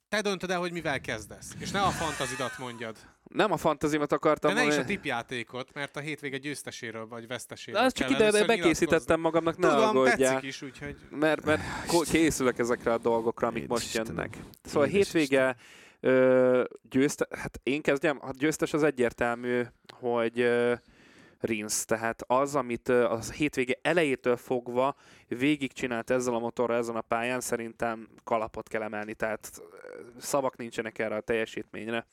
te 0.10 0.22
döntöd 0.22 0.50
el, 0.50 0.60
hogy 0.60 0.72
mivel 0.72 1.02
kezdesz, 1.02 1.56
és 1.60 1.72
ne 1.72 1.82
a 1.82 1.90
fantazidat 1.90 2.58
mondjad. 2.58 2.96
Nem 3.24 3.52
a 3.52 3.58
fantazimat 3.58 4.12
akartam 4.12 4.54
De 4.54 4.62
ne 4.62 4.68
is 4.68 4.78
a 4.78 4.86
tipjátékot, 4.86 5.74
mert 5.74 5.96
a 5.96 6.00
hétvége 6.00 6.38
győzteséről 6.38 7.08
vagy 7.08 7.28
veszteséről 7.28 7.80
De 7.80 7.86
azt 7.86 7.96
csak 7.96 8.10
ide 8.10 8.46
bekészítettem 8.46 9.20
magamnak, 9.20 9.58
ne 9.58 9.70
Tudom, 9.70 9.84
aggódjál. 9.88 10.18
tetszik 10.18 10.48
is, 10.50 10.62
úgyhogy... 10.62 10.96
Mert, 11.10 11.46
mert 11.46 11.62
készülök 12.10 12.58
ezekre 12.60 12.94
a 12.94 12.98
dolgokra, 12.98 13.48
amik 13.48 13.64
Édes 13.64 13.70
most 13.70 13.86
Istenem. 13.86 14.16
jönnek. 14.16 14.38
Szóval 14.64 14.88
a 14.88 14.92
hétvége 14.92 15.56
ö, 16.00 16.64
győzte, 16.90 17.28
hát 17.32 17.60
én 17.64 17.82
kezdjem, 17.82 18.18
a 18.22 18.30
győztes 18.38 18.74
az 18.74 18.84
egyértelmű, 18.84 19.62
hogy 20.00 20.40
ö, 20.40 20.74
Rins. 21.40 21.86
Tehát 21.86 22.24
az, 22.28 22.56
amit 22.56 22.90
a 22.90 23.20
hétvége 23.20 23.80
elejétől 23.82 24.38
fogva 24.38 24.96
végigcsinált 25.28 26.10
ezzel 26.10 26.34
a 26.34 26.40
motorral 26.40 26.78
ezen 26.78 26.96
a 26.96 27.02
pályán, 27.02 27.40
szerintem 27.40 28.10
kalapot 28.24 28.68
kell 28.68 28.82
emelni, 28.82 29.14
tehát 29.14 29.62
szavak 30.18 30.58
nincsenek 30.58 31.00
erre 31.00 31.16
a 31.16 31.22
teljesítményre. 31.22 32.06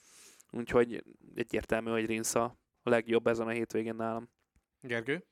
Úgyhogy 0.51 1.05
egyértelmű, 1.35 1.91
hogy 1.91 2.07
Rins 2.07 2.35
a 2.35 2.57
legjobb 2.83 3.27
ezen 3.27 3.47
a 3.47 3.51
hétvégén 3.51 3.95
nálam. 3.95 4.29
Gergő? 4.81 5.25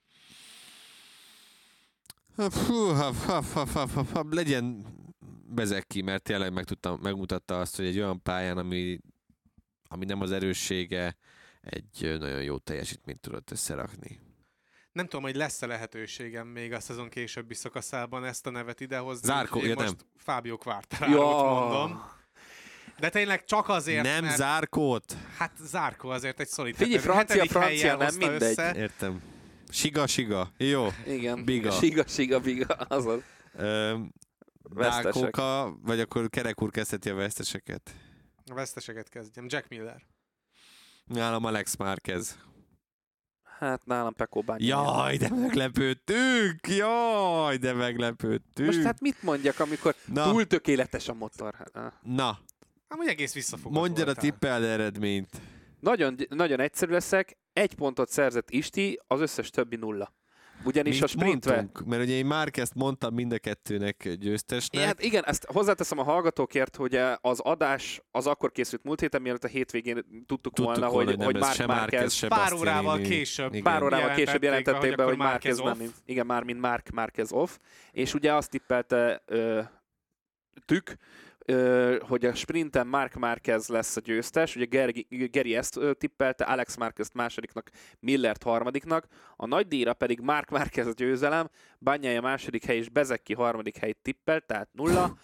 Fú, 2.36 2.74
ha, 2.74 3.12
ha, 3.12 3.42
ha, 3.42 3.66
ha, 3.66 3.86
ha, 3.88 4.04
ha, 4.12 4.24
legyen 4.30 4.84
bezek 5.46 5.86
ki, 5.86 6.02
mert 6.02 6.22
tényleg 6.22 6.52
megtudtam, 6.52 6.98
megmutatta 7.02 7.60
azt, 7.60 7.76
hogy 7.76 7.86
egy 7.86 7.98
olyan 7.98 8.22
pályán, 8.22 8.58
ami, 8.58 8.98
ami 9.88 10.04
nem 10.04 10.20
az 10.20 10.32
erőssége, 10.32 11.16
egy 11.64 12.18
nagyon 12.18 12.42
jó 12.42 12.58
teljesítményt 12.58 13.20
tudott 13.20 13.50
összerakni. 13.50 14.20
Nem 14.92 15.04
tudom, 15.04 15.22
hogy 15.22 15.36
lesz-e 15.36 15.66
lehetőségem 15.66 16.46
még 16.46 16.72
a 16.72 16.80
szezon 16.80 17.08
későbbi 17.08 17.54
szakaszában 17.54 18.24
ezt 18.24 18.46
a 18.46 18.50
nevet 18.50 18.80
idehozni. 18.80 19.26
Zárkó, 19.26 19.60
Én 19.60 19.68
ja, 19.68 19.74
most 19.74 19.86
nem. 19.86 19.96
Fábio 20.16 20.56
Quartararo-t 20.56 21.40
ja. 21.40 21.50
mondom. 21.50 22.02
De 22.98 23.08
tényleg 23.08 23.44
csak 23.44 23.68
azért, 23.68 24.02
Nem 24.02 24.24
mert... 24.24 24.36
Zárkót? 24.36 25.16
Hát 25.36 25.52
Zárkó 25.60 26.08
azért 26.08 26.40
egy 26.40 26.48
szolid 26.48 26.74
Figyelj, 26.74 26.98
francia, 26.98 27.44
francia, 27.44 27.96
nem 27.96 28.14
mindegy. 28.14 28.42
Össze. 28.42 28.74
Értem. 28.76 29.22
Siga, 29.68 30.06
siga. 30.06 30.52
Jó. 30.56 30.88
Igen. 31.06 31.44
Biga. 31.44 31.70
Siga, 31.70 32.06
siga, 32.06 32.40
biga. 32.40 32.74
Azaz. 32.74 33.20
Dákóka, 34.74 35.78
vagy 35.82 36.00
akkor 36.00 36.30
Kerek 36.30 36.62
úr 36.62 36.70
kezdheti 36.70 37.10
a 37.10 37.14
veszteseket? 37.14 37.90
A 38.50 38.54
veszteseket 38.54 39.08
kezdjem. 39.08 39.46
Jack 39.48 39.68
Miller. 39.68 40.02
Nálam 41.04 41.44
Alex 41.44 41.76
Márquez. 41.76 42.38
Hát 43.58 43.84
nálam 43.84 44.14
Pekó 44.14 44.40
Bányi. 44.40 44.66
Jaj, 44.66 45.16
de 45.16 45.30
meglepődtünk! 45.30 46.68
Jaj, 46.68 47.56
de 47.56 47.72
meglepődtünk! 47.72 48.68
Most 48.68 48.82
hát 48.82 49.00
mit 49.00 49.22
mondjak, 49.22 49.60
amikor 49.60 49.94
Na. 50.06 50.30
túl 50.30 50.46
tökéletes 50.46 51.08
a 51.08 51.14
motor? 51.14 51.54
Hát, 51.54 51.92
Na. 52.02 52.38
Hát 52.88 53.08
egész 53.08 53.34
visszafogott 53.34 53.78
Mondjad 53.78 54.08
a 54.08 54.14
tippel 54.14 54.64
eredményt. 54.64 55.40
Nagyon, 55.80 56.16
nagyon 56.28 56.60
egyszerű 56.60 56.92
leszek. 56.92 57.36
Egy 57.52 57.74
pontot 57.74 58.08
szerzett 58.08 58.50
Isti, 58.50 59.00
az 59.06 59.20
összes 59.20 59.50
többi 59.50 59.76
nulla. 59.76 60.14
Ugyanis 60.64 60.92
Mint 60.92 61.04
a 61.04 61.06
sprintve... 61.06 61.54
Mondtunk, 61.54 61.88
mert 61.88 62.02
ugye 62.02 62.14
én 62.14 62.26
már 62.26 62.50
ezt 62.52 62.74
mondtam 62.74 63.14
mind 63.14 63.32
a 63.32 63.38
kettőnek 63.38 64.08
győztesnek. 64.18 64.84
Hát 64.84 65.02
igen, 65.02 65.24
ezt 65.26 65.44
hozzáteszem 65.44 65.98
a 65.98 66.02
hallgatókért, 66.02 66.76
hogy 66.76 67.00
az 67.20 67.40
adás 67.40 68.02
az 68.10 68.26
akkor 68.26 68.52
készült 68.52 68.84
múlt 68.84 69.00
héten, 69.00 69.22
mielőtt 69.22 69.44
a 69.44 69.48
hétvégén 69.48 69.94
tudtuk, 69.94 70.40
tudtuk 70.40 70.64
volna, 70.64 70.88
volna, 70.88 71.10
hogy, 71.10 71.24
hogy 71.24 71.36
Mark 71.36 71.66
Marquez 71.66 72.26
pár 72.26 72.52
órával 72.52 72.98
később. 72.98 73.50
Igen. 73.50 73.62
Pár 73.62 73.82
órával 73.82 74.14
később 74.14 74.42
jelentették 74.42 74.94
be, 74.94 75.04
hogy 75.04 75.16
Marquez 75.16 75.58
nem, 75.58 75.76
mint, 75.78 75.94
igen, 76.04 76.26
már 76.26 76.42
mint 76.42 76.60
Mark 76.60 76.90
Marquez 76.90 77.32
off, 77.32 77.56
és 77.92 78.14
ugye 78.14 78.32
azt 78.32 78.50
tippelte 78.50 79.22
ö, 79.26 79.60
Tük, 80.66 80.96
hogy 82.00 82.24
a 82.24 82.34
sprinten 82.34 82.86
Mark 82.86 83.14
Marquez 83.14 83.68
lesz 83.68 83.96
a 83.96 84.00
győztes, 84.00 84.56
ugye 84.56 84.64
Geri, 84.64 85.06
Geri 85.08 85.56
ezt 85.56 85.80
tippelte, 85.98 86.44
Alex 86.44 86.76
Marquez 86.76 87.10
másodiknak, 87.14 87.70
Millert 88.00 88.42
harmadiknak, 88.42 89.06
a 89.36 89.46
nagy 89.46 89.68
díjra 89.68 89.94
pedig 89.94 90.20
Mark 90.20 90.50
Marquez 90.50 90.86
a 90.86 90.92
győzelem, 90.96 91.50
Banyája 91.80 92.20
második 92.20 92.64
hely 92.64 92.76
és 92.76 92.88
Bezeki 92.88 93.34
harmadik 93.34 93.76
hely 93.76 93.94
tippelt, 94.02 94.46
tehát 94.46 94.68
nulla. 94.72 95.14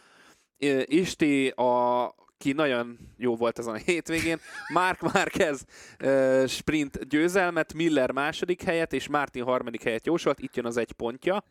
Isti 0.85 1.49
a 1.49 2.15
aki 2.41 2.53
nagyon 2.53 2.99
jó 3.17 3.37
volt 3.37 3.59
ezen 3.59 3.75
a 3.75 3.77
hétvégén. 3.77 4.39
Mark 4.73 5.01
Marquez 5.01 5.65
uh, 6.05 6.47
sprint 6.47 7.09
győzelmet, 7.09 7.75
Miller 7.75 8.11
második 8.11 8.63
helyet, 8.63 8.93
és 8.93 9.09
Martin 9.09 9.45
harmadik 9.45 9.83
helyet 9.83 10.07
jósolt, 10.07 10.39
itt 10.39 10.57
jön 10.57 10.67
az 10.67 10.77
egy 10.77 10.93
pontja 10.93 11.45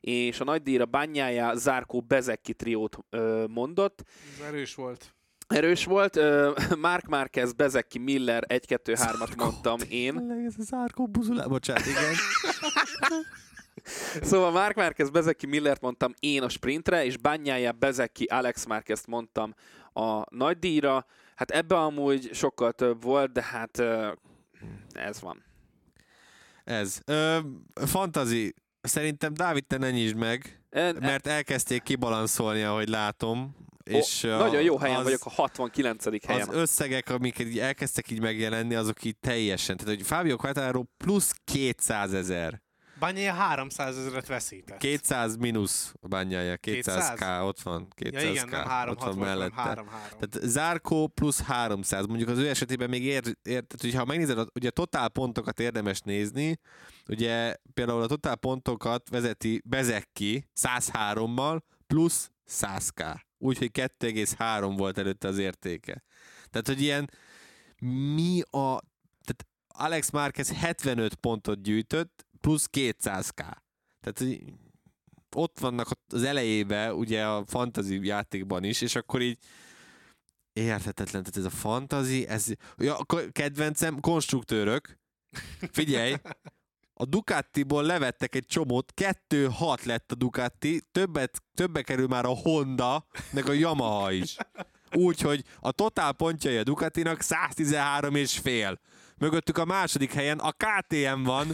és 0.00 0.40
a 0.40 0.44
nagy 0.44 0.62
díjra 0.62 0.86
bányája 0.86 1.54
Zárkó 1.54 2.00
Bezekki 2.00 2.54
triót 2.54 2.98
uh, 3.10 3.48
mondott. 3.48 4.02
Ez 4.40 4.46
erős 4.46 4.74
volt. 4.74 5.14
Erős 5.46 5.84
volt. 5.84 6.18
Mark 6.80 7.06
Marquez, 7.06 7.52
Bezekki, 7.52 7.98
Miller 7.98 8.44
1-2-3-at 8.48 9.36
mondtam 9.36 9.78
én. 9.88 10.30
Ez 10.46 10.54
a 10.58 10.62
Zárkó 10.62 11.06
buzulá, 11.06 11.46
bocsánat, 11.46 11.86
igen. 11.86 12.14
Szóval 14.22 14.50
Mark 14.50 14.76
Marquez, 14.76 15.10
Bezeki 15.10 15.46
Millert 15.46 15.80
mondtam 15.80 16.14
én 16.20 16.42
a 16.42 16.48
sprintre, 16.48 17.04
és 17.04 17.16
Bányája, 17.16 17.72
Bezeki, 17.72 18.24
Alex 18.24 18.66
Marquez 18.66 19.04
mondtam 19.06 19.54
a 19.92 20.34
nagy 20.36 20.58
díjra. 20.58 21.06
Hát 21.34 21.50
ebbe 21.50 21.76
amúgy 21.76 22.34
sokkal 22.34 22.72
több 22.72 23.02
volt, 23.02 23.32
de 23.32 23.42
hát 23.42 23.82
ez 24.92 25.20
van. 25.20 25.44
Ez. 26.64 27.00
Ö, 27.04 27.38
fantazi. 27.74 28.54
Szerintem 28.86 29.34
Dávid, 29.34 29.64
te 29.66 29.78
ne 29.78 29.90
nyisd 29.90 30.16
meg, 30.16 30.60
En, 30.70 30.96
mert 31.00 31.26
elkezdték 31.26 31.82
kibalanszolni, 31.82 32.62
ahogy 32.62 32.88
látom. 32.88 33.56
És 33.84 34.24
a- 34.24 34.36
nagyon 34.36 34.62
jó 34.62 34.78
helyen 34.78 34.96
az, 34.96 35.02
vagyok, 35.04 35.24
a 35.24 35.30
69. 35.30 36.26
helyen. 36.26 36.48
Az 36.48 36.54
összegek, 36.54 37.10
amik 37.10 37.38
így 37.38 37.58
elkezdtek 37.58 38.10
így 38.10 38.20
megjelenni, 38.20 38.74
azok 38.74 39.04
így 39.04 39.16
teljesen. 39.16 39.76
Tehát, 39.76 39.94
hogy 39.94 40.06
Fábio 40.06 40.36
Quartararo 40.36 40.82
plusz 40.96 41.34
200 41.44 42.12
ezer. 42.12 42.62
Bányája 42.98 43.32
300 43.32 43.98
ezeret 43.98 44.26
veszített. 44.26 44.78
200 44.78 45.36
mínusz 45.36 45.94
bányája, 46.00 46.54
200k 46.54 46.58
200? 46.60 47.42
ott 47.42 47.60
van, 47.60 47.88
200k 47.96 48.12
ja 48.12 48.30
igen, 48.30 48.48
nem 48.48 48.64
3 48.64 48.90
ott 48.90 49.02
van 49.02 49.08
6 49.08 49.16
volt, 49.16 49.28
hanem 49.28 49.38
mellette. 49.38 49.60
3 49.60 49.86
3. 49.88 50.18
Tehát 50.18 50.48
Zárkó 50.48 51.06
plusz 51.06 51.40
300, 51.40 52.06
mondjuk 52.06 52.28
az 52.28 52.38
ő 52.38 52.48
esetében 52.48 52.88
még 52.88 53.02
ér, 53.02 53.22
ér 53.26 53.34
tehát 53.42 53.80
hogyha 53.80 54.04
megnézed, 54.04 54.46
ugye 54.54 54.68
a 54.68 54.70
totál 54.70 55.08
pontokat 55.08 55.60
érdemes 55.60 56.00
nézni, 56.00 56.58
ugye 57.08 57.54
például 57.74 58.02
a 58.02 58.06
totál 58.06 58.36
pontokat 58.36 59.08
vezeti 59.08 59.62
Bezekki 59.64 60.48
103-mal 60.60 61.60
plusz 61.86 62.30
100k. 62.50 63.14
Úgyhogy 63.38 63.70
2,3 63.72 64.74
volt 64.76 64.98
előtte 64.98 65.28
az 65.28 65.38
értéke. 65.38 66.04
Tehát, 66.50 66.66
hogy 66.66 66.80
ilyen 66.80 67.10
mi 68.14 68.40
a... 68.40 68.80
Tehát 69.24 69.46
Alex 69.68 70.10
Márquez 70.10 70.52
75 70.52 71.14
pontot 71.14 71.62
gyűjtött, 71.62 72.25
plusz 72.46 72.68
200k. 72.72 73.34
Tehát, 74.00 74.18
hogy 74.18 74.42
ott 75.36 75.58
vannak 75.58 75.88
az 76.12 76.22
elejébe, 76.22 76.94
ugye 76.94 77.26
a 77.26 77.44
fantasy 77.46 78.06
játékban 78.06 78.64
is, 78.64 78.80
és 78.80 78.94
akkor 78.94 79.20
így 79.22 79.38
érthetetlen, 80.52 81.22
tehát 81.22 81.36
ez 81.36 81.44
a 81.44 81.56
fantasy, 81.56 82.26
ez, 82.28 82.46
ja, 82.76 82.96
kedvencem, 83.32 84.00
konstruktőrök, 84.00 84.98
figyelj, 85.72 86.14
a 86.94 87.04
Ducatiból 87.04 87.82
levettek 87.82 88.34
egy 88.34 88.46
csomót, 88.46 88.92
2-6 89.28 89.84
lett 89.84 90.12
a 90.12 90.14
Ducati, 90.14 90.82
többet, 90.92 91.42
többe 91.54 91.82
kerül 91.82 92.06
már 92.06 92.24
a 92.24 92.36
Honda, 92.36 93.06
meg 93.30 93.48
a 93.48 93.52
Yamaha 93.52 94.12
is. 94.12 94.36
Úgyhogy 94.92 95.44
a 95.60 95.72
totál 95.72 96.12
pontjai 96.12 96.56
a 96.56 96.62
Ducatinak 96.62 97.20
113 97.20 98.14
és 98.14 98.38
fél. 98.38 98.80
Mögöttük 99.20 99.58
a 99.58 99.64
második 99.64 100.12
helyen 100.12 100.38
a 100.38 100.52
KTM 100.52 101.22
van 101.22 101.46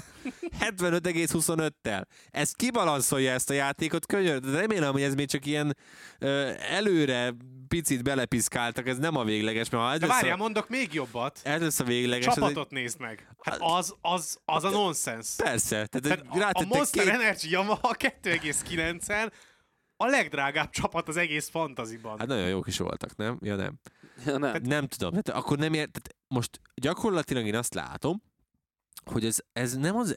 75,25-tel. 0.60 2.04
Ez 2.30 2.52
kibalanszolja 2.52 3.32
ezt 3.32 3.50
a 3.50 3.52
játékot, 3.52 4.06
könyör, 4.06 4.38
de 4.40 4.58
remélem, 4.58 4.92
hogy 4.92 5.02
ez 5.02 5.14
még 5.14 5.28
csak 5.28 5.46
ilyen 5.46 5.76
ö, 6.18 6.50
előre 6.58 7.34
picit 7.68 8.02
belepiszkáltak, 8.02 8.88
ez 8.88 8.98
nem 8.98 9.16
a 9.16 9.24
végleges, 9.24 9.70
mert 9.70 9.84
ha 9.84 9.92
ez 9.92 10.00
várjál, 10.00 10.34
a, 10.34 10.36
mondok 10.36 10.68
még 10.68 10.92
jobbat. 10.92 11.40
ez 11.42 11.60
lesz 11.60 11.80
a 11.80 11.84
végleges, 11.84 12.26
az 12.26 12.36
egy, 12.36 12.42
Csapatot 12.42 12.70
nézd 12.70 13.00
meg. 13.00 13.28
Hát 13.40 13.56
az, 13.60 13.94
az, 14.00 14.38
az 14.44 14.64
a 14.64 14.70
nonsens. 14.70 15.34
persze, 15.36 15.86
tehát, 15.86 16.02
Tehát 16.02 16.24
tehát 16.32 16.54
a, 16.56 16.60
a 16.62 16.66
Monster 16.66 17.04
két, 17.04 17.12
Energy 17.12 17.50
Yamaha 17.50 17.94
2,9-en 17.98 19.32
a 19.96 20.06
legdrágább 20.06 20.70
csapat 20.70 21.08
az 21.08 21.16
egész 21.16 21.48
fantaziban. 21.48 22.18
Hát 22.18 22.28
nagyon 22.28 22.48
jók 22.48 22.66
is 22.66 22.78
voltak, 22.78 23.16
nem? 23.16 23.38
Ja, 23.40 23.56
nem. 23.56 23.80
Ja, 24.26 24.38
nem. 24.38 24.56
Nem 24.62 24.86
tudom. 24.86 25.10
Tehát 25.10 25.42
akkor 25.42 25.58
nem 25.58 25.72
ért, 25.74 25.90
tehát 25.90 26.16
most 26.32 26.60
gyakorlatilag 26.74 27.46
én 27.46 27.54
azt 27.54 27.74
látom, 27.74 28.22
hogy 29.04 29.24
ez, 29.24 29.38
ez 29.52 29.76
nem 29.76 29.96
az 29.96 30.16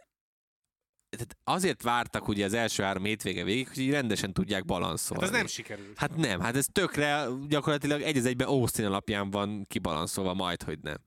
tehát 1.10 1.38
azért 1.44 1.82
vártak 1.82 2.28
ugye 2.28 2.46
az 2.46 2.54
első 2.54 2.84
három 2.84 3.04
hétvége 3.04 3.44
végig, 3.44 3.68
hogy 3.68 3.78
így 3.78 3.90
rendesen 3.90 4.34
tudják 4.34 4.66
balanszolni. 4.66 5.24
Hát 5.24 5.34
ez 5.34 5.38
nem 5.38 5.48
sikerült. 5.48 5.98
Hát 5.98 6.16
nem, 6.16 6.40
hát 6.40 6.56
ez 6.56 6.66
tökre 6.72 7.28
gyakorlatilag 7.48 8.02
egy 8.02 8.18
az 8.18 8.26
egyben 8.26 8.48
Austin 8.48 8.86
alapján 8.86 9.30
van 9.30 9.66
kibalanszolva, 9.68 10.34
majd, 10.34 10.64
hogy 10.64 10.80
nem. 10.80 10.98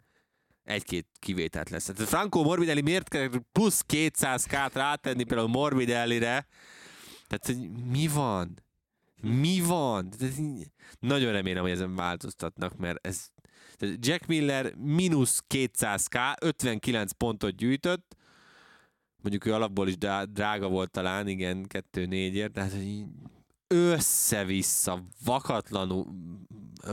Egy-két 0.65 1.07
kivételt 1.19 1.71
lesz. 1.71 1.85
Tehát 1.85 2.09
Franco 2.09 2.43
Morbidelli 2.43 2.81
miért 2.81 3.09
kell 3.09 3.29
plusz 3.53 3.85
200k-t 3.89 4.71
rátenni 4.73 5.25
például 5.25 5.49
Morbidelli-re? 5.49 6.47
Tehát, 7.27 7.47
hogy 7.47 7.71
mi 7.71 8.09
van? 8.09 8.63
Mi 9.21 9.61
van? 9.61 10.11
Tehát, 10.11 10.35
nagyon 10.99 11.33
remélem, 11.33 11.63
hogy 11.63 11.71
ezen 11.71 11.95
változtatnak, 11.95 12.77
mert 12.77 13.07
ez... 13.07 13.29
Jack 13.99 14.27
Miller 14.27 14.75
mínusz 14.75 15.43
200k, 15.55 16.35
59 16.41 17.13
pontot 17.13 17.57
gyűjtött, 17.57 18.17
mondjuk 19.23 19.47
ő 19.47 19.53
alapból 19.55 19.89
is 19.89 19.99
drá- 19.99 20.33
drága 20.33 20.69
volt 20.69 20.91
talán, 20.91 21.29
igen, 21.29 21.67
2-4-ért, 21.69 22.53
tehát 22.53 22.75
így 22.75 23.05
össze-vissza, 23.67 25.03
vakatlanul, 25.25 26.07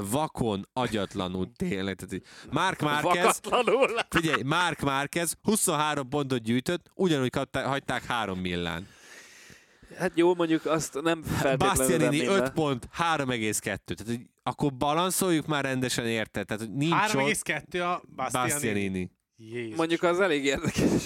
vakon, 0.09 0.67
agyatlanul 0.73 1.51
tényleg. 1.55 1.95
Tehát, 1.95 2.25
Mark 2.51 2.81
Márquez, 2.81 3.13
Vakatlanul. 3.41 3.87
figyelj, 4.09 4.41
Mark 4.43 4.79
Márquez 4.79 5.37
23 5.41 6.09
pontot 6.09 6.41
gyűjtött, 6.41 6.91
ugyanúgy 6.95 7.29
kapta- 7.29 7.67
hagyták 7.67 8.03
3 8.05 8.39
millán. 8.39 8.87
Hát 9.97 10.11
jó, 10.15 10.35
mondjuk 10.35 10.65
azt 10.65 11.01
nem 11.01 11.23
feltétlenül 11.23 11.75
Bastianini 11.75 12.19
remélem. 12.25 12.43
5 12.43 12.49
pont, 12.51 12.89
3,2. 12.97 13.61
Tehát, 13.61 14.05
hogy 14.05 14.19
akkor 14.43 14.73
balanszoljuk 14.73 15.45
már 15.45 15.63
rendesen 15.63 16.05
érte. 16.05 16.43
Tehát, 16.43 16.63
hogy 16.63 16.73
nincs 16.73 16.93
ott 16.93 17.21
3,2 17.21 17.93
a 17.93 18.01
Bastianini. 18.15 18.51
Bastianini. 18.51 19.11
Jézus. 19.37 19.77
Mondjuk 19.77 20.03
az 20.03 20.19
elég 20.19 20.45
érdekes. 20.45 21.03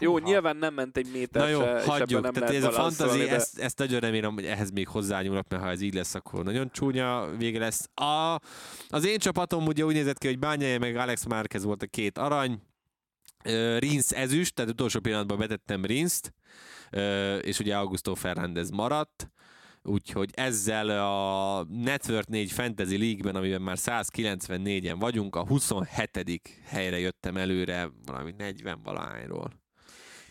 Jó, 0.00 0.10
Húha. 0.12 0.26
nyilván 0.28 0.56
nem 0.56 0.74
ment 0.74 0.96
egy 0.96 1.08
méter 1.12 1.42
Na 1.42 1.48
jó, 1.48 1.60
se, 1.60 1.82
hagyjuk. 1.86 2.22
nem 2.22 2.32
Tehát 2.32 2.54
ez 2.54 2.64
a 2.64 2.70
balanszolni, 2.70 3.24
de- 3.24 3.30
ezt, 3.30 3.58
ezt 3.58 3.78
nagyon 3.78 4.00
remélem, 4.00 4.32
hogy 4.34 4.44
ehhez 4.44 4.70
még 4.70 4.88
hozzányúlnak, 4.88 5.48
mert 5.48 5.62
ha 5.62 5.68
ez 5.68 5.80
így 5.80 5.94
lesz, 5.94 6.14
akkor 6.14 6.44
nagyon 6.44 6.70
csúnya 6.72 7.30
vége 7.38 7.58
lesz. 7.58 7.88
A, 7.94 8.40
az 8.88 9.06
én 9.06 9.18
csapatom 9.18 9.66
ugye 9.66 9.84
úgy 9.84 9.94
nézett 9.94 10.18
ki, 10.18 10.26
hogy 10.26 10.38
Bányája 10.38 10.78
meg 10.78 10.96
Alex 10.96 11.24
Márquez 11.24 11.64
volt 11.64 11.82
a 11.82 11.86
két 11.86 12.18
arany, 12.18 12.62
Rinsz 13.78 14.12
ezüst, 14.12 14.54
tehát 14.54 14.70
utolsó 14.70 15.00
pillanatban 15.00 15.38
betettem 15.38 15.84
Rinszt, 15.84 16.34
és 17.40 17.58
ugye 17.58 17.76
Augusto 17.76 18.14
Fernández 18.14 18.70
maradt, 18.70 19.30
úgyhogy 19.82 20.30
ezzel 20.34 20.88
a 20.88 21.64
Network 21.64 22.28
4 22.28 22.52
Fantasy 22.52 22.98
League-ben, 22.98 23.36
amiben 23.36 23.62
már 23.62 23.76
194-en 23.78 24.96
vagyunk, 24.98 25.36
a 25.36 25.46
27. 25.46 26.40
helyre 26.64 26.98
jöttem 26.98 27.36
előre, 27.36 27.90
valami 28.04 28.34
40 28.38 28.80
valahányról. 28.82 29.50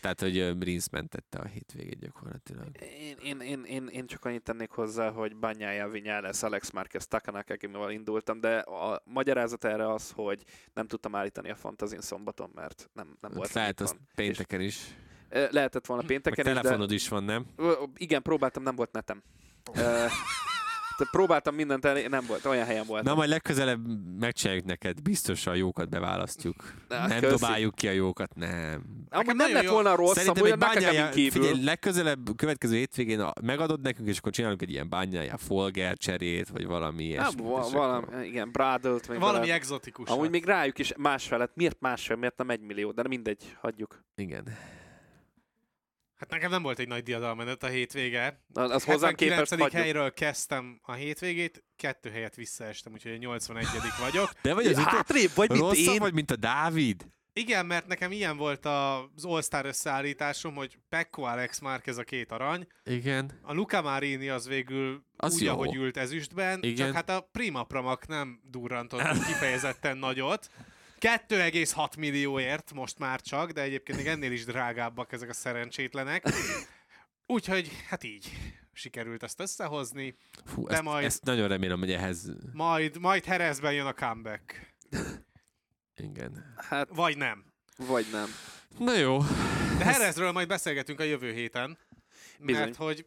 Tehát, 0.00 0.20
hogy 0.20 0.62
Rinsz 0.62 0.88
mentette 0.88 1.38
a 1.38 1.44
hétvégét 1.44 1.98
gyakorlatilag. 1.98 2.66
Én, 3.00 3.16
én, 3.22 3.40
én, 3.40 3.64
én, 3.64 3.86
én 3.86 4.06
csak 4.06 4.24
annyit 4.24 4.42
tennék 4.42 4.70
hozzá, 4.70 5.10
hogy 5.10 5.36
Banyája 5.36 5.88
Vinyales, 5.88 6.42
Alex 6.42 6.70
Marquez, 6.70 7.06
Takanaka, 7.06 7.54
akivel 7.54 7.90
indultam, 7.90 8.40
de 8.40 8.58
a 8.58 9.02
magyarázat 9.04 9.64
erre 9.64 9.92
az, 9.92 10.10
hogy 10.10 10.44
nem 10.72 10.86
tudtam 10.86 11.14
állítani 11.14 11.50
a 11.50 11.54
fantazin 11.54 12.00
szombaton, 12.00 12.50
mert 12.54 12.90
nem, 12.92 13.16
nem 13.20 13.30
volt. 13.34 13.52
Lehet 13.52 13.80
azt 13.80 13.96
pénteken 14.14 14.60
is. 14.60 14.96
Lehetett 15.30 15.86
volna 15.86 16.02
Meg 16.02 16.10
pénteken 16.10 16.44
de 16.44 16.52
telefonod 16.60 16.90
is 16.90 17.08
van, 17.08 17.24
nem? 17.24 17.46
Igen, 17.96 18.22
próbáltam, 18.22 18.62
nem 18.62 18.74
volt 18.76 18.92
netem. 18.92 19.22
Tehát 20.96 21.12
próbáltam 21.12 21.54
mindent 21.54 21.84
elé, 21.84 22.06
nem 22.06 22.24
volt, 22.26 22.44
olyan 22.44 22.64
helyen 22.66 22.84
volt. 22.86 23.02
Na 23.04 23.14
majd 23.14 23.28
legközelebb 23.28 23.80
megcsináljuk 24.20 24.64
neked, 24.64 25.02
biztos 25.02 25.46
a 25.46 25.54
jókat 25.54 25.88
beválasztjuk. 25.88 26.54
Na, 26.88 27.06
nem 27.06 27.20
köszi. 27.20 27.32
dobáljuk 27.36 27.74
ki 27.74 27.88
a 27.88 27.90
jókat, 27.90 28.34
nem. 28.34 28.82
Amúgy 29.10 29.34
nem 29.34 29.52
lett 29.52 29.62
jó- 29.62 29.72
volna 29.72 29.94
rossz, 29.94 30.12
Szerintem 30.14 30.42
amúgy 30.42 30.52
egy 30.52 30.58
bányája, 30.58 31.08
kívül. 31.08 31.42
figyelj, 31.42 31.64
legközelebb, 31.64 32.36
következő 32.36 32.76
hétvégén 32.76 33.20
a- 33.20 33.32
megadod 33.42 33.80
nekünk, 33.80 34.08
és 34.08 34.18
akkor 34.18 34.32
csinálunk 34.32 34.62
egy 34.62 34.70
ilyen 34.70 34.88
bányája 34.88 35.36
folger 35.36 35.96
cserét, 35.96 36.48
vagy 36.48 36.66
valami 36.66 37.02
Nem, 37.02 37.10
ilyesmit. 37.10 37.46
va- 37.46 37.70
valami, 37.70 38.04
akkor- 38.06 38.24
igen, 38.24 38.52
Bradelt, 38.52 39.08
még 39.08 39.18
Valami 39.18 39.38
bele- 39.38 39.54
egzotikus. 39.54 40.08
Amúgy 40.08 40.30
még 40.30 40.44
rájuk 40.44 40.78
is 40.78 40.92
másfél 40.96 41.38
lett. 41.38 41.52
Miért 41.54 41.80
másfél, 41.80 42.16
miért 42.16 42.36
nem 42.36 42.50
egy 42.50 42.60
millió? 42.60 42.90
De 42.92 43.02
mindegy, 43.08 43.56
hagyjuk. 43.60 44.04
Igen. 44.14 44.44
Hát 46.16 46.30
nekem 46.30 46.50
nem 46.50 46.62
volt 46.62 46.78
egy 46.78 46.88
nagy 46.88 47.02
diadalmenet 47.02 47.62
a 47.62 47.66
hétvége. 47.66 48.40
Az, 48.52 48.70
az 48.70 48.84
hozzám 48.84 49.14
képest 49.14 49.38
79. 49.38 49.60
hagyjuk. 49.60 49.82
helyről 49.82 50.12
kezdtem 50.12 50.78
a 50.82 50.92
hétvégét, 50.92 51.64
kettő 51.76 52.10
helyet 52.10 52.34
visszaestem, 52.34 52.92
úgyhogy 52.92 53.12
a 53.12 53.16
81 53.16 53.66
vagyok. 54.00 54.30
De 54.42 54.54
vagy 54.54 54.66
az. 54.66 54.78
Hátrébb 54.78 55.30
vagy, 55.34 55.48
mint 55.50 55.60
rosszabb 55.60 55.94
én. 55.94 55.98
vagy, 56.00 56.12
mint 56.12 56.30
a 56.30 56.36
Dávid? 56.36 57.06
Igen, 57.32 57.66
mert 57.66 57.86
nekem 57.86 58.12
ilyen 58.12 58.36
volt 58.36 58.66
az 58.66 59.24
All-Star 59.24 59.64
összeállításom, 59.66 60.54
hogy 60.54 60.78
Pekko 60.88 61.22
Alex 61.22 61.58
Márquez 61.58 61.98
a 61.98 62.02
két 62.02 62.32
arany, 62.32 62.66
Igen. 62.84 63.38
a 63.42 63.52
Luca 63.52 63.82
Marini 63.82 64.28
az 64.28 64.48
végül 64.48 65.04
Az 65.16 65.34
úgy, 65.34 65.42
jó. 65.42 65.52
ahogy 65.52 65.74
ült 65.74 65.96
ezüstben, 65.96 66.62
Igen. 66.62 66.86
csak 66.86 66.94
hát 66.94 67.10
a 67.10 67.28
Prima 67.32 67.64
Pramak 67.64 68.06
nem 68.06 68.40
durrantott 68.50 69.02
kifejezetten 69.26 69.96
nagyot. 69.98 70.50
2,6 71.00 71.98
millióért 71.98 72.72
most 72.72 72.98
már 72.98 73.20
csak, 73.20 73.50
de 73.50 73.62
egyébként 73.62 73.98
még 73.98 74.06
ennél 74.06 74.32
is 74.32 74.44
drágábbak 74.44 75.12
ezek 75.12 75.28
a 75.28 75.32
szerencsétlenek. 75.32 76.28
Úgyhogy 77.26 77.70
hát 77.88 78.04
így 78.04 78.32
sikerült 78.72 79.22
ezt 79.22 79.40
összehozni. 79.40 80.16
Fú, 80.44 80.66
De 80.66 80.74
ezt, 80.74 80.82
majd- 80.82 81.04
ezt 81.04 81.24
nagyon 81.24 81.48
remélem, 81.48 81.78
hogy 81.78 81.92
ehhez... 81.92 82.32
Majd, 82.52 82.98
majd 83.00 83.24
Herezben 83.24 83.72
jön 83.72 83.86
a 83.86 83.92
comeback. 83.92 84.74
Igen. 85.96 86.54
Hát, 86.56 86.88
Vagy 86.90 87.16
nem. 87.16 87.44
vagy 87.76 88.06
nem. 88.12 88.28
Na 88.78 88.96
jó. 88.96 89.18
De 89.78 89.84
Herezről 89.84 90.32
majd 90.32 90.48
beszélgetünk 90.48 91.00
a 91.00 91.04
jövő 91.04 91.32
héten. 91.32 91.78
Bizony. 92.38 92.62
Mert 92.62 92.76
hogy 92.76 93.06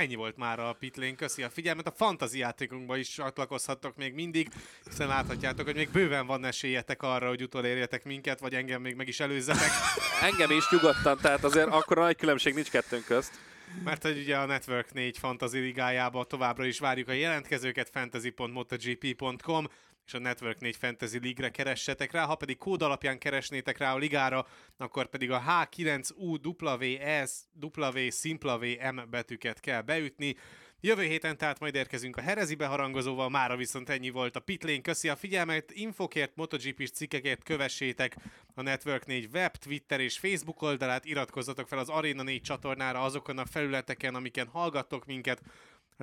ennyi 0.00 0.14
volt 0.14 0.36
már 0.36 0.60
a 0.60 0.72
pitlén. 0.72 1.16
Köszi 1.16 1.42
a 1.42 1.50
figyelmet. 1.50 1.86
A 1.86 1.92
fantazi 1.96 2.38
játékunkba 2.38 2.96
is 2.96 3.08
csatlakozhattok 3.08 3.96
még 3.96 4.14
mindig, 4.14 4.48
hiszen 4.88 5.08
láthatjátok, 5.08 5.66
hogy 5.66 5.74
még 5.74 5.90
bőven 5.90 6.26
van 6.26 6.44
esélyetek 6.44 7.02
arra, 7.02 7.28
hogy 7.28 7.42
utolérjetek 7.42 8.04
minket, 8.04 8.40
vagy 8.40 8.54
engem 8.54 8.80
még 8.80 8.94
meg 8.94 9.08
is 9.08 9.20
előzzetek. 9.20 9.70
Engem 10.30 10.50
is 10.50 10.70
nyugodtan, 10.70 11.18
tehát 11.22 11.44
azért 11.44 11.68
akkor 11.68 11.96
nagy 11.96 12.16
különbség 12.16 12.54
nincs 12.54 12.70
kettőnk 12.70 13.04
közt. 13.04 13.38
Mert 13.84 14.02
hogy 14.02 14.18
ugye 14.18 14.36
a 14.36 14.46
Network 14.46 14.92
4 14.92 15.18
Fantasy 15.18 15.58
ligájába 15.58 16.24
továbbra 16.24 16.64
is 16.64 16.78
várjuk 16.78 17.08
a 17.08 17.12
jelentkezőket, 17.12 17.90
fantasy.motogp.com 17.92 19.66
és 20.10 20.16
a 20.16 20.18
Network 20.18 20.60
4 20.60 20.76
Fantasy 20.76 21.18
League-re 21.20 21.50
keressetek 21.50 22.12
rá, 22.12 22.24
ha 22.24 22.34
pedig 22.34 22.58
kód 22.58 22.82
alapján 22.82 23.18
keresnétek 23.18 23.78
rá 23.78 23.94
a 23.94 23.96
ligára, 23.96 24.46
akkor 24.76 25.06
pedig 25.06 25.30
a 25.30 25.42
H9UWS 25.46 27.30
W 27.60 28.10
szimpla 28.10 28.58
VM 28.58 29.10
betűket 29.10 29.60
kell 29.60 29.80
beütni. 29.80 30.36
Jövő 30.80 31.02
héten 31.02 31.36
tehát 31.36 31.60
majd 31.60 31.74
érkezünk 31.74 32.16
a 32.16 32.20
Herezi 32.20 32.54
beharangozóval, 32.54 33.28
mára 33.28 33.56
viszont 33.56 33.88
ennyi 33.88 34.10
volt 34.10 34.36
a 34.36 34.40
Pitlane. 34.40 34.80
Köszi 34.80 35.08
a 35.08 35.16
figyelmet, 35.16 35.70
infokért, 35.70 36.36
MotoGP-s 36.36 36.90
cikkekért 36.90 37.42
kövessétek 37.42 38.16
a 38.54 38.62
Network 38.62 39.06
4 39.06 39.28
web, 39.32 39.56
Twitter 39.56 40.00
és 40.00 40.18
Facebook 40.18 40.62
oldalát, 40.62 41.04
iratkozzatok 41.04 41.68
fel 41.68 41.78
az 41.78 41.88
Arena 41.88 42.22
4 42.22 42.42
csatornára 42.42 43.02
azokon 43.02 43.38
a 43.38 43.46
felületeken, 43.46 44.14
amiken 44.14 44.46
hallgattok 44.46 45.06
minket, 45.06 45.42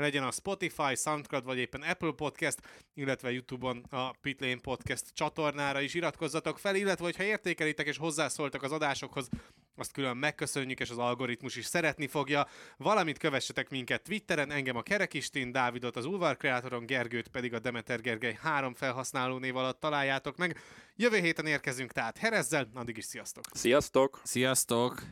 legyen 0.01 0.23
a 0.23 0.31
Spotify, 0.31 0.95
Soundcloud 0.95 1.45
vagy 1.45 1.57
éppen 1.57 1.81
Apple 1.81 2.11
Podcast, 2.11 2.59
illetve 2.93 3.31
YouTube-on 3.31 3.85
a 3.89 4.11
Pitlane 4.11 4.59
Podcast 4.61 5.05
csatornára 5.13 5.81
is 5.81 5.93
iratkozzatok 5.93 6.59
fel, 6.59 6.75
illetve 6.75 7.03
hogyha 7.03 7.23
értékelitek 7.23 7.87
és 7.87 7.97
hozzászóltak 7.97 8.63
az 8.63 8.71
adásokhoz, 8.71 9.29
azt 9.75 9.91
külön 9.91 10.17
megköszönjük, 10.17 10.79
és 10.79 10.89
az 10.89 10.97
algoritmus 10.97 11.55
is 11.55 11.65
szeretni 11.65 12.07
fogja. 12.07 12.47
Valamit 12.77 13.17
kövessetek 13.17 13.69
minket 13.69 14.03
Twitteren, 14.03 14.51
engem 14.51 14.75
a 14.75 14.81
Kerekistin, 14.81 15.51
Dávidot 15.51 15.95
az 15.95 16.05
Ulvar 16.05 16.37
Kreatoron, 16.37 16.85
Gergőt 16.85 17.27
pedig 17.27 17.53
a 17.53 17.59
Demeter 17.59 18.01
Gergely 18.01 18.37
három 18.41 18.73
felhasználó 18.73 19.37
név 19.37 19.55
alatt 19.55 19.79
találjátok 19.79 20.37
meg. 20.37 20.59
Jövő 20.95 21.17
héten 21.17 21.45
érkezünk 21.45 21.91
tehát 21.91 22.17
Herezzel, 22.17 22.69
addig 22.73 22.97
is 22.97 23.05
sziasztok! 23.05 23.43
Sziasztok! 23.53 24.21
Sziasztok! 24.23 25.03